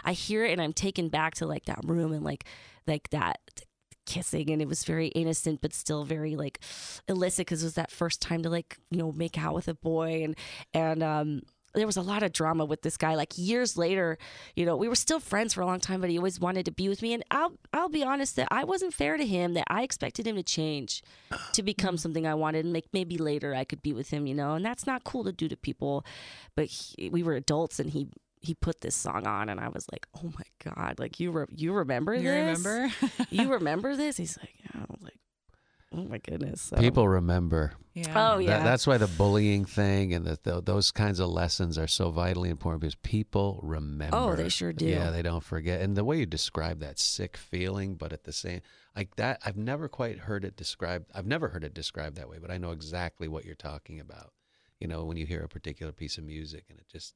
I 0.04 0.12
hear 0.12 0.44
it 0.44 0.52
and 0.52 0.62
I'm 0.62 0.74
taken 0.74 1.08
back 1.08 1.34
to 1.36 1.46
like 1.46 1.64
that 1.64 1.80
room 1.84 2.12
and 2.12 2.22
like, 2.22 2.44
like 2.86 3.10
that 3.10 3.40
kissing 4.06 4.50
and 4.50 4.60
it 4.60 4.68
was 4.68 4.84
very 4.84 5.08
innocent 5.08 5.60
but 5.60 5.72
still 5.72 6.04
very 6.04 6.36
like 6.36 6.60
illicit 7.08 7.46
because 7.46 7.62
it 7.62 7.66
was 7.66 7.74
that 7.74 7.90
first 7.90 8.20
time 8.20 8.42
to 8.42 8.50
like 8.50 8.76
you 8.90 8.98
know 8.98 9.12
make 9.12 9.38
out 9.38 9.54
with 9.54 9.66
a 9.66 9.74
boy 9.74 10.22
and 10.22 10.36
and 10.74 11.02
um 11.02 11.40
there 11.74 11.86
was 11.86 11.96
a 11.96 12.02
lot 12.02 12.22
of 12.22 12.32
drama 12.32 12.64
with 12.64 12.82
this 12.82 12.96
guy 12.96 13.14
like 13.14 13.32
years 13.36 13.76
later 13.76 14.16
you 14.54 14.64
know 14.64 14.76
we 14.76 14.88
were 14.88 14.94
still 14.94 15.20
friends 15.20 15.54
for 15.54 15.60
a 15.60 15.66
long 15.66 15.80
time 15.80 16.00
but 16.00 16.10
he 16.10 16.16
always 16.18 16.38
wanted 16.40 16.64
to 16.64 16.70
be 16.72 16.88
with 16.88 17.02
me 17.02 17.12
and 17.12 17.24
i'll 17.30 17.52
i'll 17.72 17.88
be 17.88 18.02
honest 18.04 18.36
that 18.36 18.48
i 18.50 18.64
wasn't 18.64 18.92
fair 18.94 19.16
to 19.16 19.26
him 19.26 19.54
that 19.54 19.64
i 19.68 19.82
expected 19.82 20.26
him 20.26 20.36
to 20.36 20.42
change 20.42 21.02
to 21.52 21.62
become 21.62 21.96
something 21.96 22.26
i 22.26 22.34
wanted 22.34 22.64
and 22.64 22.74
like 22.74 22.86
maybe 22.92 23.18
later 23.18 23.54
i 23.54 23.64
could 23.64 23.82
be 23.82 23.92
with 23.92 24.10
him 24.10 24.26
you 24.26 24.34
know 24.34 24.54
and 24.54 24.64
that's 24.64 24.86
not 24.86 25.04
cool 25.04 25.24
to 25.24 25.32
do 25.32 25.48
to 25.48 25.56
people 25.56 26.04
but 26.54 26.66
he, 26.66 27.08
we 27.10 27.22
were 27.22 27.34
adults 27.34 27.78
and 27.80 27.90
he 27.90 28.08
he 28.40 28.54
put 28.54 28.82
this 28.82 28.94
song 28.94 29.26
on 29.26 29.48
and 29.48 29.58
i 29.58 29.68
was 29.68 29.86
like 29.90 30.06
oh 30.22 30.30
my 30.38 30.72
god 30.72 30.98
like 30.98 31.18
you 31.18 31.30
re- 31.30 31.46
you 31.50 31.72
remember 31.72 32.14
You 32.14 32.22
this 32.22 32.64
remember? 32.64 32.94
you 33.30 33.52
remember 33.52 33.96
this? 33.96 34.16
He's 34.18 34.36
like, 34.38 34.52
yeah. 34.62 34.82
I 34.82 34.84
was 34.90 35.02
like, 35.02 35.14
oh 35.96 36.04
my 36.04 36.18
goodness. 36.18 36.62
So- 36.62 36.76
People 36.76 37.06
remember. 37.08 37.72
yeah. 37.94 38.08
Oh 38.14 38.36
That- 38.38 38.42
yeah. 38.44 38.64
that's 38.64 38.86
why 38.86 38.98
the 38.98 39.06
bullying 39.06 39.64
thing 39.64 40.12
and 40.12 40.24
the, 40.26 40.38
the, 40.42 40.60
those 40.62 40.90
kinds 40.90 41.20
of 41.20 41.28
lessons 41.30 41.78
are 41.78 41.86
so 41.86 42.10
vitally 42.10 42.50
important 42.50 42.80
because 42.80 42.94
people 42.96 43.60
remember. 43.62 44.16
Oh, 44.16 44.34
they 44.34 44.48
sure 44.48 44.72
do. 44.72 44.86
Yeah, 44.86 45.10
they 45.10 45.22
don't 45.22 45.44
forget. 45.44 45.80
And 45.80 45.96
the 45.96 46.04
way 46.04 46.18
you 46.18 46.26
describe 46.26 46.80
that 46.80 46.98
sick 46.98 47.36
feeling, 47.36 47.94
but 47.94 48.12
at 48.12 48.24
the 48.24 48.32
same 48.32 48.60
like 48.96 49.16
that, 49.16 49.40
I've 49.44 49.56
never 49.56 49.88
quite 49.88 50.18
heard 50.20 50.44
it 50.44 50.56
described. 50.56 51.06
I've 51.14 51.26
never 51.26 51.48
heard 51.48 51.64
it 51.64 51.74
described 51.74 52.16
that 52.16 52.28
way, 52.28 52.38
but 52.40 52.50
I 52.50 52.58
know 52.58 52.70
exactly 52.72 53.28
what 53.28 53.44
you're 53.44 53.54
talking 53.54 54.00
about. 54.00 54.32
You 54.80 54.88
know, 54.88 55.04
when 55.04 55.16
you 55.16 55.26
hear 55.26 55.42
a 55.42 55.48
particular 55.48 55.92
piece 55.92 56.18
of 56.18 56.24
music 56.24 56.64
and 56.68 56.78
it 56.78 56.86
just 56.90 57.14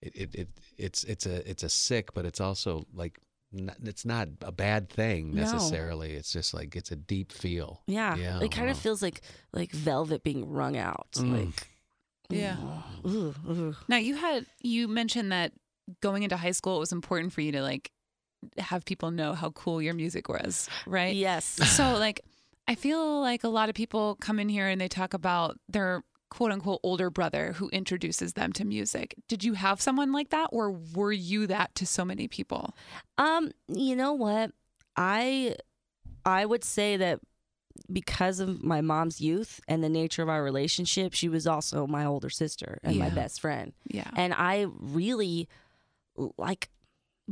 it 0.00 0.14
it, 0.14 0.34
it 0.34 0.48
it's 0.76 1.04
it's 1.04 1.26
a 1.26 1.48
it's 1.48 1.62
a 1.62 1.68
sick, 1.68 2.12
but 2.14 2.24
it's 2.24 2.40
also 2.40 2.86
like 2.92 3.18
not, 3.18 3.31
it's 3.52 4.04
not 4.04 4.28
a 4.40 4.52
bad 4.52 4.88
thing 4.88 5.34
No. 5.34 5.42
necessarily. 5.42 6.12
It's 6.14 6.32
just 6.32 6.54
like 6.54 6.74
it's 6.76 6.90
a 6.90 6.96
deep 6.96 7.32
feel. 7.32 7.82
yeah. 7.86 8.16
Yeah, 8.16 8.40
It 8.40 8.50
kind 8.52 8.70
of 8.70 8.78
feels 8.78 9.02
like 9.02 9.20
like 9.52 9.70
velvet 9.72 10.22
being 10.22 10.48
wrung 10.48 10.76
out. 10.76 11.08
Mm. 11.14 11.46
Like 11.46 11.68
Yeah. 12.30 12.56
Ooh, 13.06 13.34
ooh. 13.48 13.76
Now 13.88 13.98
you 13.98 14.14
had 14.16 14.46
you 14.60 14.88
mentioned 14.88 15.32
that 15.32 15.52
going 16.00 16.22
into 16.22 16.36
high 16.36 16.52
school 16.52 16.76
it 16.76 16.80
was 16.80 16.92
important 16.92 17.32
for 17.32 17.40
you 17.40 17.52
to 17.52 17.62
like 17.62 17.90
have 18.58 18.84
people 18.84 19.10
know 19.10 19.34
how 19.34 19.50
cool 19.50 19.80
your 19.82 19.94
music 19.94 20.28
was, 20.28 20.68
right? 20.86 21.14
Yes. 21.14 21.44
So 21.44 21.96
like 21.98 22.20
I 22.68 22.74
feel 22.76 23.20
like 23.20 23.44
a 23.44 23.48
lot 23.48 23.68
of 23.68 23.74
people 23.74 24.16
come 24.20 24.38
in 24.38 24.48
here 24.48 24.68
and 24.68 24.80
they 24.80 24.88
talk 24.88 25.14
about 25.14 25.58
their 25.68 26.02
quote 26.32 26.50
unquote 26.50 26.80
older 26.82 27.10
brother 27.10 27.52
who 27.52 27.68
introduces 27.68 28.32
them 28.32 28.54
to 28.54 28.64
music. 28.64 29.14
Did 29.28 29.44
you 29.44 29.52
have 29.52 29.82
someone 29.82 30.12
like 30.12 30.30
that 30.30 30.48
or 30.50 30.70
were 30.70 31.12
you 31.12 31.46
that 31.46 31.74
to 31.74 31.86
so 31.86 32.06
many 32.06 32.26
people? 32.26 32.74
Um, 33.18 33.50
you 33.68 33.94
know 33.94 34.14
what? 34.14 34.52
I 34.96 35.56
I 36.24 36.46
would 36.46 36.64
say 36.64 36.96
that 36.96 37.20
because 37.92 38.40
of 38.40 38.62
my 38.62 38.80
mom's 38.80 39.20
youth 39.20 39.60
and 39.68 39.84
the 39.84 39.90
nature 39.90 40.22
of 40.22 40.30
our 40.30 40.42
relationship, 40.42 41.12
she 41.12 41.28
was 41.28 41.46
also 41.46 41.86
my 41.86 42.06
older 42.06 42.30
sister 42.30 42.78
and 42.82 42.96
my 42.96 43.10
best 43.10 43.38
friend. 43.38 43.74
Yeah. 43.88 44.10
And 44.16 44.32
I 44.32 44.68
really 44.80 45.50
like 46.38 46.70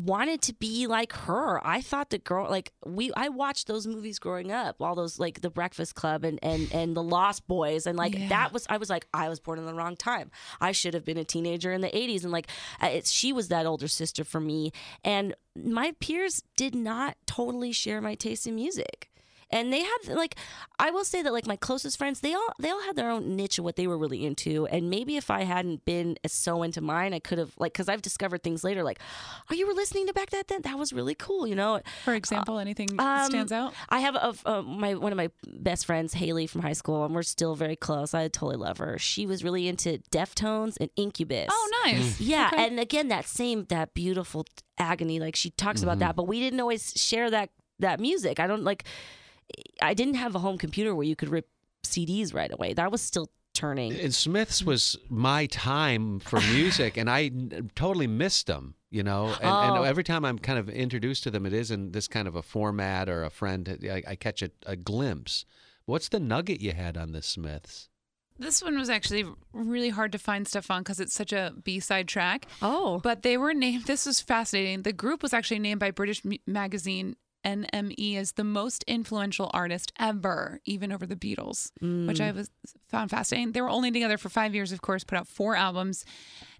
wanted 0.07 0.42
to 0.42 0.55
be 0.55 0.86
like 0.86 1.12
her. 1.12 1.64
I 1.66 1.80
thought 1.80 2.11
the 2.11 2.18
girl 2.18 2.48
like 2.51 2.72
we 2.84 3.12
I 3.16 3.28
watched 3.28 3.66
those 3.66 3.86
movies 3.86 4.18
growing 4.18 4.51
up, 4.51 4.76
all 4.80 4.94
those 4.94 5.18
like 5.18 5.40
the 5.40 5.51
Breakfast 5.51 5.94
Club 5.94 6.24
and 6.24 6.38
and 6.42 6.70
and 6.74 6.96
the 6.96 7.03
Lost 7.03 7.46
Boys 7.46 7.86
and 7.86 7.96
like 7.98 8.14
Yeah. 8.18 8.28
that 8.28 8.53
was 8.53 8.66
I 8.68 8.76
was 8.76 8.90
like 8.90 9.07
I 9.14 9.28
was 9.28 9.40
born 9.40 9.59
in 9.59 9.66
the 9.66 9.74
wrong 9.74 9.96
time. 9.96 10.30
I 10.61 10.72
should 10.72 10.94
have 10.94 11.05
been 11.05 11.18
a 11.18 11.24
teenager 11.24 11.72
in 11.72 11.80
the 11.80 11.88
80s 11.90 12.22
and 12.22 12.32
like 12.32 12.48
uh, 12.82 12.86
it's 12.86 13.11
she 13.11 13.32
was 13.32 13.48
that 13.48 13.66
older 13.66 13.88
sister 13.88 14.24
for 14.24 14.40
me 14.40 14.72
and 15.05 15.34
my 15.57 15.92
peers 16.01 16.42
did 16.57 16.74
not 16.74 17.16
totally 17.26 17.72
share 17.72 18.01
my 18.01 18.14
taste 18.14 18.46
in 18.46 18.55
music. 18.55 19.11
And 19.53 19.72
they 19.72 19.80
had 19.82 19.98
like 20.09 20.36
I 20.78 20.90
will 20.90 21.05
say 21.05 21.22
that 21.22 21.32
like 21.32 21.46
my 21.46 21.57
closest 21.57 21.98
friends, 21.98 22.20
they 22.20 22.34
all 22.34 22.48
they 22.59 22.70
all 22.70 22.82
had 22.82 22.96
their 22.96 23.11
own 23.11 23.36
niche 23.36 23.59
of 23.59 23.64
what 23.64 23.76
they 23.76 23.86
were 23.86 23.98
really 23.98 24.24
into. 24.24 24.66
And 24.66 24.90
maybe 24.90 25.16
if 25.16 25.30
I 25.30 25.42
hadn't 25.42 25.84
been 25.84 26.16
so 26.26 26.62
into 26.62 26.80
mine, 26.80 27.12
I 27.14 27.18
could 27.18 27.38
have 27.38 27.53
like 27.59 27.72
because 27.72 27.88
I've 27.88 28.03
discovered 28.03 28.42
things 28.42 28.62
later 28.64 28.82
like, 28.82 29.01
oh, 29.51 29.55
you 29.55 29.66
were 29.66 29.74
listening 29.74 30.07
to 30.07 30.12
back 30.12 30.30
that 30.30 30.48
then 30.48 30.62
that 30.62 30.78
was 30.78 30.92
really 30.92 31.14
cool, 31.14 31.46
you 31.46 31.55
know. 31.55 31.80
For 32.05 32.14
example, 32.14 32.59
anything 32.59 32.88
Um, 32.98 33.26
stands 33.30 33.53
out? 33.53 33.74
I 33.88 34.01
have 34.01 34.14
a, 34.14 34.34
uh, 34.46 34.62
my 34.62 34.94
one 34.94 35.12
of 35.12 35.16
my 35.16 35.30
best 35.46 35.84
friends, 35.86 36.14
Haley 36.14 36.46
from 36.46 36.62
high 36.62 36.72
school, 36.74 37.05
and 37.05 37.14
we're 37.14 37.22
still 37.22 37.55
very 37.57 37.76
close. 37.76 38.14
I 38.14 38.28
totally 38.28 38.57
love 38.57 38.78
her. 38.78 38.98
She 38.98 39.26
was 39.26 39.42
really 39.42 39.66
into 39.68 39.98
Deftones 40.11 40.76
and 40.80 40.90
Incubus. 40.96 41.48
Oh, 41.51 41.82
nice. 41.86 42.20
Yeah, 42.20 42.51
Okay. 42.53 42.66
and 42.66 42.78
again, 42.78 43.09
that 43.09 43.26
same 43.26 43.64
that 43.70 43.94
beautiful 43.94 44.46
agony, 44.78 45.18
like 45.18 45.34
she 45.36 45.51
talks 45.51 45.82
about 45.82 45.98
that, 45.98 46.14
but 46.16 46.28
we 46.28 46.38
didn't 46.40 46.61
always 46.61 46.92
share 46.96 47.30
that 47.30 47.51
that 47.80 47.98
music. 47.98 48.38
I 48.38 48.46
don't 48.46 48.62
like. 48.62 48.84
I 49.82 49.94
didn't 49.94 50.14
have 50.14 50.34
a 50.34 50.38
home 50.38 50.59
computer 50.59 50.94
where 50.94 51.07
you 51.07 51.16
could 51.16 51.28
rip 51.28 51.48
CDs 51.84 52.34
right 52.34 52.53
away. 52.53 52.72
That 52.74 52.90
was 52.92 53.01
still 53.03 53.30
turning. 53.55 53.92
And 53.98 54.14
Smiths 54.14 54.62
was 54.62 54.96
my 55.09 55.46
time 55.46 56.20
for 56.20 56.40
music, 56.53 56.96
and 56.96 57.09
I 57.11 57.30
totally 57.74 58.07
missed 58.07 58.46
them. 58.46 58.74
You 58.92 59.05
know, 59.05 59.26
and, 59.28 59.38
Oh. 59.44 59.74
and 59.76 59.86
every 59.86 60.03
time 60.03 60.24
I'm 60.24 60.36
kind 60.38 60.59
of 60.59 60.68
introduced 60.68 61.22
to 61.22 61.30
them, 61.30 61.46
it 61.46 61.53
is 61.53 61.70
in 61.70 61.92
this 61.92 62.09
kind 62.09 62.26
of 62.26 62.34
a 62.34 62.42
format 62.42 63.09
or 63.09 63.22
a 63.22 63.30
friend. 63.30 63.78
I, 63.88 64.03
I 64.05 64.16
catch 64.16 64.42
a, 64.42 64.51
a 64.66 64.74
glimpse. 64.74 65.44
What's 65.86 66.09
the 66.09 66.18
nugget 66.18 66.61
you 66.61 66.72
had 66.72 66.96
on 66.96 67.12
the 67.12 67.22
Smiths? 67.22 67.88
This 68.36 68.61
one 68.62 68.76
was 68.76 68.90
actually 68.90 69.24
really 69.53 69.90
hard 69.90 70.11
to 70.12 70.18
find 70.18 70.48
stuff 70.48 70.72
on 70.72 70.82
because 70.82 70.98
it's 70.98 71.14
such 71.14 71.32
a 71.32 71.53
B-side 71.62 72.09
track. 72.09 72.46
Oh, 72.62 72.98
But 73.05 73.22
they 73.22 73.36
were 73.36 73.55
named. 73.55 73.84
This 73.84 74.07
was 74.07 74.20
fascinating. 74.20 74.82
The 74.82 74.92
group 74.92 75.22
was 75.22 75.32
actually 75.32 75.61
named 75.61 75.78
by 75.78 75.92
British 75.92 76.24
mu- 76.24 76.38
magazine 76.46 77.14
NME 77.45 78.16
as 78.16 78.32
the 78.32 78.45
most 78.45 78.84
influential 78.86 79.51
artist 79.53 79.93
ever, 79.99 80.61
even 80.64 80.93
over 80.93 81.07
the 81.07 81.16
Beatles, 81.16 81.70
which 81.80 82.18
mm. 82.18 82.20
I 82.20 82.32
was 82.32 82.51
found 82.88 83.11
fascinating. 83.11 83.53
They 83.53 83.61
were 83.61 83.70
only 83.70 83.91
together 83.91 84.18
for 84.18 84.28
five 84.28 84.55
years, 84.55 84.72
of 84.72 84.82
course, 84.82 85.05
put 85.05 85.18
out 85.18 85.28
four 85.28 85.57
albums, 85.57 86.05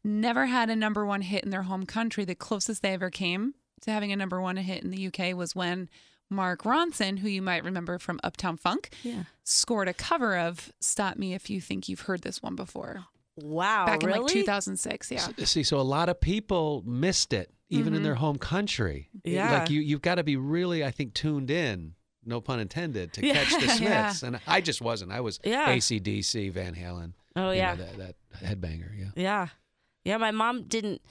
never 0.03 0.47
had 0.47 0.71
a 0.71 0.77
number 0.77 1.05
one 1.05 1.23
hit 1.23 1.45
in 1.45 1.51
their 1.51 1.63
home 1.63 1.87
country. 1.87 2.25
The 2.25 2.35
closest 2.35 2.83
they 2.83 2.95
ever 2.95 3.11
came 3.11 3.55
to 3.83 3.91
having 3.91 4.13
a 4.13 4.17
number 4.17 4.41
one 4.41 4.57
hit 4.57 4.83
in 4.83 4.91
the 4.91 5.07
UK 5.07 5.37
was 5.37 5.55
when 5.55 5.89
Mark 6.31 6.63
Ronson, 6.63 7.19
who 7.19 7.29
you 7.29 7.43
might 7.43 7.65
remember 7.65 7.99
from 7.99 8.21
Uptown 8.23 8.57
Funk, 8.57 8.91
yeah. 9.03 9.25
scored 9.43 9.89
a 9.89 9.95
cover 9.95 10.39
of 10.39 10.73
"Stop 10.81 11.17
Me 11.17 11.35
If 11.35 11.51
You 11.51 11.61
Think 11.61 11.89
You've 11.89 12.03
Heard 12.03 12.23
This 12.23 12.43
One 12.43 12.55
Before" 12.55 13.07
Wow, 13.43 13.87
back 13.87 14.03
in 14.03 14.09
really? 14.09 14.21
like 14.21 14.33
2006. 14.33 15.11
Yeah. 15.11 15.27
See, 15.45 15.63
so 15.63 15.79
a 15.79 15.83
lot 15.83 16.09
of 16.09 16.21
people 16.21 16.83
missed 16.87 17.33
it, 17.33 17.53
even 17.69 17.95
in 17.95 18.03
their 18.03 18.15
mm-hmm. 18.15 18.21
home 18.21 18.39
country. 18.39 19.09
Yeah. 19.25 19.53
like 19.61 19.71
you, 19.71 19.81
you've 19.81 20.03
got 20.03 20.17
to 20.17 20.25
be 20.25 20.37
really, 20.37 20.85
I 20.85 20.91
think, 20.91 21.15
tuned 21.15 21.51
in. 21.51 21.95
No 22.25 22.41
pun 22.41 22.61
intended 22.61 23.13
to 23.15 23.27
Yeah. 23.27 23.35
catch 23.35 23.53
the 23.55 23.69
Smiths, 23.77 23.81
Yeah. 24.23 24.27
and 24.27 24.41
I 24.47 24.61
just 24.61 24.81
wasn't. 24.83 25.13
I 25.13 25.21
was 25.21 25.41
Yeah. 25.43 25.75
ACDC, 25.75 26.53
Van 26.53 26.75
Halen. 26.75 27.13
Oh 27.37 27.51
you 27.51 27.59
yeah. 27.59 27.75
know, 27.75 27.85
that, 27.85 27.99
that 27.99 28.61
headbanger. 28.61 28.91
Yeah. 28.99 29.11
Yeah. 29.17 29.49
Yeah, 30.05 30.17
my 30.17 30.31
mom 30.31 30.65
didn't. 30.65 31.03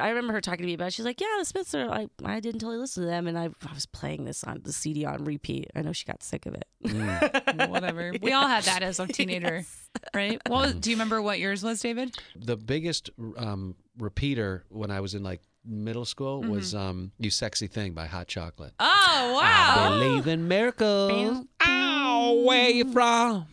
I 0.00 0.08
remember 0.08 0.32
her 0.32 0.40
talking 0.40 0.62
to 0.62 0.66
me 0.66 0.74
about. 0.74 0.88
It. 0.88 0.94
She's 0.94 1.04
like, 1.04 1.20
"Yeah, 1.20 1.28
the 1.38 1.44
Smiths 1.44 1.74
are. 1.74 1.88
I, 1.88 2.08
I 2.24 2.40
didn't 2.40 2.60
totally 2.60 2.78
listen 2.78 3.04
to 3.04 3.08
them, 3.08 3.26
and 3.28 3.38
I, 3.38 3.44
I 3.44 3.72
was 3.72 3.86
playing 3.86 4.24
this 4.24 4.42
on 4.42 4.60
the 4.64 4.72
CD 4.72 5.04
on 5.04 5.24
repeat. 5.24 5.70
I 5.76 5.82
know 5.82 5.92
she 5.92 6.04
got 6.04 6.22
sick 6.22 6.44
of 6.46 6.54
it. 6.54 6.66
whatever. 7.68 8.12
We 8.20 8.32
all 8.32 8.48
had 8.48 8.64
that 8.64 8.82
as 8.82 8.98
a 8.98 9.06
teenager, 9.06 9.64
right? 10.14 10.40
Well, 10.48 10.72
do 10.72 10.90
you 10.90 10.96
remember 10.96 11.22
what 11.22 11.38
yours 11.38 11.62
was, 11.62 11.80
David? 11.80 12.16
the 12.36 12.56
biggest 12.56 13.10
um, 13.36 13.76
repeater 13.98 14.64
when 14.70 14.90
I 14.90 15.00
was 15.00 15.14
in 15.14 15.22
like 15.22 15.40
middle 15.64 16.04
school 16.04 16.42
was 16.42 16.74
um, 16.74 17.12
"You 17.18 17.30
Sexy 17.30 17.68
Thing" 17.68 17.92
by 17.92 18.06
Hot 18.06 18.26
Chocolate. 18.26 18.74
Oh 18.80 19.32
wow. 19.40 19.74
I 19.76 19.88
believe 19.90 20.26
in 20.26 20.48
miracles. 20.48 21.44
Ow, 21.64 22.42
where 22.44 22.70
you 22.70 22.92
from? 22.92 23.46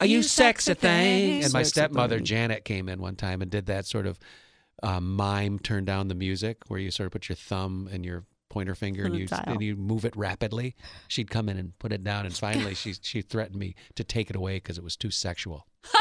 Are 0.00 0.06
you, 0.06 0.16
You 0.18 0.22
sexy 0.24 0.72
sexy 0.72 0.74
thing? 0.74 1.30
thing. 1.30 1.44
And 1.44 1.52
my 1.52 1.62
Sexy 1.62 1.70
stepmother 1.80 2.16
thing. 2.16 2.24
Janet 2.24 2.64
came 2.64 2.88
in 2.88 3.00
one 3.00 3.14
time 3.16 3.40
and 3.42 3.50
did 3.50 3.66
that 3.66 3.86
sort 3.86 4.06
of 4.06 4.18
um, 4.82 5.14
mime 5.16 5.58
turn 5.58 5.84
down 5.84 6.08
the 6.08 6.14
music 6.14 6.58
where 6.68 6.78
you 6.80 6.90
sort 6.90 7.06
of 7.06 7.12
put 7.12 7.28
your 7.28 7.36
thumb 7.36 7.88
and 7.92 8.04
your 8.04 8.24
pointer 8.50 8.74
finger 8.74 9.04
and 9.04 9.14
you 9.16 9.26
dial. 9.26 9.42
and 9.46 9.60
you 9.60 9.76
move 9.76 10.04
it 10.04 10.16
rapidly. 10.16 10.74
She'd 11.08 11.30
come 11.30 11.48
in 11.48 11.58
and 11.58 11.78
put 11.78 11.92
it 11.92 12.02
down, 12.04 12.24
and 12.26 12.34
finally 12.36 12.74
she 12.74 12.94
she 13.02 13.20
threatened 13.22 13.58
me 13.58 13.74
to 13.96 14.04
take 14.04 14.30
it 14.30 14.36
away 14.36 14.56
because 14.56 14.78
it 14.78 14.84
was 14.84 14.96
too 14.96 15.10
sexual. 15.10 15.66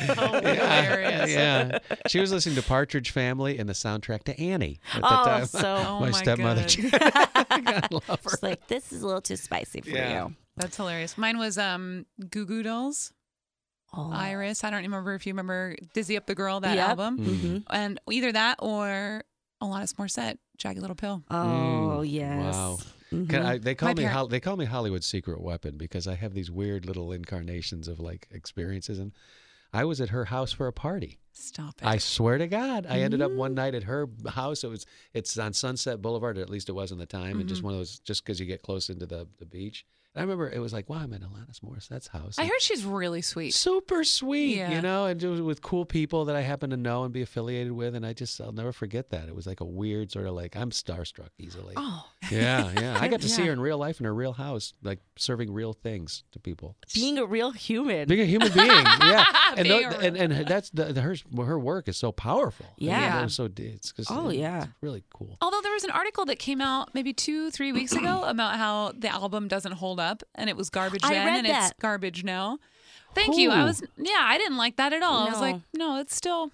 hilarious. 0.00 1.30
yeah. 1.30 1.78
She 2.08 2.20
was 2.20 2.32
listening 2.32 2.56
to 2.56 2.62
Partridge 2.62 3.10
Family 3.10 3.58
and 3.58 3.68
the 3.68 3.72
soundtrack 3.72 4.24
to 4.24 4.38
Annie 4.40 4.78
at 4.94 5.00
the 5.02 5.06
Oh, 5.20 5.24
time. 5.24 5.46
so 5.46 5.74
Oh 5.86 6.00
my, 6.00 6.10
my 6.10 6.18
stepmother. 6.22 6.66
God. 6.90 7.64
God 7.64 7.92
love 7.92 8.06
her. 8.08 8.16
it's 8.24 8.42
like 8.42 8.66
this 8.68 8.92
is 8.92 9.02
a 9.02 9.06
little 9.06 9.20
too 9.20 9.36
spicy 9.36 9.80
for 9.80 9.90
Yeah. 9.90 10.26
you. 10.26 10.34
That's 10.56 10.76
hilarious. 10.76 11.16
Mine 11.16 11.38
was 11.38 11.58
um 11.58 12.06
Goo 12.30 12.44
Goo 12.46 12.62
Dolls, 12.62 13.12
Oh, 13.94 14.10
Iris. 14.12 14.64
I 14.64 14.70
don't 14.70 14.82
remember 14.82 15.14
if 15.14 15.26
you 15.26 15.32
remember 15.32 15.76
Dizzy 15.94 16.16
Up 16.16 16.26
the 16.26 16.34
Girl, 16.34 16.60
that 16.60 16.76
Yep. 16.76 16.88
album. 16.88 17.18
hmm 17.18 17.58
And 17.70 18.00
either 18.10 18.32
that 18.32 18.56
or 18.60 19.24
Alanis 19.62 19.94
Morissette, 19.94 20.38
Jagged 20.56 20.80
Little 20.80 20.96
Pill. 20.96 21.22
Oh 21.30 22.00
Mm, 22.04 22.10
yes. 22.10 22.54
wow. 22.54 22.78
Mhm. 23.12 23.28
Can 23.28 23.42
I, 23.42 23.58
they 23.58 23.74
call 23.74 23.90
My 23.90 23.94
me 23.94 24.02
parent- 24.02 24.16
Hol- 24.16 24.28
they 24.28 24.40
call 24.40 24.56
me 24.56 24.64
Hollywood 24.64 25.04
secret 25.04 25.40
weapon 25.42 25.76
because 25.76 26.08
I 26.08 26.14
have 26.14 26.32
these 26.32 26.50
weird 26.50 26.86
little 26.86 27.12
incarnations 27.12 27.86
of 27.86 28.00
like 28.00 28.26
experiences 28.30 28.98
and 28.98 29.12
I 29.74 29.84
was 29.84 30.00
at 30.00 30.10
her 30.10 30.26
house 30.26 30.52
for 30.52 30.66
a 30.66 30.72
party. 30.72 31.18
Stop 31.32 31.80
it. 31.80 31.86
I 31.86 31.96
swear 31.98 32.36
to 32.38 32.46
God, 32.46 32.86
I 32.86 33.00
ended 33.00 33.22
up 33.22 33.30
Mm. 33.30 33.36
one 33.36 33.54
night 33.54 33.74
at 33.74 33.84
her 33.84 34.06
house. 34.28 34.64
It 34.64 34.68
was 34.68 34.84
it's 35.14 35.36
on 35.38 35.52
Sunset 35.52 36.00
Boulevard, 36.02 36.36
or 36.38 36.42
at 36.42 36.50
least 36.50 36.68
it 36.68 36.72
was 36.72 36.92
in 36.92 36.98
the 36.98 37.06
time, 37.06 37.32
and 37.32 37.40
Mm-hmm. 37.40 37.48
just 37.48 37.62
one 37.62 37.72
of 37.74 37.78
those 37.80 37.98
just 38.00 38.24
because 38.24 38.38
you 38.40 38.46
get 38.46 38.62
close 38.62 38.88
into 38.90 39.06
the 39.06 39.28
the 39.38 39.46
beach. 39.46 39.84
And 40.14 40.20
I 40.20 40.24
remember 40.24 40.50
it 40.50 40.58
was 40.58 40.72
like, 40.74 40.90
wow, 40.90 40.98
I'm 40.98 41.12
at 41.14 41.22
Alanis 41.22 41.60
Morissette's 41.64 42.08
house. 42.08 42.38
I 42.38 42.42
and 42.42 42.50
heard 42.50 42.60
she's 42.60 42.84
really 42.84 43.22
sweet. 43.22 43.54
super 43.54 44.04
sweet, 44.04 44.56
Yeah. 44.56 44.72
you 44.74 44.82
know, 44.82 45.06
and 45.06 45.22
was 45.22 45.40
with 45.40 45.62
cool 45.62 45.86
people 45.86 46.26
that 46.26 46.36
I 46.36 46.42
happen 46.42 46.68
to 46.70 46.76
know 46.76 47.04
and 47.04 47.12
be 47.14 47.22
affiliated 47.22 47.72
with, 47.72 47.94
and 47.94 48.04
I 48.04 48.12
just 48.12 48.38
I'll 48.40 48.52
never 48.52 48.72
forget 48.72 49.08
that. 49.10 49.28
It 49.28 49.34
was 49.34 49.46
like 49.46 49.60
a 49.60 49.64
weird 49.64 50.10
sort 50.12 50.26
of 50.26 50.34
like 50.34 50.54
I'm 50.54 50.70
starstruck 50.70 51.30
easily. 51.38 51.72
Oh, 51.76 52.04
Yeah, 52.30 52.70
yeah. 52.78 52.98
I 53.00 53.08
got 53.08 53.22
to 53.22 53.28
see 53.30 53.40
Yeah. 53.42 53.46
her 53.48 53.52
in 53.54 53.60
real 53.60 53.78
life 53.78 54.00
in 54.00 54.04
her 54.06 54.14
real 54.14 54.34
house, 54.34 54.74
like 54.82 54.98
serving 55.16 55.50
real 55.52 55.72
things 55.72 56.24
to 56.32 56.38
people. 56.38 56.76
Being 56.94 57.16
a 57.18 57.24
real 57.24 57.52
human. 57.52 58.06
Being 58.06 58.20
a 58.20 58.26
human 58.26 58.52
being, 58.52 58.68
yeah, 58.68 59.24
and, 59.56 59.66
Being 59.66 59.88
tho- 59.90 59.96
a 59.98 60.00
and 60.00 60.16
and 60.18 60.46
that's 60.46 60.68
the, 60.70 60.92
the 60.92 61.00
her 61.00 61.16
her 61.38 61.58
work 61.58 61.88
is 61.88 61.96
so 61.96 62.12
powerful. 62.12 62.66
I 62.66 62.80
mean, 62.80 62.90
Yeah. 62.90 63.20
it 63.20 63.24
was 63.24 63.34
so 63.34 63.48
it's 63.56 63.94
Oh, 64.10 64.28
it's 64.28 64.38
yeah. 64.38 64.66
really 64.82 65.04
cool. 65.14 65.38
Although 65.40 65.60
there 65.62 65.72
was 65.72 65.84
an 65.84 65.90
article 65.90 66.26
that 66.26 66.38
came 66.38 66.60
out 66.60 66.92
maybe 66.94 67.14
two, 67.14 67.50
three 67.50 67.72
weeks 67.72 67.92
ago 67.92 68.24
about 68.24 68.56
how 68.58 68.92
the 68.96 69.08
album 69.08 69.48
doesn't 69.48 69.72
hold 69.72 70.00
up 70.02 70.22
and 70.34 70.50
it 70.50 70.56
was 70.56 70.68
garbage 70.68 71.00
I 71.04 71.14
then 71.14 71.26
read 71.26 71.38
and 71.38 71.46
it's 71.46 71.56
that. 71.68 71.78
garbage 71.80 72.22
now. 72.24 72.58
Thank 73.14 73.36
you. 73.38 73.50
I 73.50 73.64
was 73.64 73.82
yeah, 73.96 74.20
I 74.20 74.36
didn't 74.38 74.56
like 74.58 74.76
that 74.76 74.92
at 74.92 75.02
all. 75.02 75.26
I 75.26 75.30
was 75.30 75.40
like, 75.40 75.56
no, 75.74 75.98
it's 75.98 76.14
still 76.14 76.50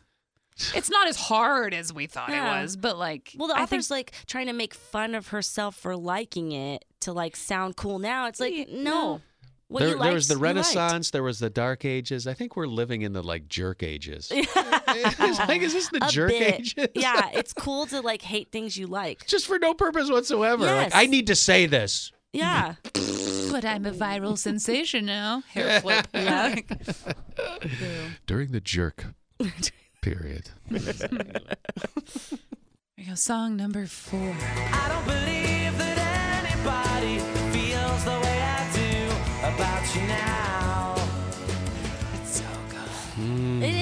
it's 0.75 0.91
not 0.91 1.07
as 1.09 1.17
hard 1.17 1.73
as 1.73 1.93
we 1.93 2.07
thought 2.07 2.31
Yeah. 2.31 2.59
it 2.59 2.63
was, 2.63 2.77
but 2.77 2.99
like 2.99 3.33
Well, 3.37 3.49
the 3.49 3.55
I 3.55 3.59
think- 3.59 3.69
author's 3.69 3.91
like 3.91 4.13
trying 4.27 4.47
to 4.49 4.53
make 4.53 4.75
fun 4.75 5.15
of 5.15 5.29
herself 5.29 5.75
for 5.77 5.97
liking 5.97 6.53
it 6.53 6.85
to 7.01 7.13
like 7.13 7.37
sound 7.37 7.77
cool 7.77 7.99
now. 7.99 8.27
It's 8.27 8.41
like 8.41 8.55
Yeah, 8.55 8.65
no. 8.71 8.83
no. 8.83 9.21
What 9.71 9.81
there, 9.81 9.89
you 9.91 9.99
there 9.99 10.15
was 10.15 10.29
the. 10.29 10.39
Renaissance. 10.39 11.11
There 11.11 11.23
was 11.23 11.41
the 11.41 11.51
Dark 11.51 11.85
Ages. 11.85 12.27
I 12.27 12.33
think 12.33 12.57
we're 12.57 12.67
living 12.67 13.03
in 13.03 13.13
the 13.13 13.23
like 13.23 13.49
jerk 13.49 13.83
ages. 13.83 14.33
like, 14.57 15.61
is 15.61 15.75
this 15.75 15.89
the 15.91 15.99
A 16.03 16.09
jerk 16.09 16.31
bit. 16.31 16.61
ages? 16.61 16.89
yeah, 16.95 17.29
it's 17.35 17.53
cool 17.53 17.85
to 17.89 18.01
like 18.01 18.23
hate 18.23 18.51
things 18.51 18.79
you 18.79 18.87
like. 18.87 19.27
Just 19.27 19.47
for 19.47 19.59
no 19.59 19.75
purpose 19.75 20.11
whatsoever. 20.11 20.65
Yes. 20.65 20.93
Like 20.95 21.03
I 21.03 21.07
need 21.07 21.27
to 21.27 21.35
say 21.35 21.67
this. 21.67 22.13
Yeah. 22.33 22.75
but 23.51 23.65
I'm 23.65 23.87
a 23.87 23.93
viral 23.93 24.37
sensation 24.39 25.07
now. 25.07 25.43
Hair 25.53 25.81
flip. 25.81 26.07
Yeah. 26.15 26.57
During 28.27 28.51
the 28.51 28.61
jerk 28.61 29.07
period. 30.03 30.51
Here 30.69 30.81
you 32.97 33.07
go. 33.09 33.15
Song 33.15 33.57
number 33.57 33.87
four. 33.87 34.35
I 34.41 34.89
don't 34.89 35.05
believe 35.05 35.79
that 35.79 36.45
anybody 36.45 37.21
feels 37.53 38.05
the 38.05 38.19
way 38.21 38.41
I 38.43 38.71
do 38.75 39.47
about 39.47 39.95
you 39.95 40.03
now. 40.09 40.58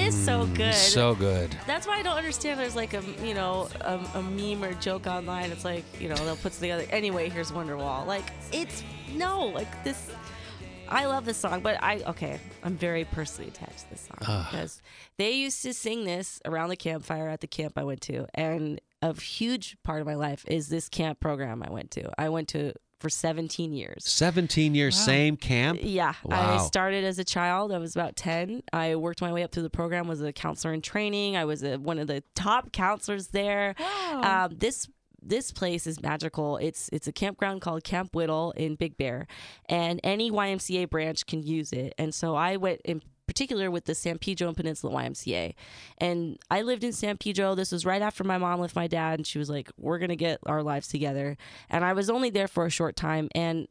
Is 0.07 0.25
so 0.25 0.45
mm, 0.45 0.55
good. 0.55 0.73
So 0.73 1.15
good. 1.15 1.55
That's 1.67 1.85
why 1.85 1.97
I 1.97 2.01
don't 2.01 2.15
understand. 2.15 2.59
There's 2.59 2.77
like 2.77 2.93
a 2.93 3.03
you 3.23 3.33
know 3.33 3.67
a, 3.81 3.99
a 4.15 4.23
meme 4.23 4.63
or 4.63 4.73
joke 4.75 5.05
online. 5.05 5.51
It's 5.51 5.65
like 5.65 5.83
you 5.99 6.07
know 6.07 6.15
they'll 6.15 6.37
put 6.37 6.53
together. 6.53 6.85
Anyway, 6.89 7.29
here's 7.29 7.51
Wonderwall. 7.51 8.05
Like 8.05 8.23
it's 8.53 8.83
no 9.13 9.47
like 9.47 9.83
this. 9.83 10.09
I 10.87 11.05
love 11.05 11.25
this 11.25 11.35
song, 11.35 11.59
but 11.59 11.83
I 11.83 12.01
okay. 12.07 12.39
I'm 12.63 12.77
very 12.77 13.03
personally 13.03 13.49
attached 13.49 13.79
to 13.79 13.89
this 13.89 14.07
song 14.07 14.45
because 14.49 14.81
they 15.17 15.31
used 15.31 15.61
to 15.63 15.73
sing 15.73 16.05
this 16.05 16.39
around 16.45 16.69
the 16.69 16.77
campfire 16.77 17.27
at 17.27 17.41
the 17.41 17.47
camp 17.47 17.73
I 17.75 17.83
went 17.83 17.99
to, 18.03 18.27
and 18.33 18.79
a 19.01 19.13
huge 19.19 19.75
part 19.83 19.99
of 19.99 20.07
my 20.07 20.15
life 20.15 20.45
is 20.47 20.69
this 20.69 20.87
camp 20.87 21.19
program 21.19 21.61
I 21.63 21.69
went 21.69 21.91
to. 21.91 22.09
I 22.17 22.29
went 22.29 22.47
to 22.49 22.73
for 22.99 23.09
17 23.09 23.73
years. 23.73 24.05
17 24.05 24.73
years, 24.75 24.97
same 24.97 25.37
camp. 25.37 25.79
Yeah, 25.81 26.13
Wow. 26.23 26.55
I 26.55 26.65
started 26.65 27.03
as 27.03 27.19
a 27.19 27.23
child. 27.23 27.71
I 27.71 27.77
was 27.77 27.95
about 27.95 28.15
10. 28.15 28.63
I 28.73 28.95
worked 28.95 29.21
my 29.21 29.31
way 29.31 29.43
up 29.43 29.51
through 29.51 29.63
the 29.63 29.69
program. 29.69 30.07
Was 30.07 30.21
a 30.21 30.33
counselor 30.33 30.73
in 30.73 30.81
training. 30.81 31.37
I 31.37 31.45
was 31.45 31.63
a, 31.63 31.77
one 31.77 31.99
of 31.99 32.07
the 32.07 32.23
top 32.35 32.71
counselors 32.71 33.27
there. 33.27 33.75
Wow. 33.79 34.45
Um, 34.49 34.57
this 34.57 34.87
this 35.21 35.51
place 35.51 35.87
is 35.87 36.01
magical. 36.01 36.57
It's 36.57 36.89
it's 36.93 37.07
a 37.07 37.11
campground 37.11 37.61
called 37.61 37.83
Camp 37.83 38.15
Whittle 38.15 38.51
in 38.51 38.75
Big 38.75 38.97
Bear, 38.97 39.27
and 39.67 39.99
any 40.03 40.31
YMCA 40.31 40.89
branch 40.89 41.25
can 41.25 41.41
use 41.43 41.73
it. 41.73 41.93
And 41.97 42.13
so 42.13 42.35
I 42.35 42.57
went 42.57 42.81
in 42.85 43.01
particular 43.27 43.69
with 43.69 43.85
the 43.85 43.93
San 43.93 44.17
Pedro 44.17 44.47
and 44.47 44.57
Peninsula 44.57 44.93
YMCA, 44.93 45.53
and 45.99 46.39
I 46.49 46.61
lived 46.61 46.83
in 46.83 46.93
San 46.93 47.17
Pedro. 47.17 47.55
This 47.55 47.71
was 47.71 47.85
right 47.85 48.01
after 48.01 48.23
my 48.23 48.37
mom 48.37 48.59
left 48.59 48.75
my 48.75 48.87
dad, 48.87 49.19
and 49.19 49.27
she 49.27 49.37
was 49.37 49.49
like, 49.49 49.69
"We're 49.77 49.99
gonna 49.99 50.15
get 50.15 50.39
our 50.45 50.63
lives 50.63 50.87
together." 50.87 51.37
And 51.69 51.85
I 51.85 51.93
was 51.93 52.09
only 52.09 52.29
there 52.29 52.47
for 52.47 52.65
a 52.65 52.69
short 52.69 52.95
time, 52.95 53.29
and 53.35 53.67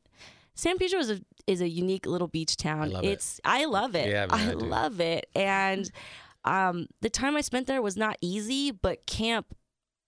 San 0.54 0.78
Pedro 0.78 1.00
is 1.00 1.10
a 1.10 1.20
is 1.46 1.60
a 1.60 1.68
unique 1.68 2.06
little 2.06 2.28
beach 2.28 2.56
town. 2.56 2.84
I 2.84 2.86
love 2.86 3.04
it. 3.04 3.08
it's 3.08 3.40
I 3.44 3.64
love 3.66 3.94
it. 3.94 4.08
Yeah, 4.08 4.26
man, 4.26 4.48
I, 4.48 4.50
I 4.50 4.54
love 4.54 5.00
it. 5.00 5.28
And 5.34 5.90
um, 6.44 6.86
the 7.00 7.10
time 7.10 7.36
I 7.36 7.40
spent 7.40 7.66
there 7.66 7.82
was 7.82 7.96
not 7.96 8.16
easy, 8.20 8.70
but 8.70 9.06
camp 9.06 9.54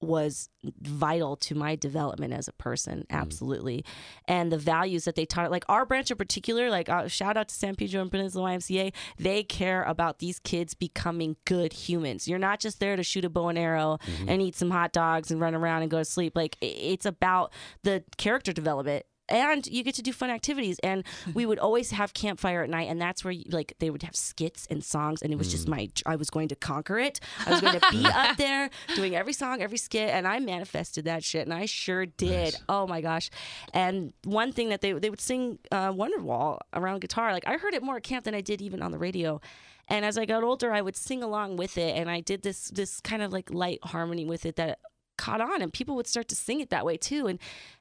was 0.00 0.48
vital 0.80 1.34
to 1.36 1.54
my 1.54 1.74
development 1.74 2.32
as 2.32 2.46
a 2.48 2.52
person 2.52 3.00
Mm. 3.00 3.04
absolutely 3.10 3.84
and 4.26 4.52
the 4.52 4.58
values 4.58 5.04
that 5.04 5.14
they 5.16 5.24
taught 5.26 5.50
like 5.50 5.64
our 5.68 5.84
branch 5.84 6.10
in 6.10 6.16
particular 6.16 6.70
like 6.70 6.88
uh, 6.88 7.08
shout 7.08 7.36
out 7.36 7.48
to 7.48 7.54
san 7.54 7.74
pedro 7.74 8.00
and 8.02 8.10
peninsula 8.10 8.50
ymca 8.50 8.92
they 9.18 9.42
care 9.42 9.82
about 9.84 10.18
these 10.20 10.38
kids 10.38 10.74
becoming 10.74 11.36
good 11.44 11.72
humans 11.72 12.28
you're 12.28 12.38
not 12.38 12.60
just 12.60 12.78
there 12.80 12.94
to 12.96 13.02
shoot 13.02 13.24
a 13.24 13.28
bow 13.28 13.48
and 13.48 13.58
arrow 13.58 13.98
Mm-hmm. 14.08 14.28
and 14.28 14.42
eat 14.42 14.54
some 14.56 14.70
hot 14.70 14.92
dogs 14.92 15.30
and 15.30 15.40
run 15.40 15.54
around 15.54 15.82
and 15.82 15.90
go 15.90 15.98
to 15.98 16.04
sleep 16.04 16.36
like 16.36 16.56
it's 16.60 17.06
about 17.06 17.52
the 17.82 18.04
character 18.16 18.52
development 18.52 19.04
and 19.28 19.66
you 19.66 19.82
get 19.82 19.94
to 19.96 20.02
do 20.02 20.12
fun 20.12 20.30
activities. 20.30 20.78
And 20.80 21.04
we 21.34 21.46
would 21.46 21.58
always 21.58 21.90
have 21.90 22.14
campfire 22.14 22.62
at 22.62 22.70
night 22.70 22.88
and 22.88 23.00
that's 23.00 23.24
where 23.24 23.32
you, 23.32 23.44
like 23.50 23.74
they 23.78 23.90
would 23.90 24.02
have 24.02 24.16
skits 24.16 24.66
and 24.70 24.84
songs 24.84 25.22
and 25.22 25.32
it 25.32 25.36
was 25.36 25.50
just 25.50 25.68
my 25.68 25.88
i 26.06 26.16
was 26.16 26.30
going 26.30 26.48
to 26.48 26.56
conquer 26.56 26.98
it. 26.98 27.20
I 27.46 27.50
was 27.50 27.60
going 27.60 27.78
to 27.78 27.86
be 27.90 28.04
up 28.06 28.36
there 28.38 28.70
doing 28.94 29.14
every 29.14 29.32
song 29.32 29.62
every 29.62 29.78
skit 29.78 30.10
and 30.10 30.26
i 30.26 30.38
manifested 30.38 31.04
that 31.04 31.24
shit 31.24 31.46
and 31.46 31.54
i 31.54 31.66
sure 31.66 32.06
did. 32.06 32.56
Oh 32.68 32.86
my 32.86 33.00
gosh. 33.00 33.30
And 33.72 34.12
one 34.24 34.52
thing 34.52 34.68
that 34.70 34.80
they 34.80 34.92
they 34.92 35.10
would 35.10 35.20
sing 35.20 35.58
uh, 35.70 35.92
wonderwall 35.92 36.58
around 36.72 37.00
guitar 37.00 37.32
like 37.32 37.46
i 37.46 37.56
heard 37.56 37.74
it 37.74 37.82
more 37.82 37.96
at 37.96 38.02
camp 38.02 38.24
than 38.24 38.34
i 38.34 38.40
did 38.40 38.60
even 38.60 38.82
on 38.82 38.92
the 38.92 38.98
radio. 38.98 39.40
And 39.88 40.04
as 40.04 40.18
i 40.18 40.24
got 40.24 40.42
older 40.42 40.72
i 40.72 40.80
would 40.80 40.96
sing 40.96 41.22
along 41.22 41.56
with 41.56 41.78
it 41.78 41.96
and 41.96 42.10
i 42.10 42.20
did 42.20 42.42
this 42.42 42.68
this 42.70 43.00
kind 43.00 43.22
of 43.22 43.32
like 43.32 43.50
light 43.50 43.80
harmony 43.82 44.24
with 44.24 44.44
it 44.46 44.56
that 44.56 44.78
caught 45.18 45.40
on 45.42 45.60
and 45.60 45.72
people 45.72 45.94
would 45.96 46.06
start 46.06 46.28
to 46.28 46.36
sing 46.36 46.60
it 46.60 46.70
that 46.70 46.86
way 46.86 46.96
too. 46.96 47.26
And 47.26 47.38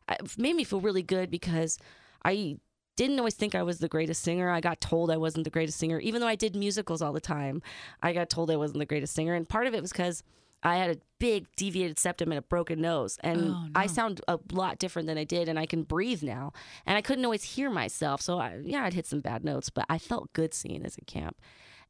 it 0.09 0.37
made 0.37 0.55
me 0.55 0.63
feel 0.65 0.81
really 0.81 1.03
good 1.03 1.31
because 1.31 1.77
i 2.25 2.57
didn't 2.97 3.19
always 3.19 3.35
think 3.35 3.53
i 3.55 3.61
was 3.63 3.77
the 3.79 3.87
greatest 3.87 4.23
singer. 4.23 4.49
I 4.49 4.59
got 4.59 4.81
told 4.81 5.11
i 5.11 5.17
wasn't 5.17 5.43
the 5.43 5.51
greatest 5.51 5.77
singer. 5.77 5.99
Even 5.99 6.19
though 6.19 6.27
i 6.27 6.35
did 6.35 6.55
musicals 6.55 7.01
all 7.01 7.13
the 7.13 7.21
time 7.21 7.61
i 8.01 8.11
got 8.11 8.29
told 8.29 8.49
i 8.51 8.55
wasn't 8.57 8.79
the 8.79 8.85
greatest 8.85 9.13
singer. 9.13 9.33
And 9.35 9.47
part 9.47 9.67
of 9.67 9.73
it 9.73 9.81
was 9.81 9.91
because 9.91 10.23
i 10.63 10.75
had 10.77 10.89
a 10.89 10.99
big 11.19 11.45
deviated 11.55 11.99
septum 11.99 12.31
and 12.31 12.39
a 12.39 12.41
broken 12.41 12.81
nose. 12.81 13.17
And 13.23 13.39
Oh, 13.53 13.67
i 13.75 13.85
sound 13.87 14.21
a 14.27 14.39
lot 14.51 14.79
different 14.79 15.07
than 15.07 15.17
i 15.17 15.23
did 15.23 15.47
and 15.47 15.59
i 15.59 15.65
can 15.67 15.83
breathe 15.83 16.23
now. 16.23 16.53
And 16.87 16.97
i 16.97 17.01
couldn't 17.01 17.25
always 17.25 17.43
hear 17.43 17.69
myself. 17.69 18.21
So 18.21 18.39
I, 18.39 18.59
yeah 18.63 18.83
i'd 18.85 18.93
hit 18.95 19.05
some 19.05 19.21
bad 19.21 19.43
notes 19.45 19.69
but 19.69 19.85
i 19.89 19.97
felt 19.99 20.33
good 20.33 20.53
singing 20.53 20.83
as 20.85 20.97
a 20.97 21.05
camp. 21.05 21.37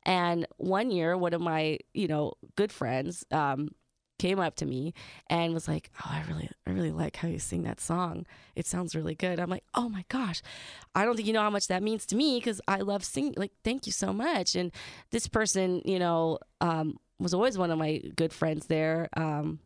And 0.04 0.46
one 0.58 0.92
year 0.92 1.18
one 1.18 1.34
of 1.34 1.42
my 1.42 1.80
you 1.94 2.08
know 2.08 2.34
good 2.56 2.72
friends 2.72 3.26
um, 3.32 3.70
came 4.18 4.40
up 4.40 4.56
to 4.58 4.66
me 4.66 4.94
and 5.30 5.54
was 5.54 5.68
like, 5.68 5.92
"Oh, 6.00 6.10
I 6.10 6.24
really, 6.28 6.50
I 6.66 6.72
really 6.72 6.92
like 6.92 7.18
how 7.18 7.28
you 7.28 7.40
sing 7.40 7.64
that 7.64 7.80
song. 7.80 8.26
It 8.56 8.66
sounds 8.66 8.96
really 8.96 9.16
good." 9.16 9.40
I'm 9.40 9.50
like, 9.50 9.64
"Oh 9.74 9.90
my 9.90 10.06
gosh, 10.10 10.42
I 10.96 11.06
don't 11.06 11.16
think 11.16 11.28
you 11.28 11.34
know 11.34 11.42
how 11.42 11.50
much 11.50 11.68
that 11.68 11.84
means 11.84 12.06
to 12.08 12.16
me 12.16 12.40
because 12.40 12.62
I 12.68 12.78
love 12.78 13.04
singing. 13.04 13.34
Like, 13.38 13.54
thank 13.64 13.86
you 13.86 13.92
so 13.92 14.14
much." 14.14 14.56
And 14.56 14.72
this 15.12 15.28
person, 15.28 15.82
you 15.86 16.00
know, 16.00 16.40
um, 16.62 16.98
was 17.20 17.34
always 17.34 17.58
one 17.58 17.72
of 17.72 17.80
my 17.80 18.02
good 18.16 18.34
friends 18.34 18.68
there. 18.68 19.10
Um, 19.16 19.60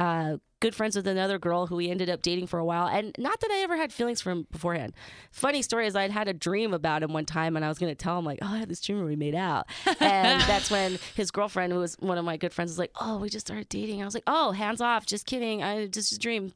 uh, 0.00 0.38
good 0.60 0.74
friends 0.74 0.96
with 0.96 1.06
another 1.06 1.38
girl 1.38 1.66
who 1.66 1.76
we 1.76 1.90
ended 1.90 2.08
up 2.08 2.22
dating 2.22 2.46
for 2.46 2.58
a 2.58 2.64
while. 2.64 2.86
And 2.86 3.14
not 3.18 3.38
that 3.40 3.50
I 3.50 3.58
ever 3.58 3.76
had 3.76 3.92
feelings 3.92 4.20
for 4.20 4.30
him 4.30 4.46
beforehand. 4.50 4.94
Funny 5.30 5.60
story 5.62 5.86
is 5.86 5.94
I'd 5.94 6.10
had 6.10 6.26
a 6.26 6.32
dream 6.32 6.72
about 6.72 7.02
him 7.02 7.12
one 7.12 7.26
time 7.26 7.54
and 7.54 7.64
I 7.64 7.68
was 7.68 7.78
going 7.78 7.90
to 7.90 7.94
tell 7.94 8.18
him 8.18 8.24
like, 8.24 8.38
oh, 8.40 8.46
I 8.46 8.58
had 8.58 8.68
this 8.68 8.80
dream 8.80 8.98
where 8.98 9.06
we 9.06 9.16
made 9.16 9.34
out. 9.34 9.66
And 10.00 10.40
that's 10.48 10.70
when 10.70 10.98
his 11.14 11.30
girlfriend, 11.30 11.72
who 11.72 11.80
was 11.80 11.96
one 11.98 12.16
of 12.16 12.24
my 12.24 12.38
good 12.38 12.52
friends, 12.52 12.70
was 12.70 12.78
like, 12.78 12.92
oh, 13.00 13.18
we 13.18 13.28
just 13.28 13.46
started 13.46 13.68
dating. 13.68 14.00
I 14.00 14.04
was 14.06 14.14
like, 14.14 14.24
oh, 14.26 14.52
hands 14.52 14.80
off. 14.80 15.04
Just 15.04 15.26
kidding. 15.26 15.62
I 15.62 15.86
just 15.86 16.12
a 16.12 16.18
dream. 16.18 16.52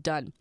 Done. 0.00 0.32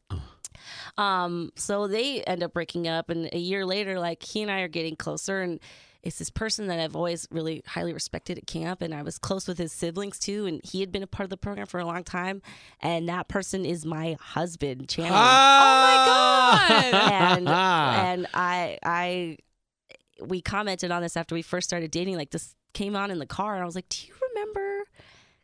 Um, 0.97 1.51
so 1.55 1.88
they 1.88 2.24
end 2.24 2.43
up 2.43 2.53
breaking 2.53 2.88
up, 2.88 3.09
and 3.09 3.30
a 3.34 3.39
year 3.39 3.66
later, 3.66 3.99
like 3.99 4.24
he 4.24 4.41
and 4.41 4.51
I 4.51 4.62
are 4.62 4.68
getting 4.68 4.95
closer, 4.95 5.41
and 5.41 5.59
it's 6.03 6.18
this 6.18 6.30
person 6.32 6.68
that 6.68 6.80
I've 6.80 6.95
always 6.95 7.28
really 7.30 7.62
highly 7.68 7.93
respected 7.93 8.38
at 8.38 8.47
camp, 8.47 8.82
and 8.82 8.93
I 8.93 9.03
was 9.03 9.18
close 9.18 9.47
with 9.47 9.57
his 9.57 9.72
siblings 9.72 10.18
too, 10.18 10.45
and 10.45 10.59
he 10.64 10.80
had 10.80 10.91
been 10.91 11.03
a 11.03 11.07
part 11.07 11.26
of 11.26 11.30
the 11.30 11.38
program 11.38 11.68
for 11.68 11.80
a 11.80 11.86
long 11.86 12.03
time, 12.03 12.41
and 12.80 13.07
that 13.09 13.28
person 13.28 13.66
is 13.66 13.86
my 13.86 14.18
husband, 14.20 14.89
Chandler. 14.89 15.16
Oh 15.16 15.20
my 15.20 16.03
God. 16.05 16.93
and 17.12 17.47
and 17.49 18.28
I 18.34 18.80
I 18.84 19.38
we 20.26 20.41
commented 20.41 20.91
on 20.91 21.01
this 21.01 21.18
after 21.18 21.36
we 21.36 21.41
first 21.41 21.70
started 21.70 21.91
dating. 21.91 22.16
Like 22.16 22.32
this 22.32 22.55
came 22.74 22.95
on 22.95 23.12
in 23.12 23.20
the 23.20 23.26
car, 23.26 23.53
and 23.53 23.62
I 23.62 23.66
was 23.66 23.76
like, 23.76 23.89
"Do 23.89 24.07
you 24.07 24.14
remember 24.34 24.84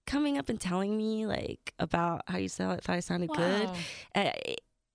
coming 0.06 0.38
up 0.38 0.50
and 0.50 0.60
telling 0.60 0.98
me 0.98 1.26
like 1.28 1.74
about 1.78 2.24
how 2.28 2.38
you 2.38 2.50
sound? 2.50 2.82
Thought 2.82 2.96
I 2.96 3.00
sounded 3.00 3.30
good." 3.30 3.68
Wow. 3.68 3.76
Uh, 4.16 4.32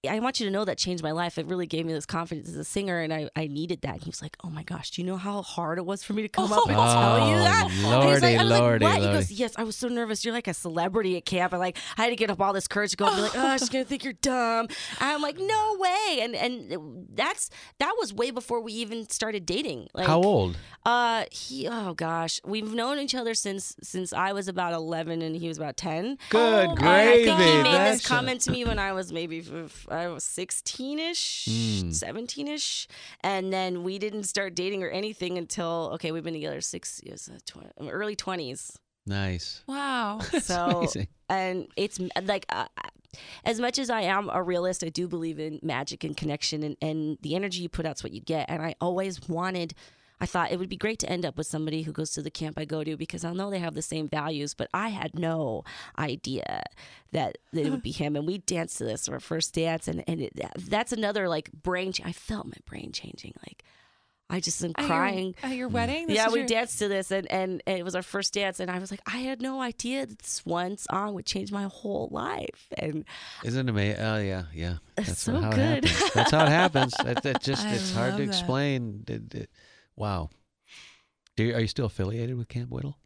I 0.09 0.18
want 0.18 0.40
you 0.40 0.46
to 0.46 0.53
know 0.53 0.64
that 0.64 0.78
changed 0.78 1.00
my 1.05 1.12
life. 1.12 1.38
It 1.38 1.46
really 1.46 1.66
gave 1.66 1.86
me 1.86 1.92
this 1.92 2.07
confidence 2.07 2.48
as 2.48 2.57
a 2.57 2.64
singer, 2.64 2.98
and 3.00 3.12
I, 3.14 3.30
I 3.36 3.46
needed 3.46 3.82
that. 3.82 3.94
And 3.94 4.03
he 4.03 4.11
was 4.11 4.20
like, 4.20 4.36
"Oh 4.42 4.50
my 4.50 4.64
gosh, 4.64 4.90
do 4.90 5.00
you 5.00 5.07
know 5.07 5.16
how 5.16 5.42
hard 5.42 5.78
it 5.78 5.86
was 5.86 6.03
for 6.03 6.12
me 6.12 6.22
to 6.22 6.28
come 6.28 6.53
up 6.53 6.66
and 6.66 6.74
tell 6.76 7.28
you 7.28 7.34
Oh, 7.36 7.38
that?" 7.38 7.68
Lordy, 7.84 8.26
I 8.36 8.42
was 8.42 8.50
lordy, 8.50 8.84
like, 8.84 9.00
"What?" 9.00 9.09
He 9.09 9.14
goes, 9.14 9.30
"Yes, 9.30 9.53
I 9.57 9.62
was 9.62 9.76
so 9.76 9.86
nervous. 9.86 10.24
You're 10.24 10.34
like 10.34 10.48
a 10.48 10.55
celebrity 10.55 11.16
at 11.16 11.24
camp, 11.24 11.53
and 11.53 11.61
like 11.61 11.76
I 11.96 12.03
had 12.03 12.11
to 12.11 12.16
get 12.16 12.30
up 12.30 12.40
all 12.40 12.53
this 12.53 12.66
courage 12.66 12.90
to 12.90 12.96
go 12.96 13.07
and 13.07 13.14
be 13.14 13.22
like, 13.22 13.32
oh, 13.36 13.57
she's 13.59 13.68
gonna 13.68 13.84
think 13.84 14.03
you're 14.03 14.12
dumb." 14.14 14.66
And 14.66 15.11
I'm 15.11 15.22
like, 15.22 15.38
"No 15.38 15.76
way!" 15.78 16.18
And 16.22 16.34
and 16.34 17.07
that's 17.14 17.48
that 17.78 17.94
was 18.00 18.12
way 18.12 18.32
before 18.32 18.61
we 18.61 18.72
even 18.72 19.09
started 19.09 19.46
dating. 19.46 19.86
Like, 19.94 20.09
How 20.09 20.20
old? 20.20 20.57
Uh, 20.84 21.26
he. 21.30 21.68
Oh 21.68 21.94
gosh, 21.94 22.40
we've 22.44 22.74
known 22.74 22.98
each 22.98 23.14
other 23.14 23.34
since 23.34 23.76
since 23.84 24.12
I 24.12 24.32
was 24.32 24.48
about 24.48 24.72
11 24.72 25.22
and 25.22 25.36
he 25.36 25.46
was 25.46 25.59
about 25.59 25.76
10. 25.76 26.18
Good 26.30 26.40
Oh, 26.40 26.70
And 26.72 26.78
I 26.80 27.05
gravy. 27.05 27.24
think 27.24 27.38
he 27.38 27.62
made 27.62 27.92
this 27.92 28.05
comment 28.05 28.40
to 28.42 28.50
me 28.50 28.64
when 28.64 28.80
I 28.80 28.92
was 28.92 29.12
maybe 29.12 29.38
f- 29.38 29.86
I 29.93 30.09
was 30.09 30.24
16ish, 30.24 31.49
Mm. 31.49 31.90
17ish, 31.90 32.86
and 33.22 33.53
then 33.53 33.82
we 33.84 33.99
didn't 33.99 34.24
start 34.24 34.55
dating 34.55 34.82
or 34.82 34.88
anything 34.88 35.38
until 35.38 35.90
okay, 35.95 36.12
we've 36.12 36.22
been 36.24 36.34
together 36.34 36.61
six 36.61 37.01
years, 37.05 37.28
uh, 37.32 37.38
tw- 37.47 37.72
early 37.90 38.16
20s. 38.16 38.76
nice. 39.07 39.62
Wow. 39.66 40.20
So 40.40 40.78
amazing. 40.80 41.09
and 41.28 41.66
it's 41.76 41.99
like 42.24 42.47
uh, 42.49 42.66
as 43.45 43.61
much 43.61 43.78
as 43.78 43.90
I 43.90 44.03
am 44.03 44.30
a 44.32 44.43
realist, 44.43 44.82
I 44.84 44.88
do 44.88 45.07
believe 45.09 45.38
in 45.38 45.59
magic 45.62 46.03
and 46.05 46.16
connection, 46.16 46.62
and, 46.62 46.76
and 46.80 47.18
the 47.20 47.34
energy 47.34 47.62
you 47.62 47.68
put 47.68 47.84
out's 47.86 48.03
what 48.03 48.12
you 48.12 48.20
get. 48.20 48.49
And 48.49 48.62
I 48.62 48.74
always 48.80 49.28
wanted. 49.28 49.74
I 50.23 50.27
thought 50.27 50.53
it 50.53 50.59
would 50.61 50.68
be 50.68 50.77
great 50.77 51.01
to 51.01 51.11
end 51.11 51.27
up 51.27 51.37
with 51.37 51.49
somebody 51.49 51.83
who 51.83 51.91
goes 51.93 52.12
to 52.12 52.23
the 52.23 52.31
camp 52.31 52.57
I 52.59 52.64
go 52.64 52.85
to 52.85 52.97
because 52.97 53.25
I 53.25 53.33
know 53.33 53.51
they 53.51 53.59
have 53.59 53.75
the 53.75 53.83
same 53.83 54.09
values, 54.09 54.55
but 54.55 54.68
I 54.73 54.89
had 54.89 55.18
no 55.18 55.64
idea 55.99 56.62
that, 57.11 57.39
that 57.53 57.66
it 57.66 57.70
would 57.70 57.83
be 57.83 57.91
him. 58.03 58.14
And 58.16 58.27
we 58.27 58.39
danced 58.39 58.79
to 58.79 58.85
this 58.85 59.09
our 59.09 59.20
first 59.20 59.53
dance, 59.55 59.89
and 59.89 60.05
and 60.07 60.20
it, 60.23 60.33
that's 60.68 60.93
another 60.93 61.29
like 61.29 61.51
brain. 61.53 61.93
Ch- 61.93 62.03
I 62.05 62.12
felt 62.12 62.47
my 62.47 62.61
brain 62.66 62.93
changing. 62.93 63.35
Like 63.47 63.64
I 64.31 64.41
just 64.41 64.62
am 64.64 64.70
At 64.77 64.83
your- 64.83 64.89
crying. 64.89 65.35
at 65.43 65.57
your 65.57 65.68
wedding. 65.68 66.07
This 66.07 66.16
Yeah, 66.16 66.29
we 66.31 66.39
your- 66.39 66.47
danced 66.49 66.79
to 66.79 66.89
this, 66.89 67.11
and, 67.11 67.31
and 67.31 67.61
and 67.66 67.77
it 67.79 67.83
was 67.83 67.95
our 67.97 68.03
first 68.03 68.33
dance, 68.33 68.61
and 68.61 68.70
I 68.70 68.79
was 68.79 68.91
like, 68.91 69.01
I 69.07 69.18
had 69.18 69.43
no 69.43 69.61
idea 69.61 70.07
that 70.07 70.20
this 70.20 70.47
one 70.47 70.79
song 70.79 71.14
would 71.14 71.27
change 71.27 71.51
my 71.53 71.64
whole 71.64 72.09
life, 72.12 72.68
and 72.79 73.05
Isn't 73.45 73.68
it 73.68 73.70
amazing? 73.70 74.01
Oh 74.01 74.18
yeah, 74.20 74.45
yeah. 74.55 74.77
That's 74.97 75.20
so 75.20 75.41
how 75.41 75.51
good. 75.51 75.85
it 75.85 75.89
happens. 75.91 76.14
That's 76.14 76.31
how 76.31 76.45
it 76.45 76.49
happens. 76.49 76.95
That, 77.03 77.23
that 77.25 77.43
just 77.51 77.66
I 77.66 77.73
it's 77.75 77.93
hard 77.93 78.11
love 78.12 78.20
to 78.20 78.27
that. 78.27 78.33
explain. 78.33 79.05
It- 79.09 79.35
it- 79.35 79.51
wow. 80.03 80.30
Do 81.36 81.44
you, 81.44 81.55
are 81.55 81.61
you 81.61 81.68
still 81.68 81.86
affiliated 81.86 82.36
with 82.36 82.48
Camp 82.48 82.70
Whittle? 82.70 82.98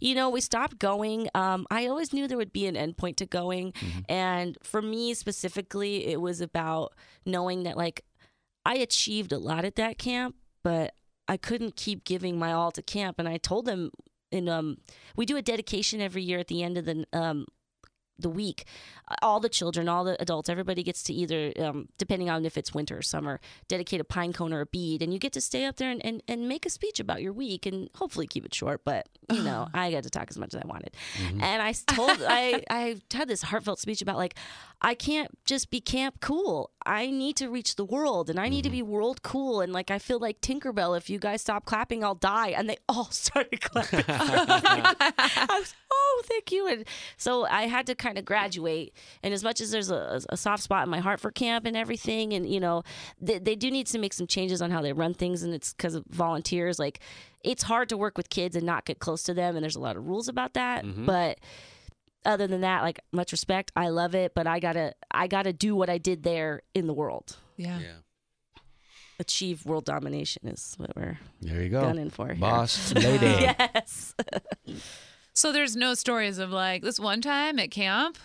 you 0.00 0.14
know, 0.14 0.30
we 0.30 0.40
stopped 0.40 0.78
going. 0.78 1.28
Um, 1.34 1.66
I 1.72 1.88
always 1.88 2.12
knew 2.12 2.28
there 2.28 2.38
would 2.38 2.52
be 2.52 2.68
an 2.68 2.76
endpoint 2.76 3.16
to 3.16 3.26
going, 3.26 3.72
and 4.08 4.56
for 4.62 4.80
me 4.80 5.12
specifically, 5.14 6.06
it 6.06 6.20
was 6.20 6.40
about 6.40 6.92
knowing 7.24 7.64
that 7.64 7.76
like 7.76 8.04
I 8.64 8.76
achieved 8.76 9.32
a 9.32 9.38
lot 9.38 9.64
at 9.64 9.74
that 9.74 9.98
camp, 9.98 10.36
but 10.62 10.94
I 11.26 11.36
couldn't 11.36 11.74
keep 11.74 12.04
giving 12.04 12.38
my 12.38 12.52
all 12.52 12.70
to 12.70 12.82
camp, 12.82 13.18
and 13.18 13.28
I 13.28 13.38
told 13.38 13.64
them 13.64 13.90
and 14.32 14.48
um 14.48 14.78
we 15.16 15.24
do 15.24 15.36
a 15.36 15.42
dedication 15.42 16.00
every 16.00 16.22
year 16.22 16.38
at 16.38 16.48
the 16.48 16.62
end 16.62 16.76
of 16.78 16.84
the 16.84 17.04
um 17.12 17.46
the 18.18 18.30
week 18.30 18.64
uh, 19.08 19.14
all 19.22 19.40
the 19.40 19.48
children 19.48 19.88
all 19.88 20.04
the 20.04 20.20
adults 20.20 20.48
everybody 20.48 20.82
gets 20.82 21.02
to 21.02 21.12
either 21.12 21.52
um, 21.58 21.88
depending 21.98 22.30
on 22.30 22.44
if 22.44 22.56
it's 22.56 22.74
winter 22.74 22.98
or 22.98 23.02
summer 23.02 23.40
dedicate 23.68 24.00
a 24.00 24.04
pine 24.04 24.32
cone 24.32 24.52
or 24.52 24.60
a 24.60 24.66
bead 24.66 25.02
and 25.02 25.12
you 25.12 25.18
get 25.18 25.32
to 25.32 25.40
stay 25.40 25.64
up 25.64 25.76
there 25.76 25.90
and, 25.90 26.04
and, 26.04 26.22
and 26.28 26.48
make 26.48 26.66
a 26.66 26.70
speech 26.70 27.00
about 27.00 27.22
your 27.22 27.32
week 27.32 27.66
and 27.66 27.90
hopefully 27.96 28.26
keep 28.26 28.44
it 28.44 28.54
short 28.54 28.82
but 28.84 29.08
you 29.30 29.42
know 29.42 29.68
i 29.74 29.90
got 29.90 30.02
to 30.02 30.10
talk 30.10 30.28
as 30.30 30.38
much 30.38 30.54
as 30.54 30.62
i 30.62 30.66
wanted. 30.66 30.94
Mm-hmm. 31.18 31.42
And 31.42 31.62
I 31.62 31.72
told 31.72 32.22
i 32.26 32.62
i 32.70 32.96
had 33.12 33.28
this 33.28 33.42
heartfelt 33.42 33.78
speech 33.78 34.02
about 34.02 34.16
like 34.16 34.34
i 34.80 34.94
can't 34.94 35.30
just 35.44 35.70
be 35.70 35.80
camp 35.80 36.20
cool. 36.20 36.70
I 36.84 37.10
need 37.10 37.36
to 37.38 37.48
reach 37.48 37.76
the 37.76 37.84
world 37.84 38.30
and 38.30 38.38
i 38.38 38.48
need 38.48 38.62
to 38.62 38.68
mm-hmm. 38.68 38.78
be 38.78 38.82
world 38.82 39.22
cool 39.22 39.60
and 39.60 39.72
like 39.72 39.90
i 39.90 39.98
feel 39.98 40.20
like 40.20 40.40
tinkerbell 40.40 40.96
if 40.96 41.10
you 41.10 41.18
guys 41.18 41.40
stop 41.42 41.64
clapping 41.64 42.04
i'll 42.04 42.14
die 42.14 42.48
and 42.48 42.68
they 42.68 42.76
all 42.88 43.04
started 43.10 43.60
clapping. 43.60 44.04
I 44.08 45.46
was, 45.50 45.74
oh, 45.96 46.22
thank 46.24 46.52
you. 46.52 46.66
And 46.68 46.84
so 47.16 47.46
I 47.46 47.62
had 47.68 47.86
to 47.86 47.94
kind 47.94 48.18
of 48.18 48.24
graduate. 48.24 48.94
And 49.22 49.32
as 49.34 49.42
much 49.42 49.60
as 49.60 49.70
there's 49.70 49.90
a, 49.90 50.20
a 50.28 50.36
soft 50.36 50.62
spot 50.62 50.84
in 50.84 50.90
my 50.90 51.00
heart 51.00 51.20
for 51.20 51.30
camp 51.30 51.66
and 51.66 51.76
everything, 51.76 52.32
and 52.32 52.48
you 52.48 52.60
know, 52.60 52.82
they, 53.20 53.38
they 53.38 53.54
do 53.56 53.70
need 53.70 53.86
to 53.88 53.98
make 53.98 54.12
some 54.12 54.26
changes 54.26 54.60
on 54.62 54.70
how 54.70 54.82
they 54.82 54.92
run 54.92 55.14
things, 55.14 55.42
and 55.42 55.52
it's 55.54 55.72
because 55.72 55.94
of 55.94 56.04
volunteers. 56.08 56.78
Like, 56.78 57.00
it's 57.42 57.62
hard 57.62 57.88
to 57.90 57.96
work 57.96 58.16
with 58.16 58.28
kids 58.30 58.56
and 58.56 58.66
not 58.66 58.84
get 58.84 58.98
close 58.98 59.22
to 59.24 59.34
them, 59.34 59.56
and 59.56 59.62
there's 59.62 59.76
a 59.76 59.80
lot 59.80 59.96
of 59.96 60.06
rules 60.06 60.28
about 60.28 60.54
that. 60.54 60.84
Mm-hmm. 60.84 61.06
But 61.06 61.38
other 62.24 62.46
than 62.46 62.60
that, 62.62 62.82
like 62.82 63.00
much 63.12 63.30
respect, 63.32 63.70
I 63.76 63.88
love 63.88 64.14
it. 64.14 64.34
But 64.34 64.46
I 64.46 64.58
gotta, 64.60 64.94
I 65.10 65.26
gotta 65.28 65.52
do 65.52 65.76
what 65.76 65.88
I 65.88 65.98
did 65.98 66.22
there 66.24 66.62
in 66.74 66.86
the 66.88 66.94
world. 66.94 67.36
Yeah. 67.56 67.78
Yeah. 67.78 67.92
Achieve 69.18 69.64
world 69.64 69.86
domination 69.86 70.46
is 70.46 70.74
what 70.76 70.94
we're 70.94 71.18
There 71.40 71.62
you 71.62 71.70
go. 71.70 71.80
gunning 71.80 72.10
for. 72.10 72.26
here. 72.26 72.36
Boss 72.36 72.92
lady. 72.94 73.26
yes. 73.26 74.14
So 75.36 75.52
there's 75.52 75.76
no 75.76 75.92
stories 75.92 76.38
of 76.38 76.50
like 76.50 76.82
this 76.82 76.98
one 76.98 77.20
time 77.20 77.58
at 77.58 77.70
camp. 77.70 78.16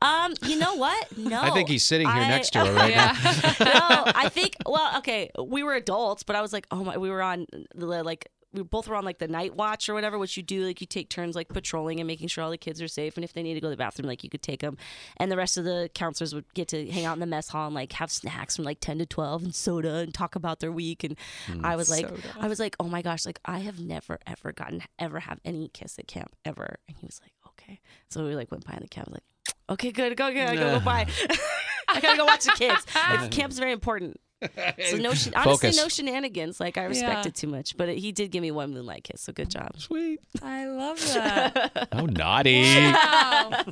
Um, 0.00 0.32
you 0.46 0.56
know 0.58 0.74
what? 0.76 1.06
No. 1.16 1.40
I 1.40 1.50
think 1.50 1.68
he's 1.68 1.84
sitting 1.84 2.06
here 2.08 2.22
I- 2.22 2.28
next 2.28 2.50
to 2.50 2.60
her 2.64 2.72
right 2.72 2.94
now. 2.94 3.12
Yeah. 3.14 3.54
no, 3.60 4.12
I 4.14 4.28
think. 4.28 4.56
Well, 4.66 4.98
okay, 4.98 5.30
we 5.42 5.62
were 5.62 5.74
adults, 5.74 6.22
but 6.22 6.36
I 6.36 6.40
was 6.42 6.52
like, 6.52 6.66
oh 6.70 6.84
my, 6.84 6.96
we 6.98 7.10
were 7.10 7.22
on 7.22 7.46
the 7.74 7.86
like. 7.86 8.28
We 8.52 8.62
both 8.62 8.88
were 8.88 8.96
on 8.96 9.04
like 9.04 9.18
the 9.18 9.28
night 9.28 9.54
watch 9.56 9.88
or 9.88 9.94
whatever, 9.94 10.18
which 10.18 10.36
you 10.36 10.42
do 10.42 10.64
like 10.66 10.80
you 10.80 10.86
take 10.86 11.08
turns 11.08 11.34
like 11.34 11.48
patrolling 11.48 12.00
and 12.00 12.06
making 12.06 12.28
sure 12.28 12.44
all 12.44 12.50
the 12.50 12.58
kids 12.58 12.82
are 12.82 12.88
safe, 12.88 13.16
and 13.16 13.24
if 13.24 13.32
they 13.32 13.42
need 13.42 13.54
to 13.54 13.60
go 13.60 13.66
to 13.66 13.70
the 13.70 13.76
bathroom, 13.76 14.06
like 14.06 14.22
you 14.22 14.30
could 14.30 14.42
take 14.42 14.60
them, 14.60 14.76
and 15.16 15.30
the 15.30 15.36
rest 15.36 15.56
of 15.56 15.64
the 15.64 15.90
counselors 15.94 16.34
would 16.34 16.52
get 16.54 16.68
to 16.68 16.90
hang 16.90 17.04
out 17.04 17.14
in 17.14 17.20
the 17.20 17.26
mess 17.26 17.48
hall 17.48 17.66
and 17.66 17.74
like 17.74 17.92
have 17.92 18.10
snacks 18.10 18.56
from 18.56 18.64
like 18.64 18.80
ten 18.80 18.98
to 18.98 19.06
twelve 19.06 19.42
and 19.42 19.54
soda 19.54 19.96
and 19.96 20.12
talk 20.14 20.34
about 20.34 20.60
their 20.60 20.72
week, 20.72 21.04
and 21.04 21.16
mm, 21.46 21.64
I 21.64 21.76
was 21.76 21.90
like, 21.90 22.08
Soda. 22.08 22.22
I 22.40 22.48
was 22.48 22.58
like, 22.58 22.76
oh 22.78 22.88
my 22.88 23.02
gosh, 23.02 23.24
like 23.24 23.40
I 23.44 23.60
have 23.60 23.80
never 23.80 24.18
ever 24.26 24.52
gotten 24.52 24.82
ever 24.98 25.20
have 25.20 25.40
any 25.44 25.68
kiss 25.68 25.98
at 25.98 26.06
camp 26.06 26.34
ever, 26.44 26.76
and 26.88 26.96
he 26.98 27.06
was 27.06 27.20
like, 27.22 27.32
okay, 27.48 27.80
so 28.08 28.24
we 28.24 28.34
like 28.34 28.50
went 28.50 28.66
by 28.66 28.74
in 28.74 28.80
the 28.82 28.88
camp, 28.88 29.08
was 29.08 29.14
like, 29.14 29.56
okay, 29.70 29.92
good, 29.92 30.16
go, 30.16 30.32
go, 30.32 30.54
go, 30.54 30.78
go 30.78 30.80
by. 30.80 31.06
I 31.88 32.00
gotta 32.00 32.16
go 32.16 32.24
watch 32.24 32.44
the 32.44 32.52
kids. 32.52 32.86
Camp's 33.30 33.58
very 33.58 33.72
important. 33.72 34.18
So 34.90 34.96
no, 34.96 35.14
shen- 35.14 35.34
honestly, 35.34 35.42
Focus. 35.70 35.76
no 35.76 35.88
shenanigans. 35.88 36.58
Like 36.60 36.76
I 36.78 36.84
respect 36.84 37.24
Yeah. 37.24 37.28
it 37.28 37.34
too 37.34 37.46
much, 37.46 37.76
but 37.76 37.88
it, 37.88 37.98
he 37.98 38.12
did 38.12 38.30
give 38.30 38.42
me 38.42 38.50
one 38.50 38.72
moonlight 38.72 39.04
kiss. 39.04 39.20
So 39.22 39.32
good 39.32 39.48
job. 39.50 39.78
Sweet. 39.78 40.20
I 40.42 40.66
love 40.66 40.98
that. 41.14 41.88
Oh, 41.92 42.06
naughty. 42.06 42.62
Wow. 42.62 43.62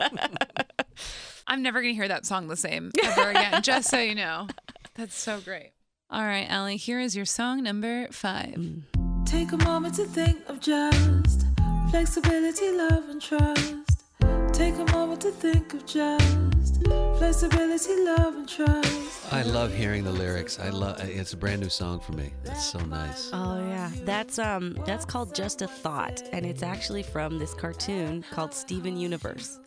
I'm 1.47 1.63
never 1.63 1.81
gonna 1.81 1.95
hear 1.95 2.09
that 2.09 2.27
song 2.27 2.47
the 2.49 2.57
same 2.57 2.91
ever 3.03 3.31
again. 3.31 3.63
just 3.63 3.91
so 3.91 3.99
you 3.99 4.15
know, 4.15 4.47
that's 4.95 5.17
so 5.17 5.41
great. 5.41 5.73
All 6.11 6.23
right, 6.25 6.47
Allie. 6.49 6.77
Here 6.77 7.01
is 7.01 7.17
your 7.17 7.25
song 7.25 7.63
number 7.63 8.07
five. 8.13 8.55
Mm. 8.55 8.83
Take 9.27 9.53
a 9.53 9.57
moment 9.59 9.95
to 9.97 10.05
think 10.05 10.39
of 10.49 10.61
just 10.61 11.47
flexibility, 11.91 12.71
love, 12.73 13.09
and 13.09 13.21
trust. 13.23 13.95
Take 14.53 14.75
a 14.75 14.85
moment 14.93 15.21
to 15.23 15.31
think 15.31 15.73
of 15.75 15.87
just 15.87 16.60
flexibility, 17.21 18.03
love, 18.03 18.35
and 18.35 18.49
trust. 18.49 19.31
I 19.31 19.43
love 19.43 19.75
hearing 19.75 20.05
the 20.05 20.11
lyrics. 20.11 20.59
I 20.59 20.71
love. 20.71 20.99
It's 21.01 21.35
a 21.35 21.37
brand 21.37 21.61
new 21.61 21.69
song 21.69 22.01
for 22.01 22.13
me. 22.13 22.33
It's 22.47 22.65
so 22.65 22.79
nice. 22.79 23.29
Oh 23.35 23.59
yeah, 23.59 23.91
that's 24.05 24.39
um 24.39 24.73
that's 24.87 25.05
called 25.05 25.35
Just 25.35 25.61
a 25.61 25.67
Thought, 25.67 26.23
and 26.33 26.47
it's 26.47 26.63
actually 26.63 27.03
from 27.03 27.39
this 27.39 27.53
cartoon 27.53 28.25
called 28.31 28.55
Steven 28.55 28.97
Universe. 28.97 29.61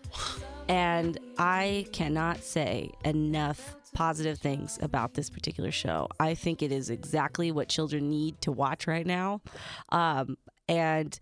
And 0.67 1.19
I 1.37 1.85
cannot 1.93 2.43
say 2.43 2.89
enough 3.05 3.75
positive 3.93 4.39
things 4.39 4.79
about 4.81 5.13
this 5.13 5.29
particular 5.29 5.71
show. 5.71 6.07
I 6.19 6.33
think 6.33 6.63
it 6.63 6.71
is 6.71 6.89
exactly 6.89 7.51
what 7.51 7.69
children 7.69 8.09
need 8.09 8.41
to 8.41 8.51
watch 8.51 8.87
right 8.87 9.05
now, 9.05 9.41
um, 9.89 10.37
and. 10.67 11.19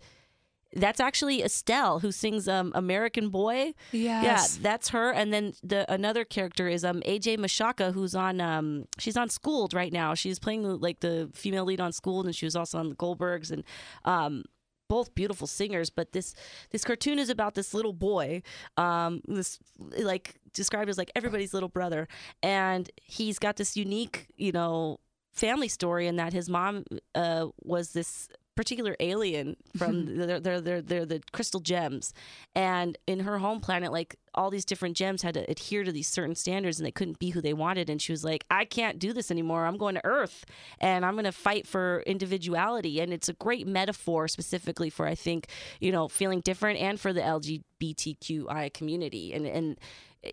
That's 0.74 1.00
actually 1.00 1.42
Estelle 1.42 2.00
who 2.00 2.10
sings 2.12 2.48
um, 2.48 2.72
"American 2.74 3.28
Boy." 3.28 3.74
Yes. 3.92 4.56
Yeah, 4.56 4.62
that's 4.62 4.88
her. 4.90 5.12
And 5.12 5.32
then 5.32 5.52
the 5.62 5.90
another 5.92 6.24
character 6.24 6.68
is 6.68 6.84
um 6.84 7.00
AJ 7.06 7.38
Michalka, 7.38 7.92
who's 7.92 8.14
on 8.14 8.40
um 8.40 8.86
she's 8.98 9.16
on 9.16 9.28
Schooled 9.28 9.74
right 9.74 9.92
now. 9.92 10.14
She's 10.14 10.38
playing 10.38 10.62
the, 10.62 10.76
like 10.76 11.00
the 11.00 11.30
female 11.34 11.64
lead 11.64 11.80
on 11.80 11.92
Schooled, 11.92 12.26
and 12.26 12.34
she 12.34 12.46
was 12.46 12.56
also 12.56 12.78
on 12.78 12.88
the 12.88 12.94
Goldbergs 12.94 13.50
and 13.50 13.64
um 14.04 14.44
both 14.88 15.14
beautiful 15.14 15.46
singers. 15.46 15.90
But 15.90 16.12
this 16.12 16.34
this 16.70 16.84
cartoon 16.84 17.18
is 17.18 17.28
about 17.30 17.54
this 17.54 17.74
little 17.74 17.92
boy, 17.92 18.42
um 18.76 19.20
this 19.26 19.58
like 19.78 20.36
described 20.54 20.88
as 20.90 20.98
like 20.98 21.10
everybody's 21.14 21.52
little 21.54 21.68
brother, 21.68 22.08
and 22.42 22.90
he's 23.02 23.38
got 23.38 23.56
this 23.56 23.76
unique 23.76 24.26
you 24.36 24.52
know 24.52 25.00
family 25.32 25.68
story 25.68 26.06
in 26.06 26.16
that 26.16 26.32
his 26.32 26.48
mom 26.48 26.84
uh 27.14 27.46
was 27.62 27.92
this 27.92 28.28
particular 28.54 28.96
alien 29.00 29.56
from 29.76 30.16
they're, 30.18 30.40
they're, 30.40 30.60
they're, 30.60 30.82
they're 30.82 31.06
the 31.06 31.22
crystal 31.32 31.60
gems. 31.60 32.12
And 32.54 32.98
in 33.06 33.20
her 33.20 33.38
home 33.38 33.60
planet 33.60 33.92
like 33.92 34.16
all 34.34 34.50
these 34.50 34.64
different 34.64 34.96
gems 34.96 35.22
had 35.22 35.34
to 35.34 35.50
adhere 35.50 35.84
to 35.84 35.92
these 35.92 36.08
certain 36.08 36.34
standards 36.34 36.78
and 36.78 36.86
they 36.86 36.92
couldn't 36.92 37.18
be 37.18 37.30
who 37.30 37.40
they 37.40 37.52
wanted. 37.52 37.88
And 37.90 38.00
she 38.00 38.12
was 38.12 38.24
like 38.24 38.44
i 38.50 38.64
can't 38.64 38.98
do 38.98 39.12
this 39.12 39.30
anymore. 39.30 39.66
I'm 39.66 39.76
going 39.76 39.94
to 39.94 40.04
earth 40.04 40.44
and 40.80 41.04
i'm 41.04 41.14
going 41.14 41.24
to 41.24 41.32
fight 41.32 41.66
for 41.66 42.02
individuality. 42.06 43.00
And 43.00 43.12
it's 43.12 43.28
a 43.28 43.34
great 43.34 43.66
metaphor 43.66 44.28
specifically 44.28 44.90
for 44.90 45.06
i 45.06 45.14
think 45.14 45.48
you 45.80 45.92
know 45.92 46.08
feeling 46.08 46.40
different 46.40 46.78
and 46.80 47.00
for 47.00 47.12
the 47.12 47.20
lgbtqi 47.20 48.74
community. 48.74 49.32
And 49.32 49.46
and 49.46 49.80
eh, 50.24 50.30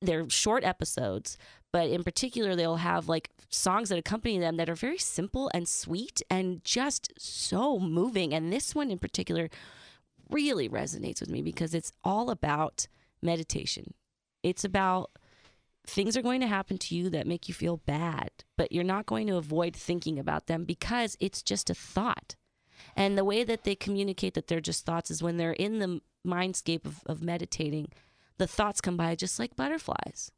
they're 0.00 0.28
short 0.28 0.64
episodes 0.64 1.38
but 1.74 1.90
in 1.90 2.04
particular 2.04 2.54
they'll 2.54 2.76
have 2.76 3.08
like 3.08 3.30
songs 3.50 3.88
that 3.88 3.98
accompany 3.98 4.38
them 4.38 4.58
that 4.58 4.70
are 4.70 4.76
very 4.76 4.96
simple 4.96 5.50
and 5.52 5.66
sweet 5.66 6.22
and 6.30 6.62
just 6.62 7.12
so 7.18 7.80
moving. 7.80 8.32
And 8.32 8.52
this 8.52 8.76
one 8.76 8.92
in 8.92 8.98
particular 9.00 9.50
really 10.30 10.68
resonates 10.68 11.18
with 11.18 11.30
me 11.30 11.42
because 11.42 11.74
it's 11.74 11.90
all 12.04 12.30
about 12.30 12.86
meditation. 13.20 13.92
It's 14.44 14.62
about 14.62 15.10
things 15.84 16.16
are 16.16 16.22
going 16.22 16.40
to 16.42 16.46
happen 16.46 16.78
to 16.78 16.94
you 16.94 17.10
that 17.10 17.26
make 17.26 17.48
you 17.48 17.54
feel 17.54 17.78
bad 17.78 18.30
but 18.56 18.70
you're 18.70 18.84
not 18.84 19.04
going 19.04 19.26
to 19.26 19.34
avoid 19.34 19.74
thinking 19.74 20.16
about 20.16 20.46
them 20.46 20.64
because 20.64 21.16
it's 21.18 21.42
just 21.42 21.70
a 21.70 21.74
thought. 21.74 22.36
And 22.94 23.18
the 23.18 23.24
way 23.24 23.42
that 23.42 23.64
they 23.64 23.74
communicate 23.74 24.34
that 24.34 24.46
they're 24.46 24.60
just 24.60 24.86
thoughts 24.86 25.10
is 25.10 25.24
when 25.24 25.38
they're 25.38 25.52
in 25.52 25.80
the 25.80 26.00
mindscape 26.24 26.86
of, 26.86 27.02
of 27.06 27.20
meditating 27.20 27.88
the 28.38 28.46
thoughts 28.46 28.80
come 28.80 28.96
by 28.96 29.16
just 29.16 29.40
like 29.40 29.56
butterflies 29.56 30.30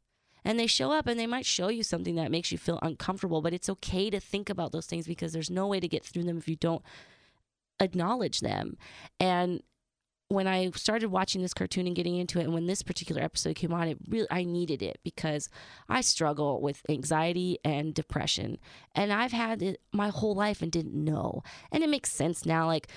and 0.47 0.57
they 0.57 0.65
show 0.65 0.93
up 0.93 1.07
and 1.07 1.19
they 1.19 1.27
might 1.27 1.45
show 1.45 1.67
you 1.67 1.83
something 1.83 2.15
that 2.15 2.31
makes 2.31 2.51
you 2.51 2.57
feel 2.57 2.79
uncomfortable 2.81 3.41
but 3.41 3.53
it's 3.53 3.69
okay 3.69 4.09
to 4.09 4.19
think 4.19 4.49
about 4.49 4.71
those 4.71 4.87
things 4.87 5.05
because 5.05 5.33
there's 5.33 5.51
no 5.51 5.67
way 5.67 5.79
to 5.79 5.87
get 5.87 6.05
through 6.05 6.23
them 6.23 6.37
if 6.37 6.47
you 6.47 6.55
don't 6.55 6.81
acknowledge 7.79 8.39
them 8.39 8.77
and 9.19 9.61
when 10.29 10.47
I 10.47 10.71
started 10.71 11.09
watching 11.09 11.41
this 11.41 11.53
cartoon 11.53 11.87
and 11.87 11.95
getting 11.95 12.17
into 12.17 12.39
it, 12.39 12.43
and 12.43 12.53
when 12.53 12.65
this 12.65 12.81
particular 12.81 13.21
episode 13.21 13.55
came 13.55 13.71
on, 13.71 13.87
it 13.87 13.97
really 14.09 14.27
I 14.29 14.43
needed 14.43 14.81
it 14.81 14.99
because 15.03 15.49
I 15.87 16.01
struggle 16.01 16.61
with 16.61 16.81
anxiety 16.89 17.59
and 17.63 17.93
depression, 17.93 18.57
and 18.93 19.13
I've 19.13 19.31
had 19.31 19.61
it 19.61 19.79
my 19.93 20.09
whole 20.09 20.35
life 20.35 20.61
and 20.61 20.69
didn't 20.69 20.93
know. 20.93 21.43
And 21.71 21.81
it 21.81 21.89
makes 21.89 22.11
sense 22.11 22.45
now, 22.45 22.67
like 22.67 22.89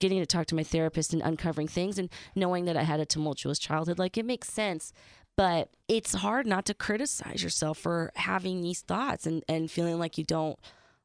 getting 0.00 0.20
to 0.20 0.26
talk 0.26 0.46
to 0.46 0.54
my 0.54 0.62
therapist 0.62 1.12
and 1.12 1.20
uncovering 1.20 1.68
things, 1.68 1.98
and 1.98 2.08
knowing 2.34 2.64
that 2.64 2.78
I 2.78 2.84
had 2.84 2.98
a 3.00 3.04
tumultuous 3.04 3.58
childhood. 3.58 3.98
Like 3.98 4.16
it 4.16 4.24
makes 4.24 4.48
sense, 4.48 4.94
but 5.40 5.70
it's 5.88 6.12
hard 6.12 6.46
not 6.46 6.66
to 6.66 6.74
criticize 6.74 7.42
yourself 7.42 7.78
for 7.78 8.12
having 8.14 8.60
these 8.60 8.82
thoughts 8.82 9.26
and 9.26 9.42
and 9.48 9.70
feeling 9.70 9.98
like 9.98 10.18
you 10.18 10.24
don't 10.24 10.58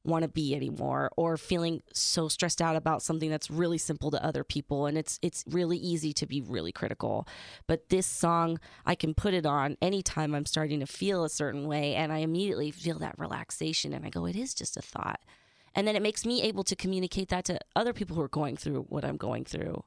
want 0.03 0.23
to 0.23 0.27
be 0.27 0.53
anymore 0.53 1.09
or 1.15 1.37
feeling 1.37 1.81
so 1.93 2.27
stressed 2.27 2.61
out 2.61 2.75
about 2.75 3.01
something 3.01 3.29
that's 3.29 3.49
really 3.49 3.77
simple 3.77 4.11
to 4.11 4.21
other 4.21 4.43
people 4.43 4.87
and 4.87 4.97
it's 4.97 5.19
it's 5.21 5.45
really 5.47 5.77
easy 5.77 6.11
to 6.11 6.25
be 6.25 6.41
really 6.41 6.73
critical. 6.73 7.25
But 7.65 7.87
this 7.87 8.05
song 8.05 8.59
I 8.85 8.93
can 8.93 9.13
put 9.13 9.33
it 9.33 9.45
on 9.45 9.77
anytime 9.81 10.35
I'm 10.35 10.45
starting 10.45 10.81
to 10.81 10.85
feel 10.85 11.23
a 11.23 11.29
certain 11.29 11.65
way 11.65 11.95
and 11.95 12.11
I 12.11 12.17
immediately 12.17 12.71
feel 12.71 12.99
that 12.99 13.17
relaxation 13.17 13.93
and 13.93 14.05
I 14.05 14.09
go 14.09 14.25
it 14.25 14.35
is 14.35 14.53
just 14.53 14.75
a 14.75 14.81
thought. 14.81 15.21
And 15.73 15.87
then 15.87 15.95
it 15.95 16.01
makes 16.01 16.25
me 16.25 16.41
able 16.41 16.65
to 16.65 16.75
communicate 16.75 17.29
that 17.29 17.45
to 17.45 17.57
other 17.73 17.93
people 17.93 18.17
who 18.17 18.21
are 18.21 18.27
going 18.27 18.57
through 18.57 18.81
what 18.89 19.05
I'm 19.05 19.15
going 19.15 19.45
through. 19.45 19.85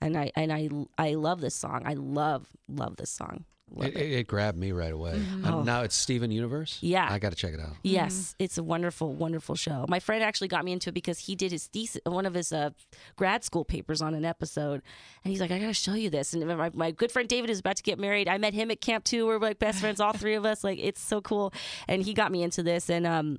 And 0.00 0.16
I 0.16 0.32
and 0.34 0.50
I 0.50 0.70
I 0.96 1.12
love 1.12 1.42
this 1.42 1.54
song. 1.54 1.82
I 1.84 1.92
love 1.92 2.48
love 2.66 2.96
this 2.96 3.10
song 3.10 3.44
It, 3.78 3.84
it. 3.88 3.96
it, 3.96 4.12
it 4.12 4.26
grabbed 4.26 4.58
me 4.58 4.72
right 4.72 4.92
away. 4.92 5.12
Mm-hmm. 5.12 5.46
Oh. 5.46 5.62
now 5.62 5.82
it's 5.82 5.96
Steven 5.96 6.30
Universe. 6.30 6.78
Yeah. 6.80 7.06
I 7.10 7.18
got 7.18 7.30
to 7.30 7.36
check 7.36 7.54
it 7.54 7.60
out. 7.60 7.76
Yes, 7.82 8.34
it's 8.38 8.58
a 8.58 8.62
wonderful, 8.62 9.12
wonderful 9.12 9.54
show. 9.54 9.86
My 9.88 10.00
friend 10.00 10.22
actually 10.22 10.48
got 10.48 10.64
me 10.64 10.72
into 10.72 10.90
it 10.90 10.94
because 10.94 11.18
he 11.18 11.34
did 11.36 11.52
his 11.52 11.66
thesis, 11.66 12.00
one 12.04 12.26
of 12.26 12.34
his 12.34 12.52
uh, 12.52 12.70
grad 13.16 13.44
school 13.44 13.64
papers 13.64 14.02
on 14.02 14.14
an 14.14 14.24
episode, 14.24 14.82
and 15.24 15.30
he's 15.30 15.40
like, 15.40 15.50
"I 15.50 15.58
got 15.58 15.66
to 15.66 15.74
show 15.74 15.94
you 15.94 16.10
this." 16.10 16.34
And 16.34 16.46
my, 16.46 16.70
my 16.74 16.90
good 16.90 17.10
friend 17.12 17.28
David 17.28 17.50
is 17.50 17.60
about 17.60 17.76
to 17.76 17.82
get 17.82 17.98
married. 17.98 18.28
I 18.28 18.38
met 18.38 18.54
him 18.54 18.70
at 18.70 18.80
camp 18.80 19.04
too. 19.04 19.26
We're 19.26 19.38
like 19.38 19.58
best 19.58 19.80
friends, 19.80 20.00
all 20.00 20.12
three 20.12 20.34
of 20.34 20.44
us. 20.44 20.64
Like 20.64 20.78
it's 20.78 21.00
so 21.00 21.20
cool, 21.20 21.52
and 21.88 22.02
he 22.02 22.14
got 22.14 22.32
me 22.32 22.42
into 22.42 22.62
this, 22.62 22.90
and 22.90 23.06
um, 23.06 23.38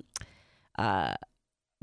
uh. 0.78 1.14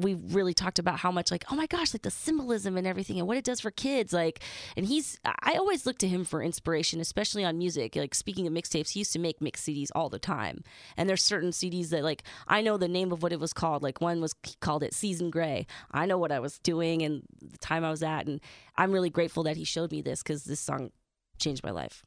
We 0.02 0.16
really 0.16 0.54
talked 0.54 0.80
about 0.80 1.00
how 1.00 1.12
much, 1.12 1.32
like, 1.32 1.46
oh 1.52 1.56
my 1.56 1.68
gosh, 1.68 1.94
like 1.94 2.02
the 2.02 2.12
symbolism 2.12 2.78
and 2.78 2.88
everything, 2.88 3.20
and 3.20 3.28
what 3.28 3.38
it 3.38 3.44
does 3.44 3.62
for 3.62 3.72
kids. 3.72 4.14
Like, 4.14 4.42
and 4.76 4.86
he's, 4.86 5.20
I 5.26 5.54
always 5.54 5.86
look 5.86 5.98
to 6.00 6.08
him 6.08 6.26
for 6.26 6.42
inspiration, 6.42 7.00
especially 7.00 7.44
on 7.44 7.58
music. 7.58 7.96
Like, 7.96 8.16
speaking 8.16 8.48
of 8.48 8.54
mixtapes, 8.54 8.92
he 8.92 9.00
used 9.00 9.14
to 9.14 9.20
make 9.20 9.42
mix 9.42 9.62
CDs 9.62 9.90
all 9.96 10.10
the 10.10 10.20
time. 10.20 10.64
And 10.98 11.10
there's 11.10 11.24
certain 11.24 11.52
CDs 11.52 11.90
that, 11.90 12.04
like, 12.04 12.24
I 12.48 12.62
know 12.62 12.78
the 12.78 12.88
name 12.88 13.12
of 13.12 13.24
what 13.24 13.34
it 13.34 13.40
was 13.40 13.54
called. 13.54 13.84
Like, 13.84 14.02
one 14.02 14.22
was 14.22 14.36
he 14.44 14.56
called 14.60 14.84
it 14.84 14.94
Season 14.94 15.30
Gray. 15.30 15.68
I 15.92 16.06
know 16.06 16.18
what 16.18 16.32
I 16.32 16.40
was 16.40 16.60
doing 16.60 17.02
and 17.02 17.24
the 17.42 17.58
time 17.58 17.84
I 17.84 17.92
was 17.92 18.04
at. 18.04 18.28
And 18.28 18.42
I'm 18.78 18.92
really 18.92 19.10
grateful 19.10 19.44
that 19.44 19.58
he 19.58 19.64
showed 19.64 19.92
me 19.92 20.02
this 20.02 20.24
because 20.24 20.44
this 20.44 20.60
song 20.60 20.92
changed 21.38 21.64
my 21.64 21.72
life. 21.72 22.06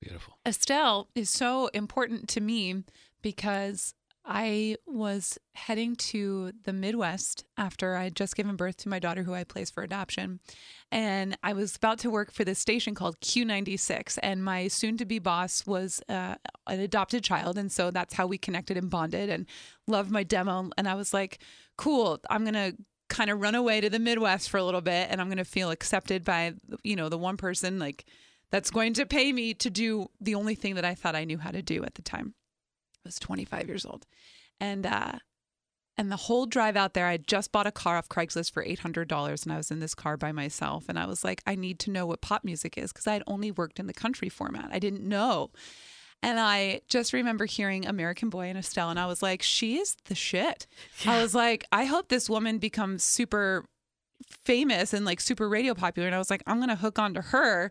Beautiful. 0.00 0.38
Estelle 0.46 1.08
is 1.14 1.30
so 1.30 1.68
important 1.68 2.28
to 2.28 2.40
me 2.40 2.84
because 3.22 3.94
I 4.26 4.76
was 4.86 5.38
heading 5.54 5.96
to 5.96 6.52
the 6.64 6.72
Midwest 6.72 7.44
after 7.58 7.94
I 7.94 8.04
had 8.04 8.16
just 8.16 8.36
given 8.36 8.56
birth 8.56 8.78
to 8.78 8.88
my 8.88 8.98
daughter, 8.98 9.22
who 9.22 9.34
I 9.34 9.44
placed 9.44 9.74
for 9.74 9.82
adoption. 9.82 10.40
And 10.90 11.36
I 11.42 11.52
was 11.52 11.76
about 11.76 11.98
to 12.00 12.10
work 12.10 12.32
for 12.32 12.42
this 12.42 12.58
station 12.58 12.94
called 12.94 13.20
Q96. 13.20 14.18
And 14.22 14.42
my 14.42 14.68
soon 14.68 14.96
to 14.96 15.04
be 15.04 15.18
boss 15.18 15.66
was 15.66 16.00
uh, 16.08 16.36
an 16.66 16.80
adopted 16.80 17.22
child. 17.22 17.58
And 17.58 17.70
so 17.70 17.90
that's 17.90 18.14
how 18.14 18.26
we 18.26 18.38
connected 18.38 18.78
and 18.78 18.88
bonded 18.88 19.28
and 19.28 19.46
loved 19.86 20.10
my 20.10 20.22
demo. 20.22 20.70
And 20.78 20.88
I 20.88 20.94
was 20.94 21.12
like, 21.12 21.40
cool, 21.76 22.18
I'm 22.30 22.44
going 22.44 22.54
to 22.54 22.76
kind 23.10 23.28
of 23.28 23.42
run 23.42 23.54
away 23.54 23.82
to 23.82 23.90
the 23.90 23.98
Midwest 23.98 24.48
for 24.48 24.56
a 24.56 24.64
little 24.64 24.80
bit 24.80 25.08
and 25.10 25.20
I'm 25.20 25.28
going 25.28 25.36
to 25.36 25.44
feel 25.44 25.70
accepted 25.70 26.24
by, 26.24 26.54
you 26.82 26.96
know, 26.96 27.10
the 27.10 27.18
one 27.18 27.36
person 27.36 27.78
like 27.78 28.06
that's 28.50 28.70
going 28.70 28.94
to 28.94 29.04
pay 29.04 29.32
me 29.32 29.52
to 29.54 29.68
do 29.68 30.08
the 30.20 30.34
only 30.34 30.54
thing 30.54 30.76
that 30.76 30.84
I 30.84 30.94
thought 30.94 31.14
I 31.14 31.24
knew 31.24 31.38
how 31.38 31.50
to 31.50 31.60
do 31.60 31.84
at 31.84 31.96
the 31.96 32.02
time. 32.02 32.34
I 33.04 33.08
was 33.08 33.18
25 33.18 33.68
years 33.68 33.84
old. 33.84 34.06
And 34.60 34.86
uh 34.86 35.12
and 35.96 36.10
the 36.10 36.16
whole 36.16 36.46
drive 36.46 36.76
out 36.76 36.94
there, 36.94 37.06
I 37.06 37.18
just 37.18 37.52
bought 37.52 37.68
a 37.68 37.72
car 37.72 37.96
off 37.96 38.08
Craigslist 38.08 38.50
for 38.50 38.64
$800 38.64 39.44
and 39.44 39.52
I 39.52 39.56
was 39.56 39.70
in 39.70 39.78
this 39.78 39.94
car 39.94 40.16
by 40.16 40.32
myself 40.32 40.86
and 40.88 40.98
I 40.98 41.06
was 41.06 41.22
like 41.24 41.42
I 41.46 41.54
need 41.54 41.78
to 41.80 41.90
know 41.90 42.06
what 42.06 42.20
pop 42.20 42.44
music 42.44 42.76
is 42.76 42.92
because 42.92 43.06
I 43.06 43.12
had 43.12 43.22
only 43.26 43.50
worked 43.50 43.78
in 43.78 43.86
the 43.86 43.94
country 43.94 44.28
format. 44.28 44.70
I 44.72 44.78
didn't 44.78 45.06
know. 45.08 45.50
And 46.22 46.40
I 46.40 46.80
just 46.88 47.12
remember 47.12 47.44
hearing 47.44 47.84
American 47.84 48.30
Boy 48.30 48.46
and 48.46 48.56
Estelle, 48.56 48.88
and 48.88 48.98
I 48.98 49.04
was 49.04 49.22
like, 49.22 49.42
she 49.42 49.76
is 49.76 49.94
the 50.06 50.14
shit. 50.14 50.66
I 51.04 51.20
was 51.20 51.34
like, 51.34 51.66
I 51.70 51.84
hope 51.84 52.08
this 52.08 52.30
woman 52.30 52.56
becomes 52.56 53.04
super 53.04 53.66
famous 54.26 54.94
and 54.94 55.04
like 55.04 55.20
super 55.20 55.48
radio 55.48 55.74
popular. 55.74 56.06
And 56.06 56.14
I 56.14 56.18
was 56.18 56.30
like, 56.30 56.42
I'm 56.46 56.56
going 56.56 56.70
to 56.70 56.76
hook 56.76 56.98
onto 56.98 57.20
her 57.20 57.70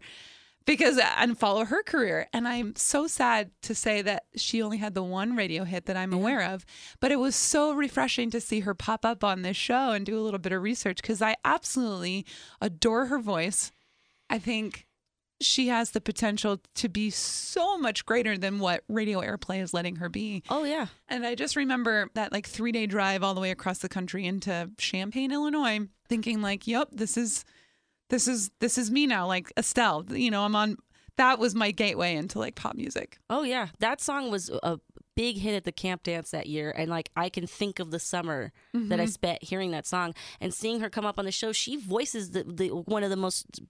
because 0.66 1.00
and 1.18 1.38
follow 1.38 1.66
her 1.66 1.84
career. 1.84 2.28
And 2.34 2.48
I'm 2.48 2.76
so 2.76 3.08
sad 3.08 3.52
to 3.64 3.76
say 3.76 4.02
that 4.02 4.26
she 4.36 4.62
only 4.62 4.78
had 4.78 4.94
the 4.94 5.04
one 5.04 5.36
radio 5.36 5.64
hit 5.64 5.86
that 5.86 5.98
I'm 5.98 6.14
aware 6.14 6.44
of. 6.44 6.66
But 7.00 7.12
it 7.12 7.20
was 7.20 7.36
so 7.36 7.74
refreshing 7.74 8.30
to 8.32 8.42
see 8.42 8.62
her 8.62 8.74
pop 8.74 9.06
up 9.06 9.24
on 9.24 9.42
this 9.42 9.58
show 9.58 9.92
and 9.92 10.06
do 10.06 10.18
a 10.18 10.22
little 10.22 10.40
bit 10.40 10.54
of 10.54 10.62
research 10.62 10.98
because 11.02 11.22
I 11.22 11.36
absolutely 11.44 12.26
adore 12.62 13.08
her 13.08 13.20
voice. 13.20 13.72
I 14.30 14.40
think 14.40 14.88
she 15.42 15.68
has 15.68 15.92
the 15.92 16.02
potential 16.02 16.62
to 16.76 16.88
be 16.88 17.10
so 17.10 17.78
much 17.78 18.06
greater 18.06 18.38
than 18.38 18.60
what 18.60 18.84
radio 18.88 19.20
airplay 19.20 19.62
is 19.62 19.74
letting 19.74 19.98
her 19.98 20.10
be. 20.10 20.44
Oh, 20.50 20.64
yeah. 20.64 20.88
And 21.10 21.26
I 21.26 21.36
just 21.36 21.56
remember 21.56 22.10
that 22.14 22.32
like 22.32 22.48
three 22.48 22.72
day 22.72 22.86
drive 22.86 23.24
all 23.24 23.34
the 23.34 23.42
way 23.42 23.52
across 23.52 23.80
the 23.80 23.90
country 23.90 24.26
into 24.26 24.72
Champaign, 24.78 25.32
Illinois, 25.32 25.88
thinking 26.08 26.42
like, 26.42 26.66
"Yep, 26.68 26.90
this 26.94 27.18
is, 27.18 27.44
this 28.14 28.28
is, 28.28 28.52
this 28.60 28.78
is 28.78 28.92
me 28.92 29.08
now." 29.08 29.28
Like 29.28 29.52
Estelle, 29.58 30.06
you 30.10 30.32
know, 30.32 30.44
I'm 30.44 30.56
on. 30.56 30.78
That 31.18 31.40
was 31.40 31.54
my 31.54 31.72
gateway 31.72 32.16
into 32.16 32.40
like 32.40 32.56
pop 32.56 32.76
music. 32.76 33.18
Oh 33.30 33.44
yeah, 33.44 33.68
that 33.80 34.02
song 34.02 34.32
was 34.32 34.50
a 34.64 34.80
big 35.16 35.38
hit 35.38 35.56
at 35.56 35.64
the 35.64 35.72
camp 35.72 36.04
dance 36.04 36.32
that 36.32 36.48
year, 36.48 36.74
and 36.76 36.90
like 36.90 37.10
I 37.16 37.30
can 37.30 37.48
think 37.48 37.80
of 37.80 37.92
the 37.92 38.00
summer 38.00 38.52
that 38.74 39.00
I 39.00 39.04
mm-hmm. 39.04 39.12
spent 39.12 39.44
hearing 39.44 39.72
that 39.72 39.86
song 39.86 40.14
and 40.40 40.54
seeing 40.54 40.80
her 40.80 40.90
come 40.90 41.06
up 41.06 41.20
on 41.20 41.26
the 41.26 41.32
show. 41.32 41.52
She 41.52 41.76
voices 41.76 42.32
the, 42.32 42.44
the 42.44 42.70
one 42.70 43.04
of 43.04 43.10
the 43.10 43.16
most 43.16 43.62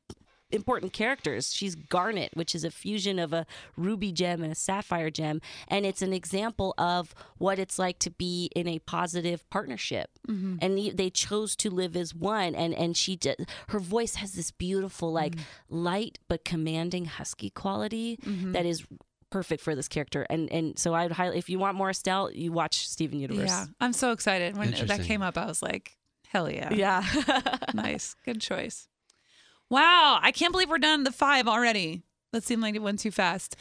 important 0.53 0.93
characters. 0.93 1.53
She's 1.53 1.75
Garnet, 1.75 2.31
which 2.33 2.55
is 2.55 2.63
a 2.63 2.71
fusion 2.71 3.19
of 3.19 3.33
a 3.33 3.45
ruby 3.75 4.11
gem 4.11 4.43
and 4.43 4.51
a 4.51 4.55
sapphire 4.55 5.09
gem, 5.09 5.41
and 5.67 5.85
it's 5.85 6.01
an 6.01 6.13
example 6.13 6.73
of 6.77 7.13
what 7.37 7.59
it's 7.59 7.79
like 7.79 7.99
to 7.99 8.11
be 8.11 8.49
in 8.55 8.67
a 8.67 8.79
positive 8.79 9.49
partnership. 9.49 10.09
Mm-hmm. 10.27 10.57
And 10.61 10.77
the- 10.77 10.91
they 10.91 11.09
chose 11.09 11.55
to 11.57 11.69
live 11.69 11.95
as 11.95 12.13
one. 12.13 12.55
And 12.55 12.73
and 12.73 12.95
she 12.95 13.15
did. 13.15 13.49
Her 13.69 13.79
voice 13.79 14.15
has 14.15 14.33
this 14.33 14.51
beautiful, 14.51 15.09
mm-hmm. 15.09 15.15
like 15.15 15.35
light 15.69 16.19
but 16.27 16.45
commanding 16.45 17.05
husky 17.05 17.49
quality 17.49 18.17
mm-hmm. 18.17 18.51
that 18.53 18.65
is 18.65 18.83
perfect 19.29 19.63
for 19.63 19.75
this 19.75 19.87
character. 19.87 20.25
And 20.29 20.51
and 20.51 20.77
so 20.77 20.93
I'd 20.93 21.11
highly, 21.11 21.37
if 21.37 21.49
you 21.49 21.59
want 21.59 21.75
more 21.75 21.89
Estelle, 21.89 22.31
you 22.31 22.51
watch 22.51 22.87
Steven 22.87 23.19
Universe. 23.19 23.49
Yeah, 23.49 23.65
I'm 23.81 23.93
so 23.93 24.11
excited 24.11 24.55
when 24.55 24.71
that 24.71 25.01
came 25.01 25.21
up. 25.21 25.37
I 25.37 25.45
was 25.45 25.61
like, 25.61 25.97
"Hell 26.27 26.49
yeah, 26.49 26.71
Yeah. 26.73 27.03
nice, 27.73 28.15
good 28.23 28.39
choice." 28.39 28.87
Wow, 29.73 30.19
I 30.21 30.31
can't 30.31 30.51
believe 30.51 30.69
we're 30.69 30.77
done 30.77 31.03
the 31.03 31.11
five 31.11 31.47
already. 31.47 32.03
That 32.31 32.43
seemed 32.43 32.61
like 32.61 32.75
it 32.75 32.83
went 32.83 32.99
too 32.99 33.09
fast. 33.09 33.55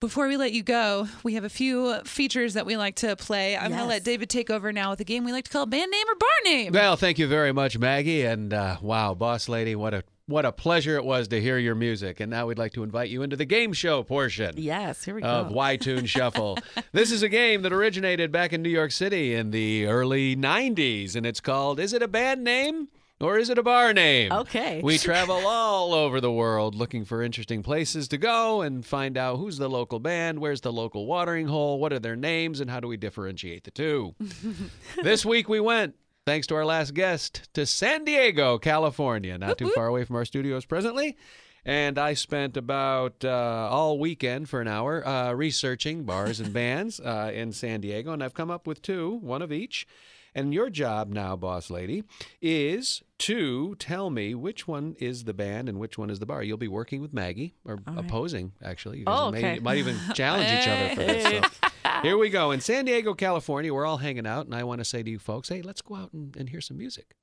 Before 0.00 0.26
we 0.26 0.36
let 0.36 0.50
you 0.52 0.64
go, 0.64 1.06
we 1.22 1.34
have 1.34 1.44
a 1.44 1.48
few 1.48 2.00
features 2.02 2.54
that 2.54 2.66
we 2.66 2.76
like 2.76 2.96
to 2.96 3.14
play. 3.14 3.56
I'm 3.56 3.68
going 3.68 3.80
to 3.82 3.86
let 3.86 4.02
David 4.02 4.28
take 4.28 4.50
over 4.50 4.72
now 4.72 4.90
with 4.90 4.98
a 4.98 5.04
game 5.04 5.22
we 5.22 5.30
like 5.30 5.44
to 5.44 5.50
call 5.52 5.66
band 5.66 5.88
name 5.88 6.04
or 6.08 6.16
bar 6.16 6.28
name. 6.42 6.72
Well, 6.72 6.96
thank 6.96 7.20
you 7.20 7.28
very 7.28 7.52
much, 7.52 7.78
Maggie. 7.78 8.24
And 8.24 8.52
uh, 8.52 8.78
wow, 8.82 9.14
boss 9.14 9.48
lady, 9.48 9.76
what 9.76 9.94
a 9.94 10.02
what 10.26 10.44
a 10.44 10.50
pleasure 10.50 10.96
it 10.96 11.04
was 11.04 11.28
to 11.28 11.40
hear 11.40 11.58
your 11.58 11.76
music. 11.76 12.18
And 12.18 12.28
now 12.28 12.46
we'd 12.46 12.58
like 12.58 12.72
to 12.72 12.82
invite 12.82 13.08
you 13.10 13.22
into 13.22 13.36
the 13.36 13.44
game 13.44 13.72
show 13.72 14.02
portion. 14.02 14.54
yes. 14.56 15.04
Here 15.04 15.14
we 15.14 15.22
Of 15.22 15.50
go. 15.50 15.54
Y 15.54 15.76
Tune 15.76 16.06
Shuffle. 16.06 16.58
this 16.90 17.12
is 17.12 17.22
a 17.22 17.28
game 17.28 17.62
that 17.62 17.72
originated 17.72 18.32
back 18.32 18.52
in 18.52 18.62
New 18.62 18.68
York 18.68 18.90
City 18.90 19.32
in 19.36 19.52
the 19.52 19.86
early 19.86 20.34
90s, 20.34 21.14
and 21.14 21.24
it's 21.24 21.40
called 21.40 21.78
Is 21.78 21.92
It 21.92 22.02
a 22.02 22.08
Band 22.08 22.42
Name 22.42 22.88
or 23.20 23.38
Is 23.38 23.50
It 23.50 23.58
a 23.58 23.62
Bar 23.62 23.92
Name? 23.92 24.32
Okay. 24.32 24.80
We 24.82 24.96
travel 24.98 25.46
all 25.46 25.92
over 25.92 26.20
the 26.20 26.32
world 26.32 26.74
looking 26.74 27.04
for 27.04 27.22
interesting 27.22 27.62
places 27.62 28.08
to 28.08 28.18
go 28.18 28.62
and 28.62 28.84
find 28.84 29.18
out 29.18 29.36
who's 29.36 29.58
the 29.58 29.68
local 29.68 29.98
band, 29.98 30.38
where's 30.38 30.62
the 30.62 30.72
local 30.72 31.06
watering 31.06 31.48
hole, 31.48 31.78
what 31.78 31.92
are 31.92 31.98
their 31.98 32.16
names, 32.16 32.60
and 32.60 32.70
how 32.70 32.80
do 32.80 32.88
we 32.88 32.96
differentiate 32.96 33.64
the 33.64 33.70
two. 33.70 34.14
this 35.02 35.24
week 35.26 35.48
we 35.48 35.60
went, 35.60 35.94
thanks 36.24 36.46
to 36.46 36.54
our 36.54 36.64
last 36.64 36.94
guest, 36.94 37.48
to 37.54 37.66
San 37.66 38.04
Diego, 38.04 38.58
California, 38.58 39.36
not 39.36 39.58
too 39.58 39.70
far 39.70 39.86
away 39.86 40.04
from 40.04 40.16
our 40.16 40.24
studios 40.24 40.64
presently. 40.64 41.16
And 41.62 41.98
I 41.98 42.14
spent 42.14 42.56
about 42.56 43.22
uh, 43.22 43.68
all 43.70 43.98
weekend 43.98 44.48
for 44.48 44.62
an 44.62 44.68
hour 44.68 45.06
uh, 45.06 45.32
researching 45.34 46.04
bars 46.04 46.40
and 46.40 46.54
bands 46.54 47.00
uh, 47.00 47.30
in 47.34 47.52
San 47.52 47.82
Diego, 47.82 48.12
and 48.12 48.24
I've 48.24 48.32
come 48.32 48.50
up 48.50 48.66
with 48.66 48.80
two, 48.80 49.18
one 49.20 49.42
of 49.42 49.52
each. 49.52 49.86
And 50.34 50.54
your 50.54 50.70
job 50.70 51.10
now, 51.10 51.34
boss 51.36 51.70
lady, 51.70 52.04
is 52.40 53.02
to 53.18 53.74
tell 53.76 54.10
me 54.10 54.34
which 54.34 54.68
one 54.68 54.94
is 54.98 55.24
the 55.24 55.34
band 55.34 55.68
and 55.68 55.78
which 55.78 55.98
one 55.98 56.10
is 56.10 56.18
the 56.20 56.26
bar. 56.26 56.42
You'll 56.42 56.56
be 56.56 56.68
working 56.68 57.00
with 57.02 57.12
Maggie, 57.12 57.54
or 57.64 57.78
opposing, 57.86 58.52
actually. 58.62 58.98
You 58.98 59.04
Oh, 59.06 59.30
may- 59.30 59.38
okay. 59.38 59.58
might 59.58 59.78
even 59.78 59.96
challenge 60.14 60.46
each 60.50 60.68
other 60.68 60.88
for 60.94 61.02
this. 61.12 61.44
So. 61.52 61.68
Here 62.02 62.16
we 62.16 62.30
go. 62.30 62.50
In 62.50 62.60
San 62.60 62.84
Diego, 62.86 63.12
California, 63.14 63.74
we're 63.74 63.84
all 63.86 63.98
hanging 63.98 64.26
out, 64.26 64.46
and 64.46 64.54
I 64.54 64.64
want 64.64 64.80
to 64.80 64.84
say 64.84 65.02
to 65.02 65.10
you 65.10 65.18
folks, 65.18 65.48
hey, 65.48 65.60
let's 65.62 65.82
go 65.82 65.96
out 65.96 66.12
and, 66.12 66.34
and 66.36 66.48
hear 66.48 66.60
some 66.60 66.78
music. 66.78 67.14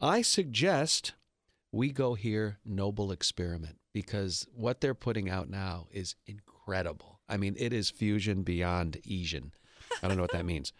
I 0.00 0.22
suggest 0.22 1.12
we 1.72 1.90
go 1.92 2.14
hear 2.14 2.58
Noble 2.64 3.12
Experiment 3.12 3.76
because 3.92 4.46
what 4.54 4.80
they're 4.80 4.94
putting 4.94 5.28
out 5.30 5.48
now 5.48 5.86
is 5.92 6.16
incredible. 6.26 7.20
I 7.28 7.36
mean, 7.36 7.54
it 7.58 7.72
is 7.72 7.90
fusion 7.90 8.42
beyond 8.42 8.98
Asian. 9.08 9.52
I 10.02 10.08
don't 10.08 10.16
know 10.16 10.22
what 10.22 10.32
that 10.32 10.44
means. 10.44 10.72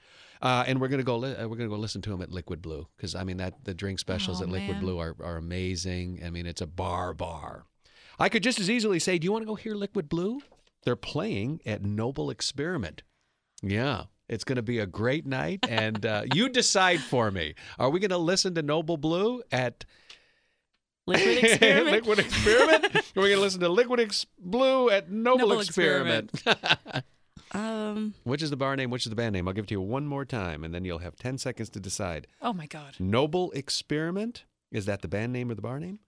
Uh, 0.42 0.64
and 0.66 0.80
we're 0.80 0.88
gonna 0.88 1.02
go. 1.02 1.16
Li- 1.16 1.34
uh, 1.34 1.48
we're 1.48 1.56
gonna 1.56 1.68
go 1.68 1.76
listen 1.76 2.02
to 2.02 2.10
them 2.10 2.22
at 2.22 2.30
Liquid 2.30 2.60
Blue 2.62 2.86
because 2.96 3.14
I 3.14 3.24
mean 3.24 3.36
that 3.38 3.64
the 3.64 3.74
drink 3.74 3.98
specials 3.98 4.40
Oh, 4.40 4.44
at 4.44 4.50
Liquid 4.50 4.72
man. 4.76 4.80
Blue 4.80 4.98
are, 4.98 5.14
are 5.22 5.36
amazing. 5.36 6.20
I 6.24 6.30
mean, 6.30 6.46
it's 6.46 6.60
a 6.60 6.66
bar 6.66 7.14
bar. 7.14 7.64
I 8.18 8.28
could 8.28 8.42
just 8.42 8.58
as 8.60 8.68
easily 8.70 8.98
say, 8.98 9.18
"Do 9.18 9.24
you 9.24 9.32
want 9.32 9.42
to 9.42 9.46
go 9.46 9.54
hear 9.54 9.74
Liquid 9.74 10.08
Blue?" 10.08 10.40
They're 10.84 10.96
playing 10.96 11.60
at 11.66 11.82
Noble 11.82 12.30
Experiment. 12.30 13.02
Yeah, 13.62 14.04
it's 14.28 14.44
going 14.44 14.56
to 14.56 14.62
be 14.62 14.78
a 14.78 14.86
great 14.86 15.26
night, 15.26 15.60
and 15.68 16.04
uh, 16.06 16.22
you 16.34 16.48
decide 16.48 17.00
for 17.00 17.30
me. 17.30 17.54
Are 17.78 17.90
we 17.90 17.98
going 18.00 18.10
to 18.10 18.18
listen 18.18 18.54
to 18.54 18.62
Noble 18.62 18.96
Blue 18.96 19.42
at 19.50 19.84
Liquid 21.06 21.38
experiment. 21.44 21.92
Liquid 21.92 22.18
Experiment? 22.20 22.84
are 22.96 23.22
we 23.22 23.28
going 23.28 23.36
to 23.36 23.40
listen 23.40 23.60
to 23.60 23.68
Liquid 23.68 24.00
Ex- 24.00 24.26
Blue 24.38 24.90
at 24.90 25.10
Noble, 25.10 25.48
Noble 25.48 25.60
Experiment? 25.60 26.30
um. 27.52 28.14
which 28.24 28.42
is 28.42 28.50
the 28.50 28.56
bar 28.56 28.76
name? 28.76 28.90
Which 28.90 29.06
is 29.06 29.10
the 29.10 29.16
band 29.16 29.32
name? 29.32 29.48
I'll 29.48 29.54
give 29.54 29.64
it 29.64 29.68
to 29.68 29.74
you 29.74 29.80
one 29.80 30.06
more 30.06 30.24
time, 30.24 30.64
and 30.64 30.74
then 30.74 30.84
you'll 30.84 30.98
have 30.98 31.16
10 31.16 31.38
seconds 31.38 31.68
to 31.70 31.80
decide. 31.80 32.26
Oh 32.42 32.52
my 32.52 32.66
God. 32.66 32.94
Noble 32.98 33.50
Experiment, 33.52 34.44
is 34.70 34.86
that 34.86 35.02
the 35.02 35.08
band 35.08 35.32
name 35.32 35.50
or 35.50 35.54
the 35.54 35.62
bar 35.62 35.78
name? 35.78 36.00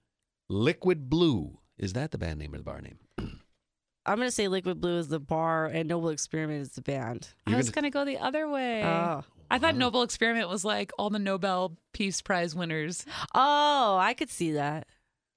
Liquid 0.49 1.11
Blue, 1.11 1.59
is 1.77 1.93
that 1.93 2.11
the 2.11 2.19
band 2.19 2.39
name 2.39 2.55
or 2.55 2.59
the 2.59 2.65
bar 2.65 2.81
name? 2.81 2.99
I'm 4.07 4.17
gonna 4.17 4.31
say 4.31 4.49
Liquid 4.49 4.81
Blue 4.81 4.99
is 4.99 5.09
the 5.09 5.21
bar 5.21 5.67
and 5.67 5.87
Noble 5.87 6.09
Experiment 6.09 6.63
is 6.63 6.71
the 6.71 6.81
band. 6.81 7.29
I 7.47 7.57
was 7.57 7.69
gonna 7.69 7.91
go 7.91 8.07
the 8.07 8.17
other 8.17 8.49
way. 8.49 8.83
Oh. 8.83 9.23
I 9.51 9.59
thought 9.59 9.77
Noble 9.77 10.03
Experiment 10.03 10.49
was 10.49 10.65
like 10.65 10.93
all 10.99 11.11
the 11.11 11.19
Nobel 11.19 11.77
Peace 11.93 12.23
Prize 12.23 12.55
winners. 12.55 13.05
Oh, 13.35 13.99
I 14.01 14.15
could 14.15 14.31
see 14.31 14.53
that. 14.53 14.87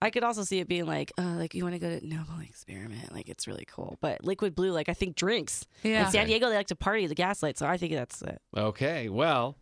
I 0.01 0.09
could 0.09 0.23
also 0.23 0.43
see 0.43 0.59
it 0.59 0.67
being 0.67 0.85
like, 0.85 1.11
uh, 1.17 1.35
like 1.37 1.53
you 1.53 1.63
want 1.63 1.75
to 1.75 1.79
go 1.79 1.99
to 1.99 2.05
Noble 2.05 2.39
Experiment, 2.43 3.13
like 3.13 3.29
it's 3.29 3.47
really 3.47 3.65
cool. 3.65 3.97
But 4.01 4.23
Liquid 4.23 4.55
Blue, 4.55 4.71
like 4.71 4.89
I 4.89 4.93
think 4.93 5.15
drinks. 5.15 5.65
Yeah. 5.83 6.05
In 6.05 6.11
San 6.11 6.27
Diego, 6.27 6.49
they 6.49 6.55
like 6.55 6.67
to 6.67 6.75
party 6.75 7.05
the 7.07 7.15
Gaslight, 7.15 7.57
so 7.57 7.67
I 7.67 7.77
think 7.77 7.93
that's 7.93 8.21
it. 8.21 8.41
Okay, 8.57 9.09
well, 9.09 9.57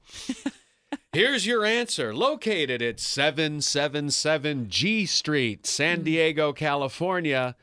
here's 1.14 1.46
your 1.46 1.66
answer. 1.66 2.14
Located 2.14 2.82
at 2.82 3.00
777 3.00 4.70
G 4.70 5.06
Street, 5.06 5.66
San 5.66 6.04
Diego, 6.04 6.54
California, 6.54 7.56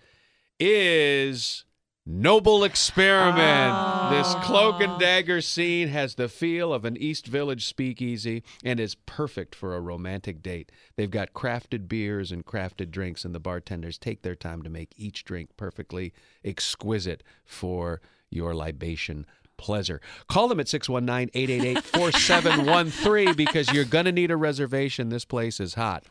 is 0.60 1.64
Noble 2.08 2.62
Experiment. 2.62 3.40
Ah. 3.42 4.10
This 4.12 4.46
cloak 4.46 4.80
and 4.80 4.96
dagger 5.00 5.40
scene 5.40 5.88
has 5.88 6.14
the 6.14 6.28
feel 6.28 6.72
of 6.72 6.84
an 6.84 6.96
East 6.96 7.26
Village 7.26 7.66
speakeasy 7.66 8.44
and 8.64 8.78
is 8.78 8.94
perfect 8.94 9.56
for 9.56 9.74
a 9.74 9.80
romantic 9.80 10.40
date. 10.40 10.70
They've 10.94 11.10
got 11.10 11.32
crafted 11.32 11.88
beers 11.88 12.30
and 12.30 12.46
crafted 12.46 12.92
drinks, 12.92 13.24
and 13.24 13.34
the 13.34 13.40
bartenders 13.40 13.98
take 13.98 14.22
their 14.22 14.36
time 14.36 14.62
to 14.62 14.70
make 14.70 14.92
each 14.96 15.24
drink 15.24 15.56
perfectly 15.56 16.12
exquisite 16.44 17.24
for 17.44 18.00
your 18.30 18.54
libation 18.54 19.26
pleasure. 19.56 20.00
Call 20.28 20.48
them 20.48 20.60
at 20.60 20.68
619 20.68 21.30
888 21.34 21.84
4713 21.84 23.34
because 23.34 23.72
you're 23.72 23.84
going 23.84 24.04
to 24.04 24.12
need 24.12 24.30
a 24.30 24.36
reservation. 24.36 25.08
This 25.08 25.24
place 25.24 25.60
is 25.60 25.74
hot. 25.74 26.04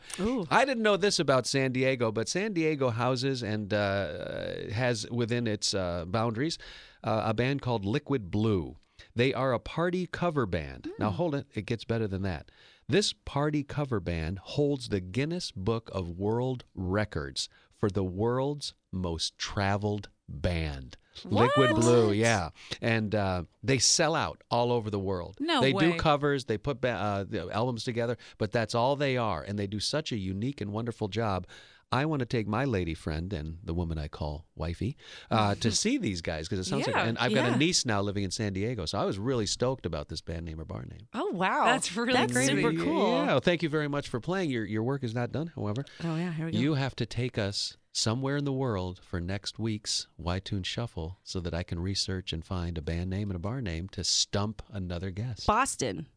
I 0.50 0.66
didn't 0.66 0.84
know 0.84 0.98
this 0.98 1.20
about 1.20 1.48
San 1.48 1.72
Diego, 1.72 2.12
but 2.12 2.28
San 2.30 2.54
Diego 2.54 2.89
houses 2.89 3.43
and 3.43 3.74
uh, 3.74 4.70
has 4.72 5.10
within 5.10 5.48
its 5.48 5.74
uh, 5.74 6.06
boundaries 6.08 6.58
uh, 7.04 7.24
a 7.26 7.34
band 7.34 7.62
called 7.62 7.86
Liquid 7.86 8.32
Blue. 8.32 8.78
They 9.16 9.34
are 9.34 9.54
a 9.54 9.60
party 9.60 10.08
cover 10.08 10.46
band. 10.46 10.89
Now, 11.00 11.10
hold 11.10 11.36
it, 11.36 11.48
it 11.54 11.66
gets 11.66 11.86
better 11.86 12.08
than 12.08 12.22
that. 12.24 12.52
This 12.88 13.14
party 13.14 13.64
cover 13.64 14.00
band 14.00 14.39
holds 14.39 14.89
the 14.89 15.00
Guinness 15.00 15.52
Book 15.52 15.89
of 15.93 16.10
World 16.10 16.66
Records 16.76 17.50
for 17.78 17.89
the 17.89 18.04
world's 18.04 18.74
most 18.91 19.38
traveled 19.38 20.10
band. 20.30 20.98
Liquid 21.24 21.76
Blue, 21.76 22.11
yeah, 22.11 22.49
and 22.82 23.13
uh, 23.16 23.43
they 23.63 23.78
sell 23.78 24.16
out 24.16 24.43
all 24.51 24.72
over 24.72 24.89
the 24.89 24.99
world. 24.99 25.38
No 25.39 25.61
they 25.61 25.74
do 25.74 25.93
covers, 25.95 26.45
they 26.45 26.57
put 26.57 26.82
ba- 26.82 26.89
uh, 26.89 27.24
the 27.24 27.49
albums 27.51 27.84
together, 27.84 28.18
but 28.38 28.51
that's 28.51 28.76
all 28.76 28.95
they 28.95 29.18
are, 29.18 29.41
and 29.43 29.57
they 29.57 29.68
do 29.68 29.80
such 29.80 30.11
a 30.11 30.18
unique 30.18 30.61
and 30.61 30.72
wonderful 30.72 31.07
job. 31.07 31.47
I 31.91 32.05
want 32.05 32.22
to 32.22 32.26
take 32.26 32.47
my 32.47 32.66
lady 32.66 32.95
friend 32.95 33.32
and 33.32 33.59
the 33.63 33.74
woman 33.74 33.97
I 33.99 34.07
call 34.07 34.47
wifey 34.55 34.97
uh, 35.32 35.53
to 35.55 35.72
see 35.84 35.97
these 35.97 36.20
guys 36.22 36.49
because 36.49 36.66
it 36.66 36.70
sounds 36.70 36.88
Yeah, 36.88 36.93
like. 36.97 37.07
And 37.07 37.18
I've 37.20 37.34
got 37.34 37.45
yeah. 37.45 37.53
a 37.53 37.57
niece 37.57 37.86
now 37.86 38.01
living 38.01 38.24
in 38.24 38.32
San 38.32 38.53
Diego, 38.53 38.86
so 38.86 38.97
I 38.97 39.05
was 39.05 39.18
really 39.20 39.45
stoked 39.45 39.86
about 39.86 40.09
this 40.09 40.20
band 40.20 40.45
name 40.45 40.59
or 40.59 40.66
bar 40.66 40.84
name. 40.89 41.07
Oh 41.13 41.30
wow, 41.32 41.66
That's 41.66 41.95
really 41.95 42.11
that's 42.13 42.34
crazy. 42.34 42.55
super 42.61 42.74
cool. 42.74 43.11
Yeah, 43.11 43.26
well, 43.28 43.39
thank 43.39 43.61
you 43.63 43.70
very 43.70 43.88
much 43.88 44.09
for 44.09 44.20
playing. 44.20 44.49
Your 44.49 44.66
your 44.66 44.84
work 44.84 45.03
is 45.03 45.13
not 45.13 45.32
done, 45.32 45.51
however. 45.55 45.86
Oh 46.03 46.16
yeah, 46.18 46.34
here 46.34 46.47
we 46.47 46.51
go. 46.51 46.57
You 46.57 46.74
have 46.74 46.95
to 46.97 47.05
take 47.05 47.38
us 47.38 47.78
somewhere 47.96 48.36
in 48.36 48.43
the 48.43 48.52
world 48.52 49.00
for 49.02 49.22
next 49.22 49.58
week's 49.58 50.08
Y-Tune 50.18 50.64
Shuffle 50.64 51.18
so 51.24 51.39
that 51.39 51.54
I 51.54 51.64
can 51.64 51.80
research 51.80 52.34
and 52.34 52.43
find 52.43 52.78
a 52.78 52.82
band 52.82 53.10
name 53.10 53.30
and 53.30 53.38
a 53.38 53.39
bar 53.39 53.62
name 53.62 53.88
to 53.89 54.04
stump 54.04 54.62
another 54.70 55.12
guest. 55.12 55.48
Boston. 55.48 56.08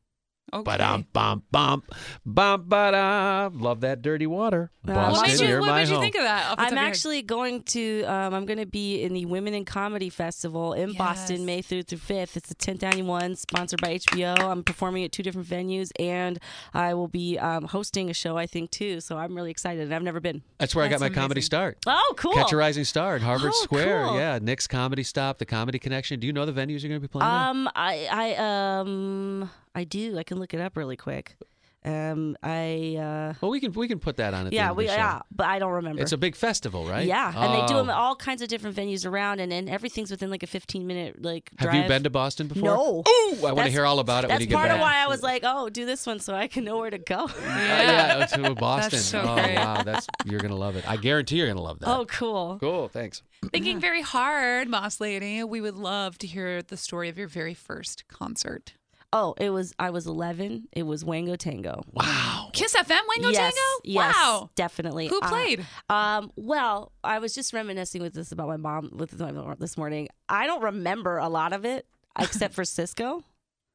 Okay. 0.53 0.63
Ba-dum, 0.63 1.07
bum, 1.13 1.43
bum, 1.51 1.83
bum, 2.25 2.65
ba-da. 2.67 3.51
Love 3.53 3.81
that 3.83 4.01
dirty 4.03 4.27
water. 4.27 4.71
Uh, 4.87 4.93
what 4.93 4.95
Boston, 4.95 5.47
made 5.47 5.53
you, 5.53 5.61
what 5.61 5.75
made 5.75 5.89
you 5.89 6.01
think 6.01 6.15
of 6.15 6.23
that? 6.23 6.51
off 6.53 6.57
the 6.57 6.63
I'm 6.63 6.67
of 6.69 6.73
your 6.73 6.81
head? 6.81 6.89
actually 6.89 7.23
going 7.23 7.63
to. 7.65 8.05
Um, 8.05 8.33
I'm 8.33 8.47
going 8.47 8.59
to 8.59 8.65
be 8.67 9.03
in 9.03 9.13
the 9.13 9.27
Women 9.27 9.53
in 9.53 9.67
Comedy 9.67 10.09
Festival 10.09 10.73
in 10.73 10.89
Yes. 10.91 10.99
Boston, 10.99 11.45
May 11.45 11.61
3rd 11.61 11.87
through 11.89 11.99
5th. 11.99 12.37
It's 12.39 12.49
the 12.49 12.55
10th 12.55 12.83
annual 12.83 13.09
one, 13.09 13.37
sponsored 13.37 13.83
by 13.83 13.97
HBO. 13.99 14.39
I'm 14.41 14.63
performing 14.65 15.05
at 15.05 15.13
two 15.13 15.23
different 15.23 15.47
venues, 15.47 15.91
and 16.01 16.39
I 16.73 16.95
will 16.95 17.09
be 17.09 17.39
um, 17.39 17.65
hosting 17.65 18.09
a 18.09 18.15
show, 18.15 18.39
I 18.39 18.47
think, 18.47 18.71
too. 18.71 19.01
So 19.01 19.19
I'm 19.19 19.35
really 19.35 19.51
excited. 19.51 19.83
and 19.83 19.95
I've 19.95 20.03
never 20.03 20.21
been. 20.21 20.43
That's 20.59 20.75
where 20.75 20.85
I 20.85 20.89
got 20.89 21.01
That's 21.01 21.15
my 21.15 21.21
comedy 21.21 21.43
start. 21.43 21.77
Oh, 21.87 22.15
cool. 22.17 22.33
Catch 22.33 22.53
a 22.53 22.57
Rising 22.57 22.85
Star 22.85 23.15
at 23.17 23.21
Harvard 23.23 23.53
Oh, 23.55 23.63
Square. 23.65 24.07
cool. 24.07 24.17
Yeah, 24.17 24.39
Nick's 24.41 24.67
Comedy 24.67 25.03
Stop, 25.03 25.37
the 25.39 25.47
Comedy 25.47 25.79
Connection. 25.79 26.19
Do 26.21 26.27
you 26.27 26.33
know 26.33 26.47
the 26.47 26.53
venues 26.53 26.81
you're 26.83 26.89
going 26.89 27.01
to 27.01 27.07
be 27.07 27.09
playing 27.09 27.31
at? 27.31 27.49
Um, 27.51 27.69
I, 27.75 28.09
I, 28.11 28.81
um, 28.81 29.51
I 29.79 29.85
do. 29.85 30.19
I 30.19 30.23
can 30.25 30.39
look 30.39 30.53
it 30.55 30.61
up 30.61 30.77
really 30.77 30.97
quick. 30.97 31.37
Um, 31.85 32.37
I, 32.43 32.97
uh, 33.01 33.35
Well, 33.41 33.53
we 33.53 33.61
can 33.61 33.73
we 33.73 33.87
can 33.87 34.01
put 34.01 34.17
that 34.17 34.35
on 34.35 34.47
at 34.47 34.51
the 34.51 34.57
yeah, 34.57 34.63
end 34.65 34.71
of 34.73 34.77
we, 34.79 34.87
the 34.87 34.91
show. 34.93 34.97
yeah, 34.97 35.21
but 35.35 35.47
I 35.47 35.61
don't 35.61 35.73
remember. 35.73 36.03
It's 36.03 36.11
a 36.13 36.19
big 36.19 36.35
festival, 36.35 36.85
right? 36.85 37.07
Yeah, 37.07 37.29
and 37.35 37.55
they 37.55 37.67
do 37.69 37.75
Oh. 37.75 37.77
them 37.79 37.89
at 37.91 37.97
all 37.97 38.17
kinds 38.17 38.43
of 38.43 38.49
different 38.49 38.75
venues 38.77 39.07
around, 39.07 39.39
and, 39.39 39.53
and 39.53 39.71
everything's 39.71 40.11
within 40.11 40.29
like 40.29 40.43
a 40.43 40.49
15 40.49 40.87
minute 40.89 41.23
like 41.23 41.51
Have 41.59 41.71
drive. 41.71 41.83
you 41.85 41.89
been 41.89 42.03
to 42.03 42.11
Boston 42.11 42.49
before? 42.49 42.63
No. 42.65 43.05
Ooh, 43.09 43.47
I 43.47 43.53
want 43.53 43.67
to 43.67 43.71
hear 43.71 43.85
all 43.87 44.01
about 44.01 44.25
it 44.25 44.27
when 44.27 44.35
That's 44.35 44.41
you 44.43 44.49
get 44.49 44.57
part 44.57 44.69
back. 44.69 44.75
of 44.75 44.81
why 44.81 44.97
I 44.97 45.07
was 45.07 45.23
like, 45.23 45.43
oh, 45.47 45.69
do 45.71 45.87
this 45.87 46.05
one 46.05 46.19
so 46.19 46.35
I 46.35 46.49
can 46.49 46.65
know 46.65 46.79
where 46.79 46.91
to 46.91 46.99
go. 46.99 47.27
Uh, 47.39 47.41
yeah, 47.47 48.27
to 48.27 48.55
Boston. 48.57 48.99
so 48.99 49.23
oh 49.25 49.35
great. 49.37 49.55
wow, 49.57 49.83
that's 49.85 50.07
you're 50.25 50.41
gonna 50.41 50.57
love 50.57 50.75
it. 50.75 50.85
I 50.91 50.97
guarantee 50.97 51.37
you're 51.37 51.47
gonna 51.49 51.63
love 51.63 51.79
that. 51.79 51.89
oh, 51.89 52.05
cool. 52.07 52.59
cool. 52.61 52.89
Thanks. 52.89 53.23
Thinking 53.53 53.79
very 53.79 54.03
hard, 54.03 54.69
Moss 54.69 55.01
Lady. 55.01 55.45
We 55.45 55.61
would 55.61 55.77
love 55.77 56.19
to 56.19 56.27
hear 56.27 56.61
the 56.61 56.77
story 56.77 57.09
of 57.09 57.17
your 57.17 57.29
very 57.29 57.55
first 57.55 58.09
concert. 58.09 58.73
Oh, 59.13 59.35
it 59.39 59.49
was 59.51 59.75
I 59.79 59.89
was 59.91 60.07
11. 60.07 60.69
It 60.73 60.83
was 60.83 61.05
Wango 61.05 61.35
Tango. 61.37 61.83
Wow. 61.93 62.51
Kiss 62.53 62.75
FM, 62.77 63.01
Wango 63.09 63.31
yes, 63.31 63.37
Tango? 63.55 63.81
yes, 63.85 64.15
Wow. 64.15 64.51
definitely. 64.55 65.07
Who 65.09 65.19
Uh, 65.23 65.29
played? 65.29 65.67
um, 65.89 66.31
well, 66.37 66.93
I 67.03 67.19
was 67.19 67.35
just 67.35 67.53
reminiscing 67.55 68.03
with 68.03 68.13
this 68.13 68.33
about 68.33 68.49
my 68.49 68.57
mom 68.59 68.91
with 68.93 69.19
my 69.19 69.33
mom 69.33 69.57
this 69.59 69.79
morning. 69.79 70.09
I 70.29 70.47
don't 70.47 70.63
remember 70.63 71.17
a 71.19 71.29
lot 71.29 71.53
of 71.55 71.65
it 71.65 71.87
except 72.19 72.53
for 72.55 72.63
Sisqó. 72.65 73.23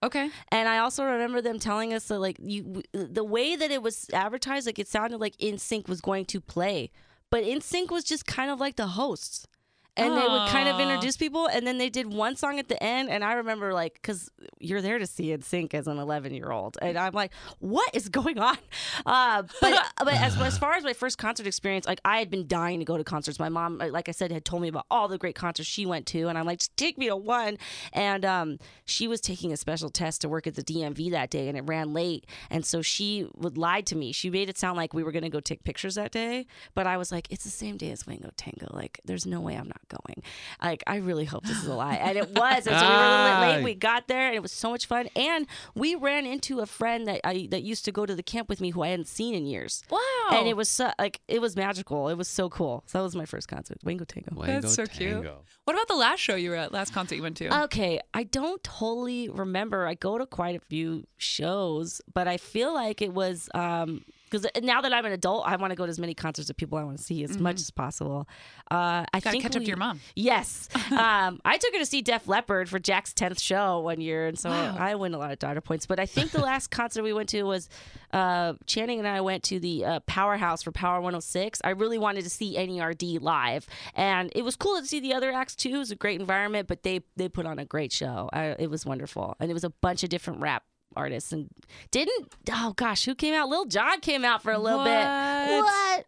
okay. 0.04 0.30
And 0.52 0.70
I 0.70 0.78
also 0.80 1.04
remember 1.04 1.42
them 1.42 1.58
telling 1.58 1.94
us 1.96 2.06
that 2.10 2.20
like 2.20 2.38
you 2.40 2.84
the 2.92 3.24
way 3.24 3.56
that 3.56 3.72
it 3.72 3.82
was 3.82 4.08
advertised, 4.14 4.68
like 4.68 4.78
it 4.78 4.88
sounded 4.88 5.20
like 5.20 5.36
NSYNC 5.38 5.88
was 5.88 6.00
going 6.02 6.26
to 6.26 6.42
play. 6.42 6.92
But 7.32 7.44
NSYNC 7.44 7.90
was 7.90 8.04
just 8.04 8.28
kind 8.28 8.52
of 8.52 8.60
like 8.60 8.76
the 8.76 8.86
hosts. 8.88 9.48
And 9.96 10.18
they 10.18 10.28
would 10.28 10.50
kind 10.50 10.68
of 10.68 10.80
introduce 10.80 11.18
people, 11.18 11.48
and 11.48 11.68
then 11.68 11.78
they 11.78 11.89
did 11.89 12.12
one 12.12 12.36
song 12.36 12.58
at 12.58 12.68
the 12.68 12.82
end. 12.82 13.12
And 13.12 13.24
I 13.24 13.34
remember, 13.34 13.74
like, 13.74 13.94
because 13.94 14.32
you're 14.60 14.82
there 14.82 14.98
to 14.98 15.06
see 15.06 15.28
NSYNC 15.28 15.76
as 15.76 15.88
an 15.88 16.00
11 16.00 16.34
year 16.34 16.52
old, 16.52 16.80
and 16.82 16.98
I'm 16.98 17.14
like, 17.14 17.32
"What 17.60 17.94
is 17.94 18.10
going 18.10 18.39
on?" 18.39 18.58
Uh, 19.06 19.44
but 19.62 19.86
but 20.00 20.14
as, 20.16 20.39
as 20.41 20.58
far 20.58 20.74
as 20.74 20.84
my 20.84 20.94
first 20.94 21.20
concert 21.20 21.46
experience, 21.46 21.86
like 21.86 22.02
I 22.04 22.18
had 22.18 22.32
been 22.32 22.48
dying 22.48 22.80
to 22.80 22.86
go 22.86 22.98
to 22.98 23.04
concerts. 23.04 23.38
My 23.38 23.50
mom, 23.50 23.78
like 23.78 24.10
I 24.10 24.14
said, 24.14 24.32
had 24.32 24.46
told 24.46 24.64
me 24.64 24.68
about 24.68 24.88
all 24.89 25.08
the 25.08 25.20
great 25.20 25.36
concerts 25.36 25.70
she 25.70 25.86
went 25.86 26.08
to, 26.08 26.28
and 26.28 26.39
I'm 26.39 26.46
like, 26.46 26.60
"Just 26.60 26.76
take 26.76 26.98
me 26.98 27.08
to 27.08 27.16
one." 27.16 27.60
And 27.91 28.26
um, 28.26 28.58
she 28.86 29.08
was 29.08 29.22
taking 29.22 29.54
a 29.54 29.58
special 29.58 29.89
test 29.89 30.22
to 30.22 30.30
work 30.30 30.48
at 30.48 30.56
the 30.56 30.64
DMV 30.64 31.12
that 31.12 31.30
day, 31.30 31.48
and 31.50 31.58
it 31.58 31.62
ran 31.68 31.94
late, 31.94 32.26
and 32.50 32.66
so 32.66 32.82
she 32.82 33.28
would 33.36 33.60
lie 33.60 33.82
to 33.82 33.96
me. 33.96 34.12
She 34.12 34.32
made 34.32 34.50
it 34.50 34.58
sound 34.58 34.76
like 34.76 34.96
we 34.96 35.04
were 35.04 35.12
going 35.12 35.24
to 35.24 35.30
go 35.30 35.39
take 35.39 35.64
pictures 35.64 35.94
that 35.96 36.12
day, 36.12 36.48
but 36.74 36.88
I 36.88 36.98
was 36.98 37.12
like, 37.12 37.28
"It's 37.30 37.44
the 37.44 37.52
same 37.52 37.78
day 37.78 37.91
as 37.91 38.08
Wango 38.08 38.32
Tango. 38.38 38.68
Like, 38.72 39.00
there's 39.06 39.28
no 39.28 39.39
way 39.39 39.56
I'm 39.56 39.68
not 39.68 39.83
going." 39.90 40.24
Like, 40.62 40.84
I 40.88 40.98
really 40.98 41.26
hope 41.26 41.44
this 41.46 41.58
is 41.58 41.68
a 41.68 41.74
lie, 41.74 41.96
and 41.96 42.18
it 42.18 42.30
was. 42.36 42.68
And 42.68 42.78
so 42.78 42.90
we 42.90 42.96
were 42.96 43.04
a 43.04 43.24
little 43.24 43.42
bit 43.42 43.56
late. 43.56 43.64
We 43.64 43.76
got 43.76 44.08
there, 44.08 44.28
and 44.28 44.36
it 44.36 44.42
was 44.42 44.52
so 44.52 44.72
much 44.72 44.86
fun. 44.86 45.10
And 45.16 45.48
we 45.76 45.96
ran 45.96 46.26
into 46.26 46.60
a 46.60 46.66
friend 46.66 47.08
that 47.08 47.22
I 47.24 47.48
that 47.52 47.64
used 47.64 47.86
to 47.86 47.92
go 47.92 48.06
to 48.06 48.16
the 48.16 48.24
camp 48.24 48.50
with 48.50 48.62
me, 48.62 48.72
who 48.72 48.82
I 48.82 48.90
hadn't 48.90 49.08
seen 49.08 49.34
in 49.36 49.46
years. 49.46 49.84
Wow. 49.90 50.00
And 50.32 50.48
it 50.48 50.58
was 50.58 50.70
so, 50.70 50.92
like 51.00 51.22
it 51.28 51.42
was 51.42 51.56
magical. 51.56 52.10
It 52.10 52.16
was 52.18 52.28
so 52.28 52.50
cool. 52.50 52.84
So 52.88 53.00
that 53.00 53.04
was 53.04 53.16
my 53.16 53.26
first 53.26 53.48
concert, 53.48 53.78
Wango 53.84 54.06
Tango. 54.06 54.36
Wango 54.36 54.62
That's 54.62 54.74
so 54.74 54.86
cute. 54.86 55.26
What 55.66 55.76
about 55.76 55.88
the 55.88 55.96
last 55.96 56.20
show 56.20 56.36
you 56.36 56.50
were 56.50 56.58
at, 56.58 56.74
last 56.74 56.94
concert 56.94 57.16
you 57.16 57.22
went 57.22 57.38
to? 57.38 57.64
Okay, 57.64 58.00
I 58.14 58.24
don't 58.24 58.62
totally 58.64 59.30
remember. 59.30 59.88
I 59.88 59.94
go 59.94 60.18
to 60.18 60.26
quite 60.26 60.56
a 60.56 60.60
few 60.60 61.06
shows, 61.18 62.02
but 62.14 62.28
I 62.28 62.38
feel 62.38 62.74
like 62.74 63.02
it 63.02 63.14
was 63.14 63.50
um 63.54 64.04
because 64.34 64.48
now 64.64 64.82
that 64.82 64.92
I'm 64.92 65.06
an 65.06 65.12
adult, 65.12 65.46
I 65.46 65.56
want 65.58 65.72
to 65.72 65.76
go 65.76 65.86
to 65.86 65.90
as 65.90 66.00
many 66.00 66.16
concerts 66.16 66.50
of 66.50 66.58
people 66.58 66.80
I 66.80 66.84
want 66.84 66.98
to 66.98 67.04
see 67.04 67.24
as 67.24 67.38
much 67.38 67.60
as 67.60 67.70
possible. 67.70 68.28
Uh, 68.72 69.06
I 69.14 69.20
think 69.20 69.44
catch 69.44 69.56
up 69.56 69.62
to 69.62 69.68
your 69.68 69.78
mom. 69.78 70.00
Yes, 70.16 70.70
um, 70.92 71.40
I 71.46 71.58
took 71.58 71.72
her 71.74 71.80
to 71.80 71.86
see 71.86 72.02
Def 72.02 72.28
Leppard 72.28 72.68
for 72.68 72.80
Jack's 72.80 73.14
tenth 73.14 73.40
show 73.40 73.82
one 73.82 74.02
year, 74.02 74.26
and 74.28 74.38
so 74.38 74.50
Wow. 74.50 74.76
I 74.80 74.96
win 74.96 75.14
a 75.14 75.18
lot 75.18 75.32
of 75.32 75.40
daughter 75.40 75.62
points. 75.62 75.86
But 75.86 76.00
I 76.00 76.06
think 76.06 76.32
the 76.32 76.42
last 76.42 76.68
concert 76.72 77.04
we 77.04 77.14
went 77.14 77.30
to 77.30 77.44
was 77.44 77.70
uh, 78.12 78.54
Channing 78.66 79.00
and 79.00 79.08
I 79.08 79.22
went 79.22 79.44
to 79.44 79.60
the 79.60 79.86
uh, 79.86 80.00
Powerhouse 80.02 80.64
for 80.64 80.72
Power 80.72 80.96
106. 80.96 81.62
I 81.64 81.72
really 81.72 81.98
wanted 81.98 82.24
to 82.24 82.30
see 82.30 82.56
NERD 82.56 83.22
live, 83.22 83.68
and 83.94 84.32
it 84.36 84.44
was 84.44 84.56
cool 84.56 84.80
to 84.80 84.86
see 84.86 85.00
the 85.00 85.14
other 85.14 85.32
acts 85.32 85.56
too. 85.56 85.76
It 85.76 85.78
was 85.78 85.92
a 85.92 85.96
great 85.96 86.20
environment, 86.20 86.68
but 86.68 86.82
they 86.84 87.02
they 87.18 87.30
put 87.30 87.46
on 87.46 87.60
a 87.60 87.66
great 87.66 87.92
show. 87.92 88.30
I, 88.34 88.56
it 88.58 88.70
was 88.72 88.86
wonderful, 88.86 89.36
and 89.40 89.52
it 89.52 89.54
was 89.54 89.64
a 89.64 89.70
bunch 89.70 90.04
of 90.04 90.10
different 90.10 90.40
rap 90.42 90.64
artists 90.96 91.32
and 91.32 91.50
didn't 91.91 92.34
oh 92.52 92.74
gosh 92.76 93.06
who 93.06 93.16
came 93.16 93.34
out 93.34 93.50
Lil 93.50 93.66
Jon 93.66 94.00
came 94.00 94.24
out 94.26 94.41
for 94.44 94.52
a 94.52 94.60
little 94.60 94.84
bit 94.84 95.06
What? 95.06 95.64
what 95.64 96.06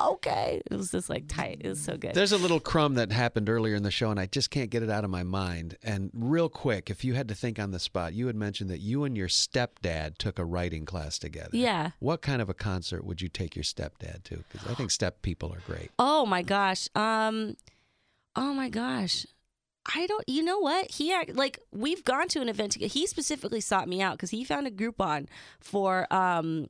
okay 0.00 0.62
it 0.70 0.76
was 0.76 0.92
just 0.92 1.10
like 1.10 1.24
tight 1.26 1.60
it 1.60 1.68
was 1.68 1.80
so 1.80 1.96
good 1.96 2.14
There's 2.14 2.30
a 2.30 2.38
little 2.38 2.60
crumb 2.60 2.94
that 2.94 3.10
happened 3.10 3.48
earlier 3.48 3.74
in 3.74 3.82
the 3.82 3.90
show, 3.90 4.10
and 4.12 4.20
I 4.20 4.26
just 4.26 4.48
can't 4.48 4.70
get 4.70 4.84
it 4.84 4.90
out 4.90 5.02
of 5.02 5.10
my 5.10 5.24
mind. 5.24 5.76
And 5.82 6.10
real 6.14 6.48
quick, 6.48 6.88
if 6.88 7.04
you 7.04 7.14
had 7.14 7.26
to 7.28 7.34
think 7.34 7.58
on 7.58 7.72
the 7.72 7.80
spot, 7.80 8.14
you 8.14 8.28
had 8.28 8.36
mentioned 8.36 8.70
that 8.70 8.78
you 8.78 9.02
and 9.02 9.16
your 9.16 9.26
stepdad 9.26 10.16
took 10.18 10.38
a 10.38 10.44
writing 10.44 10.84
class 10.84 11.18
together. 11.18 11.50
yeah 11.52 11.90
What 11.98 12.22
kind 12.22 12.40
of 12.40 12.48
a 12.48 12.54
concert 12.54 13.04
would 13.04 13.20
you 13.20 13.28
take 13.28 13.56
your 13.56 13.64
stepdad 13.64 14.22
to? 14.24 14.44
Because 14.52 14.68
I 14.70 14.74
think 14.74 14.92
step 14.92 15.20
people 15.22 15.52
are 15.52 15.62
great. 15.66 15.90
Oh 15.98 16.24
my 16.26 16.42
gosh. 16.42 16.88
Um 16.94 17.56
Oh 18.36 18.54
my 18.54 18.68
gosh. 18.68 19.26
I 19.94 20.06
don't. 20.06 20.24
You 20.28 20.42
know 20.42 20.58
what? 20.58 20.90
He 20.90 21.12
act, 21.12 21.34
like 21.34 21.60
we've 21.72 22.04
gone 22.04 22.28
to 22.28 22.40
an 22.40 22.48
event. 22.48 22.72
together. 22.72 22.92
He 22.92 23.06
specifically 23.06 23.60
sought 23.60 23.88
me 23.88 24.02
out 24.02 24.12
because 24.12 24.30
he 24.30 24.44
found 24.44 24.66
a 24.66 24.70
Groupon 24.70 25.26
for 25.60 26.12
um, 26.12 26.66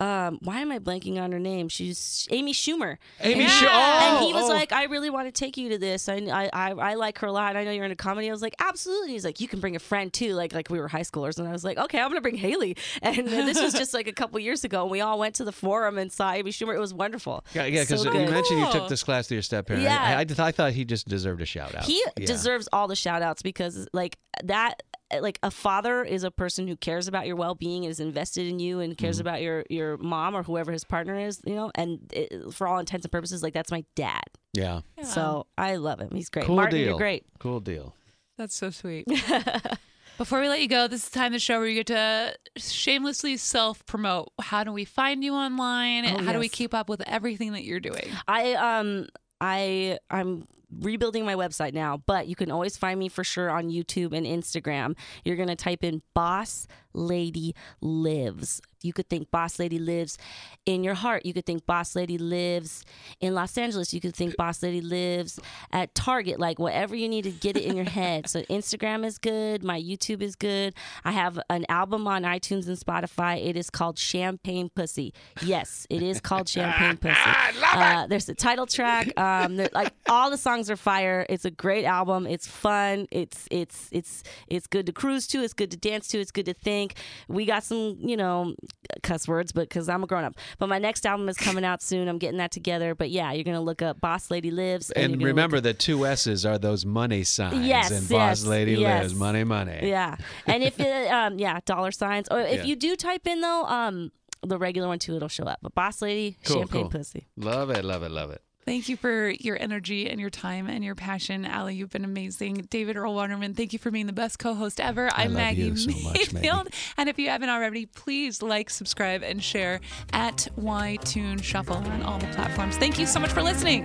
um. 0.00 0.38
Why 0.42 0.60
am 0.60 0.72
I 0.72 0.78
blanking 0.78 1.20
on 1.20 1.32
her 1.32 1.38
name? 1.38 1.68
She's 1.68 2.26
Amy 2.30 2.52
Schumer. 2.52 2.98
Amy 3.20 3.44
Yeah. 3.44 3.48
Schu- 3.48 3.66
oh, 3.70 4.16
and 4.16 4.24
he 4.24 4.32
was 4.32 4.50
oh. 4.50 4.52
like, 4.52 4.72
"I 4.72 4.84
really 4.84 5.10
want 5.10 5.28
to 5.28 5.32
take 5.32 5.56
you 5.56 5.68
to 5.70 5.78
this. 5.78 6.08
I, 6.08 6.16
I, 6.16 6.50
I, 6.52 6.70
I 6.72 6.94
like 6.94 7.18
her 7.18 7.28
a 7.28 7.32
lot. 7.32 7.56
I 7.56 7.64
know 7.64 7.70
you're 7.70 7.84
into 7.84 7.96
comedy." 7.96 8.28
I 8.28 8.32
was 8.32 8.42
like, 8.42 8.56
"Absolutely." 8.58 9.12
He's 9.12 9.24
like, 9.24 9.40
"You 9.40 9.48
can 9.48 9.60
bring 9.60 9.76
a 9.76 9.80
friend 9.80 10.12
too." 10.12 10.34
Like, 10.34 10.52
like 10.52 10.68
we 10.68 10.80
were 10.80 10.88
high 10.88 11.02
schoolers, 11.02 11.38
and 11.38 11.46
I 11.46 11.52
was 11.52 11.64
like, 11.64 11.78
"Okay, 11.78 12.00
I'm 12.00 12.08
gonna 12.08 12.20
bring 12.20 12.36
Haley." 12.36 12.76
And 13.02 13.28
this 13.28 13.60
was 13.60 13.72
just 13.72 13.94
like 13.94 14.08
a 14.08 14.12
couple 14.12 14.38
years 14.40 14.64
ago, 14.64 14.82
and 14.82 14.90
we 14.90 15.00
all 15.00 15.18
went 15.18 15.36
to 15.36 15.44
the 15.44 15.52
forum 15.52 15.96
and 15.96 16.10
saw 16.10 16.32
Amy 16.32 16.50
Schumer. 16.50 16.74
It 16.74 16.80
was 16.80 16.92
wonderful. 16.92 17.44
Yeah, 17.54 17.66
yeah, 17.66 17.82
because 17.82 18.02
So 18.02 18.12
you 18.12 18.28
mentioned 18.28 18.60
you 18.60 18.72
took 18.72 18.88
this 18.88 19.02
class 19.02 19.28
to 19.28 19.34
your 19.34 19.42
step 19.42 19.66
parent. 19.66 19.84
Yeah. 19.84 20.18
I, 20.18 20.42
I, 20.42 20.48
I 20.48 20.52
thought 20.52 20.72
he 20.72 20.84
just 20.84 21.06
deserved 21.06 21.40
a 21.40 21.46
shout 21.46 21.74
out. 21.74 21.84
He 21.84 22.02
Yeah. 22.16 22.26
Deserves 22.56 22.68
all 22.72 22.88
the 22.88 22.96
shout 22.96 23.22
outs 23.22 23.42
because 23.42 23.86
like 23.92 24.18
that 24.44 24.82
like 25.20 25.38
a 25.42 25.50
father 25.50 26.02
is 26.02 26.24
a 26.24 26.30
person 26.30 26.66
who 26.66 26.76
cares 26.76 27.06
about 27.06 27.26
your 27.26 27.36
well-being 27.36 27.84
is 27.84 28.00
invested 28.00 28.46
in 28.46 28.58
you 28.58 28.80
and 28.80 28.92
Mm-hmm. 28.94 29.04
cares 29.04 29.20
about 29.20 29.40
your 29.42 29.64
your 29.70 29.96
mom 29.98 30.34
or 30.34 30.42
whoever 30.42 30.72
his 30.72 30.84
partner 30.84 31.18
is 31.18 31.40
you 31.44 31.54
know 31.54 31.70
and 31.74 32.00
it, 32.12 32.52
for 32.52 32.66
all 32.66 32.78
intents 32.78 33.04
and 33.04 33.12
purposes 33.12 33.42
like 33.42 33.52
that's 33.54 33.70
my 33.70 33.84
dad 33.94 34.24
Yeah. 34.52 34.80
so 35.02 35.46
i 35.56 35.76
love 35.76 36.00
him 36.00 36.10
he's 36.12 36.28
great 36.30 36.46
Cool 36.46 36.56
martin 36.56 36.78
deal. 36.78 36.88
you're 36.88 36.98
great 36.98 37.24
Cool 37.38 37.60
deal. 37.60 37.94
That's 38.38 38.54
so 38.54 38.68
sweet. 38.70 39.06
Before 40.18 40.40
we 40.40 40.48
let 40.48 40.60
you 40.62 40.68
go, 40.68 40.88
this 40.88 41.04
is 41.04 41.08
the 41.10 41.18
time 41.18 41.26
of 41.28 41.32
the 41.32 41.38
show 41.38 41.58
where 41.58 41.66
you 41.68 41.74
get 41.74 41.86
to 41.88 42.34
shamelessly 42.56 43.36
self 43.36 43.84
promote. 43.86 44.30
How 44.40 44.64
do 44.64 44.72
we 44.72 44.84
find 44.86 45.22
you 45.24 45.34
online? 45.34 46.04
Oh, 46.06 46.22
How 46.22 46.32
do 46.32 46.38
we 46.38 46.48
keep 46.48 46.72
up 46.74 46.88
with 46.88 47.02
everything 47.06 47.52
that 47.52 47.64
you're 47.64 47.80
doing? 47.80 48.08
I 48.28 48.54
um 48.54 49.06
I 49.40 49.98
I'm 50.10 50.46
rebuilding 50.70 51.24
my 51.24 51.34
website 51.34 51.72
now, 51.74 52.02
but 52.06 52.26
you 52.26 52.34
can 52.36 52.50
always 52.50 52.76
find 52.76 52.98
me 52.98 53.08
for 53.08 53.24
sure 53.24 53.50
on 53.50 53.70
YouTube 53.70 54.16
and 54.16 54.26
Instagram. 54.26 54.96
You're 55.24 55.36
gonna 55.36 55.56
type 55.56 55.84
in 55.84 56.02
Boss 56.14 56.66
Lady 56.92 57.54
Lives. 57.80 58.60
You 58.82 58.92
could 58.92 59.08
think 59.08 59.30
Boss 59.30 59.58
Lady 59.58 59.78
lives 59.78 60.16
in 60.64 60.84
your 60.84 60.94
heart. 60.94 61.26
You 61.26 61.32
could 61.34 61.44
think 61.46 61.66
Boss 61.66 61.96
Lady 61.96 62.18
lives 62.18 62.84
in 63.20 63.34
Los 63.34 63.58
Angeles. 63.58 63.92
You 63.92 64.00
could 64.00 64.14
think 64.14 64.36
Boss 64.36 64.62
Lady 64.62 64.80
lives 64.80 65.40
at 65.72 65.94
Target. 65.94 66.38
Like 66.38 66.58
whatever 66.58 66.94
you 66.94 67.08
need 67.08 67.22
to 67.24 67.32
get 67.32 67.56
it 67.56 67.64
in 67.64 67.74
your 67.74 67.86
head. 67.86 68.28
So 68.28 68.42
Instagram 68.50 69.04
is 69.04 69.18
good. 69.18 69.64
My 69.64 69.80
YouTube 69.80 70.22
is 70.22 70.36
good. 70.36 70.74
I 71.04 71.10
have 71.12 71.40
an 71.50 71.64
album 71.68 72.06
on 72.06 72.22
iTunes 72.22 72.68
and 72.68 72.78
Spotify. 72.78 73.44
It 73.44 73.56
is 73.56 73.70
called 73.70 73.98
Champagne 73.98 74.68
Pussy. 74.68 75.12
Yes, 75.42 75.86
it 75.90 76.02
is 76.02 76.20
called 76.20 76.48
Champagne 76.48 76.96
Pussy. 76.96 77.14
Uh, 77.76 78.06
there's 78.06 78.24
the 78.26 78.34
title 78.34 78.64
track. 78.66 79.18
Um, 79.20 79.56
there- 79.56 79.68
like 79.72 79.92
all 80.08 80.30
the 80.30 80.38
songs 80.38 80.55
are 80.70 80.76
fire. 80.76 81.24
It's 81.28 81.44
a 81.44 81.50
great 81.50 81.84
album. 81.84 82.26
It's 82.26 82.46
fun. 82.46 83.06
It's 83.10 83.46
it's 83.50 83.88
it's 83.92 84.22
it's 84.48 84.66
good 84.66 84.86
to 84.86 84.92
cruise 84.92 85.26
to. 85.28 85.42
It's 85.42 85.52
good 85.52 85.70
to 85.70 85.76
dance 85.76 86.08
to. 86.08 86.20
It's 86.20 86.30
good 86.32 86.46
to 86.46 86.54
think. 86.54 86.94
We 87.28 87.44
got 87.44 87.62
some 87.64 87.96
you 88.00 88.16
know 88.16 88.54
cuss 89.02 89.28
words, 89.28 89.52
but 89.52 89.68
because 89.68 89.88
I'm 89.88 90.02
a 90.02 90.06
grown 90.06 90.24
up. 90.24 90.34
But 90.58 90.68
my 90.68 90.78
next 90.78 91.04
album 91.06 91.28
is 91.28 91.36
coming 91.36 91.64
out 91.64 91.82
soon. 91.82 92.08
I'm 92.08 92.18
getting 92.18 92.38
that 92.38 92.50
together. 92.50 92.94
But 92.94 93.10
yeah, 93.10 93.32
you're 93.32 93.44
gonna 93.44 93.60
look 93.60 93.82
up 93.82 94.00
Boss 94.00 94.30
Lady 94.30 94.50
Lives. 94.50 94.90
And, 94.90 95.14
And 95.14 95.22
remember, 95.22 95.60
the 95.60 95.74
two 95.74 96.06
S's 96.06 96.44
are 96.46 96.58
those 96.58 96.84
money 96.86 97.22
signs. 97.24 97.66
Yes, 97.66 97.90
And 97.90 98.08
Boss 98.08 98.44
Lady 98.44 98.72
yes. 98.72 99.02
lives. 99.02 99.14
Money, 99.14 99.44
money. 99.44 99.80
Yeah, 99.82 100.16
and 100.46 100.62
if 100.62 100.80
it, 100.80 101.06
um, 101.10 101.38
yeah, 101.38 101.60
dollar 101.64 101.90
signs. 101.90 102.28
Or 102.30 102.40
if 102.40 102.58
Yeah. 102.58 102.64
you 102.64 102.76
do 102.76 102.96
type 102.96 103.26
in 103.26 103.40
though, 103.40 103.64
um, 103.64 104.10
the 104.42 104.58
regular 104.58 104.86
one 104.88 104.98
too, 104.98 105.16
it'll 105.16 105.28
show 105.28 105.44
up. 105.44 105.58
But 105.62 105.74
Boss 105.74 106.00
Lady, 106.02 106.36
Cool, 106.44 106.58
Champagne 106.60 106.82
cool. 106.82 106.90
Pussy. 106.90 107.26
Love 107.36 107.70
it, 107.70 107.84
love 107.84 108.02
it, 108.02 108.10
love 108.10 108.30
it. 108.30 108.42
Thank 108.66 108.88
you 108.88 108.96
for 108.96 109.30
your 109.30 109.56
energy 109.60 110.10
and 110.10 110.20
your 110.20 110.28
time 110.28 110.66
and 110.66 110.82
your 110.82 110.96
passion. 110.96 111.44
Allie, 111.44 111.76
you've 111.76 111.90
been 111.90 112.04
amazing. 112.04 112.66
David 112.68 112.96
Earl 112.96 113.14
Waterman, 113.14 113.54
thank 113.54 113.72
you 113.72 113.78
for 113.78 113.92
being 113.92 114.06
the 114.06 114.12
best 114.12 114.40
co 114.40 114.54
host 114.54 114.80
ever. 114.80 115.08
I'm 115.12 115.28
love 115.28 115.36
Maggie 115.36 115.62
you 115.62 115.76
so 115.76 115.90
much, 116.02 116.32
Mayfield. 116.32 116.64
Maggie. 116.64 116.76
And 116.96 117.08
if 117.08 117.16
you 117.16 117.28
haven't 117.28 117.48
already, 117.48 117.86
please 117.86 118.42
like, 118.42 118.68
subscribe, 118.68 119.22
and 119.22 119.40
share 119.40 119.80
at 120.12 120.48
Y 120.56 120.98
Tune 121.04 121.40
Shuffle 121.40 121.76
on 121.76 122.02
all 122.02 122.18
the 122.18 122.26
platforms. 122.28 122.76
Thank 122.76 122.98
you 122.98 123.06
so 123.06 123.20
much 123.20 123.30
for 123.30 123.42
listening. 123.42 123.84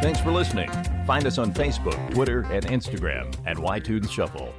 Thanks 0.00 0.20
for 0.20 0.32
listening. 0.32 0.70
Find 1.06 1.26
us 1.26 1.36
on 1.36 1.52
Facebook, 1.52 2.12
Twitter, 2.14 2.40
and 2.50 2.66
Instagram 2.66 3.36
at 3.46 3.58
YTunes 3.58 4.10
Shuffle. 4.10 4.54